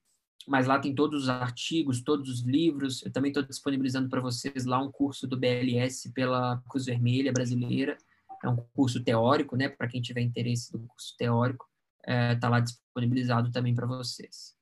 mas 0.48 0.68
lá 0.68 0.80
tem 0.80 0.94
todos 0.94 1.24
os 1.24 1.30
artigos, 1.30 2.02
todos 2.02 2.30
os 2.30 2.42
livros. 2.42 3.04
Eu 3.04 3.12
também 3.12 3.30
estou 3.30 3.44
disponibilizando 3.44 4.10
para 4.10 4.22
vocês 4.22 4.66
lá 4.66 4.82
um 4.82 4.92
curso 4.92 5.28
do 5.28 5.38
BLS 5.38 6.12
pela 6.12 6.62
Cruz 6.70 6.86
Vermelha 6.86 7.32
Brasileira. 7.32 7.98
É 8.44 8.50
um 8.50 8.58
curso 8.74 9.04
teórico, 9.04 9.56
né? 9.56 9.70
Para 9.70 9.88
quem 9.88 10.02
tiver 10.02 10.22
interesse 10.22 10.72
no 10.74 10.86
curso 10.88 11.16
teórico, 11.18 11.66
está 12.00 12.14
é, 12.14 12.36
tá 12.36 12.50
lá 12.50 12.60
disponibilizado 12.60 13.52
também 13.52 13.74
para 13.74 13.88
vocês. 13.88 14.56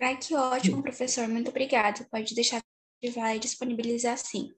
Ai, 0.00 0.16
que 0.16 0.34
ótimo, 0.34 0.82
professor. 0.82 1.28
Muito 1.28 1.50
obrigada. 1.50 2.06
Pode 2.10 2.34
deixar 2.34 2.60
que 3.00 3.10
vai 3.10 3.38
disponibilizar 3.38 4.18
sim. 4.18 4.52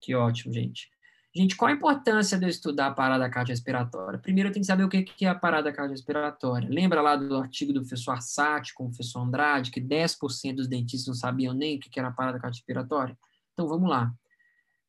Que 0.00 0.14
ótimo, 0.14 0.52
gente. 0.52 0.90
Gente, 1.36 1.56
qual 1.56 1.68
a 1.68 1.74
importância 1.74 2.38
de 2.38 2.44
eu 2.44 2.48
estudar 2.48 2.86
a 2.86 2.90
parada 2.92 3.28
cardiorrespiratória? 3.28 4.20
Primeiro, 4.20 4.50
eu 4.50 4.52
tenho 4.52 4.62
que 4.62 4.68
saber 4.68 4.84
o 4.84 4.88
que 4.88 5.24
é 5.24 5.28
a 5.28 5.34
parada 5.34 5.72
cardiorrespiratória. 5.72 6.68
Lembra 6.70 7.02
lá 7.02 7.16
do 7.16 7.36
artigo 7.36 7.72
do 7.72 7.80
professor 7.80 8.12
Arsati 8.12 8.72
com 8.72 8.84
o 8.84 8.86
professor 8.86 9.20
Andrade, 9.20 9.72
que 9.72 9.80
10% 9.80 10.54
dos 10.54 10.68
dentistas 10.68 11.08
não 11.08 11.14
sabiam 11.14 11.52
nem 11.52 11.76
o 11.76 11.80
que 11.80 11.98
era 11.98 12.08
a 12.08 12.12
parada 12.12 12.38
cardiorrespiratória? 12.38 13.18
Então, 13.52 13.66
vamos 13.66 13.90
lá. 13.90 14.14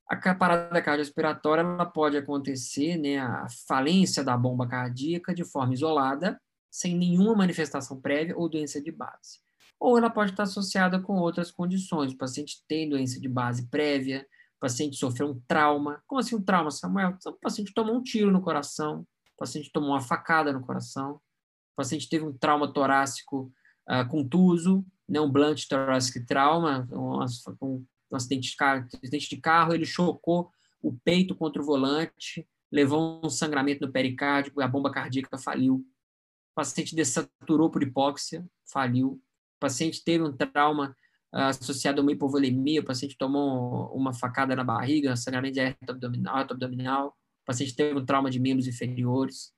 A 0.08 0.36
parada 0.36 0.80
cardiorrespiratória 0.84 1.62
ela 1.62 1.86
pode 1.86 2.16
acontecer, 2.16 2.96
né, 2.96 3.18
a 3.18 3.48
falência 3.68 4.24
da 4.24 4.38
bomba 4.38 4.68
cardíaca 4.68 5.34
de 5.34 5.44
forma 5.44 5.74
isolada, 5.74 6.40
sem 6.70 6.96
nenhuma 6.96 7.36
manifestação 7.36 8.00
prévia 8.00 8.38
ou 8.38 8.48
doença 8.48 8.80
de 8.80 8.92
base. 8.92 9.40
Ou 9.80 9.98
ela 9.98 10.12
pode 10.12 10.30
estar 10.30 10.44
associada 10.44 11.00
com 11.00 11.14
outras 11.14 11.50
condições. 11.50 12.14
O 12.14 12.18
paciente 12.18 12.64
tem 12.68 12.88
doença 12.88 13.20
de 13.20 13.28
base 13.28 13.68
prévia, 13.68 14.28
paciente 14.66 14.98
sofreu 14.98 15.30
um 15.30 15.40
trauma. 15.48 16.02
Como 16.08 16.20
assim 16.20 16.36
um 16.36 16.42
trauma, 16.42 16.72
Samuel? 16.72 17.16
O 17.28 17.34
paciente 17.34 17.72
tomou 17.72 17.96
um 17.96 18.02
tiro 18.02 18.32
no 18.32 18.42
coração, 18.42 19.02
o 19.36 19.38
paciente 19.38 19.72
tomou 19.72 19.92
uma 19.92 20.02
facada 20.02 20.52
no 20.52 20.60
coração, 20.60 21.18
o 21.18 21.76
paciente 21.76 22.10
teve 22.10 22.26
um 22.26 22.34
trauma 22.36 22.74
torácico 22.74 23.54
uh, 23.88 24.10
contuso, 24.10 24.84
né, 25.08 25.22
um 25.22 25.30
blunt 25.30 25.68
thoracic 25.68 26.26
trauma, 26.26 26.88
um, 26.92 27.24
um, 27.62 27.86
um 28.12 28.16
acidente, 28.16 28.50
de 28.50 28.56
carro, 28.56 28.88
acidente 28.92 29.30
de 29.30 29.38
carro, 29.38 29.72
ele 29.72 29.86
chocou 29.86 30.50
o 30.82 30.92
peito 30.92 31.36
contra 31.36 31.62
o 31.62 31.66
volante, 31.66 32.48
levou 32.72 33.22
um 33.24 33.30
sangramento 33.30 33.86
no 33.86 33.92
pericárdio, 33.92 34.60
a 34.60 34.68
bomba 34.68 34.92
cardíaca 34.92 35.38
faliu. 35.38 35.76
O 35.76 36.56
paciente 36.56 36.96
desaturou 36.96 37.70
por 37.70 37.84
hipóxia, 37.84 38.44
faliu. 38.66 39.10
O 39.10 39.60
paciente 39.60 40.04
teve 40.04 40.24
um 40.24 40.36
trauma 40.36 40.98
associado 41.32 42.00
a 42.00 42.04
uma 42.04 42.12
hipovolemia, 42.12 42.82
o 42.82 42.86
paciente 42.86 43.18
tomou 43.18 43.94
uma 43.96 44.14
facada 44.14 44.56
na 44.56 44.64
barriga, 44.64 45.16
sangramento 45.16 45.56
de 45.56 45.76
abdominal, 45.90 46.38
abdominal, 46.38 47.08
o 47.10 47.46
paciente 47.46 47.76
teve 47.76 47.98
um 47.98 48.06
trauma 48.06 48.30
de 48.30 48.40
membros 48.40 48.68
inferiores, 48.68 49.54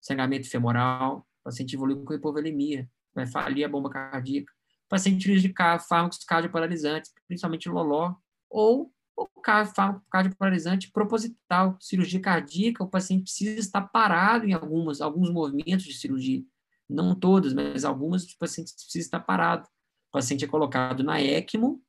sangramento 0.00 0.48
femoral, 0.48 1.26
o 1.40 1.44
paciente 1.44 1.74
evoluiu 1.74 2.04
com 2.04 2.14
hipovolemia, 2.14 2.88
vai 3.14 3.26
falir 3.26 3.64
a 3.64 3.68
bomba 3.68 3.90
cardíaca, 3.90 4.52
o 4.86 4.88
paciente 4.88 5.18
utiliza 5.18 5.52
fármacos 5.80 6.18
cardioparalisantes, 6.24 7.12
principalmente 7.26 7.68
loló, 7.68 8.14
ou 8.48 8.90
o 9.18 9.26
fármaco 9.74 10.04
cardioparalisante 10.10 10.90
proposital, 10.92 11.76
cirurgia 11.80 12.20
cardíaca, 12.20 12.84
o 12.84 12.88
paciente 12.88 13.24
precisa 13.24 13.58
estar 13.58 13.82
parado 13.82 14.46
em 14.46 14.52
algumas, 14.52 15.00
alguns 15.00 15.30
movimentos 15.30 15.84
de 15.84 15.92
cirurgia, 15.92 16.42
não 16.88 17.14
todas, 17.14 17.52
mas 17.52 17.84
algumas, 17.84 18.24
o 18.24 18.38
paciente 18.38 18.72
precisa 18.72 19.04
estar 19.04 19.20
parado. 19.20 19.68
O 20.08 20.12
paciente 20.12 20.44
é 20.44 20.48
colocado 20.48 21.02
na 21.02 21.20
ECMO 21.20 21.82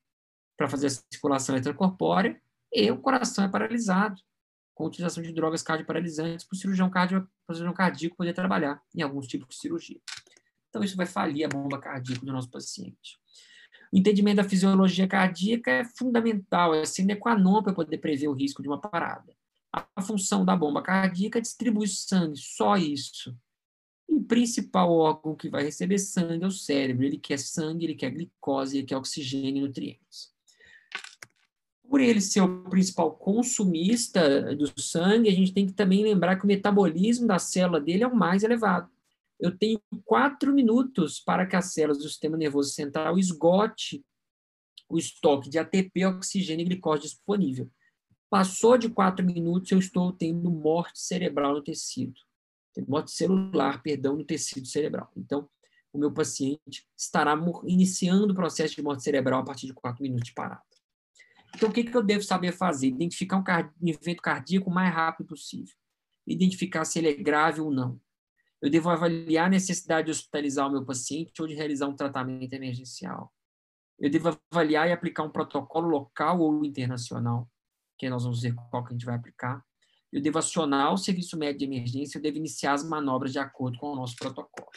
para 0.58 0.68
fazer 0.68 0.88
a 0.88 0.90
circulação 0.90 1.56
extracorpórea 1.56 2.40
e 2.74 2.92
o 2.92 3.00
coração 3.00 3.44
é 3.44 3.48
paralisado 3.48 4.22
com 4.80 4.86
utilização 4.86 5.22
de 5.22 5.34
drogas 5.34 5.62
cardioparalisantes 5.62 6.46
para 6.46 6.56
o 6.56 6.58
cirurgião, 6.58 6.90
cardio, 6.90 7.28
cirurgião 7.48 7.74
cardíaco 7.74 8.16
poder 8.16 8.34
trabalhar 8.34 8.82
em 8.96 9.02
alguns 9.02 9.28
tipos 9.28 9.50
de 9.50 9.56
cirurgia. 9.56 10.00
Então, 10.70 10.84
isso 10.84 10.96
vai 10.96 11.06
falir 11.06 11.46
a 11.46 11.50
bomba 11.50 11.80
cardíaca 11.80 12.26
do 12.26 12.32
nosso 12.32 12.50
paciente. 12.50 13.20
O 13.92 13.98
entendimento 13.98 14.38
da 14.38 14.44
fisiologia 14.44 15.08
cardíaca 15.08 15.72
é 15.72 15.84
fundamental, 15.84 16.74
é 16.74 16.86
sine 16.86 17.16
qua 17.16 17.38
non 17.38 17.64
para 17.64 17.74
poder 17.74 17.98
prever 17.98 18.28
o 18.28 18.34
risco 18.34 18.62
de 18.62 18.68
uma 18.68 18.80
parada. 18.80 19.36
A 19.74 20.02
função 20.02 20.46
da 20.46 20.56
bomba 20.56 20.82
cardíaca 20.82 21.40
é 21.40 21.42
distribuir 21.42 21.90
sangue, 21.90 22.38
só 22.38 22.78
isso. 22.78 23.36
O 24.20 24.24
principal 24.26 24.92
órgão 24.92 25.34
que 25.34 25.48
vai 25.48 25.64
receber 25.64 25.98
sangue 25.98 26.44
é 26.44 26.48
o 26.48 26.52
cérebro. 26.52 27.06
Ele 27.06 27.18
quer 27.18 27.40
sangue, 27.40 27.86
ele 27.86 27.96
quer 27.96 28.12
glicose, 28.12 28.78
ele 28.78 28.86
quer 28.86 28.98
oxigênio 28.98 29.64
e 29.64 29.68
nutrientes. 29.68 30.34
Por 31.88 32.02
ele 32.02 32.20
ser 32.20 32.42
o 32.42 32.70
principal 32.70 33.16
consumista 33.16 34.54
do 34.58 34.78
sangue, 34.78 35.30
a 35.30 35.34
gente 35.34 35.54
tem 35.54 35.66
que 35.66 35.72
também 35.72 36.04
lembrar 36.04 36.36
que 36.36 36.44
o 36.44 36.48
metabolismo 36.48 37.28
da 37.28 37.40
célula 37.40 37.80
dele 37.80 38.04
é 38.04 38.08
o 38.08 38.16
mais 38.16 38.44
elevado. 38.44 38.92
Eu 39.40 39.58
tenho 39.58 39.82
quatro 40.04 40.54
minutos 40.54 41.22
para 41.22 41.46
que 41.46 41.56
as 41.56 41.74
células 41.74 42.00
do 42.00 42.10
sistema 42.10 42.36
nervoso 42.36 42.72
central 42.72 43.18
esgote 43.18 44.04
o 44.90 44.98
estoque 44.98 45.50
de 45.50 45.58
ATP, 45.58 46.06
oxigênio 46.08 46.66
e 46.66 46.68
glicose 46.68 47.04
disponível. 47.04 47.72
Passou 48.30 48.78
de 48.78 48.90
quatro 48.90 49.26
minutos, 49.26 49.72
eu 49.72 49.80
estou 49.80 50.12
tendo 50.12 50.52
morte 50.52 51.00
cerebral 51.00 51.54
no 51.54 51.64
tecido 51.64 52.20
morte 52.88 53.12
celular, 53.12 53.82
perdão, 53.82 54.16
no 54.16 54.24
tecido 54.24 54.68
cerebral. 54.68 55.12
Então, 55.16 55.50
o 55.92 55.98
meu 55.98 56.12
paciente 56.12 56.88
estará 56.96 57.36
iniciando 57.66 58.32
o 58.32 58.36
processo 58.36 58.76
de 58.76 58.82
morte 58.82 59.04
cerebral 59.04 59.42
a 59.42 59.46
partir 59.46 59.68
de 59.68 59.74
quatro 59.74 60.04
minutos 60.04 60.28
de 60.28 60.34
parada. 60.34 60.62
Então, 61.56 61.70
o 61.70 61.74
que, 61.74 61.84
que 61.84 61.96
eu 61.96 62.04
devo 62.04 62.24
saber 62.24 62.52
fazer? 62.52 62.88
Identificar 62.88 63.38
um, 63.38 63.86
um 63.86 63.90
evento 63.90 64.22
cardíaco 64.22 64.70
o 64.70 64.74
mais 64.74 64.94
rápido 64.94 65.28
possível. 65.28 65.76
Identificar 66.28 66.86
se 66.86 67.00
ele 67.00 67.10
é 67.10 67.14
grave 67.14 67.60
ou 67.60 67.72
não. 67.72 68.00
Eu 68.62 68.70
devo 68.70 68.90
avaliar 68.90 69.48
a 69.48 69.50
necessidade 69.50 70.06
de 70.06 70.12
hospitalizar 70.12 70.68
o 70.68 70.72
meu 70.72 70.86
paciente 70.86 71.42
ou 71.42 71.48
de 71.48 71.56
realizar 71.56 71.88
um 71.88 71.96
tratamento 71.96 72.54
emergencial. 72.54 73.34
Eu 73.98 74.10
devo 74.10 74.38
avaliar 74.52 74.88
e 74.88 74.92
aplicar 74.92 75.24
um 75.24 75.32
protocolo 75.32 75.88
local 75.88 76.40
ou 76.40 76.64
internacional, 76.64 77.50
que 77.98 78.10
nós 78.10 78.24
vamos 78.24 78.42
ver 78.42 78.54
qual 78.70 78.84
que 78.84 78.90
a 78.90 78.94
gente 78.94 79.06
vai 79.06 79.16
aplicar 79.16 79.66
eu 80.12 80.22
devo 80.22 80.40
acionar 80.40 80.92
o 80.94 80.98
serviço 80.98 81.38
médico 81.38 81.60
de 81.60 81.66
emergência, 81.66 82.18
eu 82.18 82.22
devo 82.22 82.38
iniciar 82.38 82.74
as 82.74 82.84
manobras 82.84 83.32
de 83.32 83.40
acordo 83.40 83.78
com 83.78 83.92
o 83.92 83.96
nosso 83.96 84.16
protocolo. 84.16 84.70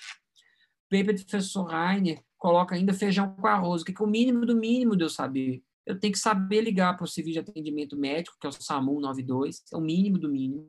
O 0.86 0.96
paper 0.96 1.14
do 1.14 1.24
professor 1.24 1.64
Rainer 1.64 2.22
coloca 2.36 2.74
ainda 2.74 2.92
feijão 2.92 3.34
com 3.34 3.46
arroz, 3.46 3.82
que 3.82 3.92
é 3.92 4.04
o 4.04 4.06
mínimo 4.06 4.44
do 4.44 4.54
mínimo 4.54 4.94
de 4.94 5.04
eu 5.04 5.08
saber. 5.08 5.62
Eu 5.86 5.98
tenho 5.98 6.12
que 6.12 6.18
saber 6.18 6.60
ligar 6.60 6.96
para 6.96 7.04
o 7.04 7.08
serviço 7.08 7.42
de 7.42 7.50
atendimento 7.50 7.96
médico, 7.96 8.36
que 8.38 8.46
é 8.46 8.50
o 8.50 8.52
SAMU 8.52 9.00
92, 9.00 9.62
é 9.72 9.76
o 9.76 9.80
mínimo 9.80 10.18
do 10.18 10.28
mínimo. 10.28 10.68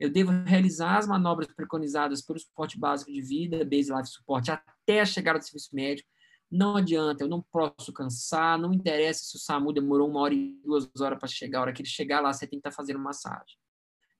Eu 0.00 0.10
devo 0.10 0.32
realizar 0.44 0.98
as 0.98 1.06
manobras 1.06 1.46
preconizadas 1.54 2.20
pelo 2.20 2.38
suporte 2.38 2.78
básico 2.78 3.12
de 3.12 3.22
vida, 3.22 3.64
Base 3.64 3.94
Life 3.94 4.08
Support, 4.08 4.48
até 4.48 5.00
a 5.00 5.06
chegada 5.06 5.38
do 5.38 5.44
serviço 5.44 5.70
médico. 5.72 6.08
Não 6.50 6.76
adianta, 6.76 7.22
eu 7.22 7.28
não 7.28 7.40
posso 7.40 7.92
cansar, 7.94 8.58
não 8.58 8.74
interessa 8.74 9.24
se 9.24 9.36
o 9.36 9.38
SAMU 9.38 9.72
demorou 9.72 10.10
uma 10.10 10.20
hora 10.20 10.34
e 10.34 10.60
duas 10.62 10.90
horas 11.00 11.18
para 11.18 11.28
chegar, 11.28 11.60
a 11.60 11.62
hora 11.62 11.72
que 11.72 11.80
ele 11.80 11.88
chegar 11.88 12.20
lá, 12.20 12.32
você 12.32 12.46
tem 12.46 12.58
que 12.58 12.68
estar 12.68 12.76
fazendo 12.76 12.98
massagem 12.98 13.61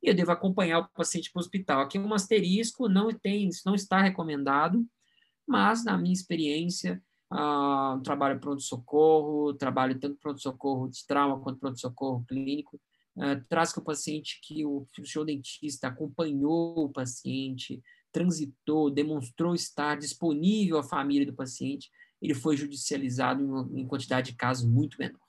e 0.03 0.09
eu 0.09 0.15
devo 0.15 0.33
acompanhar 0.33 0.81
o 0.81 0.89
paciente 0.89 1.31
para 1.31 1.41
o 1.41 1.43
hospital. 1.43 1.81
Aqui 1.81 1.99
um 1.99 2.13
asterisco, 2.13 2.89
não 2.89 3.11
tem, 3.13 3.49
não 3.65 3.75
está 3.75 4.03
recomendado, 4.03 4.85
mas 5.47 5.85
na 5.85 5.97
minha 5.97 6.13
experiência, 6.13 7.03
uh, 7.33 8.01
trabalho 8.03 8.41
pronto-socorro, 8.41 9.55
trabalho 9.55 9.99
tanto 9.99 10.19
pronto-socorro 10.19 10.89
de 10.89 11.07
trauma 11.07 11.41
quanto 11.41 11.61
pronto-socorro 11.61 12.25
clínico, 12.27 12.81
uh, 13.17 13.41
traz 13.49 13.73
que 13.73 13.79
o 13.79 13.85
paciente 13.85 14.41
que 14.43 14.65
o 14.67 14.87
seu 15.05 15.25
dentista 15.25 15.89
acompanhou 15.89 16.87
o 16.87 16.93
paciente, 16.93 17.81
transitou, 18.11 18.91
demonstrou 18.91 19.55
estar 19.55 19.97
disponível 19.97 20.79
à 20.79 20.83
família 20.83 21.27
do 21.27 21.33
paciente, 21.33 21.91
ele 22.21 22.35
foi 22.35 22.57
judicializado 22.57 23.43
em, 23.73 23.83
em 23.83 23.87
quantidade 23.87 24.31
de 24.31 24.37
casos 24.37 24.69
muito 24.69 24.97
menor 24.99 25.21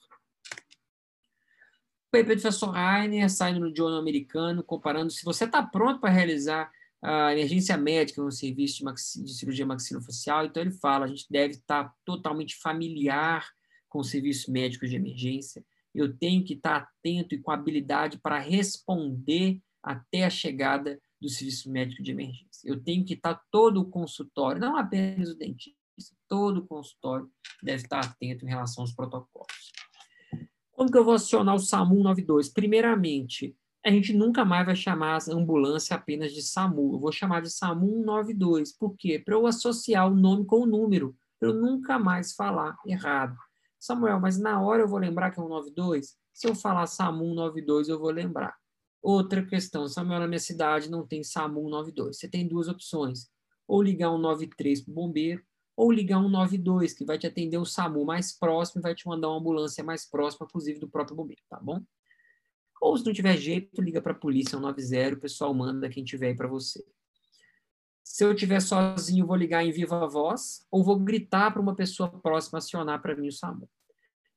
paper 2.13 2.35
do 2.35 2.41
professor 2.41 2.69
Rainer, 2.69 3.27
saindo 3.27 3.59
no 3.59 3.75
jornal 3.75 3.99
americano, 3.99 4.63
comparando 4.63 5.09
se 5.09 5.25
você 5.25 5.45
está 5.45 5.63
pronto 5.63 5.99
para 5.99 6.11
realizar 6.11 6.71
a 7.01 7.33
emergência 7.33 7.75
médica 7.75 8.21
no 8.21 8.31
serviço 8.31 8.85
de, 8.85 9.23
de 9.23 9.33
cirurgia 9.33 9.65
maxilofacial, 9.65 10.45
então 10.45 10.61
ele 10.61 10.71
fala, 10.71 11.05
a 11.05 11.07
gente 11.07 11.25
deve 11.27 11.55
estar 11.55 11.85
tá 11.85 11.93
totalmente 12.05 12.55
familiar 12.55 13.49
com 13.89 13.99
o 13.99 14.03
serviço 14.03 14.51
médico 14.51 14.87
de 14.87 14.95
emergência, 14.95 15.65
eu 15.93 16.15
tenho 16.15 16.43
que 16.43 16.53
estar 16.53 16.81
tá 16.81 16.87
atento 16.87 17.33
e 17.33 17.39
com 17.39 17.51
habilidade 17.51 18.19
para 18.19 18.37
responder 18.37 19.59
até 19.81 20.23
a 20.23 20.29
chegada 20.29 21.01
do 21.19 21.29
serviço 21.29 21.69
médico 21.69 22.03
de 22.03 22.11
emergência. 22.11 22.67
Eu 22.69 22.79
tenho 22.79 23.03
que 23.03 23.15
estar 23.15 23.33
tá 23.33 23.43
todo 23.51 23.81
o 23.81 23.89
consultório, 23.89 24.61
não 24.61 24.77
apenas 24.77 25.29
o 25.29 25.35
dentista, 25.35 25.77
todo 26.27 26.59
o 26.59 26.67
consultório 26.67 27.29
deve 27.61 27.83
estar 27.83 27.99
atento 27.99 28.45
em 28.45 28.49
relação 28.49 28.83
aos 28.83 28.93
protocolos. 28.93 29.72
Como 30.73 30.91
que 30.91 30.97
eu 30.97 31.05
vou 31.05 31.13
acionar 31.13 31.55
o 31.55 31.59
SAMU 31.59 32.03
92? 32.03 32.49
Primeiramente, 32.49 33.55
a 33.85 33.91
gente 33.91 34.11
nunca 34.11 34.43
mais 34.43 34.65
vai 34.65 34.75
chamar 34.75 35.17
a 35.17 35.33
ambulância 35.33 35.95
apenas 35.95 36.33
de 36.33 36.41
SAMU. 36.41 36.95
Eu 36.95 36.99
vou 36.99 37.11
chamar 37.11 37.41
de 37.41 37.51
SAMU 37.51 38.03
192. 38.05 38.75
Por 38.75 38.95
quê? 38.97 39.21
Para 39.23 39.35
eu 39.35 39.45
associar 39.45 40.11
o 40.11 40.15
nome 40.15 40.45
com 40.45 40.61
o 40.61 40.65
número, 40.65 41.15
para 41.39 41.49
eu 41.49 41.53
nunca 41.53 41.99
mais 41.99 42.33
falar 42.33 42.75
errado. 42.87 43.37
Samuel, 43.79 44.19
mas 44.19 44.39
na 44.39 44.61
hora 44.61 44.81
eu 44.81 44.87
vou 44.87 44.97
lembrar 44.97 45.29
que 45.29 45.39
é 45.39 45.43
192? 45.43 46.15
Se 46.33 46.47
eu 46.47 46.55
falar 46.55 46.87
SAMU 46.87 47.35
192, 47.35 47.89
eu 47.89 47.99
vou 47.99 48.09
lembrar. 48.09 48.55
Outra 49.01 49.45
questão, 49.45 49.87
Samuel, 49.87 50.21
na 50.21 50.27
minha 50.27 50.39
cidade 50.39 50.89
não 50.89 51.05
tem 51.05 51.23
SAMU 51.23 51.61
192. 51.65 52.17
Você 52.17 52.27
tem 52.27 52.47
duas 52.47 52.67
opções. 52.67 53.27
Ou 53.67 53.81
ligar 53.81 54.09
um 54.11 54.17
93 54.17 54.81
para 54.81 54.91
o 54.91 54.95
bombeiro, 54.95 55.43
ou 55.75 55.91
ligar 55.91 56.19
um 56.19 56.29
92, 56.29 56.93
que 56.93 57.05
vai 57.05 57.17
te 57.17 57.27
atender 57.27 57.57
o 57.57 57.65
SAMU 57.65 58.05
mais 58.05 58.31
próximo 58.31 58.79
e 58.79 58.83
vai 58.83 58.95
te 58.95 59.07
mandar 59.07 59.29
uma 59.29 59.39
ambulância 59.39 59.83
mais 59.83 60.05
próxima, 60.05 60.45
inclusive 60.47 60.79
do 60.79 60.87
próprio 60.87 61.15
bombeiro, 61.15 61.41
tá 61.49 61.59
bom? 61.59 61.81
Ou 62.81 62.97
se 62.97 63.05
não 63.05 63.13
tiver 63.13 63.37
jeito, 63.37 63.81
liga 63.81 64.01
para 64.01 64.11
a 64.11 64.15
polícia 64.15 64.57
190, 64.57 65.15
o 65.15 65.19
pessoal 65.19 65.53
manda 65.53 65.89
quem 65.89 66.03
tiver 66.03 66.27
aí 66.27 66.35
para 66.35 66.47
você. 66.47 66.83
Se 68.03 68.23
eu 68.25 68.33
estiver 68.33 68.59
sozinho, 68.59 69.25
vou 69.25 69.35
ligar 69.35 69.63
em 69.63 69.71
viva 69.71 70.05
voz 70.07 70.67
ou 70.69 70.83
vou 70.83 70.99
gritar 70.99 71.51
para 71.51 71.61
uma 71.61 71.73
pessoa 71.73 72.09
próxima 72.09 72.59
acionar 72.59 73.01
para 73.01 73.15
mim 73.15 73.29
o 73.29 73.31
SAMU. 73.31 73.67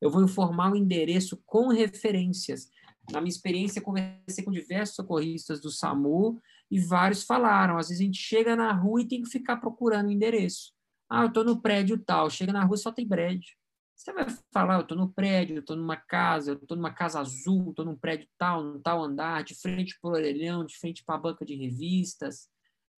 Eu 0.00 0.10
vou 0.10 0.22
informar 0.22 0.72
o 0.72 0.76
endereço 0.76 1.42
com 1.44 1.68
referências. 1.68 2.70
Na 3.10 3.20
minha 3.20 3.30
experiência, 3.30 3.82
conversei 3.82 4.44
com 4.44 4.52
diversos 4.52 4.94
socorristas 4.94 5.60
do 5.60 5.70
SAMU 5.70 6.40
e 6.70 6.78
vários 6.78 7.24
falaram. 7.24 7.78
Às 7.78 7.88
vezes 7.88 8.00
a 8.00 8.04
gente 8.04 8.18
chega 8.18 8.54
na 8.54 8.72
rua 8.72 9.02
e 9.02 9.08
tem 9.08 9.22
que 9.22 9.30
ficar 9.30 9.56
procurando 9.56 10.06
o 10.06 10.12
endereço. 10.12 10.75
Ah, 11.08 11.22
eu 11.22 11.28
estou 11.28 11.44
no 11.44 11.60
prédio 11.60 11.98
tal. 11.98 12.28
Chega 12.30 12.52
na 12.52 12.64
rua 12.64 12.76
só 12.76 12.92
tem 12.92 13.06
prédio. 13.06 13.54
Você 13.94 14.12
vai 14.12 14.26
falar, 14.52 14.74
eu 14.74 14.82
estou 14.82 14.96
no 14.96 15.10
prédio, 15.10 15.56
eu 15.56 15.60
estou 15.60 15.74
numa 15.74 15.96
casa, 15.96 16.50
eu 16.50 16.56
estou 16.56 16.76
numa 16.76 16.92
casa 16.92 17.18
azul, 17.18 17.70
estou 17.70 17.84
num 17.84 17.96
prédio 17.96 18.28
tal, 18.36 18.62
num 18.62 18.80
tal 18.80 19.02
andar, 19.02 19.42
de 19.42 19.54
frente 19.54 19.98
para 20.00 20.10
o 20.10 20.12
orelhão, 20.12 20.66
de 20.66 20.76
frente 20.76 21.02
para 21.02 21.14
a 21.14 21.18
banca 21.18 21.46
de 21.46 21.54
revistas, 21.54 22.50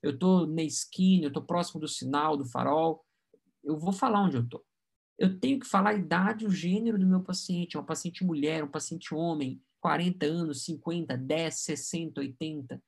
eu 0.02 0.12
estou 0.12 0.47
na 0.47 0.62
esquina, 0.62 1.24
eu 1.24 1.28
estou 1.28 1.43
próximo 1.43 1.80
do 1.80 1.89
sinal, 1.89 2.36
do 2.36 2.44
farol. 2.44 3.05
Eu 3.64 3.78
vou 3.78 3.93
falar 3.93 4.22
onde 4.22 4.36
eu 4.36 4.43
estou. 4.43 4.64
Eu 5.18 5.39
tenho 5.39 5.59
que 5.59 5.66
falar 5.66 5.90
a 5.90 5.94
idade, 5.94 6.47
o 6.47 6.51
gênero 6.51 6.98
do 6.98 7.06
meu 7.06 7.22
paciente. 7.22 7.76
É 7.76 7.80
um 7.80 7.85
paciente 7.85 8.24
mulher, 8.24 8.62
um 8.62 8.70
paciente 8.70 9.12
homem, 9.12 9.60
40 9.80 10.26
anos, 10.26 10.64
50, 10.64 11.16
10, 11.16 11.55
60, 11.55 12.20
80. 12.20 12.82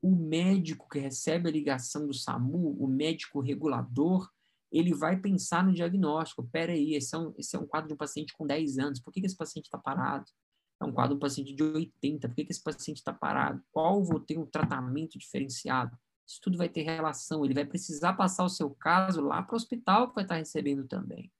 O 0.00 0.14
médico 0.14 0.88
que 0.88 0.98
recebe 0.98 1.48
a 1.48 1.52
ligação 1.52 2.06
do 2.06 2.14
SAMU, 2.14 2.76
o 2.78 2.86
médico 2.86 3.40
regulador, 3.40 4.30
ele 4.72 4.94
vai 4.94 5.16
pensar 5.16 5.62
no 5.62 5.72
diagnóstico. 5.72 6.48
Pera 6.50 6.72
aí, 6.72 6.94
esse 6.94 7.14
é 7.14 7.18
um, 7.18 7.34
esse 7.36 7.54
é 7.54 7.58
um 7.58 7.66
quadro 7.66 7.88
de 7.88 7.94
um 7.94 7.96
paciente 7.96 8.32
com 8.32 8.46
10 8.46 8.78
anos, 8.78 9.00
por 9.00 9.12
que, 9.12 9.20
que 9.20 9.26
esse 9.26 9.36
paciente 9.36 9.66
está 9.66 9.78
parado? 9.78 10.24
É 10.80 10.84
um 10.84 10.92
quadro 10.92 11.14
de 11.14 11.16
um 11.16 11.20
paciente 11.20 11.54
de 11.54 11.62
80, 11.62 12.28
por 12.28 12.34
que, 12.34 12.44
que 12.44 12.52
esse 12.52 12.62
paciente 12.62 12.96
está 12.96 13.12
parado? 13.12 13.62
Qual 13.70 14.02
vou 14.02 14.18
ter 14.18 14.38
um 14.38 14.46
tratamento 14.46 15.18
diferenciado? 15.18 15.96
Isso 16.26 16.40
tudo 16.40 16.56
vai 16.56 16.68
ter 16.68 16.82
relação, 16.82 17.44
ele 17.44 17.54
vai 17.54 17.66
precisar 17.66 18.14
passar 18.14 18.44
o 18.44 18.48
seu 18.48 18.70
caso 18.70 19.20
lá 19.20 19.42
para 19.42 19.54
o 19.54 19.56
hospital 19.56 20.08
que 20.08 20.14
vai 20.14 20.24
estar 20.24 20.36
tá 20.36 20.38
recebendo 20.38 20.88
também. 20.88 21.30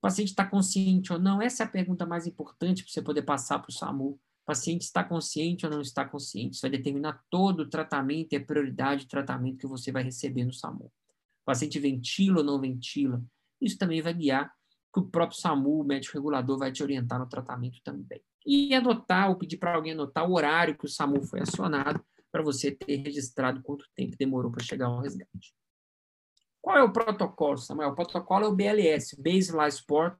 paciente 0.00 0.28
está 0.28 0.46
consciente 0.46 1.12
ou 1.12 1.18
não? 1.18 1.42
Essa 1.42 1.64
é 1.64 1.66
a 1.66 1.68
pergunta 1.68 2.06
mais 2.06 2.26
importante 2.26 2.82
para 2.82 2.92
você 2.92 3.02
poder 3.02 3.22
passar 3.22 3.58
para 3.58 3.70
o 3.70 3.72
SAMU. 3.72 4.12
O 4.12 4.44
paciente 4.46 4.82
está 4.82 5.04
consciente 5.04 5.66
ou 5.66 5.70
não 5.70 5.80
está 5.80 6.04
consciente? 6.04 6.54
Isso 6.54 6.62
vai 6.62 6.70
determinar 6.70 7.22
todo 7.30 7.60
o 7.60 7.68
tratamento 7.68 8.32
e 8.32 8.36
a 8.36 8.44
prioridade 8.44 9.02
de 9.02 9.08
tratamento 9.08 9.58
que 9.58 9.66
você 9.66 9.92
vai 9.92 10.02
receber 10.02 10.44
no 10.44 10.52
SAMU. 10.52 10.90
O 11.42 11.46
paciente 11.46 11.78
ventila 11.78 12.38
ou 12.38 12.44
não 12.44 12.60
ventila? 12.60 13.22
Isso 13.60 13.78
também 13.78 14.00
vai 14.00 14.14
guiar 14.14 14.52
que 14.92 15.00
o 15.00 15.06
próprio 15.06 15.38
SAMU, 15.38 15.80
o 15.80 15.84
médico 15.84 16.14
regulador, 16.14 16.58
vai 16.58 16.70
te 16.70 16.82
orientar 16.82 17.18
no 17.18 17.28
tratamento 17.28 17.80
também. 17.82 18.20
E 18.44 18.74
anotar, 18.74 19.30
ou 19.30 19.36
pedir 19.36 19.56
para 19.56 19.74
alguém 19.74 19.92
anotar 19.92 20.28
o 20.28 20.34
horário 20.34 20.76
que 20.76 20.84
o 20.84 20.88
SAMU 20.88 21.22
foi 21.22 21.40
acionado, 21.40 22.04
para 22.30 22.42
você 22.42 22.70
ter 22.70 22.96
registrado 22.96 23.62
quanto 23.62 23.86
tempo 23.94 24.16
demorou 24.18 24.50
para 24.50 24.64
chegar 24.64 24.86
ao 24.86 25.00
resgate. 25.00 25.54
Qual 26.60 26.76
é 26.76 26.82
o 26.82 26.92
protocolo, 26.92 27.58
Samuel? 27.58 27.90
O 27.90 27.94
protocolo 27.94 28.44
é 28.46 28.48
o 28.48 28.54
BLS, 28.54 29.20
Base 29.20 29.52
Life 29.52 29.78
Support. 29.78 30.16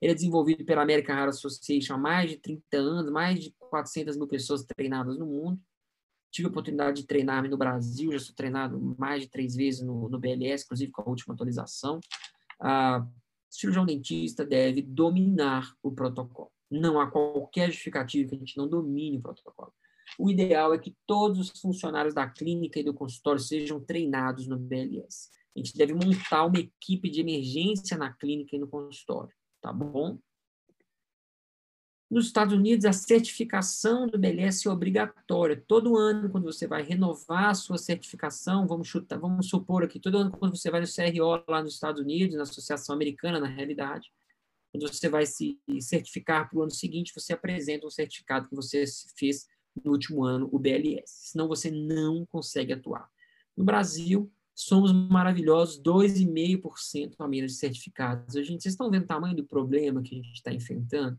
Ele 0.00 0.12
é 0.12 0.14
desenvolvido 0.14 0.64
pela 0.64 0.82
American 0.82 1.14
Heart 1.14 1.28
Association 1.28 1.94
há 1.94 1.98
mais 1.98 2.30
de 2.30 2.38
30 2.38 2.76
anos, 2.76 3.12
mais 3.12 3.38
de 3.38 3.54
400 3.58 4.16
mil 4.16 4.26
pessoas 4.26 4.64
treinadas 4.64 5.18
no 5.18 5.26
mundo. 5.26 5.60
Tive 6.32 6.48
a 6.48 6.50
oportunidade 6.50 7.02
de 7.02 7.06
treinar 7.06 7.46
no 7.48 7.58
Brasil, 7.58 8.10
já 8.10 8.18
sou 8.18 8.34
treinado 8.34 8.96
mais 8.98 9.22
de 9.22 9.28
três 9.28 9.54
vezes 9.54 9.82
no, 9.82 10.08
no 10.08 10.18
BLS, 10.18 10.64
inclusive 10.64 10.90
com 10.90 11.02
a 11.02 11.08
última 11.08 11.34
atualização. 11.34 12.00
Ah, 12.58 13.06
o 13.06 13.54
cirurgião 13.54 13.84
dentista 13.84 14.44
deve 14.44 14.80
dominar 14.80 15.74
o 15.82 15.92
protocolo. 15.92 16.50
Não 16.70 16.98
há 16.98 17.10
qualquer 17.10 17.70
justificativa 17.70 18.30
que 18.30 18.34
a 18.34 18.38
gente 18.38 18.56
não 18.56 18.66
domine 18.66 19.18
o 19.18 19.22
protocolo. 19.22 19.74
O 20.18 20.30
ideal 20.30 20.72
é 20.72 20.78
que 20.78 20.96
todos 21.06 21.38
os 21.38 21.60
funcionários 21.60 22.14
da 22.14 22.26
clínica 22.26 22.80
e 22.80 22.84
do 22.84 22.94
consultório 22.94 23.40
sejam 23.40 23.78
treinados 23.78 24.46
no 24.46 24.58
BLS. 24.58 25.28
A 25.54 25.58
gente 25.58 25.76
deve 25.76 25.92
montar 25.92 26.46
uma 26.46 26.58
equipe 26.58 27.10
de 27.10 27.20
emergência 27.20 27.96
na 27.98 28.10
clínica 28.10 28.56
e 28.56 28.58
no 28.58 28.68
consultório, 28.68 29.34
tá 29.60 29.70
bom? 29.70 30.18
Nos 32.12 32.26
Estados 32.26 32.52
Unidos, 32.52 32.84
a 32.84 32.92
certificação 32.92 34.06
do 34.06 34.18
BLS 34.18 34.68
é 34.68 34.70
obrigatória. 34.70 35.64
Todo 35.66 35.96
ano, 35.96 36.28
quando 36.28 36.44
você 36.44 36.66
vai 36.66 36.82
renovar 36.82 37.46
a 37.46 37.54
sua 37.54 37.78
certificação, 37.78 38.66
vamos 38.66 38.86
chutar, 38.86 39.18
vamos 39.18 39.48
supor 39.48 39.82
aqui, 39.82 39.98
todo 39.98 40.18
ano 40.18 40.30
quando 40.30 40.54
você 40.54 40.70
vai 40.70 40.82
no 40.82 40.86
CRO 40.86 41.42
lá 41.48 41.62
nos 41.62 41.72
Estados 41.72 42.02
Unidos, 42.02 42.36
na 42.36 42.42
Associação 42.42 42.94
Americana, 42.94 43.40
na 43.40 43.46
realidade, 43.46 44.12
quando 44.70 44.86
você 44.92 45.08
vai 45.08 45.24
se 45.24 45.58
certificar 45.80 46.50
para 46.50 46.58
o 46.58 46.60
ano 46.60 46.70
seguinte, 46.70 47.14
você 47.14 47.32
apresenta 47.32 47.86
um 47.86 47.90
certificado 47.90 48.46
que 48.46 48.54
você 48.54 48.84
fez 49.16 49.46
no 49.82 49.92
último 49.92 50.22
ano, 50.22 50.50
o 50.52 50.58
BLS. 50.58 51.30
Senão 51.30 51.48
você 51.48 51.70
não 51.70 52.26
consegue 52.26 52.74
atuar. 52.74 53.08
No 53.56 53.64
Brasil, 53.64 54.30
somos 54.54 54.92
maravilhosos, 54.92 55.82
2,5% 55.82 57.14
a 57.20 57.26
menos 57.26 57.52
de 57.52 57.58
certificados. 57.58 58.36
A 58.36 58.42
gente, 58.42 58.62
vocês 58.62 58.74
estão 58.74 58.90
vendo 58.90 59.04
o 59.04 59.08
tamanho 59.08 59.34
do 59.34 59.46
problema 59.46 60.02
que 60.02 60.14
a 60.14 60.18
gente 60.18 60.34
está 60.34 60.52
enfrentando? 60.52 61.18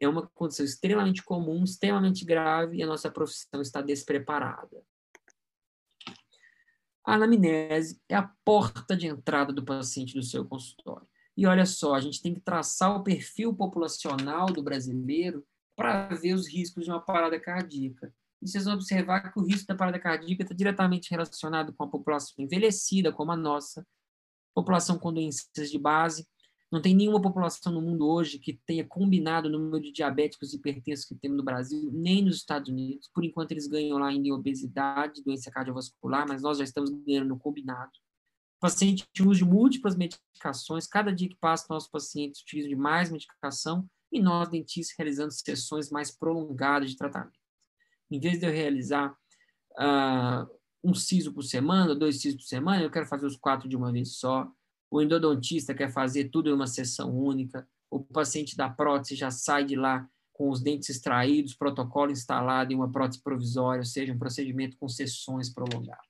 É 0.00 0.08
uma 0.08 0.26
condição 0.34 0.64
extremamente 0.64 1.22
comum, 1.22 1.62
extremamente 1.64 2.24
grave, 2.24 2.78
e 2.78 2.82
a 2.82 2.86
nossa 2.86 3.10
profissão 3.10 3.60
está 3.60 3.80
despreparada. 3.80 4.82
A 7.04 7.14
anamnese 7.14 8.00
é 8.08 8.14
a 8.14 8.30
porta 8.44 8.96
de 8.96 9.06
entrada 9.06 9.52
do 9.52 9.64
paciente 9.64 10.16
no 10.16 10.22
seu 10.22 10.44
consultório. 10.44 11.06
E 11.36 11.46
olha 11.46 11.66
só, 11.66 11.94
a 11.94 12.00
gente 12.00 12.22
tem 12.22 12.32
que 12.32 12.40
traçar 12.40 12.96
o 12.96 13.02
perfil 13.02 13.54
populacional 13.54 14.46
do 14.46 14.62
brasileiro 14.62 15.44
para 15.76 16.08
ver 16.08 16.34
os 16.34 16.48
riscos 16.48 16.84
de 16.84 16.90
uma 16.90 17.00
parada 17.00 17.38
cardíaca. 17.38 18.12
E 18.40 18.48
vocês 18.48 18.64
vão 18.64 18.74
observar 18.74 19.32
que 19.32 19.38
o 19.38 19.44
risco 19.44 19.66
da 19.66 19.74
parada 19.74 19.98
cardíaca 19.98 20.44
está 20.44 20.54
diretamente 20.54 21.10
relacionado 21.10 21.72
com 21.72 21.84
a 21.84 21.88
população 21.88 22.44
envelhecida, 22.44 23.12
como 23.12 23.32
a 23.32 23.36
nossa, 23.36 23.86
população 24.54 24.98
com 24.98 25.12
doenças 25.12 25.70
de 25.70 25.78
base. 25.78 26.26
Não 26.74 26.82
tem 26.82 26.92
nenhuma 26.92 27.22
população 27.22 27.72
no 27.72 27.80
mundo 27.80 28.04
hoje 28.04 28.36
que 28.36 28.54
tenha 28.66 28.84
combinado 28.84 29.46
o 29.46 29.50
número 29.52 29.80
de 29.80 29.92
diabéticos 29.92 30.52
e 30.52 30.56
hipertensos 30.56 31.04
que 31.04 31.14
temos 31.14 31.36
no 31.36 31.44
Brasil, 31.44 31.88
nem 31.92 32.20
nos 32.20 32.34
Estados 32.34 32.68
Unidos. 32.68 33.08
Por 33.14 33.24
enquanto, 33.24 33.52
eles 33.52 33.68
ganham 33.68 33.96
lá 33.96 34.12
em 34.12 34.32
obesidade, 34.32 35.22
doença 35.22 35.52
cardiovascular, 35.52 36.26
mas 36.28 36.42
nós 36.42 36.58
já 36.58 36.64
estamos 36.64 36.90
ganhando 36.90 37.28
no 37.28 37.38
combinado. 37.38 37.92
O 38.56 38.60
paciente 38.60 39.06
usa 39.20 39.44
múltiplas 39.44 39.94
medicações. 39.94 40.88
Cada 40.88 41.12
dia 41.12 41.28
que 41.28 41.36
passa, 41.36 41.66
nossos 41.70 41.88
pacientes 41.88 42.40
utilizam 42.40 42.70
de 42.70 42.74
mais 42.74 43.08
medicação 43.08 43.88
e 44.10 44.20
nós, 44.20 44.48
dentistas, 44.48 44.96
realizando 44.98 45.30
sessões 45.30 45.90
mais 45.90 46.10
prolongadas 46.10 46.90
de 46.90 46.96
tratamento. 46.96 47.38
Em 48.10 48.18
vez 48.18 48.40
de 48.40 48.46
eu 48.46 48.52
realizar 48.52 49.16
uh, 49.78 50.50
um 50.82 50.92
siso 50.92 51.32
por 51.32 51.44
semana, 51.44 51.94
dois 51.94 52.20
sisos 52.20 52.42
por 52.42 52.48
semana, 52.48 52.82
eu 52.82 52.90
quero 52.90 53.06
fazer 53.06 53.26
os 53.26 53.36
quatro 53.36 53.68
de 53.68 53.76
uma 53.76 53.92
vez 53.92 54.16
só. 54.16 54.50
O 54.94 55.02
endodontista 55.02 55.74
quer 55.74 55.90
fazer 55.90 56.28
tudo 56.28 56.48
em 56.48 56.52
uma 56.52 56.68
sessão 56.68 57.18
única. 57.18 57.66
O 57.90 57.98
paciente 57.98 58.56
da 58.56 58.70
prótese 58.70 59.16
já 59.16 59.28
sai 59.28 59.64
de 59.64 59.74
lá 59.74 60.08
com 60.32 60.48
os 60.48 60.60
dentes 60.60 60.88
extraídos, 60.88 61.56
protocolo 61.56 62.12
instalado 62.12 62.72
em 62.72 62.76
uma 62.76 62.88
prótese 62.88 63.20
provisória, 63.20 63.80
ou 63.80 63.84
seja, 63.84 64.12
um 64.12 64.18
procedimento 64.20 64.76
com 64.76 64.88
sessões 64.88 65.52
prolongadas. 65.52 66.06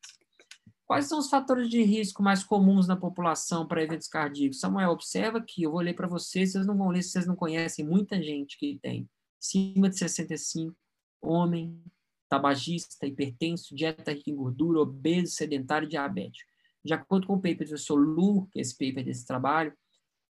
Quais 0.85 1.07
são 1.07 1.19
os 1.19 1.31
fatores 1.31 1.71
de 1.71 1.83
risco 1.83 2.23
mais 2.23 2.45
comuns 2.45 2.87
na 2.87 2.95
população 2.95 3.67
para 3.67 3.83
eventos 3.83 4.07
cardíacos? 4.07 4.61
Samuel, 4.61 4.91
observa 4.91 5.39
aqui, 5.39 5.63
eu 5.63 5.71
vou 5.71 5.81
ler 5.81 5.95
para 5.95 6.07
vocês, 6.07 6.53
vocês 6.53 6.67
não 6.67 6.77
vão 6.77 6.91
ler 6.91 7.03
se 7.03 7.13
vocês 7.13 7.27
não 7.27 7.35
conhecem 7.35 7.87
muita 7.87 8.23
gente 8.23 8.59
que 8.59 8.79
tem 8.83 9.09
acima 9.41 9.89
de 9.89 9.99
65, 9.99 10.77
homem, 11.23 11.83
tabagista, 12.29 13.07
hipertenso, 13.07 13.75
dieta 13.75 14.13
rica 14.13 14.31
em 14.31 14.37
gordura, 14.37 14.81
obeso, 14.81 15.33
sedentário 15.33 15.87
e 15.87 15.89
diabético. 15.89 16.54
De 16.85 16.93
acordo 16.93 17.27
com 17.27 17.35
o 17.35 17.41
paper 17.41 17.67
do 17.67 17.69
professor 17.71 17.97
Lu, 17.97 18.47
que 18.49 18.59
é 18.59 18.63
esse 18.63 18.77
paper 18.77 19.05
desse 19.05 19.27
trabalho, 19.27 19.73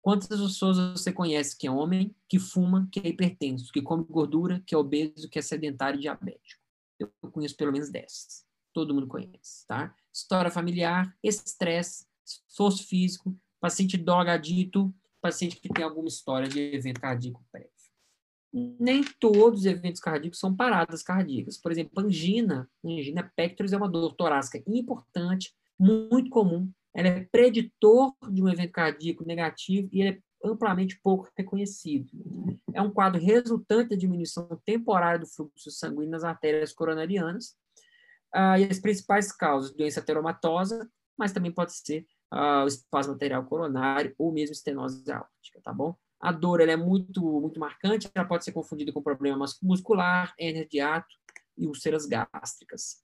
quantas 0.02 0.28
pessoas 0.28 0.78
você 0.78 1.12
conhece 1.12 1.56
que 1.56 1.66
é 1.66 1.70
homem, 1.70 2.14
que 2.28 2.39
fuma, 2.39 2.89
que 2.90 3.01
é 3.01 3.09
hipertenso, 3.09 3.72
que 3.72 3.82
come 3.82 4.05
gordura, 4.05 4.62
que 4.66 4.74
é 4.74 4.78
obeso, 4.78 5.28
que 5.28 5.39
é 5.39 5.43
sedentário 5.43 5.98
e 5.98 6.02
diabético? 6.02 6.62
Eu 6.98 7.09
conheço 7.31 7.56
pelo 7.56 7.72
menos 7.72 7.90
10. 7.90 8.44
Todo 8.72 8.94
mundo 8.94 9.06
conhece, 9.06 9.66
tá? 9.66 9.94
História 10.12 10.51
familiar, 10.51 11.16
estresse, 11.22 12.06
esforço 12.24 12.86
físico, 12.86 13.39
paciente 13.60 13.97
drogadito, 13.97 14.94
paciente 15.20 15.56
que 15.56 15.68
tem 15.68 15.85
alguma 15.85 16.09
história 16.09 16.48
de 16.48 16.60
evento 16.60 17.01
cardíaco 17.01 17.44
prévio 17.51 17.70
nem 18.52 19.05
todos 19.20 19.60
os 19.60 19.66
eventos 19.66 20.01
cardíacos 20.01 20.39
são 20.39 20.55
paradas 20.55 21.02
cardíacas. 21.02 21.56
Por 21.56 21.70
exemplo, 21.70 22.02
angina, 22.02 22.68
angina 22.85 23.32
pectoris 23.36 23.72
é 23.72 23.77
uma 23.77 23.89
dor 23.89 24.14
torácica 24.14 24.62
importante, 24.66 25.55
muito 25.81 26.28
comum. 26.31 26.70
Ela 26.94 27.09
é 27.09 27.24
preditor 27.24 28.12
de 28.31 28.43
um 28.43 28.48
evento 28.48 28.73
cardíaco 28.73 29.24
negativo 29.24 29.89
e 29.93 30.02
é 30.02 30.19
amplamente 30.44 31.01
pouco 31.02 31.31
reconhecido. 31.36 32.11
É 32.74 32.82
um 32.82 32.90
quadro 32.90 33.20
resultante 33.20 33.90
da 33.90 33.97
diminuição 33.97 34.48
temporária 34.65 35.19
do 35.19 35.27
fluxo 35.27 35.70
sanguíneo 35.70 36.11
nas 36.11 36.24
artérias 36.24 36.73
coronarianas. 36.73 37.57
Ah, 38.32 38.59
e 38.59 38.65
as 38.65 38.78
principais 38.78 39.32
causas, 39.32 39.73
doença 39.73 40.01
ateromatosa, 40.01 40.89
mas 41.19 41.32
também 41.32 41.52
pode 41.52 41.73
ser 41.73 42.07
ah, 42.31 42.65
o 42.65 42.66
espasmo 42.66 43.15
arterial 43.15 43.44
coronário 43.44 44.15
ou 44.19 44.32
mesmo 44.32 44.52
estenose 44.52 45.11
aórtica, 45.11 45.61
tá 45.62 45.73
bom? 45.73 45.94
A 46.20 46.32
dor 46.32 46.61
ela 46.61 46.73
é 46.73 46.77
muito, 46.77 47.23
muito 47.40 47.59
marcante, 47.59 48.11
ela 48.15 48.27
pode 48.27 48.44
ser 48.44 48.52
confundida 48.52 48.93
com 48.93 49.02
problema 49.02 49.44
muscular, 49.62 50.35
hernia 50.39 50.66
de 50.66 50.78
ato 50.78 51.15
e 51.57 51.66
úlceras 51.66 52.07
gástricas. 52.07 53.02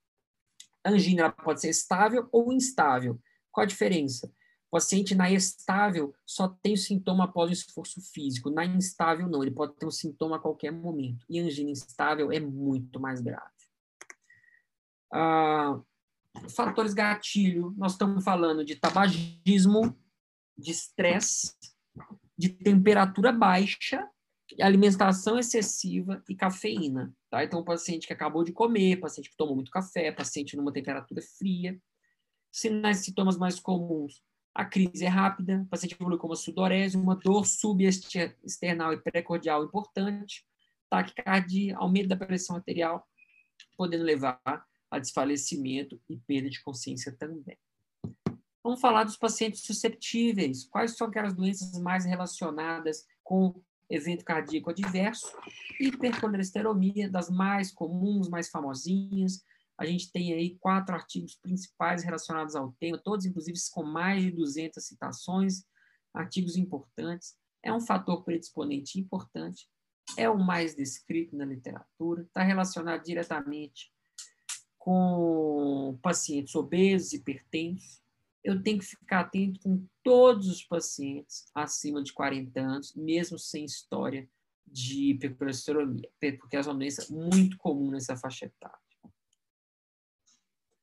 Angina 0.87 1.31
pode 1.31 1.61
ser 1.61 1.71
estável 1.71 2.29
ou 2.31 2.53
instável. 2.53 3.21
Qual 3.51 3.65
a 3.65 3.67
diferença? 3.67 4.33
O 4.69 4.77
paciente 4.77 5.15
na 5.15 5.31
estável 5.31 6.15
só 6.25 6.49
tem 6.49 6.75
o 6.75 6.79
sintoma 6.79 7.25
após 7.25 7.51
o 7.51 7.53
esforço 7.53 8.01
físico, 8.01 8.51
na 8.51 8.65
instável 8.65 9.29
não, 9.29 9.43
ele 9.43 9.53
pode 9.53 9.75
ter 9.77 9.87
um 9.87 9.91
sintoma 9.91 10.37
a 10.37 10.41
qualquer 10.41 10.71
momento. 10.71 11.25
E 11.29 11.39
angina 11.41 11.71
instável 11.71 12.31
é 12.33 12.41
muito 12.41 13.01
mais 13.01 13.21
grave. 13.21 13.51
Ah, 15.13 15.81
fatores 16.51 16.93
gatilho, 16.93 17.73
nós 17.77 17.93
estamos 17.93 18.25
falando 18.25 18.65
de 18.65 18.77
tabagismo, 18.77 19.97
de 20.59 20.71
estresse, 20.73 21.55
de 22.37 22.49
temperatura 22.49 23.33
baixa, 23.33 24.09
alimentação 24.61 25.39
excessiva 25.39 26.23
e 26.29 26.35
cafeína. 26.35 27.15
Tá? 27.37 27.45
Então, 27.45 27.63
paciente 27.63 28.07
que 28.07 28.15
acabou 28.15 28.43
de 28.43 28.51
comer, 28.51 28.97
paciente 28.97 29.29
que 29.29 29.37
tomou 29.37 29.55
muito 29.55 29.71
café, 29.71 30.11
paciente 30.11 30.57
numa 30.57 30.73
temperatura 30.73 31.21
fria. 31.21 31.79
Sinais 32.51 33.01
e 33.01 33.05
sintomas 33.05 33.37
mais 33.37 33.61
comuns. 33.61 34.23
A 34.55 34.65
crise 34.65 35.05
é 35.05 35.09
rápida, 35.09 35.67
paciente 35.71 35.95
evolui 36.01 36.17
com 36.17 36.29
uma 36.29 36.35
sudorese, 36.35 36.97
uma 36.97 37.15
dor 37.15 37.47
subesternal 37.47 38.95
e 38.95 39.03
precordial 39.03 39.63
importante, 39.63 40.47
taquicardia, 40.89 41.77
aumento 41.77 42.09
da 42.09 42.17
pressão 42.17 42.57
arterial, 42.57 43.07
podendo 43.77 44.05
levar 44.05 44.41
a 44.91 44.99
desfalecimento 44.99 46.01
e 46.09 46.17
perda 46.17 46.49
de 46.49 46.63
consciência 46.63 47.15
também. 47.19 47.59
Vamos 48.65 48.81
falar 48.81 49.05
dos 49.05 49.19
pacientes 49.19 49.61
susceptíveis. 49.61 50.65
Quais 50.65 50.97
são 50.97 51.09
aquelas 51.09 51.35
doenças 51.35 51.79
mais 51.83 52.07
relacionadas 52.07 53.05
com 53.23 53.63
evento 53.89 54.25
cardíaco 54.25 54.71
adverso? 54.71 55.27
Hipercolesterolemia, 55.81 57.09
das 57.09 57.31
mais 57.31 57.73
comuns, 57.73 58.29
mais 58.29 58.49
famosinhas. 58.49 59.43
A 59.79 59.85
gente 59.85 60.11
tem 60.11 60.33
aí 60.33 60.57
quatro 60.59 60.95
artigos 60.95 61.35
principais 61.35 62.03
relacionados 62.03 62.57
ao 62.57 62.73
tema, 62.81 62.99
todos 62.99 63.27
inclusive 63.27 63.59
com 63.73 63.83
mais 63.83 64.23
de 64.23 64.31
200 64.31 64.83
citações, 64.85 65.65
artigos 66.15 66.57
importantes. 66.57 67.37
é 67.63 67.73
um 67.73 67.81
fator 67.81 68.23
predisponente 68.23 68.99
importante, 68.99 69.69
é 70.17 70.31
o 70.31 70.39
mais 70.39 70.75
descrito 70.75 71.37
na 71.37 71.45
literatura, 71.45 72.23
está 72.23 72.43
relacionado 72.43 73.03
diretamente 73.03 73.93
com 74.79 75.99
pacientes 76.01 76.55
obesos, 76.55 77.13
hipertensos. 77.13 78.01
Eu 78.47 78.63
tenho 78.63 78.79
que 78.79 78.85
ficar 78.85 79.23
atento 79.23 79.59
com 79.59 79.85
todos 80.05 80.47
os 80.47 80.63
pacientes 80.63 81.51
acima 81.53 82.01
de 82.01 82.13
40 82.13 82.61
anos, 82.61 82.95
mesmo 82.95 83.37
sem 83.41 83.65
história 83.65 84.31
de 84.65 85.11
hipercolesterolemia, 85.11 86.09
porque 86.39 86.57
é 86.57 86.61
uma 86.61 86.75
doença 86.75 87.13
muito 87.13 87.59
comum 87.59 87.91
nessa 87.91 88.17
faixa 88.17 88.47
etária. 88.47 88.79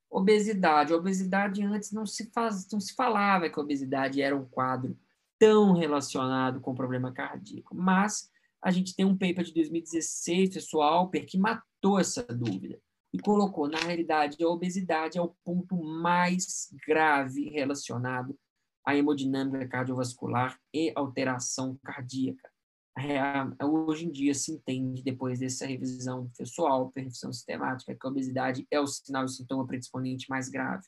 Obesidade. 0.10 0.94
Obesidade 0.94 1.64
antes 1.64 1.94
não 1.94 2.06
se, 2.06 2.30
faz, 2.31 2.69
não 2.69 2.81
se 2.81 2.94
falava 2.95 3.49
que 3.49 3.57
a 3.57 3.64
obesidade 3.64 4.22
era 4.22 4.35
um 4.35 4.44
quadro 4.44 4.99
tão 5.40 5.73
relacionado 5.73 6.60
com 6.60 6.76
problema 6.76 7.14
cardíaco, 7.14 7.73
mas 7.73 8.30
a 8.61 8.72
gente 8.72 8.94
tem 8.94 9.06
um 9.06 9.18
paper 9.18 9.45
de 9.45 9.53
2016, 9.53 10.56
pessoal, 10.56 11.10
que 11.10 11.38
matou 11.38 11.98
essa 11.98 12.23
dúvida 12.23 12.77
e 13.14 13.19
colocou, 13.19 13.69
na 13.69 13.77
realidade, 13.77 14.44
a 14.44 14.49
obesidade 14.49 15.19
é 15.19 15.22
o 15.22 15.35
ponto 15.45 15.76
mais 15.76 16.68
grave 16.88 17.48
relacionado 17.49 18.35
à 18.84 18.95
hemodinâmica 18.95 19.68
cardiovascular 19.68 20.60
e 20.73 20.91
alteração 20.95 21.77
cardíaca. 21.84 22.52
Hoje 23.64 24.06
em 24.06 24.11
dia 24.11 24.34
se 24.34 24.52
entende, 24.52 25.03
depois 25.03 25.40
dessa 25.40 25.65
revisão 25.65 26.30
pessoal, 26.35 26.91
revisão 26.95 27.31
sistemática, 27.31 27.95
que 27.95 28.06
a 28.06 28.10
obesidade 28.10 28.68
é 28.69 28.80
o 28.80 28.88
sinal 28.88 29.26
e 29.26 29.30
sintoma 29.30 29.68
predisponente 29.68 30.27
mais 30.27 30.49
grave. 30.49 30.84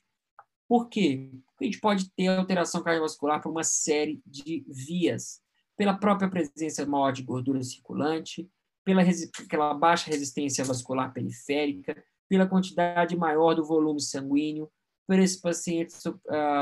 Por 0.67 0.89
quê? 0.89 1.31
Porque 1.45 1.65
a 1.65 1.65
gente 1.65 1.79
pode 1.79 2.09
ter 2.11 2.27
alteração 2.27 2.81
cardiovascular 2.81 3.39
por 3.39 3.51
uma 3.51 3.63
série 3.63 4.19
de 4.25 4.65
vias 4.67 5.41
pela 5.77 5.93
própria 5.93 6.29
presença 6.29 6.85
maior 6.87 7.11
de 7.11 7.21
gordura 7.21 7.61
circulante, 7.61 8.49
pela, 8.83 9.03
pela 9.49 9.73
baixa 9.73 10.09
resistência 10.09 10.63
vascular 10.63 11.13
periférica, 11.13 12.03
pela 12.27 12.47
quantidade 12.47 13.15
maior 13.15 13.53
do 13.53 13.65
volume 13.65 14.01
sanguíneo, 14.01 14.69
por 15.07 15.19
esses 15.19 15.39
pacientes 15.39 16.03
uh, 16.05 16.13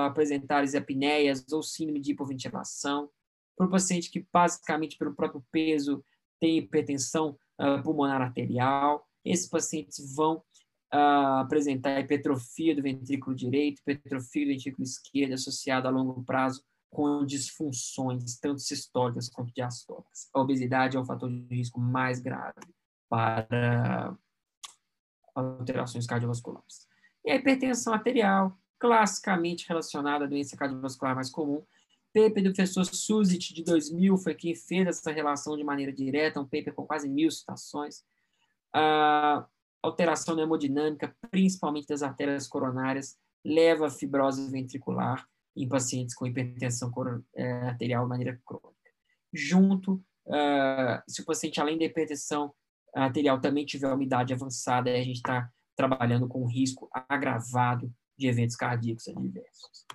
apresentarem 0.06 0.77
apneias 0.77 1.45
ou 1.52 1.64
síndrome 1.64 2.02
de 2.02 2.11
hipoventilação, 2.11 3.10
por 3.56 3.69
paciente 3.69 4.11
que 4.11 4.26
basicamente 4.31 4.98
pelo 4.98 5.15
próprio 5.15 5.44
peso 5.52 6.03
tem 6.40 6.57
hipertensão 6.57 7.38
uh, 7.61 7.81
pulmonar 7.81 8.22
arterial, 8.22 9.07
esses 9.23 9.48
pacientes 9.48 10.14
vão 10.14 10.44
uh, 10.94 11.40
apresentar 11.40 11.99
hipertrofia 11.99 12.76
do 12.76 12.81
ventrículo 12.81 13.35
direito, 13.35 13.80
hipertrofia 13.80 14.45
do 14.45 14.52
ventrículo 14.52 14.84
esquerdo 14.84 15.34
associada 15.34 15.88
a 15.88 15.91
longo 15.91 16.23
prazo 16.23 16.61
com 16.91 17.26
disfunções, 17.26 18.38
tanto 18.40 18.60
sistólicas 18.60 19.30
quanto 19.30 19.53
diastólicas. 19.53 20.30
A 20.34 20.40
obesidade 20.40 20.95
é 20.95 20.99
o 20.99 21.06
fator 21.06 21.30
de 21.30 21.56
risco 21.56 21.80
mais 21.80 22.19
grave 22.19 22.53
para 23.10 24.15
alterações 25.36 26.06
cardiovasculares. 26.06 26.88
E 27.26 27.32
a 27.32 27.36
hipertensão 27.36 27.94
arterial, 27.94 28.58
classicamente 28.80 29.68
relacionada 29.68 30.26
à 30.26 30.28
doença 30.28 30.58
cardiovascular 30.58 31.16
mais 31.16 31.30
comum. 31.30 31.64
Paper 32.14 32.44
do 32.44 32.54
professor 32.54 32.86
Suzit, 32.86 33.54
de 33.54 33.64
2000, 33.64 34.18
foi 34.18 34.36
quem 34.36 34.54
fez 34.54 34.88
essa 34.88 35.12
relação 35.12 35.58
de 35.58 35.64
maneira 35.64 35.92
direta, 35.92 36.40
um 36.40 36.44
paper 36.44 36.74
com 36.74 36.86
quase 36.86 37.10
mil 37.10 37.32
citações. 37.32 38.04
A 38.74 39.46
alteração 39.82 40.36
na 40.36 40.44
hemodinâmica, 40.44 41.16
principalmente 41.32 41.88
das 41.88 42.04
artérias 42.04 42.48
coronárias, 42.48 43.18
leva 43.44 43.88
a 43.88 43.90
fibrose 43.90 44.50
ventricular 44.52 45.28
em 45.56 45.68
pacientes 45.68 46.16
com 46.16 46.26
hipertensão 46.26 46.92
é, 47.36 47.52
arterial 47.68 48.04
de 48.04 48.10
maneira 48.10 48.40
crônica. 48.46 48.74
Junto, 49.32 50.04
uh, 50.28 51.02
se 51.08 51.22
o 51.22 51.26
paciente, 51.26 51.60
além 51.60 51.78
da 51.78 51.86
hipertensão 51.86 52.54
arterial, 52.95 53.40
também 53.40 53.65
tiver 53.65 53.91
umidade 53.91 54.34
avançada, 54.34 54.91
a 54.91 55.02
gente 55.02 55.18
está 55.18 55.49
trabalhando 55.76 56.28
com 56.28 56.45
risco 56.45 56.90
agravado 56.94 57.91
de 58.18 58.28
eventos 58.28 58.56
cardíacos 58.56 59.07
adversos. 59.07 59.86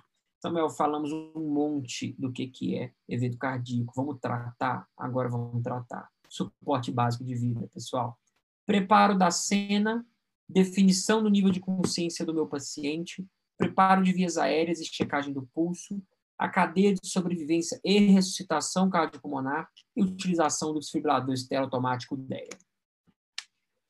Samuel, 0.41 0.69
falamos 0.69 1.11
um 1.11 1.53
monte 1.53 2.15
do 2.17 2.31
que, 2.31 2.47
que 2.47 2.77
é 2.77 2.91
evento 3.07 3.37
cardíaco. 3.37 3.93
Vamos 3.95 4.19
tratar? 4.21 4.87
Agora 4.97 5.29
vamos 5.29 5.61
tratar. 5.61 6.07
Suporte 6.29 6.91
básico 6.91 7.25
de 7.25 7.35
vida, 7.35 7.67
pessoal. 7.73 8.17
Preparo 8.65 9.17
da 9.17 9.31
cena, 9.31 10.05
definição 10.47 11.21
do 11.21 11.29
nível 11.29 11.51
de 11.51 11.59
consciência 11.59 12.25
do 12.25 12.33
meu 12.33 12.47
paciente, 12.47 13.25
preparo 13.57 14.01
de 14.01 14.13
vias 14.13 14.37
aéreas 14.37 14.79
e 14.79 14.85
checagem 14.85 15.33
do 15.33 15.45
pulso, 15.53 16.01
a 16.37 16.47
cadeia 16.47 16.93
de 16.93 17.05
sobrevivência 17.05 17.79
e 17.83 17.99
ressuscitação 17.99 18.89
cardiopulmonar 18.89 19.69
e 19.93 20.01
utilização 20.01 20.73
do 20.73 20.79
desfibrilador 20.79 21.33
externo 21.33 21.65
automático 21.65 22.15
DEA. 22.15 22.47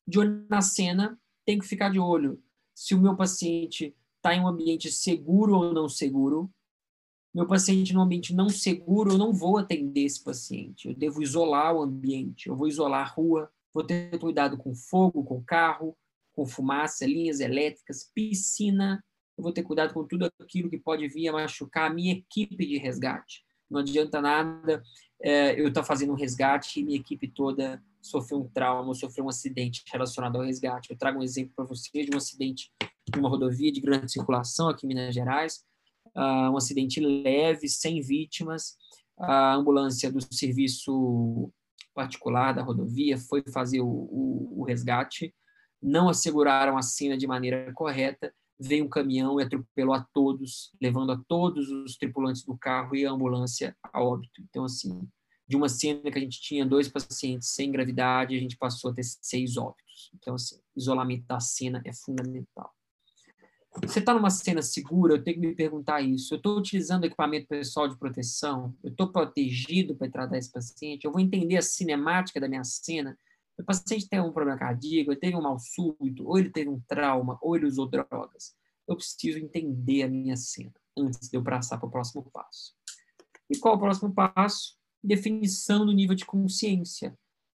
De 0.10 0.18
olho 0.18 0.44
na 0.50 0.60
cena, 0.60 1.20
tem 1.46 1.60
que 1.60 1.68
ficar 1.68 1.90
de 1.90 2.00
olho 2.00 2.42
se 2.74 2.96
o 2.96 3.00
meu 3.00 3.16
paciente 3.16 3.96
está 4.16 4.34
em 4.34 4.42
um 4.42 4.48
ambiente 4.48 4.92
seguro 4.92 5.56
ou 5.56 5.72
não 5.72 5.88
seguro. 5.88 6.50
Meu 7.32 7.46
paciente 7.46 7.94
num 7.94 8.02
ambiente 8.02 8.34
não 8.34 8.50
seguro, 8.50 9.12
eu 9.12 9.18
não 9.20 9.32
vou 9.32 9.60
atender 9.60 10.02
esse 10.02 10.24
paciente. 10.24 10.88
Eu 10.88 10.96
devo 10.96 11.22
isolar 11.22 11.76
o 11.76 11.84
ambiente, 11.84 12.50
eu 12.50 12.56
vou 12.56 12.68
isolar 12.68 13.06
a 13.06 13.10
rua, 13.10 13.52
vou 13.72 13.84
ter 13.84 14.18
cuidado 14.18 14.58
com 14.58 14.74
fogo, 14.74 15.24
com 15.24 15.44
carro, 15.44 15.96
com 16.34 16.44
fumaça, 16.44 17.06
linhas 17.06 17.40
elétricas, 17.40 18.10
piscina, 18.16 19.04
eu 19.38 19.44
vou 19.44 19.54
ter 19.54 19.62
cuidado 19.62 19.94
com 19.94 20.04
tudo 20.04 20.32
aquilo 20.42 20.70
que 20.70 20.78
pode 20.78 21.08
vir 21.08 21.28
a 21.28 21.34
machucar 21.34 21.92
a 21.92 21.94
minha 21.94 22.14
equipe 22.14 22.66
de 22.66 22.78
resgate. 22.78 23.46
Não 23.70 23.82
adianta 23.82 24.20
nada 24.20 24.82
é, 25.22 25.60
eu 25.60 25.68
estar 25.68 25.82
tá 25.82 25.88
fazendo 25.88 26.14
um 26.14 26.16
resgate 26.16 26.80
e 26.80 26.84
minha 26.84 27.00
equipe 27.00 27.28
toda 27.28 27.84
sofreu 28.02 28.42
um 28.42 28.48
trauma, 28.48 28.94
sofreu 28.94 29.26
um 29.26 29.30
acidente 29.30 29.84
relacionado 29.92 30.38
ao 30.38 30.44
resgate. 30.44 30.92
Eu 30.92 30.98
trago 30.98 31.20
um 31.20 31.24
exemplo 31.24 31.54
para 31.56 31.66
vocês 31.66 32.06
de 32.06 32.14
um 32.14 32.18
acidente 32.18 32.72
em 33.16 33.20
uma 33.20 33.30
rodovia 33.30 33.72
de 33.72 33.82
grande 33.82 34.12
circulação 34.12 34.70
aqui 34.70 34.86
em 34.86 34.90
Minas 34.90 35.14
Gerais, 35.14 35.64
uh, 36.16 36.52
um 36.52 36.58
acidente 36.58 37.00
leve, 37.00 37.68
sem 37.68 38.02
vítimas. 38.02 38.78
A 39.18 39.56
ambulância 39.56 40.12
do 40.12 40.22
serviço 40.34 41.52
particular 41.94 42.54
da 42.54 42.64
rodovia 42.64 43.18
foi 43.18 43.44
fazer 43.52 43.82
o, 43.82 43.88
o, 43.88 44.62
o 44.62 44.64
resgate, 44.64 45.34
não 45.82 46.08
asseguraram 46.08 46.78
a 46.78 46.82
cena 46.82 47.18
de 47.18 47.28
maneira 47.28 47.74
correta 47.74 48.34
veio 48.60 48.86
um 48.86 48.90
caminhão 48.90 49.40
e 49.40 49.44
atropelou 49.44 49.96
a 49.96 50.06
todos, 50.14 50.72
levando 50.82 51.14
a 51.14 51.24
todos 51.28 51.70
os 51.70 51.96
tripulantes 51.96 52.44
do 52.44 52.58
carro 52.58 52.96
e 52.96 53.06
a 53.06 53.12
ambulância 53.12 53.76
a 53.82 54.04
óbito. 54.04 54.42
Então, 54.50 54.66
assim, 54.66 55.08
de 55.50 55.56
uma 55.56 55.68
cena 55.68 56.12
que 56.12 56.18
a 56.18 56.22
gente 56.22 56.40
tinha 56.40 56.64
dois 56.64 56.88
pacientes 56.88 57.50
sem 57.50 57.72
gravidade, 57.72 58.36
a 58.36 58.40
gente 58.40 58.56
passou 58.56 58.92
a 58.92 58.94
ter 58.94 59.04
seis 59.04 59.58
óbitos. 59.58 60.12
Então, 60.14 60.36
assim, 60.36 60.60
isolamento 60.78 61.26
da 61.26 61.40
cena 61.40 61.82
é 61.84 61.92
fundamental. 61.92 62.72
Você 63.84 63.98
está 63.98 64.14
numa 64.14 64.30
cena 64.30 64.62
segura, 64.62 65.16
eu 65.16 65.24
tenho 65.24 65.42
que 65.42 65.48
me 65.48 65.56
perguntar 65.56 66.02
isso. 66.02 66.34
Eu 66.34 66.38
estou 66.38 66.56
utilizando 66.56 67.06
equipamento 67.06 67.48
pessoal 67.48 67.88
de 67.88 67.98
proteção? 67.98 68.76
Eu 68.84 68.92
estou 68.92 69.12
protegido 69.12 69.96
para 69.96 70.10
tratar 70.10 70.38
esse 70.38 70.52
paciente? 70.52 71.06
Eu 71.06 71.12
vou 71.12 71.20
entender 71.20 71.58
a 71.58 71.62
cinemática 71.64 72.40
da 72.40 72.48
minha 72.48 72.64
cena? 72.64 73.18
o 73.60 73.64
paciente 73.66 74.08
tem 74.08 74.22
um 74.22 74.32
problema 74.32 74.58
cardíaco, 74.58 75.12
ele 75.12 75.20
teve 75.20 75.36
um 75.36 75.42
mal 75.42 75.60
súbito, 75.60 76.26
ou 76.26 76.38
ele 76.38 76.50
teve 76.50 76.70
um 76.70 76.80
trauma, 76.88 77.38
ou 77.42 77.58
ele 77.58 77.66
usou 77.66 77.90
drogas. 77.90 78.56
Eu 78.88 78.96
preciso 78.96 79.38
entender 79.38 80.04
a 80.04 80.08
minha 80.08 80.38
cena 80.38 80.74
antes 80.98 81.30
de 81.30 81.36
eu 81.36 81.44
passar 81.44 81.78
para 81.78 81.88
o 81.88 81.92
próximo 81.92 82.24
passo. 82.32 82.74
E 83.50 83.58
qual 83.58 83.76
o 83.76 83.80
próximo 83.80 84.14
passo? 84.14 84.79
Definição 85.04 85.86
do 85.86 85.94
nível 85.94 86.16
de 86.16 86.26
consciência. 86.26 87.18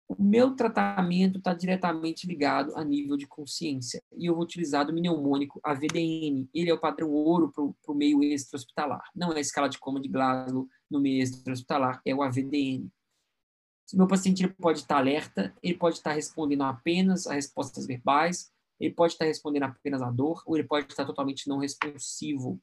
O 0.08 0.20
meu 0.20 0.56
tratamento 0.56 1.38
está 1.38 1.54
diretamente 1.54 2.26
ligado 2.26 2.74
a 2.76 2.82
nível 2.82 3.16
de 3.16 3.28
consciência. 3.28 4.02
E 4.16 4.26
eu 4.26 4.34
vou 4.34 4.42
utilizar 4.42 4.88
o 4.88 4.92
mnemônico 4.92 5.60
AVDN. 5.62 6.48
Ele 6.52 6.68
é 6.68 6.74
o 6.74 6.80
padrão 6.80 7.10
ouro 7.10 7.52
para 7.52 7.92
o 7.92 7.94
meio 7.94 8.22
extra-hospitalar. 8.22 9.04
Não 9.14 9.32
é 9.32 9.36
a 9.36 9.40
escala 9.40 9.68
de 9.68 9.78
coma 9.78 10.00
de 10.00 10.08
Glasgow 10.08 10.66
no 10.90 11.00
meio 11.00 11.22
extra-hospitalar, 11.22 12.00
é 12.04 12.12
o 12.12 12.22
AVDN. 12.22 12.90
O 13.92 13.96
meu 13.96 14.08
paciente 14.08 14.44
ele 14.44 14.52
pode 14.52 14.80
estar 14.80 14.98
alerta, 14.98 15.54
ele 15.62 15.76
pode 15.76 15.96
estar 15.96 16.12
respondendo 16.12 16.62
apenas 16.62 17.26
a 17.26 17.34
respostas 17.34 17.86
verbais, 17.86 18.50
ele 18.80 18.94
pode 18.94 19.12
estar 19.12 19.26
respondendo 19.26 19.64
apenas 19.64 20.02
a 20.02 20.10
dor, 20.10 20.42
ou 20.46 20.56
ele 20.56 20.66
pode 20.66 20.86
estar 20.86 21.04
totalmente 21.04 21.48
não 21.48 21.58
responsivo. 21.58 22.60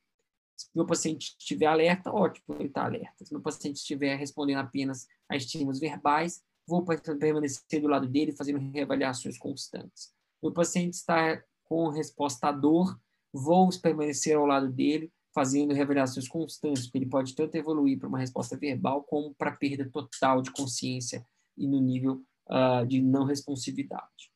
Se 0.57 0.69
meu 0.75 0.85
paciente 0.85 1.35
estiver 1.39 1.67
alerta, 1.67 2.11
ótimo, 2.11 2.55
ele 2.57 2.67
está 2.67 2.85
alerta. 2.85 3.23
Se 3.23 3.31
meu 3.31 3.41
paciente 3.41 3.77
estiver 3.77 4.15
respondendo 4.15 4.57
apenas 4.57 5.07
a 5.29 5.35
estímulos 5.35 5.79
verbais, 5.79 6.43
vou 6.67 6.83
permanecer 6.83 7.81
do 7.81 7.87
lado 7.87 8.07
dele, 8.07 8.31
fazendo 8.31 8.59
reavaliações 8.71 9.37
constantes. 9.37 10.11
Meu 10.41 10.51
paciente 10.51 10.93
está 10.93 11.41
com 11.63 11.89
resposta 11.89 12.47
à 12.47 12.51
dor, 12.51 12.99
vou 13.31 13.69
permanecer 13.81 14.35
ao 14.35 14.45
lado 14.45 14.69
dele, 14.69 15.11
fazendo 15.33 15.73
revelações 15.73 16.27
constantes, 16.27 16.85
porque 16.85 16.97
ele 16.97 17.09
pode 17.09 17.35
tanto 17.35 17.55
evoluir 17.55 17.99
para 17.99 18.09
uma 18.09 18.17
resposta 18.17 18.57
verbal 18.57 19.03
como 19.03 19.35
para 19.35 19.55
perda 19.55 19.87
total 19.89 20.41
de 20.41 20.51
consciência 20.51 21.25
e 21.55 21.67
no 21.67 21.79
nível 21.79 22.23
uh, 22.49 22.85
de 22.87 23.01
não 23.01 23.23
responsividade. 23.23 24.31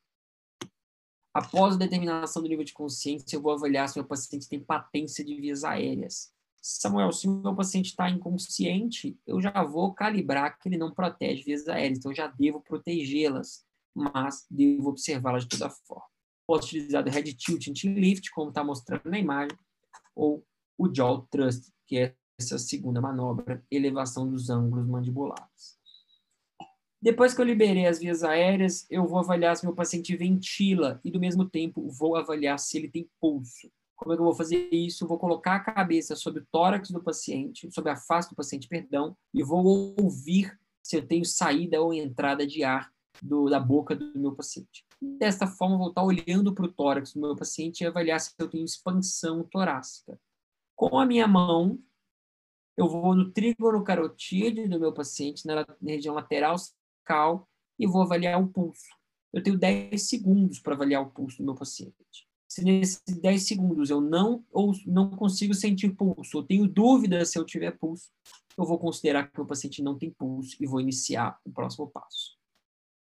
Após 1.33 1.75
a 1.75 1.77
determinação 1.77 2.41
do 2.41 2.49
nível 2.49 2.65
de 2.65 2.73
consciência, 2.73 3.37
eu 3.37 3.41
vou 3.41 3.53
avaliar 3.53 3.87
se 3.87 3.97
meu 3.97 4.05
paciente 4.05 4.49
tem 4.49 4.59
patência 4.59 5.23
de 5.23 5.35
vias 5.35 5.63
aéreas. 5.63 6.33
Samuel, 6.61 7.11
se 7.11 7.27
meu 7.27 7.55
paciente 7.55 7.87
está 7.87 8.09
inconsciente, 8.09 9.17
eu 9.25 9.41
já 9.41 9.63
vou 9.63 9.93
calibrar 9.93 10.59
que 10.59 10.69
ele 10.69 10.77
não 10.77 10.93
protege 10.93 11.43
vias 11.43 11.67
aéreas, 11.67 11.97
então 11.97 12.11
eu 12.11 12.15
já 12.15 12.27
devo 12.27 12.61
protegê-las, 12.61 13.65
mas 13.95 14.45
devo 14.49 14.89
observá-las 14.89 15.43
de 15.43 15.49
toda 15.57 15.69
forma. 15.69 16.05
Posso 16.45 16.67
utilizar 16.67 17.05
o 17.05 17.09
Head 17.09 17.33
Tilt 17.33 17.67
and 17.67 17.93
Lift, 17.93 18.29
como 18.31 18.49
está 18.49 18.63
mostrando 18.63 19.09
na 19.09 19.17
imagem, 19.17 19.57
ou 20.13 20.45
o 20.77 20.93
Jaw 20.93 21.25
Thrust, 21.31 21.71
que 21.87 21.97
é 21.97 22.15
essa 22.37 22.59
segunda 22.59 22.99
manobra, 23.01 23.63
elevação 23.71 24.29
dos 24.29 24.49
ângulos 24.49 24.85
mandibulares. 24.87 25.79
Depois 27.01 27.33
que 27.33 27.41
eu 27.41 27.45
liberei 27.45 27.87
as 27.87 27.97
vias 27.97 28.23
aéreas, 28.23 28.85
eu 28.89 29.07
vou 29.07 29.19
avaliar 29.19 29.57
se 29.57 29.65
meu 29.65 29.73
paciente 29.73 30.15
ventila 30.15 31.01
e, 31.03 31.09
do 31.09 31.19
mesmo 31.19 31.49
tempo, 31.49 31.89
vou 31.89 32.15
avaliar 32.15 32.59
se 32.59 32.77
ele 32.77 32.87
tem 32.87 33.09
pulso. 33.19 33.71
Como 33.95 34.13
é 34.13 34.15
que 34.15 34.21
eu 34.21 34.25
vou 34.25 34.35
fazer 34.35 34.69
isso? 34.71 35.03
Eu 35.03 35.07
vou 35.07 35.17
colocar 35.17 35.55
a 35.55 35.59
cabeça 35.59 36.15
sobre 36.15 36.41
o 36.41 36.47
tórax 36.51 36.91
do 36.91 37.01
paciente, 37.01 37.71
sobre 37.71 37.91
a 37.91 37.95
face 37.95 38.29
do 38.29 38.35
paciente, 38.35 38.67
perdão, 38.67 39.17
e 39.33 39.43
vou 39.43 39.95
ouvir 39.99 40.55
se 40.83 40.95
eu 40.95 41.05
tenho 41.05 41.25
saída 41.25 41.81
ou 41.81 41.93
entrada 41.93 42.45
de 42.45 42.63
ar 42.63 42.91
do, 43.21 43.49
da 43.49 43.59
boca 43.59 43.95
do 43.95 44.19
meu 44.19 44.35
paciente. 44.35 44.85
Desta 45.01 45.47
forma, 45.47 45.75
eu 45.75 45.79
vou 45.79 45.89
estar 45.89 46.03
olhando 46.03 46.53
para 46.53 46.65
o 46.65 46.71
tórax 46.71 47.13
do 47.13 47.21
meu 47.21 47.35
paciente 47.35 47.81
e 47.81 47.87
avaliar 47.87 48.19
se 48.19 48.33
eu 48.37 48.47
tenho 48.47 48.65
expansão 48.65 49.43
torácica. 49.43 50.19
Com 50.75 50.99
a 50.99 51.05
minha 51.05 51.27
mão, 51.27 51.79
eu 52.77 52.87
vou 52.87 53.15
no 53.15 53.31
trígono 53.31 53.83
carotídeo 53.83 54.69
do 54.69 54.79
meu 54.79 54.93
paciente, 54.93 55.45
na 55.45 55.65
região 55.83 56.15
lateral 56.15 56.55
cal, 57.11 57.45
e 57.77 57.85
vou 57.85 58.01
avaliar 58.01 58.41
o 58.41 58.47
pulso. 58.47 58.87
Eu 59.33 59.43
tenho 59.43 59.57
10 59.57 60.01
segundos 60.01 60.59
para 60.59 60.75
avaliar 60.75 61.01
o 61.01 61.09
pulso 61.09 61.39
do 61.39 61.43
meu 61.43 61.55
paciente. 61.55 62.27
Se 62.47 62.63
nesses 62.63 63.01
10 63.05 63.47
segundos 63.47 63.89
eu 63.89 63.99
não 63.99 64.45
ou 64.51 64.73
não 64.85 65.09
consigo 65.09 65.53
sentir 65.53 65.93
pulso, 65.95 66.37
ou 66.37 66.43
tenho 66.43 66.67
dúvida 66.67 67.25
se 67.25 67.37
eu 67.37 67.45
tiver 67.45 67.71
pulso, 67.71 68.09
eu 68.57 68.65
vou 68.65 68.77
considerar 68.77 69.29
que 69.29 69.41
o 69.41 69.45
paciente 69.45 69.81
não 69.81 69.97
tem 69.97 70.09
pulso 70.11 70.55
e 70.59 70.65
vou 70.65 70.79
iniciar 70.79 71.37
o 71.45 71.51
próximo 71.51 71.87
passo. 71.87 72.37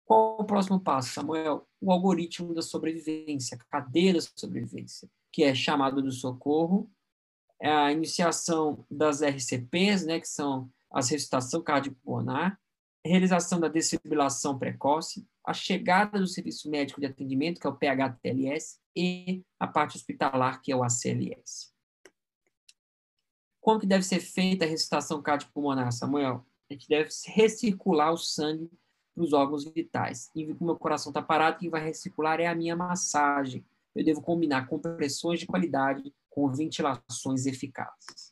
Qual 0.04 0.40
o 0.40 0.44
próximo 0.44 0.80
passo, 0.80 1.12
Samuel? 1.12 1.66
O 1.80 1.92
algoritmo 1.92 2.54
da 2.54 2.62
sobrevivência, 2.62 3.56
a 3.56 3.64
cadeia 3.70 4.14
da 4.14 4.20
sobrevivência, 4.20 5.08
que 5.32 5.42
é 5.42 5.54
chamado 5.54 6.02
do 6.02 6.10
socorro, 6.10 6.90
é 7.60 7.70
a 7.70 7.92
iniciação 7.92 8.84
das 8.90 9.22
RCPs, 9.22 10.06
né, 10.06 10.18
que 10.20 10.28
são 10.28 10.70
as 10.90 11.08
ressuscitação 11.08 11.62
cardiopulmonar, 11.62 12.58
realização 13.08 13.58
da 13.58 13.68
desfibrilação 13.68 14.58
precoce, 14.58 15.26
a 15.44 15.52
chegada 15.52 16.18
do 16.18 16.26
serviço 16.26 16.70
médico 16.70 17.00
de 17.00 17.06
atendimento, 17.06 17.60
que 17.60 17.66
é 17.66 17.70
o 17.70 17.76
PHTLS, 17.76 18.78
e 18.94 19.42
a 19.58 19.66
parte 19.66 19.96
hospitalar, 19.96 20.60
que 20.60 20.72
é 20.72 20.76
o 20.76 20.82
ACLS. 20.82 21.70
Como 23.60 23.80
que 23.80 23.86
deve 23.86 24.04
ser 24.04 24.20
feita 24.20 24.64
a 24.64 24.68
ressuscitação 24.68 25.22
cardiopulmonar, 25.22 25.92
Samuel? 25.92 26.44
A 26.68 26.72
gente 26.72 26.88
deve 26.88 27.10
recircular 27.26 28.12
o 28.12 28.16
sangue 28.16 28.70
para 29.14 29.24
os 29.24 29.32
órgãos 29.32 29.64
vitais. 29.64 30.30
E 30.34 30.46
como 30.46 30.60
o 30.60 30.64
meu 30.66 30.76
coração 30.76 31.10
está 31.10 31.22
parado, 31.22 31.58
quem 31.58 31.68
vai 31.68 31.84
recircular 31.84 32.40
é 32.40 32.46
a 32.46 32.54
minha 32.54 32.76
massagem. 32.76 33.64
Eu 33.94 34.04
devo 34.04 34.22
combinar 34.22 34.66
compressões 34.66 35.40
de 35.40 35.46
qualidade 35.46 36.14
com 36.28 36.50
ventilações 36.50 37.46
eficazes. 37.46 38.29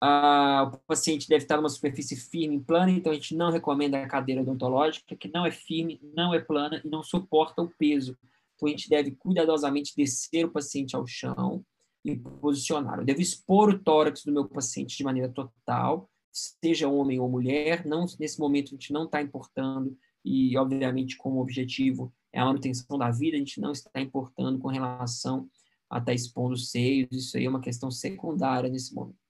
Ah, 0.00 0.70
o 0.74 0.78
paciente 0.86 1.28
deve 1.28 1.44
estar 1.44 1.56
numa 1.56 1.68
superfície 1.68 2.16
firme 2.16 2.56
e 2.56 2.60
plana, 2.60 2.90
então 2.90 3.12
a 3.12 3.14
gente 3.14 3.34
não 3.34 3.50
recomenda 3.50 4.02
a 4.02 4.08
cadeira 4.08 4.42
odontológica, 4.42 5.16
que 5.16 5.30
não 5.32 5.46
é 5.46 5.50
firme, 5.50 6.00
não 6.14 6.34
é 6.34 6.40
plana 6.40 6.80
e 6.84 6.88
não 6.88 7.02
suporta 7.02 7.62
o 7.62 7.70
peso. 7.78 8.16
Então 8.54 8.68
a 8.68 8.70
gente 8.70 8.88
deve 8.88 9.12
cuidadosamente 9.12 9.94
descer 9.96 10.44
o 10.44 10.50
paciente 10.50 10.94
ao 10.94 11.06
chão 11.06 11.64
e 12.04 12.16
posicionar. 12.16 12.98
Eu 12.98 13.04
devo 13.04 13.20
expor 13.20 13.70
o 13.70 13.78
tórax 13.78 14.24
do 14.24 14.32
meu 14.32 14.46
paciente 14.46 14.96
de 14.96 15.04
maneira 15.04 15.28
total, 15.28 16.10
seja 16.30 16.88
homem 16.88 17.18
ou 17.18 17.28
mulher. 17.28 17.86
Não, 17.86 18.04
nesse 18.18 18.38
momento 18.38 18.68
a 18.68 18.70
gente 18.70 18.92
não 18.92 19.04
está 19.04 19.22
importando 19.22 19.96
e, 20.24 20.56
obviamente, 20.56 21.16
como 21.16 21.40
objetivo 21.40 22.12
é 22.32 22.40
a 22.40 22.44
manutenção 22.44 22.98
da 22.98 23.10
vida, 23.10 23.36
a 23.36 23.38
gente 23.38 23.60
não 23.60 23.72
está 23.72 24.00
importando 24.00 24.58
com 24.58 24.68
relação 24.68 25.48
a 25.88 25.98
estar 25.98 26.06
tá 26.06 26.14
expondo 26.14 26.54
os 26.54 26.70
seios. 26.70 27.08
Isso 27.12 27.36
aí 27.36 27.44
é 27.44 27.48
uma 27.48 27.60
questão 27.60 27.90
secundária 27.90 28.68
nesse 28.68 28.94
momento. 28.94 29.23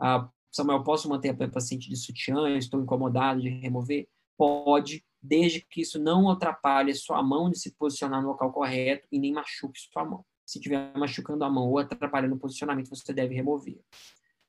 Ah, 0.00 0.28
Samuel, 0.50 0.82
posso 0.82 1.08
manter 1.08 1.30
a 1.30 1.48
paciente 1.48 1.88
de 1.88 1.96
sutiã? 1.96 2.48
estou 2.56 2.80
incomodado 2.80 3.40
de 3.40 3.48
remover? 3.48 4.08
Pode, 4.38 5.04
desde 5.20 5.60
que 5.60 5.80
isso 5.82 5.98
não 5.98 6.30
atrapalhe 6.30 6.94
sua 6.94 7.22
mão 7.22 7.50
de 7.50 7.58
se 7.58 7.72
posicionar 7.72 8.22
no 8.22 8.28
local 8.28 8.52
correto 8.52 9.06
e 9.10 9.18
nem 9.18 9.32
machuque 9.32 9.78
sua 9.78 10.04
mão. 10.04 10.24
Se 10.46 10.58
estiver 10.58 10.96
machucando 10.96 11.44
a 11.44 11.50
mão 11.50 11.68
ou 11.68 11.78
atrapalhando 11.78 12.36
o 12.36 12.38
posicionamento, 12.38 12.88
você 12.88 13.12
deve 13.12 13.34
remover. 13.34 13.80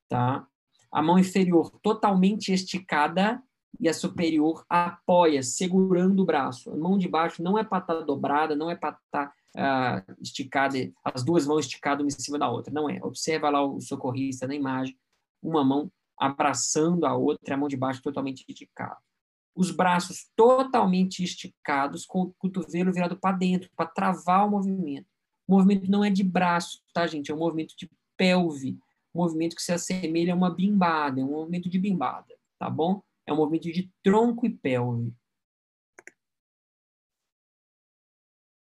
Tá? 0.07 0.47
A 0.91 1.01
mão 1.01 1.17
inferior 1.17 1.71
totalmente 1.81 2.53
esticada 2.53 3.41
e 3.79 3.89
a 3.89 3.93
superior 3.93 4.65
apoia, 4.69 5.43
segurando 5.43 6.21
o 6.21 6.25
braço. 6.25 6.71
A 6.71 6.75
mão 6.77 6.97
de 6.97 7.07
baixo 7.07 7.43
não 7.43 7.57
é 7.57 7.63
para 7.63 7.79
estar 7.79 7.95
tá 7.95 8.01
dobrada, 8.01 8.55
não 8.55 8.69
é 8.71 8.75
para 8.75 8.97
estar 8.97 9.33
tá, 9.55 10.05
uh, 10.07 10.15
esticada, 10.21 10.77
as 11.03 11.23
duas 11.23 11.45
mãos 11.45 11.65
esticadas 11.65 12.01
uma 12.03 12.07
em 12.07 12.11
cima 12.11 12.39
da 12.39 12.49
outra. 12.49 12.73
Não 12.73 12.89
é. 12.89 12.99
Observa 13.03 13.49
lá 13.49 13.63
o 13.63 13.81
socorrista 13.81 14.47
na 14.47 14.55
imagem 14.55 14.97
uma 15.47 15.63
mão 15.63 15.91
abraçando 16.17 17.05
a 17.05 17.15
outra, 17.15 17.53
a 17.53 17.57
mão 17.57 17.67
de 17.67 17.77
baixo 17.77 18.01
totalmente 18.01 18.43
esticada. 18.47 18.97
Os 19.55 19.71
braços 19.71 20.29
totalmente 20.35 21.23
esticados, 21.23 22.05
com 22.05 22.21
o 22.23 22.33
cotovelo 22.37 22.91
virado 22.91 23.17
para 23.17 23.35
dentro, 23.35 23.69
para 23.75 23.89
travar 23.89 24.47
o 24.47 24.51
movimento. 24.51 25.07
O 25.47 25.55
movimento 25.55 25.89
não 25.89 26.03
é 26.03 26.09
de 26.09 26.23
braço, 26.23 26.81
tá, 26.93 27.07
gente? 27.07 27.31
É 27.31 27.35
um 27.35 27.39
movimento 27.39 27.75
de 27.77 27.89
pelve, 28.17 28.77
um 29.13 29.21
movimento 29.21 29.55
que 29.55 29.61
se 29.61 29.71
assemelha 29.71 30.33
a 30.33 30.35
uma 30.35 30.53
bimbada, 30.53 31.21
é 31.21 31.23
um 31.23 31.31
movimento 31.31 31.69
de 31.69 31.79
bimbada, 31.79 32.35
tá 32.59 32.69
bom? 32.69 33.01
É 33.25 33.33
um 33.33 33.37
movimento 33.37 33.71
de 33.71 33.91
tronco 34.03 34.45
e 34.45 34.49
pelve. 34.49 35.13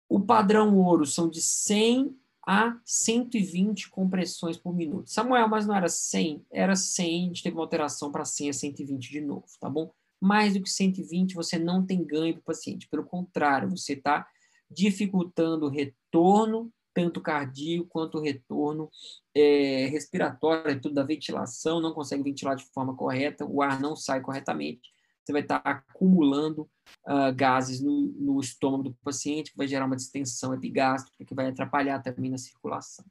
O 0.08 0.20
padrão 0.20 0.76
ouro 0.76 1.06
são 1.06 1.28
de 1.28 1.40
100 1.40 2.16
a 2.46 2.78
120 2.84 3.90
compressões 3.90 4.56
por 4.56 4.74
minuto. 4.74 5.10
Samuel, 5.10 5.48
mas 5.48 5.66
não 5.66 5.74
era 5.74 5.88
100? 5.88 6.44
Era 6.50 6.76
100, 6.76 7.24
a 7.24 7.26
gente 7.26 7.42
teve 7.42 7.56
uma 7.56 7.62
alteração 7.62 8.12
para 8.12 8.24
100 8.24 8.50
a 8.50 8.52
120 8.52 9.10
de 9.10 9.20
novo, 9.20 9.46
tá 9.60 9.68
bom? 9.68 9.92
Mais 10.20 10.54
do 10.54 10.62
que 10.62 10.70
120, 10.70 11.34
você 11.34 11.58
não 11.58 11.84
tem 11.84 12.04
ganho 12.04 12.34
para 12.34 12.40
o 12.40 12.44
paciente. 12.44 12.88
Pelo 12.88 13.04
contrário, 13.04 13.70
você 13.70 13.94
está 13.94 14.26
dificultando 14.70 15.66
o 15.66 15.70
retorno, 15.70 16.72
tanto 16.94 17.20
cardíaco 17.20 17.88
quanto 17.88 18.18
o 18.18 18.20
retorno 18.20 18.88
é, 19.34 19.86
respiratório, 19.86 20.80
tudo 20.80 20.94
da 20.94 21.02
ventilação, 21.02 21.80
não 21.80 21.92
consegue 21.92 22.22
ventilar 22.22 22.56
de 22.56 22.64
forma 22.72 22.96
correta, 22.96 23.44
o 23.44 23.62
ar 23.62 23.80
não 23.80 23.96
sai 23.96 24.20
corretamente 24.20 24.93
você 25.24 25.32
vai 25.32 25.42
estar 25.42 25.62
acumulando 25.64 26.68
uh, 27.06 27.34
gases 27.34 27.80
no, 27.80 28.12
no, 28.12 28.40
estômago 28.40 28.84
do 28.84 28.94
paciente, 29.02 29.52
que 29.52 29.56
vai 29.56 29.66
gerar 29.66 29.86
uma 29.86 29.96
distensão 29.96 30.52
epigástrica, 30.52 31.24
que 31.24 31.34
vai 31.34 31.48
atrapalhar 31.48 32.02
também 32.02 32.30
na 32.30 32.38
circulação. 32.38 33.04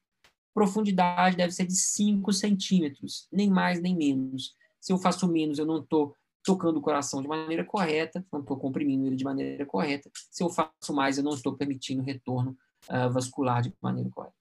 Profundidade 0.54 1.36
deve 1.36 1.52
ser 1.52 1.66
de 1.66 1.76
5 1.76 2.32
centímetros, 2.32 3.28
nem 3.32 3.50
mais 3.50 3.82
nem 3.82 3.96
menos. 3.96 4.56
Se 4.80 4.94
eu 4.94 5.00
faço 5.00 5.28
menos, 5.28 5.58
eu 5.58 5.66
não 5.66 5.80
estou 5.80 6.16
tocando 6.44 6.78
o 6.78 6.82
coração 6.82 7.22
de 7.22 7.28
maneira 7.28 7.64
correta, 7.64 8.24
não 8.32 8.42
estou 8.42 8.58
comprimindo 8.58 9.08
ele 9.08 9.16
de 9.16 9.24
maneira 9.24 9.66
correta. 9.66 10.12
Se 10.30 10.44
eu 10.44 10.50
faço 10.50 10.94
mais, 10.94 11.18
eu 11.18 11.24
não 11.24 11.34
estou 11.34 11.56
permitindo 11.56 12.04
retorno 12.04 12.56
uh, 12.90 13.12
vascular 13.12 13.62
de 13.62 13.74
maneira 13.82 14.10
correta. 14.12 14.36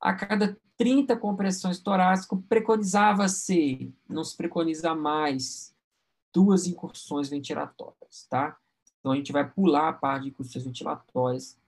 A 0.00 0.12
cada 0.14 0.58
30 0.76 1.16
compressões 1.16 1.80
torácicas, 1.80 2.38
preconizava-se, 2.48 3.92
não 4.08 4.22
se 4.22 4.36
preconiza 4.36 4.94
mais, 4.94 5.74
duas 6.32 6.66
incursões 6.66 7.28
ventilatórias, 7.28 8.26
tá? 8.28 8.56
Então 9.00 9.12
a 9.12 9.16
gente 9.16 9.32
vai 9.32 9.48
pular 9.48 9.88
a 9.88 9.92
parte 9.92 10.24
de 10.24 10.28
incursões 10.30 10.64
ventilatórias 10.64 11.58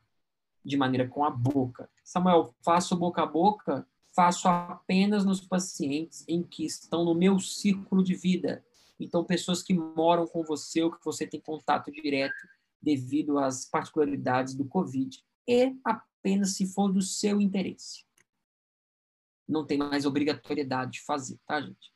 de 0.65 0.77
maneira 0.77 1.09
com 1.09 1.25
a 1.25 1.31
boca. 1.31 1.89
Samuel, 2.05 2.55
faço 2.63 2.97
boca 2.97 3.23
a 3.23 3.27
boca? 3.27 3.87
Faço 4.15 4.49
apenas 4.49 5.25
nos 5.25 5.41
pacientes 5.41 6.25
em 6.29 6.43
que 6.43 6.65
estão 6.65 7.05
no 7.05 7.15
meu 7.15 7.39
círculo 7.39 8.03
de 8.03 8.15
vida. 8.15 8.65
Então, 8.99 9.25
pessoas 9.25 9.63
que 9.63 9.73
moram 9.73 10.27
com 10.27 10.43
você 10.43 10.83
ou 10.83 10.91
que 10.91 11.03
você 11.05 11.27
tem 11.27 11.41
contato 11.41 11.91
direto 11.91 12.47
devido 12.83 13.39
às 13.39 13.65
particularidades 13.65 14.55
do 14.55 14.65
Covid. 14.65 15.25
E 15.49 15.75
apenas 15.85 16.55
se 16.55 16.67
for 16.67 16.93
do 16.93 17.01
seu 17.01 17.41
interesse. 17.41 18.05
Não 19.49 19.65
tem 19.65 19.79
mais 19.79 20.05
obrigatoriedade 20.05 20.93
de 20.93 21.01
fazer, 21.03 21.39
tá, 21.47 21.61
gente? 21.61 21.93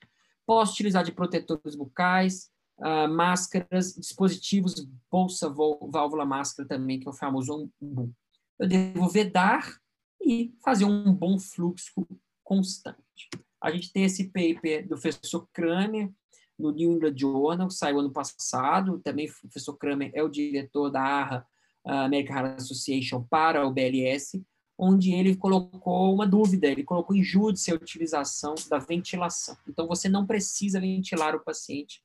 Posso 0.46 0.72
utilizar 0.72 1.04
de 1.04 1.12
protetores 1.12 1.74
bucais, 1.74 2.50
uh, 2.78 3.08
máscaras, 3.08 3.94
dispositivos, 3.94 4.86
bolsa, 5.10 5.48
válvula 5.48 6.24
máscara 6.24 6.68
também, 6.68 7.00
que 7.00 7.08
é 7.08 7.10
o 7.10 7.14
famoso 7.14 7.70
umbu. 7.80 8.12
Eu 8.58 8.68
devo 8.68 9.08
vedar 9.08 9.78
e 10.22 10.54
fazer 10.62 10.84
um 10.84 11.12
bom 11.12 11.38
fluxo 11.38 12.06
constante. 12.42 13.28
A 13.62 13.70
gente 13.70 13.92
tem 13.92 14.04
esse 14.04 14.24
paper 14.24 14.82
do 14.82 14.88
professor 14.90 15.48
Kramer, 15.52 16.10
no 16.58 16.70
New 16.70 16.92
England 16.92 17.16
Journal, 17.16 17.68
que 17.68 17.74
saiu 17.74 17.98
ano 17.98 18.12
passado. 18.12 19.00
Também 19.02 19.26
o 19.26 19.40
professor 19.40 19.76
Kramer 19.76 20.10
é 20.14 20.22
o 20.22 20.28
diretor 20.28 20.90
da 20.90 21.00
ARRA, 21.00 21.46
American 21.84 22.36
Heart 22.36 22.60
Association, 22.60 23.22
para 23.28 23.66
o 23.66 23.72
BLS, 23.72 24.42
onde 24.78 25.12
ele 25.12 25.36
colocou 25.36 26.14
uma 26.14 26.26
dúvida, 26.26 26.66
ele 26.66 26.82
colocou 26.82 27.14
em 27.14 27.22
júdice 27.22 27.70
a 27.70 27.74
utilização 27.74 28.54
da 28.68 28.78
ventilação. 28.78 29.56
Então, 29.68 29.86
você 29.86 30.08
não 30.08 30.26
precisa 30.26 30.80
ventilar 30.80 31.34
o 31.34 31.44
paciente 31.44 32.02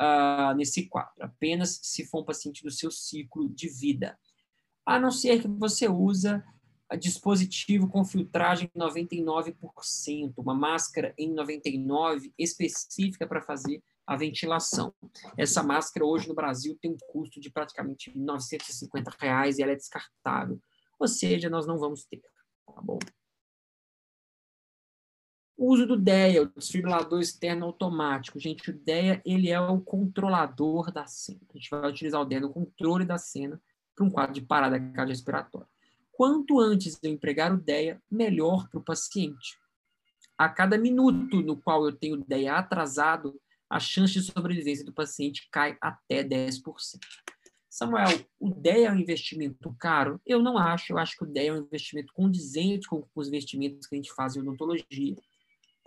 uh, 0.00 0.54
nesse 0.56 0.88
quadro, 0.88 1.12
apenas 1.20 1.78
se 1.82 2.04
for 2.06 2.22
um 2.22 2.24
paciente 2.24 2.62
do 2.62 2.70
seu 2.70 2.90
ciclo 2.90 3.48
de 3.48 3.68
vida. 3.68 4.18
A 4.86 4.98
não 4.98 5.10
ser 5.10 5.40
que 5.40 5.48
você 5.48 5.88
usa 5.88 6.44
dispositivo 6.98 7.88
com 7.88 8.04
filtragem 8.04 8.68
99%, 8.76 10.32
uma 10.36 10.54
máscara 10.54 11.14
em 11.16 11.32
99% 11.32 12.32
específica 12.36 13.26
para 13.26 13.42
fazer 13.42 13.82
a 14.06 14.16
ventilação. 14.16 14.92
Essa 15.36 15.62
máscara 15.62 16.04
hoje 16.04 16.28
no 16.28 16.34
Brasil 16.34 16.76
tem 16.80 16.90
um 16.90 16.96
custo 17.12 17.40
de 17.40 17.48
praticamente 17.48 18.10
950 18.16 19.12
reais 19.20 19.58
e 19.58 19.62
ela 19.62 19.72
é 19.72 19.76
descartável. 19.76 20.60
Ou 20.98 21.06
seja, 21.06 21.48
nós 21.48 21.66
não 21.66 21.78
vamos 21.78 22.04
ter, 22.04 22.20
tá 22.66 22.80
bom? 22.82 22.98
O 25.60 25.74
uso 25.74 25.86
do 25.86 25.94
DEA, 25.94 26.42
o 26.42 26.46
desfibrilador 26.46 27.20
externo 27.20 27.66
automático. 27.66 28.40
Gente, 28.40 28.70
o 28.70 28.72
DEA 28.72 29.20
ele 29.26 29.50
é 29.50 29.60
o 29.60 29.78
controlador 29.78 30.90
da 30.90 31.06
cena. 31.06 31.40
A 31.50 31.58
gente 31.58 31.68
vai 31.68 31.90
utilizar 31.90 32.18
o 32.18 32.24
DEA 32.24 32.40
no 32.40 32.48
controle 32.48 33.04
da 33.04 33.18
cena 33.18 33.60
para 33.94 34.06
um 34.06 34.10
quadro 34.10 34.32
de 34.32 34.40
parada 34.40 34.80
cardiorrespiratória. 34.80 35.68
Quanto 36.12 36.58
antes 36.58 36.98
eu 37.02 37.10
empregar 37.10 37.52
o 37.52 37.60
DEA, 37.60 38.00
melhor 38.10 38.70
para 38.70 38.80
o 38.80 38.82
paciente. 38.82 39.58
A 40.38 40.48
cada 40.48 40.78
minuto 40.78 41.42
no 41.42 41.60
qual 41.60 41.84
eu 41.84 41.92
tenho 41.92 42.24
DEA 42.24 42.54
atrasado, 42.54 43.38
a 43.68 43.78
chance 43.78 44.14
de 44.14 44.22
sobrevivência 44.22 44.82
do 44.82 44.94
paciente 44.94 45.46
cai 45.52 45.76
até 45.78 46.24
10%. 46.24 46.62
Samuel, 47.68 48.18
o 48.38 48.48
DEA 48.48 48.88
é 48.88 48.92
um 48.92 48.98
investimento 48.98 49.76
caro? 49.78 50.22
Eu 50.24 50.42
não 50.42 50.56
acho. 50.56 50.94
Eu 50.94 50.96
acho 50.98 51.18
que 51.18 51.24
o 51.24 51.26
DEA 51.26 51.50
é 51.50 51.52
um 51.52 51.64
investimento 51.64 52.14
condizente 52.14 52.88
com 52.88 53.06
os 53.14 53.28
investimentos 53.28 53.86
que 53.86 53.94
a 53.94 53.98
gente 53.98 54.14
faz 54.14 54.36
em 54.36 54.40
odontologia. 54.40 55.16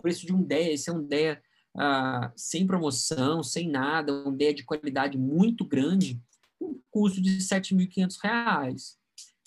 Preço 0.04 0.26
de 0.26 0.34
um 0.34 0.42
DEA, 0.42 0.74
esse 0.74 0.90
é 0.90 0.92
um 0.92 1.02
DEA 1.02 1.42
ah, 1.74 2.30
sem 2.36 2.66
promoção, 2.66 3.42
sem 3.42 3.70
nada, 3.70 4.12
um 4.12 4.36
DEA 4.36 4.52
de 4.52 4.62
qualidade 4.62 5.16
muito 5.16 5.64
grande, 5.64 6.20
um 6.60 6.78
custo 6.90 7.22
de 7.22 7.30
R$ 7.30 7.38
7.500. 7.38 8.96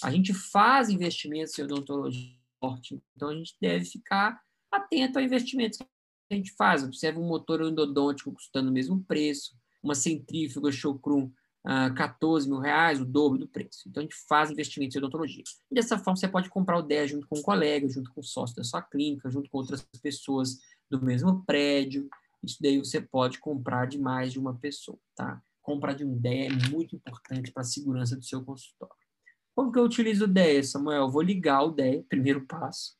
A 0.01 0.09
gente 0.09 0.33
faz 0.33 0.89
investimentos 0.89 1.59
em 1.59 1.61
odontologia, 1.61 2.33
então 3.15 3.29
a 3.29 3.35
gente 3.35 3.55
deve 3.61 3.85
ficar 3.85 4.41
atento 4.71 5.19
a 5.19 5.21
investimentos 5.21 5.77
a 5.79 6.33
gente 6.33 6.51
faz. 6.53 6.83
Observe 6.83 7.19
um 7.19 7.27
motor 7.27 7.61
endodôntico 7.61 8.33
custando 8.33 8.71
o 8.71 8.73
mesmo 8.73 9.03
preço, 9.03 9.55
uma 9.83 9.93
centrífuga 9.93 10.71
Chocrum 10.71 11.31
uh, 11.67 11.93
14 11.93 12.49
mil 12.49 12.59
reais, 12.59 13.01
o 13.01 13.05
dobro 13.05 13.37
do 13.37 13.47
preço. 13.47 13.87
Então, 13.87 14.01
a 14.01 14.03
gente 14.03 14.15
faz 14.27 14.49
investimentos 14.49 14.95
em 14.95 14.99
odontologia. 14.99 15.43
E 15.69 15.75
dessa 15.75 15.97
forma, 15.97 16.15
você 16.15 16.27
pode 16.27 16.49
comprar 16.49 16.77
o 16.77 16.81
10 16.81 17.11
junto 17.11 17.27
com 17.27 17.37
um 17.37 17.41
colega, 17.41 17.87
junto 17.89 18.11
com 18.13 18.21
o 18.21 18.23
sócio 18.23 18.55
da 18.55 18.63
sua 18.63 18.81
clínica, 18.81 19.29
junto 19.29 19.49
com 19.49 19.57
outras 19.57 19.85
pessoas 20.01 20.57
do 20.89 21.03
mesmo 21.03 21.43
prédio. 21.45 22.09
Isso 22.41 22.57
daí 22.61 22.77
você 22.79 23.01
pode 23.01 23.39
comprar 23.39 23.87
de 23.87 23.99
mais 23.99 24.31
de 24.31 24.39
uma 24.39 24.55
pessoa, 24.55 24.97
tá? 25.15 25.41
Comprar 25.61 25.93
de 25.93 26.05
um 26.05 26.17
10 26.17 26.53
é 26.53 26.69
muito 26.69 26.95
importante 26.95 27.51
para 27.51 27.61
a 27.61 27.65
segurança 27.65 28.15
do 28.15 28.23
seu 28.23 28.43
consultório. 28.43 28.95
Como 29.53 29.71
que 29.71 29.79
eu 29.79 29.83
utilizo 29.83 30.25
o 30.25 30.27
10, 30.27 30.71
Samuel? 30.71 31.03
Eu 31.03 31.09
vou 31.09 31.21
ligar 31.21 31.63
o 31.63 31.71
10, 31.71 32.05
primeiro 32.07 32.45
passo 32.45 32.95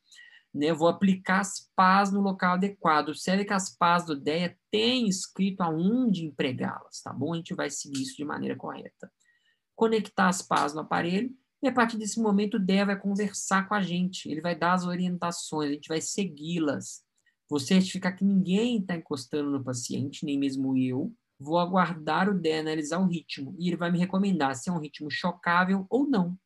né, 0.54 0.72
vou 0.72 0.88
aplicar 0.88 1.40
as 1.40 1.70
pás 1.76 2.10
no 2.10 2.20
local 2.20 2.54
adequado. 2.54 3.10
Observe 3.10 3.44
que 3.44 3.52
as 3.52 3.76
pás 3.76 4.04
do 4.04 4.18
DEA 4.18 4.56
têm 4.70 5.08
escrito 5.08 5.60
aonde 5.60 6.24
empregá-las, 6.24 7.00
tá 7.02 7.12
bom? 7.12 7.34
A 7.34 7.36
gente 7.36 7.54
vai 7.54 7.70
seguir 7.70 8.02
isso 8.02 8.16
de 8.16 8.24
maneira 8.24 8.56
correta. 8.56 9.10
Conectar 9.76 10.28
as 10.28 10.42
pás 10.42 10.74
no 10.74 10.80
aparelho 10.80 11.30
e 11.62 11.68
a 11.68 11.72
partir 11.72 11.98
desse 11.98 12.20
momento 12.20 12.54
o 12.54 12.60
DEA 12.60 12.86
vai 12.86 12.98
conversar 12.98 13.68
com 13.68 13.74
a 13.74 13.80
gente, 13.80 14.30
ele 14.30 14.40
vai 14.40 14.56
dar 14.56 14.74
as 14.74 14.84
orientações, 14.84 15.70
a 15.70 15.74
gente 15.74 15.88
vai 15.88 16.00
segui-las. 16.00 17.02
Vou 17.48 17.58
certificar 17.58 18.16
que 18.16 18.24
ninguém 18.24 18.78
está 18.78 18.94
encostando 18.94 19.50
no 19.50 19.64
paciente, 19.64 20.24
nem 20.24 20.38
mesmo 20.38 20.76
eu. 20.76 21.12
Vou 21.40 21.58
aguardar 21.58 22.28
o 22.28 22.34
DEA 22.34 22.60
analisar 22.60 22.98
o 22.98 23.06
ritmo 23.06 23.54
e 23.58 23.68
ele 23.68 23.76
vai 23.76 23.90
me 23.90 23.98
recomendar 23.98 24.54
se 24.56 24.68
é 24.68 24.72
um 24.72 24.80
ritmo 24.80 25.10
chocável 25.10 25.86
ou 25.88 26.08
não. 26.08 26.36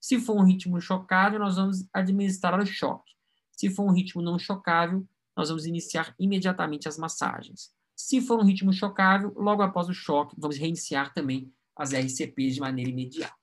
Se 0.00 0.20
for 0.20 0.36
um 0.36 0.44
ritmo 0.44 0.80
chocável, 0.80 1.38
nós 1.38 1.56
vamos 1.56 1.88
administrar 1.92 2.60
o 2.60 2.66
choque. 2.66 3.15
Se 3.56 3.70
for 3.70 3.84
um 3.84 3.92
ritmo 3.92 4.20
não 4.20 4.38
chocável, 4.38 5.06
nós 5.34 5.48
vamos 5.48 5.64
iniciar 5.64 6.14
imediatamente 6.18 6.86
as 6.86 6.98
massagens. 6.98 7.74
Se 7.96 8.20
for 8.20 8.38
um 8.38 8.44
ritmo 8.44 8.72
chocável, 8.72 9.32
logo 9.34 9.62
após 9.62 9.88
o 9.88 9.94
choque, 9.94 10.36
vamos 10.38 10.58
reiniciar 10.58 11.14
também 11.14 11.50
as 11.74 11.92
RCPs 11.92 12.54
de 12.54 12.60
maneira 12.60 12.90
imediata. 12.90 13.34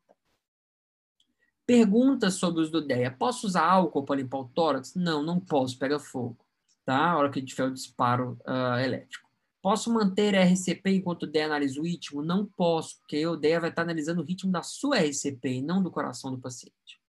Perguntas 1.65 2.35
sobre 2.35 2.59
o 2.59 2.63
uso 2.63 2.71
do 2.71 2.85
DEA. 2.85 3.09
Posso 3.09 3.47
usar 3.47 3.65
álcool 3.65 4.03
para 4.03 4.17
limpar 4.17 4.39
o 4.39 4.49
tórax? 4.49 4.93
Não, 4.95 5.23
não 5.23 5.39
posso, 5.39 5.79
pega 5.79 5.97
fogo. 5.97 6.37
Tá? 6.85 7.11
A 7.11 7.17
hora 7.17 7.31
que 7.31 7.41
tiver 7.41 7.63
o 7.63 7.73
disparo 7.73 8.37
uh, 8.45 8.77
elétrico. 8.79 9.29
Posso 9.61 9.91
manter 9.91 10.35
a 10.35 10.43
RCP 10.43 10.97
enquanto 10.97 11.23
o 11.23 11.27
DEA 11.27 11.45
analisa 11.45 11.79
o 11.79 11.85
ritmo? 11.85 12.21
Não 12.21 12.45
posso, 12.45 12.99
porque 12.99 13.25
o 13.25 13.37
DEA 13.37 13.61
vai 13.61 13.69
estar 13.69 13.83
analisando 13.83 14.21
o 14.21 14.25
ritmo 14.25 14.51
da 14.51 14.61
sua 14.61 14.97
RCP 14.99 15.47
e 15.47 15.61
não 15.61 15.81
do 15.81 15.89
coração 15.89 16.31
do 16.31 16.37
paciente. 16.37 17.01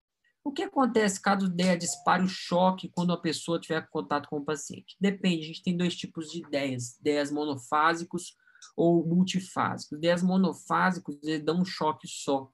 O 0.45 0.51
que 0.51 0.61
acontece 0.61 1.19
caso 1.19 1.49
DEA 1.49 1.75
dispare 1.75 2.21
o 2.21 2.27
choque 2.27 2.87
quando 2.89 3.11
a 3.11 3.19
pessoa 3.19 3.59
tiver 3.59 3.81
contato 3.89 4.29
com 4.29 4.37
o 4.37 4.45
paciente? 4.45 4.95
Depende, 5.01 5.43
a 5.43 5.47
gente 5.47 5.63
tem 5.63 5.75
dois 5.75 5.95
tipos 5.95 6.31
de 6.31 6.37
ideias, 6.37 6.99
ideias 6.99 7.31
monofásicos 7.31 8.35
ou 8.77 9.03
multifásicos. 9.03 9.97
Ideias 9.97 10.21
monofásicos, 10.21 11.17
ele 11.23 11.39
dão 11.39 11.61
um 11.61 11.65
choque 11.65 12.07
só. 12.07 12.47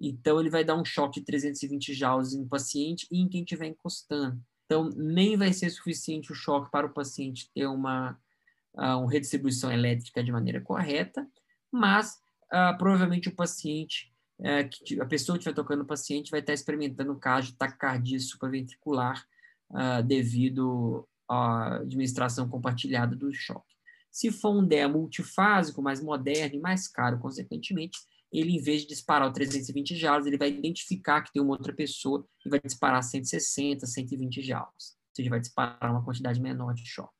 Então, 0.00 0.40
ele 0.40 0.50
vai 0.50 0.64
dar 0.64 0.74
um 0.74 0.84
choque 0.84 1.20
de 1.20 1.26
320 1.26 1.94
joules 1.94 2.32
em 2.32 2.48
paciente 2.48 3.06
e 3.12 3.20
em 3.20 3.28
quem 3.28 3.42
estiver 3.42 3.66
encostando. 3.66 4.42
Então, 4.66 4.90
nem 4.96 5.36
vai 5.36 5.52
ser 5.52 5.70
suficiente 5.70 6.32
o 6.32 6.34
choque 6.34 6.68
para 6.72 6.88
o 6.88 6.92
paciente 6.92 7.48
ter 7.54 7.66
uma, 7.68 8.18
uh, 8.74 8.98
uma 8.98 9.10
redistribuição 9.10 9.70
elétrica 9.70 10.24
de 10.24 10.32
maneira 10.32 10.60
correta, 10.60 11.24
mas 11.70 12.14
uh, 12.52 12.76
provavelmente 12.76 13.28
o 13.28 13.36
paciente 13.36 14.09
é, 14.42 14.64
que 14.64 15.00
a 15.00 15.06
pessoa 15.06 15.36
que 15.36 15.40
estiver 15.40 15.54
tocando 15.54 15.82
o 15.82 15.86
paciente 15.86 16.30
vai 16.30 16.40
estar 16.40 16.52
experimentando 16.52 17.12
um 17.12 17.18
caso 17.18 17.48
de 17.48 17.56
taquicardia 17.56 18.18
supraventricular 18.18 19.24
uh, 19.70 20.02
devido 20.02 21.06
à 21.28 21.76
administração 21.76 22.48
compartilhada 22.48 23.14
do 23.14 23.32
choque. 23.32 23.74
Se 24.10 24.32
for 24.32 24.50
um 24.50 24.66
DEA 24.66 24.88
multifásico, 24.88 25.82
mais 25.82 26.02
moderno 26.02 26.56
e 26.56 26.60
mais 26.60 26.88
caro, 26.88 27.18
consequentemente, 27.18 27.98
ele, 28.32 28.56
em 28.56 28.60
vez 28.60 28.82
de 28.82 28.88
disparar 28.88 29.28
o 29.28 29.32
320 29.32 29.94
joules, 29.96 30.26
ele 30.26 30.38
vai 30.38 30.50
identificar 30.50 31.20
que 31.22 31.32
tem 31.32 31.42
uma 31.42 31.52
outra 31.52 31.72
pessoa 31.72 32.26
e 32.44 32.48
vai 32.48 32.60
disparar 32.60 33.02
160, 33.02 33.86
120 33.86 34.42
joules. 34.42 34.96
Ou 35.10 35.16
seja, 35.16 35.30
vai 35.30 35.40
disparar 35.40 35.90
uma 35.90 36.04
quantidade 36.04 36.40
menor 36.40 36.72
de 36.74 36.86
choque. 36.86 37.19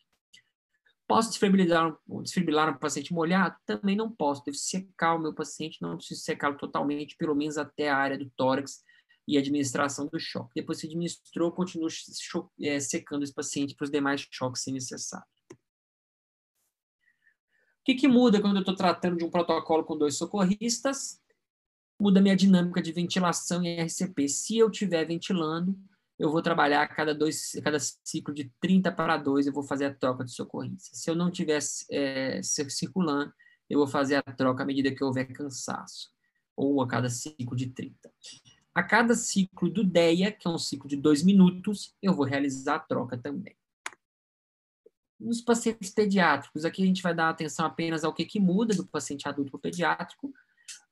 Posso 1.10 1.30
desfibrilar, 1.30 1.98
desfibrilar 2.22 2.72
um 2.72 2.78
paciente 2.78 3.12
molhado? 3.12 3.56
Também 3.66 3.96
não 3.96 4.08
posso. 4.08 4.44
Devo 4.44 4.56
secar 4.56 5.16
o 5.16 5.18
meu 5.18 5.34
paciente, 5.34 5.82
não 5.82 5.96
preciso 5.96 6.20
secá-lo 6.20 6.56
totalmente, 6.56 7.16
pelo 7.16 7.34
menos 7.34 7.58
até 7.58 7.88
a 7.88 7.96
área 7.96 8.16
do 8.16 8.30
tórax 8.36 8.84
e 9.26 9.36
administração 9.36 10.06
do 10.06 10.20
choque. 10.20 10.52
Depois 10.54 10.80
que 10.80 10.86
administrou, 10.86 11.50
continuo 11.50 11.88
é, 12.62 12.78
secando 12.78 13.24
esse 13.24 13.34
paciente 13.34 13.74
para 13.74 13.86
os 13.86 13.90
demais 13.90 14.24
choques 14.30 14.62
se 14.62 14.70
necessário. 14.70 15.26
O 15.50 15.56
que, 17.84 17.96
que 17.96 18.06
muda 18.06 18.40
quando 18.40 18.58
eu 18.58 18.60
estou 18.60 18.76
tratando 18.76 19.16
de 19.16 19.24
um 19.24 19.30
protocolo 19.30 19.82
com 19.82 19.98
dois 19.98 20.16
socorristas? 20.16 21.20
Muda 22.00 22.20
minha 22.20 22.36
dinâmica 22.36 22.80
de 22.80 22.92
ventilação 22.92 23.64
e 23.64 23.82
RCP. 23.82 24.28
Se 24.28 24.58
eu 24.58 24.70
estiver 24.70 25.04
ventilando, 25.08 25.76
eu 26.20 26.30
vou 26.30 26.42
trabalhar 26.42 26.82
a 26.82 26.86
cada, 26.86 27.14
dois, 27.14 27.52
cada 27.64 27.78
ciclo 27.80 28.34
de 28.34 28.52
30 28.60 28.92
para 28.92 29.16
2, 29.16 29.46
eu 29.46 29.54
vou 29.54 29.62
fazer 29.62 29.86
a 29.86 29.94
troca 29.94 30.22
de 30.22 30.30
socorrência. 30.32 30.94
Se 30.94 31.10
eu 31.10 31.14
não 31.14 31.30
estiver 31.30 31.58
é, 31.90 32.42
circulando, 32.42 33.32
eu 33.70 33.78
vou 33.78 33.86
fazer 33.86 34.16
a 34.16 34.22
troca 34.22 34.62
à 34.62 34.66
medida 34.66 34.94
que 34.94 35.02
houver 35.02 35.32
cansaço, 35.32 36.10
ou 36.54 36.82
a 36.82 36.86
cada 36.86 37.08
ciclo 37.08 37.56
de 37.56 37.68
30. 37.68 38.12
A 38.74 38.82
cada 38.82 39.14
ciclo 39.14 39.70
do 39.70 39.82
DEA, 39.82 40.30
que 40.30 40.46
é 40.46 40.50
um 40.50 40.58
ciclo 40.58 40.86
de 40.86 40.96
dois 40.96 41.22
minutos, 41.22 41.96
eu 42.02 42.12
vou 42.12 42.26
realizar 42.26 42.74
a 42.74 42.80
troca 42.80 43.16
também. 43.16 43.56
Nos 45.18 45.40
pacientes 45.40 45.88
pediátricos, 45.88 46.66
aqui 46.66 46.82
a 46.82 46.86
gente 46.86 47.02
vai 47.02 47.14
dar 47.14 47.30
atenção 47.30 47.64
apenas 47.64 48.04
ao 48.04 48.12
que, 48.12 48.26
que 48.26 48.38
muda 48.38 48.74
do 48.74 48.86
paciente 48.86 49.26
adulto 49.26 49.52
para 49.52 49.58
o 49.58 49.62
pediátrico, 49.62 50.34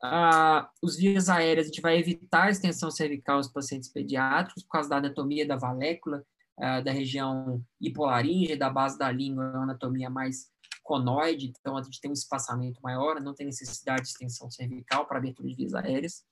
ah, 0.03 0.71
os 0.83 0.97
vias 0.97 1.29
aéreas, 1.29 1.67
a 1.67 1.69
gente 1.69 1.81
vai 1.81 1.99
evitar 1.99 2.45
a 2.45 2.51
extensão 2.51 2.91
cervical 2.91 3.37
aos 3.37 3.49
pacientes 3.49 3.91
pediátricos 3.91 4.63
por 4.63 4.71
causa 4.71 4.89
da 4.89 4.97
anatomia 4.99 5.47
da 5.47 5.57
valécula, 5.57 6.25
ah, 6.59 6.81
da 6.81 6.93
região 6.93 7.63
hipolaringe, 7.81 8.57
da 8.57 8.71
base 8.71 8.99
da 8.99 9.11
língua, 9.11 9.45
é 9.45 9.49
uma 9.51 9.65
anatomia 9.65 10.11
mais 10.11 10.51
conoide, 10.83 11.53
então 11.61 11.77
a 11.77 11.83
gente 11.83 12.01
tem 12.01 12.11
um 12.11 12.15
espaçamento 12.15 12.81
maior, 12.83 13.21
não 13.21 13.35
tem 13.35 13.47
necessidade 13.47 14.03
de 14.03 14.09
extensão 14.09 14.51
cervical 14.51 15.07
para 15.07 15.19
abertura 15.19 15.49
de 15.49 15.55
vias 15.55 15.75
aéreas. 15.75 16.23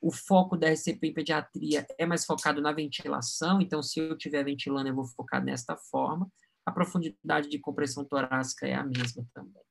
O 0.00 0.12
foco 0.12 0.56
da 0.56 0.68
RCP 0.70 1.08
em 1.08 1.12
pediatria 1.12 1.86
é 1.98 2.06
mais 2.06 2.24
focado 2.24 2.62
na 2.62 2.72
ventilação, 2.72 3.60
então 3.60 3.82
se 3.82 4.00
eu 4.00 4.12
estiver 4.12 4.44
ventilando, 4.44 4.88
eu 4.88 4.94
vou 4.94 5.04
focar 5.04 5.44
nesta 5.44 5.76
forma. 5.76 6.30
A 6.64 6.70
profundidade 6.70 7.48
de 7.48 7.58
compressão 7.58 8.04
torácica 8.04 8.66
é 8.66 8.74
a 8.74 8.84
mesma 8.84 9.26
também. 9.34 9.62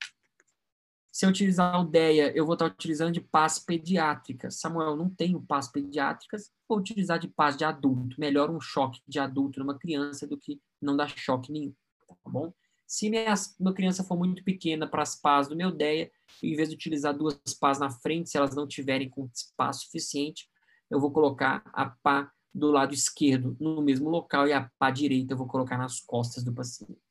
Se 1.19 1.25
eu 1.25 1.31
utilizar 1.31 1.81
o 1.81 1.83
DEA, 1.83 2.31
eu 2.33 2.45
vou 2.45 2.53
estar 2.53 2.67
utilizando 2.67 3.11
de 3.11 3.19
paz 3.19 3.59
pediátrica. 3.59 4.49
Samuel, 4.49 4.95
não 4.95 5.09
tenho 5.09 5.41
paz 5.41 5.67
pediátricas, 5.67 6.49
vou 6.65 6.77
utilizar 6.77 7.19
de 7.19 7.27
paz 7.27 7.57
de 7.57 7.65
adulto. 7.65 8.15
Melhor 8.17 8.49
um 8.49 8.61
choque 8.61 9.01
de 9.05 9.19
adulto 9.19 9.59
numa 9.59 9.77
criança 9.77 10.25
do 10.25 10.37
que 10.37 10.61
não 10.81 10.95
dar 10.95 11.09
choque 11.09 11.51
nenhum, 11.51 11.73
tá 12.07 12.15
bom? 12.25 12.53
Se 12.87 13.09
minha, 13.09 13.33
minha 13.59 13.73
criança 13.73 14.01
for 14.01 14.17
muito 14.17 14.45
pequena 14.45 14.87
para 14.87 15.01
as 15.01 15.13
pás 15.13 15.49
do 15.49 15.57
meu 15.57 15.71
DEA, 15.71 16.09
em 16.41 16.55
vez 16.55 16.69
de 16.69 16.75
utilizar 16.75 17.13
duas 17.13 17.37
pás 17.59 17.79
na 17.79 17.89
frente, 17.89 18.29
se 18.29 18.37
elas 18.37 18.55
não 18.55 18.65
tiverem 18.65 19.09
com 19.09 19.29
espaço 19.33 19.87
suficiente, 19.87 20.47
eu 20.89 21.01
vou 21.01 21.11
colocar 21.11 21.61
a 21.73 21.89
pá 22.01 22.31
do 22.53 22.71
lado 22.71 22.93
esquerdo 22.93 23.57
no 23.59 23.81
mesmo 23.81 24.09
local 24.09 24.47
e 24.47 24.53
a 24.53 24.71
pá 24.79 24.89
direita 24.89 25.33
eu 25.33 25.37
vou 25.37 25.47
colocar 25.47 25.77
nas 25.77 25.99
costas 25.99 26.45
do 26.45 26.53
paciente. 26.53 27.08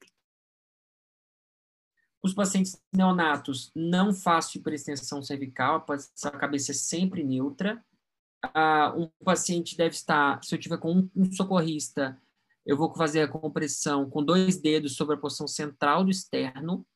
Os 2.28 2.34
pacientes 2.34 2.78
neonatos, 2.92 3.72
não 3.74 4.12
faço 4.12 4.58
hiperextensão 4.58 5.22
cervical, 5.22 5.86
a 6.24 6.30
cabeça 6.32 6.72
é 6.72 6.74
sempre 6.74 7.24
neutra. 7.24 7.82
Ah, 8.54 8.94
um 8.94 9.08
paciente 9.24 9.74
deve 9.74 9.94
estar, 9.94 10.38
se 10.44 10.54
eu 10.54 10.58
tiver 10.58 10.76
com 10.76 10.92
um, 10.92 11.10
um 11.16 11.32
socorrista, 11.32 12.20
eu 12.66 12.76
vou 12.76 12.94
fazer 12.94 13.22
a 13.22 13.28
compressão 13.28 14.10
com 14.10 14.22
dois 14.22 14.60
dedos 14.60 14.94
sobre 14.94 15.14
a 15.14 15.18
posição 15.18 15.48
central 15.48 16.04
do 16.04 16.10
externo. 16.10 16.86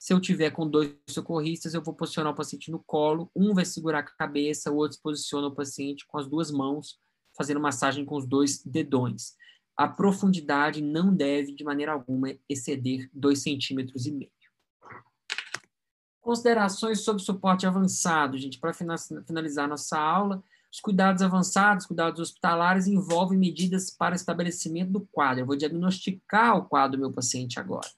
Se 0.00 0.12
eu 0.12 0.20
tiver 0.20 0.50
com 0.50 0.68
dois 0.68 0.96
socorristas, 1.08 1.72
eu 1.72 1.80
vou 1.80 1.94
posicionar 1.94 2.32
o 2.32 2.36
paciente 2.36 2.68
no 2.68 2.82
colo. 2.82 3.30
Um 3.36 3.54
vai 3.54 3.64
segurar 3.64 4.00
a 4.00 4.02
cabeça, 4.02 4.72
o 4.72 4.76
outro 4.78 4.98
posiciona 5.00 5.46
o 5.46 5.54
paciente 5.54 6.04
com 6.08 6.18
as 6.18 6.26
duas 6.26 6.50
mãos, 6.50 6.98
fazendo 7.36 7.60
massagem 7.60 8.04
com 8.04 8.16
os 8.16 8.26
dois 8.26 8.64
dedões. 8.64 9.36
A 9.76 9.86
profundidade 9.86 10.82
não 10.82 11.14
deve, 11.14 11.54
de 11.54 11.62
maneira 11.62 11.92
alguma, 11.92 12.34
exceder 12.48 13.08
2,5 13.16 13.36
centímetros 13.36 14.06
e 14.06 14.10
meio. 14.10 14.35
Considerações 16.26 17.02
sobre 17.02 17.22
suporte 17.22 17.68
avançado, 17.68 18.36
gente, 18.36 18.58
para 18.58 18.72
finalizar 18.74 19.68
nossa 19.68 19.96
aula. 19.96 20.42
Os 20.72 20.80
cuidados 20.80 21.22
avançados, 21.22 21.86
cuidados 21.86 22.18
hospitalares, 22.18 22.88
envolvem 22.88 23.38
medidas 23.38 23.92
para 23.92 24.16
estabelecimento 24.16 24.90
do 24.90 25.06
quadro. 25.12 25.42
Eu 25.42 25.46
vou 25.46 25.54
diagnosticar 25.54 26.56
o 26.56 26.64
quadro 26.64 26.96
do 26.96 27.00
meu 27.02 27.12
paciente 27.12 27.60
agora, 27.60 27.88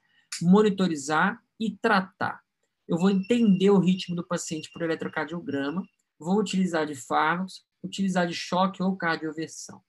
monitorizar 0.42 1.42
e 1.59 1.74
tratar. 1.80 2.42
Eu 2.86 2.98
vou 2.98 3.09
entender 3.09 3.70
o 3.70 3.78
ritmo 3.78 4.14
do 4.14 4.26
paciente 4.26 4.70
por 4.74 4.82
eletrocardiograma, 4.82 5.82
vou 6.18 6.38
utilizar 6.38 6.84
de 6.84 6.94
fármacos, 6.94 7.64
utilizar 7.82 8.26
de 8.26 8.34
choque 8.34 8.82
ou 8.82 8.94
cardioversão. 8.94 9.80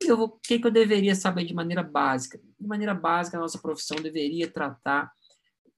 Eu 0.00 0.16
vou, 0.16 0.28
o 0.28 0.38
que, 0.38 0.60
que 0.60 0.66
eu 0.68 0.70
deveria 0.70 1.16
saber 1.16 1.44
de 1.44 1.52
maneira 1.52 1.82
básica? 1.82 2.40
De 2.56 2.68
maneira 2.68 2.94
básica, 2.94 3.36
a 3.36 3.40
nossa 3.40 3.58
profissão 3.58 3.96
deveria 3.96 4.48
tratar 4.48 5.10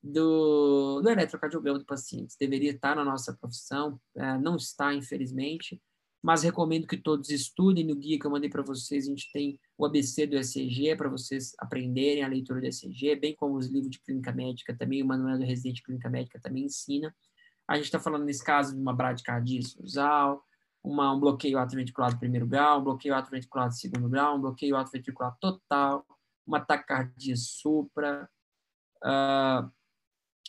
do, 0.02 1.00
do 1.00 1.08
eletrocardiograma 1.08 1.78
do 1.78 1.84
paciente. 1.84 2.34
Deveria 2.38 2.72
estar 2.72 2.96
na 2.96 3.04
nossa 3.04 3.32
profissão, 3.34 4.00
é, 4.16 4.36
não 4.38 4.56
está, 4.56 4.92
infelizmente, 4.92 5.80
mas 6.22 6.42
recomendo 6.42 6.86
que 6.86 6.96
todos 6.96 7.30
estudem. 7.30 7.84
No 7.84 7.96
guia 7.96 8.18
que 8.18 8.26
eu 8.26 8.30
mandei 8.30 8.48
para 8.48 8.62
vocês, 8.62 9.06
a 9.06 9.10
gente 9.10 9.30
tem 9.32 9.58
o 9.76 9.84
ABC 9.84 10.26
do 10.26 10.36
ECG 10.36 10.96
para 10.96 11.08
vocês 11.08 11.52
aprenderem 11.58 12.22
a 12.22 12.28
leitura 12.28 12.60
do 12.60 12.66
ECG, 12.66 13.16
bem 13.16 13.34
como 13.34 13.56
os 13.56 13.66
livros 13.66 13.90
de 13.90 14.00
clínica 14.00 14.32
médica 14.32 14.76
também, 14.76 15.02
o 15.02 15.06
manual 15.06 15.38
do 15.38 15.44
residente 15.44 15.76
de 15.76 15.82
clínica 15.82 16.08
médica 16.08 16.40
também 16.40 16.64
ensina. 16.64 17.14
A 17.66 17.76
gente 17.76 17.86
está 17.86 17.98
falando, 17.98 18.24
nesse 18.24 18.44
caso, 18.44 18.74
de 18.74 18.80
uma 18.80 18.94
bradicardia 18.94 19.62
sinusal, 19.62 20.44
uma, 20.82 21.12
um 21.12 21.20
bloqueio 21.20 21.58
atroventricular 21.58 22.12
do 22.12 22.18
primeiro 22.18 22.46
grau, 22.46 22.80
um 22.80 22.84
bloqueio 22.84 23.14
atroventricular 23.14 23.68
do 23.68 23.74
segundo 23.74 24.08
grau, 24.08 24.36
um 24.36 24.40
bloqueio 24.40 24.76
atroventricular 24.76 25.36
total, 25.40 26.04
uma 26.46 26.60
taquicardia 26.60 27.36
supra, 27.36 28.28
uh, 29.04 29.70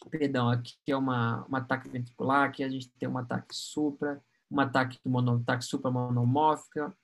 perdão, 0.10 0.50
aqui 0.50 0.76
é 0.88 0.96
uma, 0.96 1.46
um 1.50 1.56
ataque 1.56 1.90
ventricular, 1.90 2.50
aqui 2.50 2.64
a 2.64 2.70
gente 2.70 2.90
tem 2.92 3.08
um 3.08 3.18
ataque 3.18 3.56
supra, 3.56 4.22
um 4.50 4.60
ataque, 4.60 5.00
mono, 5.06 5.38
ataque 5.38 5.66
supra 5.66 5.90
monomórfica, 5.90 6.96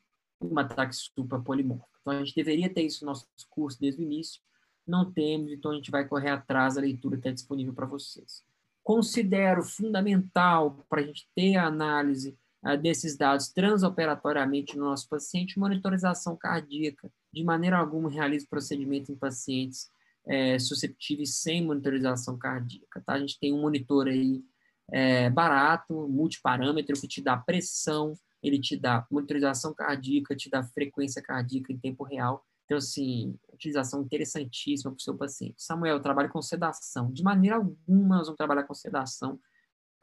um 0.41 0.57
ataque 0.57 0.95
supra 0.95 1.39
polimórfica. 1.39 1.89
Então, 2.01 2.13
a 2.13 2.19
gente 2.19 2.35
deveria 2.35 2.73
ter 2.73 2.83
isso 2.83 3.03
no 3.03 3.11
nosso 3.11 3.27
curso 3.49 3.79
desde 3.79 4.01
o 4.01 4.05
início, 4.05 4.41
não 4.85 5.11
temos, 5.11 5.51
então 5.51 5.71
a 5.71 5.75
gente 5.75 5.91
vai 5.91 6.07
correr 6.07 6.29
atrás 6.29 6.75
da 6.75 6.81
leitura 6.81 7.15
está 7.15 7.31
disponível 7.31 7.73
para 7.73 7.85
vocês. 7.85 8.43
Considero 8.83 9.61
fundamental 9.61 10.83
para 10.89 11.01
a 11.01 11.03
gente 11.03 11.29
ter 11.35 11.57
a 11.57 11.67
análise 11.67 12.35
uh, 12.63 12.77
desses 12.77 13.15
dados 13.15 13.49
transoperatoriamente 13.49 14.75
no 14.77 14.85
nosso 14.85 15.07
paciente, 15.07 15.59
monitorização 15.59 16.35
cardíaca. 16.35 17.11
De 17.31 17.43
maneira 17.43 17.77
alguma, 17.77 18.09
realizo 18.09 18.47
procedimento 18.49 19.11
em 19.11 19.15
pacientes 19.15 19.91
é, 20.29 20.59
susceptíveis 20.59 21.37
sem 21.37 21.65
monitorização 21.65 22.37
cardíaca. 22.37 23.01
Tá? 23.03 23.13
A 23.13 23.19
gente 23.19 23.39
tem 23.39 23.51
um 23.51 23.61
monitor 23.61 24.07
aí 24.07 24.43
é, 24.91 25.27
barato, 25.29 26.07
multiparâmetro, 26.07 26.99
que 26.99 27.07
te 27.07 27.21
dá 27.21 27.35
pressão, 27.35 28.13
ele 28.41 28.59
te 28.59 28.77
dá 28.77 29.05
monitorização 29.09 29.73
cardíaca, 29.73 30.35
te 30.35 30.49
dá 30.49 30.63
frequência 30.63 31.21
cardíaca 31.21 31.73
em 31.73 31.79
tempo 31.79 32.03
real. 32.03 32.45
Então, 32.65 32.77
assim, 32.77 33.35
utilização 33.51 34.03
interessantíssima 34.03 34.91
para 34.91 34.99
o 34.99 35.01
seu 35.01 35.17
paciente. 35.17 35.55
Samuel, 35.57 35.95
eu 35.95 36.01
trabalho 36.01 36.29
com 36.29 36.39
sedação. 36.39 37.11
De 37.11 37.23
maneira 37.23 37.55
alguma, 37.55 38.17
nós 38.17 38.27
vamos 38.27 38.37
trabalhar 38.37 38.63
com 38.63 38.75
sedação 38.75 39.39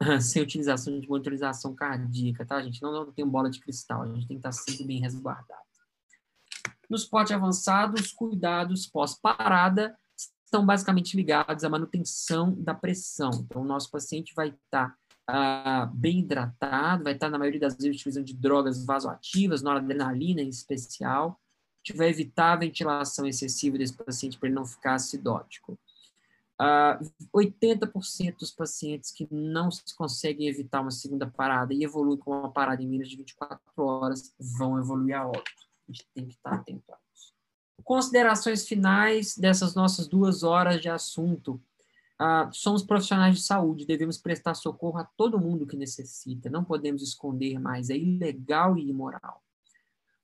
sem 0.21 0.43
utilização 0.43 0.99
de 0.99 1.07
monitorização 1.07 1.73
cardíaca, 1.73 2.45
tá, 2.45 2.61
gente? 2.61 2.81
Não, 2.81 2.91
não 2.91 3.11
tem 3.13 3.25
bola 3.25 3.49
de 3.49 3.61
cristal, 3.61 4.03
a 4.03 4.07
gente 4.07 4.27
tem 4.27 4.37
que 4.37 4.47
estar 4.47 4.51
sempre 4.51 4.83
bem 4.83 4.99
resguardado. 4.99 5.61
No 6.89 6.97
suporte 6.97 7.33
avançado, 7.33 7.95
os 7.95 8.11
cuidados 8.11 8.85
pós-parada 8.85 9.97
estão 10.47 10.65
basicamente 10.65 11.15
ligados 11.15 11.63
à 11.63 11.69
manutenção 11.69 12.53
da 12.57 12.73
pressão. 12.73 13.31
Então, 13.33 13.61
o 13.61 13.65
nosso 13.65 13.91
paciente 13.91 14.33
vai 14.33 14.49
estar 14.49 14.97
ah, 15.27 15.91
bem 15.93 16.19
hidratado, 16.19 17.03
vai 17.03 17.13
estar, 17.13 17.29
na 17.29 17.37
maioria 17.37 17.59
das 17.59 17.75
vezes, 17.75 17.97
utilizando 17.97 18.25
de 18.25 18.33
drogas 18.33 18.83
vasoativas, 18.85 19.61
noradrenalina 19.61 20.41
em 20.41 20.47
especial. 20.47 21.39
A 21.75 21.77
gente 21.85 21.97
vai 21.97 22.09
evitar 22.09 22.53
a 22.53 22.57
ventilação 22.57 23.27
excessiva 23.27 23.77
desse 23.77 23.93
paciente 23.93 24.37
para 24.37 24.47
ele 24.47 24.55
não 24.55 24.65
ficar 24.65 24.95
acidótico. 24.95 25.77
Ah, 26.57 26.97
80% 27.35 28.37
dos 28.39 28.51
pacientes 28.51 29.11
que 29.11 29.27
não 29.29 29.67
conseguem 29.97 30.47
evitar 30.47 30.79
uma 30.79 30.91
segunda 30.91 31.27
parada 31.27 31.73
e 31.73 31.83
evoluem 31.83 32.17
com 32.17 32.31
uma 32.31 32.51
parada 32.51 32.81
em 32.81 32.87
menos 32.87 33.09
de 33.09 33.17
24 33.17 33.61
horas 33.77 34.33
vão 34.39 34.79
evoluir 34.79 35.15
a 35.15 35.27
óbito. 35.27 35.67
A 35.89 35.91
gente 35.91 36.07
tem 36.15 36.25
que 36.25 36.35
estar 36.35 36.53
atento 36.53 36.93
a 36.93 36.97
Considerações 37.83 38.67
finais 38.67 39.37
dessas 39.37 39.75
nossas 39.75 40.07
duas 40.07 40.43
horas 40.43 40.81
de 40.81 40.89
assunto. 40.89 41.61
Ah, 42.19 42.49
somos 42.51 42.83
profissionais 42.83 43.35
de 43.35 43.43
saúde, 43.43 43.85
devemos 43.85 44.17
prestar 44.17 44.55
socorro 44.55 44.97
a 44.97 45.03
todo 45.03 45.39
mundo 45.39 45.67
que 45.67 45.77
necessita, 45.77 46.49
não 46.49 46.63
podemos 46.63 47.03
esconder 47.03 47.59
mais, 47.59 47.91
é 47.91 47.95
ilegal 47.95 48.75
e 48.75 48.89
imoral. 48.89 49.43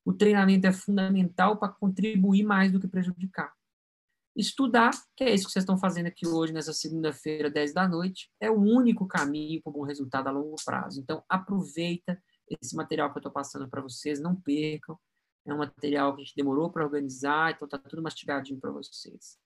O 0.03 0.11
treinamento 0.11 0.65
é 0.65 0.73
fundamental 0.73 1.57
para 1.57 1.71
contribuir 1.71 2.43
mais 2.43 2.71
do 2.71 2.79
que 2.79 2.87
prejudicar. 2.87 3.53
Estudar, 4.35 4.91
que 5.15 5.23
é 5.23 5.31
isso 5.31 5.45
que 5.45 5.51
vocês 5.51 5.61
estão 5.61 5.77
fazendo 5.77 6.07
aqui 6.07 6.27
hoje, 6.27 6.51
nessa 6.51 6.73
segunda-feira, 6.73 7.51
10 7.51 7.73
da 7.73 7.87
noite, 7.87 8.31
é 8.39 8.49
o 8.49 8.59
único 8.59 9.07
caminho 9.07 9.61
para 9.61 9.69
um 9.69 9.73
bom 9.73 9.83
resultado 9.83 10.27
a 10.27 10.31
longo 10.31 10.55
prazo. 10.65 10.99
Então, 10.99 11.23
aproveita 11.29 12.19
esse 12.49 12.75
material 12.75 13.11
que 13.11 13.17
eu 13.17 13.19
estou 13.19 13.31
passando 13.31 13.69
para 13.69 13.81
vocês, 13.81 14.19
não 14.19 14.35
percam, 14.35 14.97
é 15.45 15.53
um 15.53 15.57
material 15.57 16.15
que 16.15 16.21
a 16.21 16.23
gente 16.25 16.35
demorou 16.35 16.69
para 16.69 16.83
organizar, 16.83 17.51
então 17.51 17.65
está 17.65 17.77
tudo 17.77 18.01
mastigadinho 18.01 18.59
para 18.59 18.71
vocês. 18.71 19.37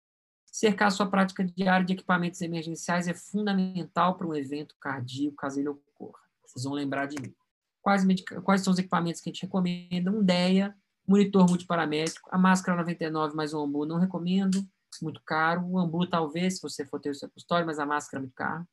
Cercar 0.45 0.91
sua 0.91 1.07
prática 1.07 1.43
diária 1.43 1.85
de 1.85 1.93
equipamentos 1.93 2.41
emergenciais 2.41 3.07
é 3.07 3.13
fundamental 3.13 4.15
para 4.15 4.27
um 4.27 4.35
evento 4.35 4.75
cardíaco, 4.79 5.35
caso 5.35 5.59
ele 5.59 5.69
ocorra. 5.69 6.19
Vocês 6.45 6.63
vão 6.63 6.73
lembrar 6.73 7.05
de 7.07 7.21
mim. 7.21 7.35
Quais, 7.81 8.03
quais 8.43 8.61
são 8.61 8.73
os 8.73 8.79
equipamentos 8.79 9.21
que 9.21 9.29
a 9.29 9.33
gente 9.33 9.43
recomenda? 9.43 10.11
Um 10.11 10.23
DEA, 10.23 10.75
monitor 11.07 11.47
multiparamétrico, 11.47 12.29
a 12.31 12.37
máscara 12.37 12.77
99 12.79 13.35
mais 13.35 13.53
o 13.53 13.61
ambu 13.61 13.85
não 13.85 13.97
recomendo, 13.97 14.65
muito 15.01 15.21
caro. 15.25 15.65
O 15.65 15.79
ambu 15.79 16.07
talvez, 16.07 16.55
se 16.55 16.61
você 16.61 16.85
for 16.85 16.99
ter 16.99 17.11
o 17.11 17.15
seu 17.15 17.29
consultório, 17.29 17.65
mas 17.65 17.79
a 17.79 17.85
máscara 17.85 18.19
é 18.19 18.23
muito 18.23 18.35
caro. 18.35 18.67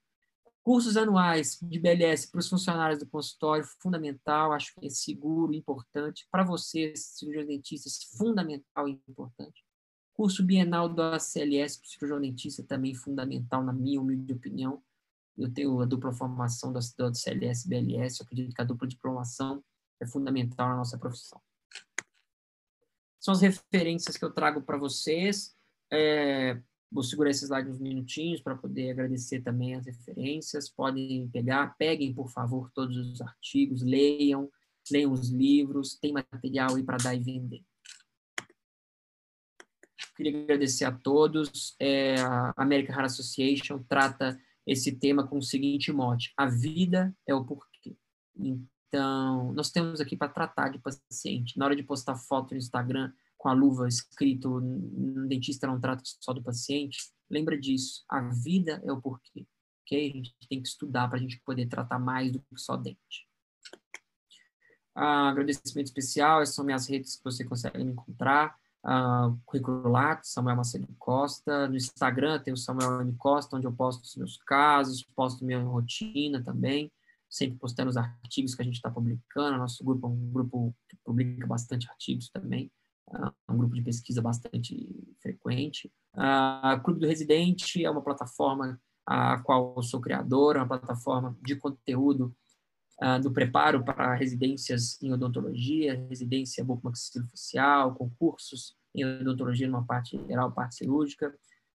Cursos 0.65 0.97
anuais 0.97 1.59
de 1.63 1.79
BLS 1.79 2.31
para 2.31 2.41
os 2.41 2.49
funcionários 2.49 2.99
do 2.99 3.07
consultório, 3.07 3.67
fundamental, 3.83 4.51
acho 4.51 4.73
que 4.75 4.87
é 4.87 4.89
seguro, 4.89 5.53
importante. 5.53 6.27
Para 6.31 6.43
vocês, 6.43 7.05
cirurgiões 7.19 7.47
dentistas, 7.47 8.03
fundamental 8.17 8.89
e 8.89 8.93
importante. 9.07 9.63
Curso 10.15 10.43
bienal 10.43 10.89
do 10.89 11.03
ACLS 11.03 11.79
para 11.79 11.87
o 11.87 11.91
cirurgião 11.91 12.19
dentista, 12.19 12.63
também 12.63 12.95
fundamental, 12.95 13.63
na 13.63 13.75
minha 13.75 14.01
humilde 14.01 14.33
opinião. 14.33 14.83
Eu 15.37 15.53
tenho 15.53 15.79
a 15.81 15.85
dupla 15.85 16.15
formação 16.15 16.73
do, 16.73 16.79
do 16.79 17.15
CLS 17.15 17.67
e 17.67 17.69
BLS, 17.69 18.21
eu 18.21 18.25
acredito 18.25 18.55
que 18.55 18.63
a 18.63 18.65
dupla 18.65 18.89
diplomação 18.89 19.63
é 20.01 20.07
fundamental 20.07 20.71
na 20.71 20.77
nossa 20.77 20.97
profissão. 20.97 21.43
São 23.21 23.33
as 23.33 23.43
referências 23.43 24.17
que 24.17 24.25
eu 24.25 24.33
trago 24.33 24.63
para 24.63 24.79
vocês. 24.79 25.55
É, 25.93 26.59
Vou 26.95 27.03
segurar 27.03 27.31
esse 27.31 27.45
slide 27.45 27.69
uns 27.69 27.81
minutinhos 27.81 28.41
para 28.41 28.55
poder 28.55 28.93
agradecer 28.93 29.41
também 29.41 29.75
as 29.75 29.85
referências. 29.85 30.71
Podem 30.71 31.29
pegar, 31.29 31.77
peguem, 31.77 32.15
por 32.15 32.31
favor, 32.31 32.71
todos 32.73 32.97
os 32.97 33.21
artigos, 33.21 33.83
leiam, 33.83 34.49
leiam 34.89 35.11
os 35.11 35.29
livros, 35.29 35.97
tem 35.97 36.13
material 36.13 36.77
aí 36.77 36.85
para 36.85 36.99
dar 36.99 37.13
e 37.13 37.19
vender. 37.19 37.65
Queria 40.17 40.41
agradecer 40.41 40.85
a 40.85 40.93
todos. 40.93 41.75
É, 41.81 42.15
a 42.21 42.55
American 42.59 42.95
Heart 42.95 43.07
Association 43.07 43.83
trata 43.89 44.41
esse 44.65 44.93
tema 44.93 45.27
com 45.27 45.39
o 45.39 45.43
seguinte 45.43 45.91
mote: 45.91 46.33
a 46.37 46.47
vida 46.47 47.13
é 47.27 47.35
o 47.35 47.45
porquê. 47.45 47.97
Então, 48.37 49.53
nós 49.53 49.73
temos 49.73 50.01
aqui 50.01 50.17
para 50.17 50.29
tratar 50.29 50.69
de 50.69 50.79
paciente. 50.79 51.59
Na 51.59 51.65
hora 51.65 51.75
de 51.75 51.83
postar 51.83 52.15
foto 52.15 52.53
no 52.53 52.59
Instagram 52.59 53.13
com 53.45 53.51
a 53.51 53.53
luva 53.53 53.87
escrito 53.87 54.57
um 54.57 55.29
dentista 55.29 55.67
não 55.67 55.79
trata 55.79 56.03
só 56.19 56.33
do 56.33 56.43
paciente, 56.43 56.97
lembra 57.29 57.61
disso. 57.61 58.03
A 58.09 58.23
vida 58.23 58.83
é 58.83 58.91
o 58.91 59.03
porquê. 59.03 59.47
Ok? 59.83 60.11
A 60.11 60.17
gente 60.17 60.35
tem 60.49 60.63
que 60.63 60.69
estudar 60.69 61.09
para 61.09 61.19
a 61.19 61.21
gente 61.21 61.39
poder 61.45 61.67
tratar 61.67 61.99
mais 61.99 62.33
do 62.33 62.41
que 62.41 62.57
só 62.57 62.75
dente. 62.75 63.29
Ah, 64.95 65.29
agradecimento 65.29 65.89
especial, 65.89 66.41
essas 66.41 66.55
são 66.55 66.65
minhas 66.65 66.87
redes 66.87 67.17
que 67.17 67.25
você 67.25 67.45
consegue 67.45 67.85
me 67.85 67.91
encontrar. 67.91 68.57
Uh, 68.83 69.39
currículo 69.45 69.91
Lattes, 69.91 70.31
Samuel 70.31 70.57
Macedo 70.57 70.89
Costa. 70.99 71.69
No 71.69 71.77
Instagram 71.77 72.41
tem 72.41 72.55
o 72.55 72.57
Samuel 72.57 73.03
M. 73.03 73.15
Costa, 73.17 73.57
onde 73.57 73.67
eu 73.67 73.73
posto 73.75 74.05
os 74.05 74.17
meus 74.17 74.39
casos, 74.39 75.03
posto 75.15 75.45
minha 75.45 75.63
rotina 75.63 76.43
também, 76.43 76.91
sempre 77.29 77.59
postando 77.59 77.91
os 77.91 77.97
artigos 77.99 78.55
que 78.55 78.63
a 78.63 78.65
gente 78.65 78.77
está 78.77 78.91
publicando. 78.91 79.59
Nosso 79.59 79.85
grupo 79.85 80.07
é 80.07 80.11
um 80.11 80.33
grupo 80.33 80.75
que 80.89 80.97
publica 81.05 81.47
bastante 81.47 81.91
artigos 81.91 82.31
também, 82.31 82.71
um 83.49 83.57
grupo 83.57 83.75
de 83.75 83.83
pesquisa 83.83 84.21
bastante 84.21 85.17
frequente. 85.21 85.93
Uh, 86.15 86.81
Clube 86.83 87.01
do 87.01 87.07
Residente 87.07 87.85
é 87.85 87.91
uma 87.91 88.03
plataforma 88.03 88.81
a 89.07 89.39
qual 89.43 89.83
sou 89.83 90.01
criador, 90.01 90.57
é 90.57 90.59
uma 90.61 90.69
plataforma 90.69 91.37
de 91.43 91.57
conteúdo 91.57 92.35
uh, 93.03 93.21
do 93.21 93.31
preparo 93.33 93.85
para 93.85 94.15
residências 94.15 95.01
em 95.03 95.13
odontologia, 95.13 96.07
residência 96.09 96.65
bucomaxilofacial, 96.65 97.95
concursos 97.95 98.77
em 98.95 99.05
odontologia 99.05 99.67
numa 99.67 99.85
parte 99.85 100.17
geral, 100.27 100.53
parte 100.53 100.77
cirúrgica. 100.77 101.35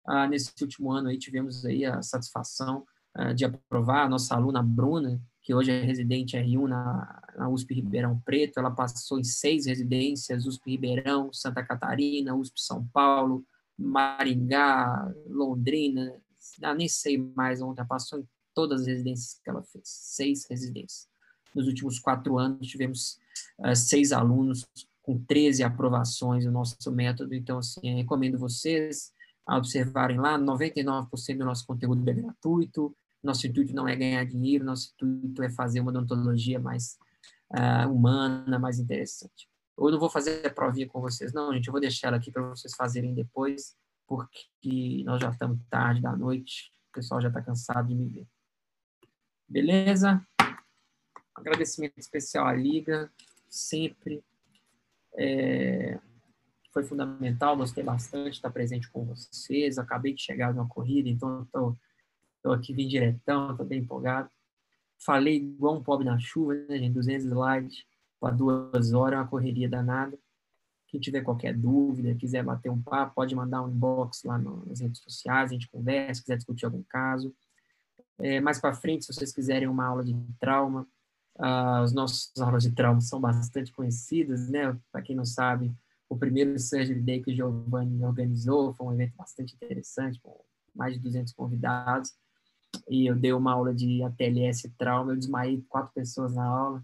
Uh, 0.08 0.28
nesse 0.30 0.54
último 0.62 0.92
ano 0.92 1.10
aí 1.10 1.18
tivemos 1.18 1.66
aí 1.66 1.84
a 1.84 2.02
satisfação 2.02 2.86
uh, 3.18 3.34
de 3.34 3.44
aprovar 3.44 4.06
a 4.06 4.10
nossa 4.10 4.36
aluna 4.36 4.64
Bruna, 4.64 5.22
que 5.48 5.56
hoje 5.56 5.72
é 5.72 5.82
residente 5.82 6.36
R1 6.36 6.68
na, 6.68 7.24
na 7.38 7.48
USP 7.48 7.76
Ribeirão 7.76 8.20
Preto, 8.20 8.60
ela 8.60 8.70
passou 8.70 9.18
em 9.18 9.24
seis 9.24 9.66
residências, 9.66 10.46
USP 10.46 10.72
Ribeirão, 10.72 11.32
Santa 11.32 11.64
Catarina, 11.64 12.36
USP 12.36 12.60
São 12.60 12.86
Paulo, 12.88 13.46
Maringá, 13.80 15.10
Londrina, 15.26 16.14
ah, 16.62 16.76
nem 16.76 16.90
sei 16.90 17.18
mais 17.34 17.62
onde, 17.62 17.80
ela 17.80 17.88
passou 17.88 18.20
em 18.20 18.28
todas 18.54 18.82
as 18.82 18.88
residências 18.88 19.40
que 19.42 19.50
ela 19.50 19.64
fez, 19.64 19.84
seis 19.86 20.46
residências. 20.50 21.08
Nos 21.56 21.66
últimos 21.66 21.98
quatro 21.98 22.38
anos, 22.38 22.68
tivemos 22.68 23.18
uh, 23.60 23.74
seis 23.74 24.12
alunos 24.12 24.68
com 25.02 25.18
13 25.18 25.64
aprovações 25.64 26.44
no 26.44 26.52
nosso 26.52 26.92
método, 26.92 27.34
então, 27.34 27.60
assim, 27.60 27.96
recomendo 27.96 28.38
vocês 28.38 29.14
a 29.46 29.58
observarem 29.58 30.18
lá, 30.18 30.38
99% 30.38 31.38
do 31.38 31.46
nosso 31.46 31.66
conteúdo 31.66 32.06
é 32.10 32.14
gratuito, 32.14 32.94
nosso 33.28 33.46
intuito 33.46 33.76
não 33.76 33.88
é 33.88 33.96
ganhar 33.96 34.24
dinheiro, 34.26 34.66
nosso 34.66 34.94
intuito 34.94 35.44
é 35.44 35.50
fazer 35.50 35.80
uma 35.80 35.92
odontologia 35.92 36.60
mais 36.60 36.98
uh, 37.52 37.92
humana, 37.92 38.58
mais 38.58 38.80
interessante. 38.80 39.48
Eu 39.78 39.92
não 39.92 40.00
vou 40.00 40.10
fazer 40.10 40.46
a 40.46 40.50
provinha 40.50 40.88
com 40.88 41.00
vocês, 41.00 41.32
não, 41.34 41.54
gente, 41.54 41.68
eu 41.68 41.72
vou 41.72 41.82
deixar 41.82 42.08
ela 42.08 42.18
aqui 42.18 42.32
para 42.32 42.42
vocês 42.42 42.74
fazerem 42.76 43.14
depois, 43.14 43.76
porque 44.08 45.04
nós 45.06 45.22
já 45.22 45.30
estamos 45.30 45.60
tarde 45.70 46.02
da 46.02 46.16
noite, 46.16 46.72
o 46.90 46.94
pessoal 46.94 47.22
já 47.22 47.28
está 47.28 47.42
cansado 47.42 47.88
de 47.88 47.96
me 47.96 48.08
ver. 48.08 48.28
Beleza? 49.48 50.26
Agradecimento 51.36 52.00
especial 52.00 52.48
à 52.48 52.54
Liga, 52.54 53.12
sempre. 53.48 54.24
É, 55.16 56.00
foi 56.74 56.84
fundamental, 56.84 57.56
gostei 57.58 57.84
bastante 57.84 58.32
de 58.32 58.36
estar 58.38 58.52
presente 58.52 58.90
com 58.90 59.06
vocês. 59.06 59.78
Acabei 59.78 60.14
de 60.14 60.22
chegar 60.22 60.54
numa 60.54 60.68
corrida, 60.68 61.10
então 61.10 61.44
estou 61.44 61.76
aqui 62.46 62.74
vim 62.74 62.88
diretão, 62.88 63.52
estou 63.52 63.66
bem 63.66 63.80
empolgado. 63.80 64.30
Falei 65.00 65.38
igual 65.38 65.76
um 65.76 65.84
pobre 65.84 66.06
na 66.06 66.18
chuva, 66.18 66.54
né, 66.54 66.78
gente? 66.80 66.94
200 66.94 67.26
slides 67.26 67.86
para 68.20 68.34
duas 68.34 68.94
horas, 68.94 69.20
uma 69.20 69.28
correria 69.28 69.70
danada. 69.70 70.18
Quem 70.88 71.00
tiver 71.00 71.22
qualquer 71.22 71.56
dúvida, 71.56 72.16
quiser 72.16 72.44
bater 72.44 72.70
um 72.72 72.82
papo, 72.82 73.16
pode 73.16 73.36
mandar 73.36 73.62
um 73.62 73.70
inbox 73.70 74.24
lá 74.24 74.38
nas 74.38 74.80
redes 74.80 75.02
sociais, 75.02 75.52
a 75.52 75.54
gente 75.54 75.70
conversa, 75.70 76.22
quiser 76.22 76.38
discutir 76.38 76.66
algum 76.66 76.82
caso. 76.84 77.36
É, 78.20 78.40
mais 78.40 78.60
para 78.60 78.74
frente, 78.74 79.06
se 79.06 79.14
vocês 79.14 79.34
quiserem 79.34 79.68
uma 79.68 79.86
aula 79.86 80.04
de 80.04 80.16
trauma, 80.40 80.88
uh, 81.38 81.84
os 81.84 81.94
nossos 81.94 82.32
aulas 82.40 82.64
de 82.64 82.72
trauma 82.72 83.02
são 83.02 83.20
bastante 83.20 83.72
conhecidas, 83.72 84.50
né? 84.50 84.78
Para 84.92 85.02
quem 85.02 85.16
não 85.16 85.26
sabe, 85.26 85.72
o 86.10 86.18
primeiro 86.18 86.58
Surgery 86.58 87.02
Day 87.02 87.22
que 87.22 87.32
o 87.32 87.36
Giovanni 87.36 88.04
organizou 88.04 88.74
foi 88.74 88.88
um 88.88 88.94
evento 88.94 89.16
bastante 89.16 89.54
interessante, 89.56 90.20
com 90.22 90.42
mais 90.74 90.94
de 90.94 91.00
200 91.00 91.34
convidados, 91.34 92.14
e 92.90 93.08
eu 93.08 93.16
dei 93.16 93.34
uma 93.34 93.54
aula 93.54 93.74
de 93.74 94.04
ATLS 94.04 94.70
trauma, 94.78 95.12
eu 95.12 95.18
desmaiei 95.18 95.64
quatro 95.70 95.94
pessoas 95.94 96.34
na 96.34 96.46
aula, 96.46 96.84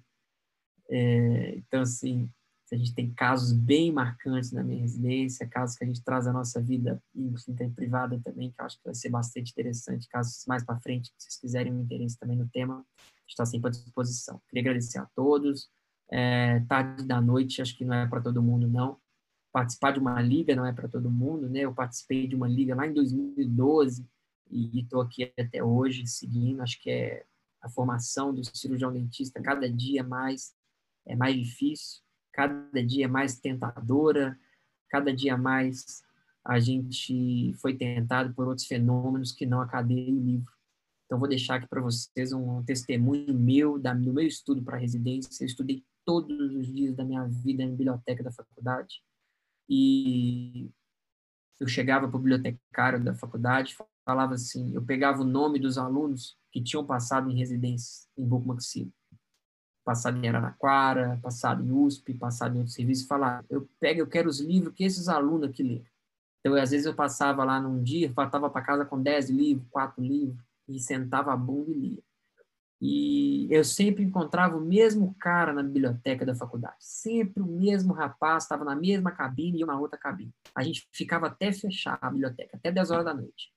é, 0.89 1.55
então, 1.57 1.81
assim, 1.81 2.30
a 2.71 2.77
gente 2.77 2.93
tem 2.93 3.11
casos 3.13 3.51
bem 3.51 3.91
marcantes 3.91 4.51
na 4.51 4.63
minha 4.63 4.81
residência, 4.81 5.47
casos 5.47 5.77
que 5.77 5.84
a 5.84 5.88
gente 5.88 6.03
traz 6.03 6.27
à 6.27 6.34
nossa 6.34 6.61
vida 6.61 7.01
íntima 7.15 7.55
e 7.61 7.69
privada 7.69 8.19
também, 8.23 8.51
que 8.51 8.59
eu 8.59 8.65
acho 8.65 8.77
que 8.77 8.85
vai 8.85 8.95
ser 8.95 9.09
bastante 9.09 9.51
interessante, 9.51 10.07
casos 10.07 10.43
mais 10.47 10.63
para 10.63 10.80
frente, 10.80 11.07
se 11.09 11.13
vocês 11.17 11.38
quiserem 11.38 11.73
um 11.73 11.81
interesse 11.81 12.17
também 12.17 12.38
no 12.38 12.47
tema, 12.49 12.85
está 13.27 13.45
sempre 13.45 13.67
à 13.67 13.71
disposição. 13.71 14.41
Queria 14.47 14.61
agradecer 14.61 14.99
a 14.99 15.07
todos. 15.15 15.69
É, 16.11 16.59
tarde 16.61 17.05
da 17.05 17.21
noite, 17.21 17.61
acho 17.61 17.75
que 17.77 17.85
não 17.85 17.95
é 17.95 18.07
para 18.07 18.21
todo 18.21 18.43
mundo, 18.43 18.67
não. 18.67 18.97
Participar 19.51 19.91
de 19.91 19.99
uma 19.99 20.21
liga 20.21 20.55
não 20.55 20.65
é 20.65 20.73
para 20.73 20.88
todo 20.88 21.09
mundo, 21.09 21.49
né? 21.49 21.61
Eu 21.61 21.73
participei 21.73 22.27
de 22.27 22.35
uma 22.35 22.47
liga 22.47 22.75
lá 22.75 22.88
em 22.88 22.93
2012 22.93 24.05
e 24.53 24.81
estou 24.81 25.01
aqui 25.01 25.34
até 25.38 25.63
hoje 25.63 26.05
seguindo. 26.07 26.61
Acho 26.61 26.81
que 26.81 26.89
é 26.89 27.25
a 27.61 27.69
formação 27.69 28.34
do 28.34 28.43
cirurgião 28.55 28.91
dentista 28.91 29.41
cada 29.41 29.69
dia 29.69 30.03
mais 30.03 30.53
é 31.05 31.15
mais 31.15 31.35
difícil 31.35 32.03
cada 32.34 32.84
dia 32.84 33.07
mais 33.07 33.39
tentadora, 33.39 34.38
cada 34.89 35.13
dia 35.13 35.38
mais 35.38 36.03
a 36.43 36.59
gente 36.59 37.53
foi 37.61 37.77
tentado 37.77 38.34
por 38.34 38.47
outros 38.47 38.67
fenômenos 38.67 39.31
que 39.31 39.45
não 39.45 39.61
a 39.61 39.67
cadeia 39.67 40.09
e 40.09 40.13
o 40.13 40.19
livro. 40.19 40.51
Então, 41.05 41.19
vou 41.19 41.30
deixar 41.30 41.55
aqui 41.55 41.67
para 41.67 41.80
vocês 41.80 42.34
um 42.34 42.63
testemunho 42.63 43.34
meu, 43.34 43.80
da, 43.80 43.93
do 43.93 44.11
meu 44.11 44.25
estudo 44.25 44.63
para 44.63 44.77
residência. 44.77 45.43
Eu 45.43 45.47
estudei 45.47 45.85
todos 46.03 46.53
os 46.55 46.67
dias 46.67 46.95
da 46.95 47.05
minha 47.05 47.23
vida 47.25 47.63
na 47.63 47.71
biblioteca 47.71 48.23
da 48.23 48.31
faculdade. 48.31 49.01
E 49.69 50.69
eu 51.59 51.67
chegava 51.67 52.07
para 52.07 52.17
o 52.17 52.19
bibliotecário 52.19 53.01
da 53.01 53.13
faculdade, 53.13 53.75
falava 54.05 54.35
assim: 54.35 54.73
eu 54.73 54.81
pegava 54.81 55.21
o 55.21 55.25
nome 55.25 55.59
dos 55.59 55.77
alunos 55.77 56.38
que 56.51 56.61
tinham 56.61 56.85
passado 56.85 57.30
em 57.30 57.38
residência 57.38 58.07
em 58.17 58.25
Bucomaxilo 58.25 58.91
passado 59.84 60.17
em 60.17 60.27
Araraquara, 60.27 61.19
passado 61.21 61.63
em 61.63 61.71
USP, 61.71 62.13
passado 62.13 62.55
em 62.55 62.59
outro 62.59 62.73
serviço, 62.73 63.07
falar, 63.07 63.43
eu 63.49 63.67
pego, 63.80 63.99
eu 63.99 64.07
quero 64.07 64.30
os 64.30 64.39
livros 64.39 64.73
que 64.73 64.84
esses 64.84 65.07
alunos 65.07 65.49
aqui 65.49 65.61
leram. 65.61 65.85
Então, 66.39 66.55
às 66.55 66.71
vezes 66.71 66.85
eu 66.85 66.93
passava 66.93 67.43
lá 67.43 67.59
num 67.59 67.81
dia, 67.81 68.11
faltava 68.13 68.49
para 68.49 68.61
casa 68.61 68.85
com 68.85 69.01
10 69.01 69.30
livros, 69.30 69.67
quatro 69.69 70.03
livros, 70.03 70.38
e 70.67 70.80
sentava 70.80 71.31
a 71.31 71.38
bunda 71.38 71.71
e 71.71 71.73
lia. 71.73 72.03
E 72.81 73.47
eu 73.49 73.63
sempre 73.63 74.03
encontrava 74.03 74.57
o 74.57 74.61
mesmo 74.61 75.15
cara 75.17 75.53
na 75.53 75.63
biblioteca 75.63 76.25
da 76.25 76.35
faculdade. 76.35 76.75
Sempre 76.80 77.41
o 77.41 77.45
mesmo 77.45 77.93
rapaz, 77.93 78.43
estava 78.43 78.65
na 78.65 78.75
mesma 78.75 79.09
cabine 79.09 79.57
e 79.57 79.61
eu 79.61 79.67
na 79.67 79.80
outra 79.80 79.97
cabine. 79.97 80.34
A 80.53 80.63
gente 80.63 80.85
ficava 80.91 81.27
até 81.27 81.53
fechar 81.53 81.97
a 82.01 82.09
biblioteca, 82.09 82.57
até 82.57 82.71
10 82.71 82.91
horas 82.91 83.05
da 83.05 83.13
noite. 83.13 83.53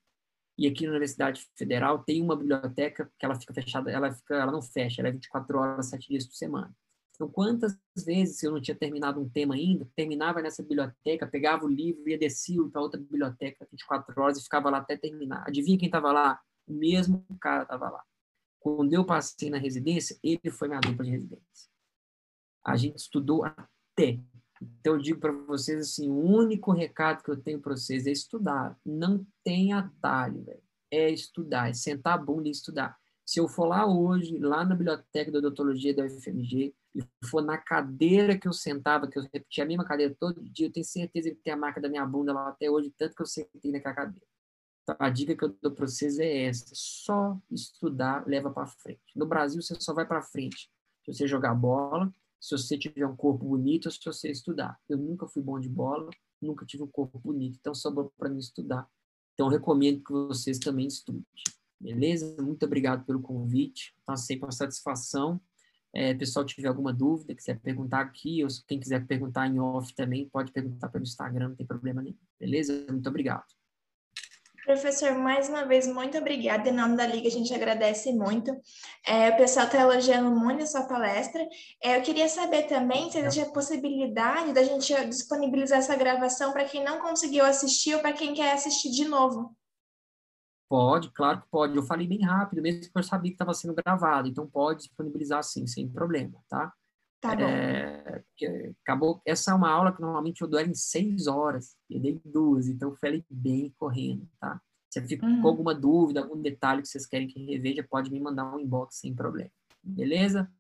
E 0.59 0.67
aqui 0.67 0.85
na 0.85 0.93
Universidade 0.93 1.47
Federal 1.55 2.03
tem 2.03 2.23
uma 2.23 2.37
biblioteca 2.37 3.11
que 3.19 3.25
ela 3.27 3.39
fica 3.39 3.53
fechada, 3.53 3.91
ela 3.91 4.11
fica, 4.13 4.37
ela 4.37 4.53
não 4.53 4.63
fecha, 4.63 5.01
ela 5.01 5.09
é 5.09 5.13
24 5.13 5.59
horas, 5.59 5.87
7 5.87 6.09
dias 6.09 6.27
por 6.27 6.35
semana. 6.35 6.75
Então, 7.15 7.29
quantas 7.29 7.77
vezes 8.05 8.43
eu 8.43 8.53
não 8.53 8.61
tinha 8.61 8.75
terminado 8.75 9.21
um 9.21 9.29
tema 9.29 9.55
ainda, 9.55 9.89
terminava 9.97 10.43
nessa 10.43 10.63
biblioteca, 10.63 11.27
pegava 11.27 11.65
o 11.65 11.69
livro, 11.69 12.09
ia 12.09 12.19
descia 12.19 12.63
para 12.71 12.81
outra 12.81 13.01
biblioteca 13.01 13.67
24 13.71 14.21
horas 14.21 14.39
e 14.39 14.43
ficava 14.43 14.69
lá 14.69 14.79
até 14.79 14.97
terminar. 14.97 15.43
Adivinha 15.47 15.79
quem 15.79 15.87
estava 15.87 16.13
lá? 16.13 16.41
O 16.67 16.75
mesmo 16.75 17.25
cara 17.41 17.63
estava 17.63 17.89
lá. 17.89 18.05
Quando 18.61 18.93
eu 18.93 19.05
passei 19.05 19.49
na 19.49 19.59
residência, 19.59 20.19
ele 20.23 20.51
foi 20.51 20.69
minha 20.69 20.81
dupla 20.81 21.05
de 21.05 21.11
residência. 21.11 21.71
A 22.65 22.77
gente 22.77 22.97
estudou 22.97 23.45
até 23.45 24.21
então, 24.63 24.95
eu 24.95 24.99
digo 24.99 25.21
para 25.21 25.33
vocês 25.33 25.79
assim: 25.81 26.09
o 26.09 26.19
único 26.19 26.73
recado 26.73 27.23
que 27.23 27.31
eu 27.31 27.37
tenho 27.37 27.61
para 27.61 27.77
vocês 27.77 28.07
é 28.07 28.11
estudar. 28.11 28.79
Não 28.85 29.27
tem 29.45 29.73
atalho, 29.73 30.43
velho. 30.45 30.63
É 30.91 31.11
estudar, 31.11 31.69
é 31.69 31.75
sentar 31.75 32.15
a 32.15 32.19
bunda 32.19 32.49
e 32.49 32.53
estudar. 32.53 32.97
Se 33.25 33.41
eu 33.41 33.49
for 33.49 33.67
lá 33.67 33.85
hoje, 33.87 34.39
lá 34.39 34.65
na 34.65 34.75
biblioteca 34.75 35.33
da 35.33 35.39
odontologia 35.39 35.95
da 35.95 36.05
UFMG, 36.05 36.75
e 36.95 37.03
for 37.27 37.43
na 37.43 37.59
cadeira 37.59 38.39
que 38.39 38.49
eu 38.49 38.53
sentava, 38.53 39.09
que 39.09 39.19
eu 39.19 39.23
repetia 39.23 39.65
a 39.65 39.67
mesma 39.67 39.85
cadeira 39.85 40.17
todo 40.19 40.43
dia, 40.49 40.69
eu 40.69 40.73
tenho 40.73 40.87
certeza 40.87 41.31
que 41.31 41.37
tem 41.37 41.53
a 41.53 41.57
marca 41.57 41.81
da 41.81 41.89
minha 41.89 42.07
bunda 42.07 42.33
lá 42.33 42.49
até 42.49 42.71
hoje, 42.71 42.95
tanto 42.97 43.15
que 43.15 43.23
eu 43.23 43.27
sentei 43.27 43.73
naquela 43.73 43.95
cadeira. 43.95 44.27
Então, 44.83 44.97
a 44.99 45.11
dica 45.11 45.37
que 45.37 45.45
eu 45.45 45.55
dou 45.61 45.73
para 45.73 45.87
vocês 45.87 46.19
é 46.19 46.45
essa: 46.45 46.67
só 46.73 47.37
estudar 47.51 48.27
leva 48.27 48.51
para 48.51 48.67
frente. 48.67 49.03
No 49.15 49.27
Brasil, 49.27 49.61
você 49.61 49.75
só 49.81 49.93
vai 49.93 50.07
para 50.07 50.23
frente 50.23 50.71
se 51.05 51.13
você 51.13 51.27
jogar 51.27 51.55
bola, 51.55 52.13
se 52.41 52.57
você 52.57 52.79
tiver 52.79 53.07
um 53.07 53.17
corpo 53.17 53.45
bonito, 53.45 53.91
se 53.91 53.99
você 54.05 54.31
estudar. 54.31 54.79
Eu 54.89 54.99
nunca 54.99 55.27
fui 55.27 55.43
bom 55.43 55.59
de 55.59 55.69
bola, 55.69 56.11
nunca 56.41 56.65
tive 56.65 56.83
um 56.83 56.89
corpo 56.89 57.19
bonito, 57.19 57.57
então 57.61 57.75
sobrou 57.75 58.13
para 58.17 58.29
mim 58.29 58.39
estudar. 58.39 58.89
Então, 59.35 59.49
recomendo 59.49 60.03
que 60.03 60.13
vocês 60.13 60.59
também 60.59 60.87
estudem. 60.87 61.25
Beleza? 61.79 62.37
Muito 62.41 62.65
obrigado 62.65 63.05
pelo 63.05 63.21
convite. 63.21 63.95
Sempre 64.17 64.47
uma 64.47 64.53
satisfação. 64.53 65.41
É, 65.95 66.15
pessoal 66.15 66.45
tiver 66.45 66.69
alguma 66.69 66.93
dúvida, 66.93 67.35
quiser 67.35 67.59
perguntar 67.61 68.01
aqui, 68.01 68.43
ou 68.43 68.49
quem 68.67 68.79
quiser 68.79 69.07
perguntar 69.07 69.47
em 69.47 69.59
off 69.59 69.95
também, 69.95 70.29
pode 70.29 70.53
perguntar 70.53 70.89
pelo 70.89 71.05
Instagram, 71.05 71.49
não 71.49 71.57
tem 71.57 71.67
problema 71.67 72.03
nenhum. 72.03 72.17
Beleza? 72.39 72.87
Muito 72.91 73.09
obrigado. 73.09 73.47
Professor, 74.67 75.15
mais 75.15 75.49
uma 75.49 75.65
vez, 75.65 75.87
muito 75.87 76.19
obrigada. 76.19 76.69
Em 76.69 76.73
nome 76.73 76.97
da 76.97 77.07
Liga, 77.07 77.29
a 77.29 77.31
gente 77.31 77.55
agradece 77.55 78.13
muito. 78.13 78.51
É, 79.07 79.31
o 79.31 79.37
pessoal 79.37 79.67
está 79.67 79.81
elogiando 79.81 80.29
muito 80.35 80.65
a 80.65 80.67
sua 80.67 80.89
palestra. 80.89 81.41
É, 81.81 81.97
eu 81.97 82.03
queria 82.03 82.29
saber 82.29 82.65
também 82.65 83.09
se 83.09 83.17
existe 83.17 83.43
a 83.43 83.53
possibilidade 83.53 84.53
da 84.53 84.65
gente 84.65 84.93
disponibilizar 85.07 85.79
essa 85.79 85.95
gravação 85.95 86.53
para 86.53 86.65
quem 86.65 86.83
não 86.83 86.99
conseguiu 86.99 87.45
assistir 87.45 87.95
ou 87.95 88.01
para 88.01 88.13
quem 88.13 88.35
quer 88.35 88.55
assistir 88.55 88.91
de 88.91 89.05
novo. 89.05 89.57
Pode, 90.69 91.13
claro 91.13 91.43
que 91.43 91.49
pode. 91.49 91.77
Eu 91.77 91.85
falei 91.85 92.09
bem 92.09 92.23
rápido, 92.23 92.61
mesmo 92.61 92.93
que 92.93 92.99
eu 92.99 93.05
sabia 93.05 93.31
que 93.31 93.37
estava 93.37 93.55
sendo 93.55 93.73
gravado, 93.73 94.27
então 94.27 94.49
pode 94.49 94.81
disponibilizar 94.81 95.45
sim, 95.45 95.65
sem 95.65 95.89
problema, 95.89 96.43
tá? 96.49 96.73
Tá 97.21 97.35
bom. 97.35 97.45
É, 97.45 98.23
acabou, 98.83 99.21
essa 99.25 99.51
é 99.51 99.55
uma 99.55 99.71
aula 99.71 99.93
que 99.93 100.01
normalmente 100.01 100.43
eu 100.43 100.49
dou 100.49 100.61
em 100.61 100.75
seis 100.75 101.27
horas, 101.27 101.77
eu 101.91 102.01
dei 102.01 102.21
duas, 102.25 102.69
então 102.69 102.91
eu 102.91 102.97
falei 102.97 103.25
bem 103.31 103.75
correndo, 103.79 104.29
tá? 104.39 104.61
Se 104.91 105.01
ficou 105.03 105.29
uhum. 105.29 105.43
com 105.43 105.49
alguma 105.49 105.75
dúvida, 105.75 106.21
algum 106.21 106.41
detalhe 106.41 106.83
que 106.83 106.89
vocês 106.89 107.07
querem 107.07 107.27
que 107.27 107.45
reveja, 107.45 107.87
pode 107.89 108.11
me 108.11 108.21
mandar 108.21 108.55
um 108.55 108.61
inbox 108.61 108.99
sem 108.99 109.15
problema, 109.15 109.51
beleza? 109.83 110.51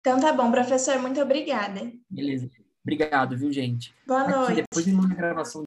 Então 0.00 0.20
tá 0.20 0.32
bom, 0.32 0.50
professor, 0.50 0.98
muito 1.00 1.20
obrigada. 1.20 1.92
Beleza. 2.08 2.48
Obrigado, 2.86 3.36
viu, 3.36 3.52
gente? 3.52 3.92
Boa 4.06 4.22
Aqui, 4.22 4.30
noite. 4.30 4.54
Depois 4.54 4.84
de 4.84 4.92
uma 4.92 5.08
gravação 5.08 5.64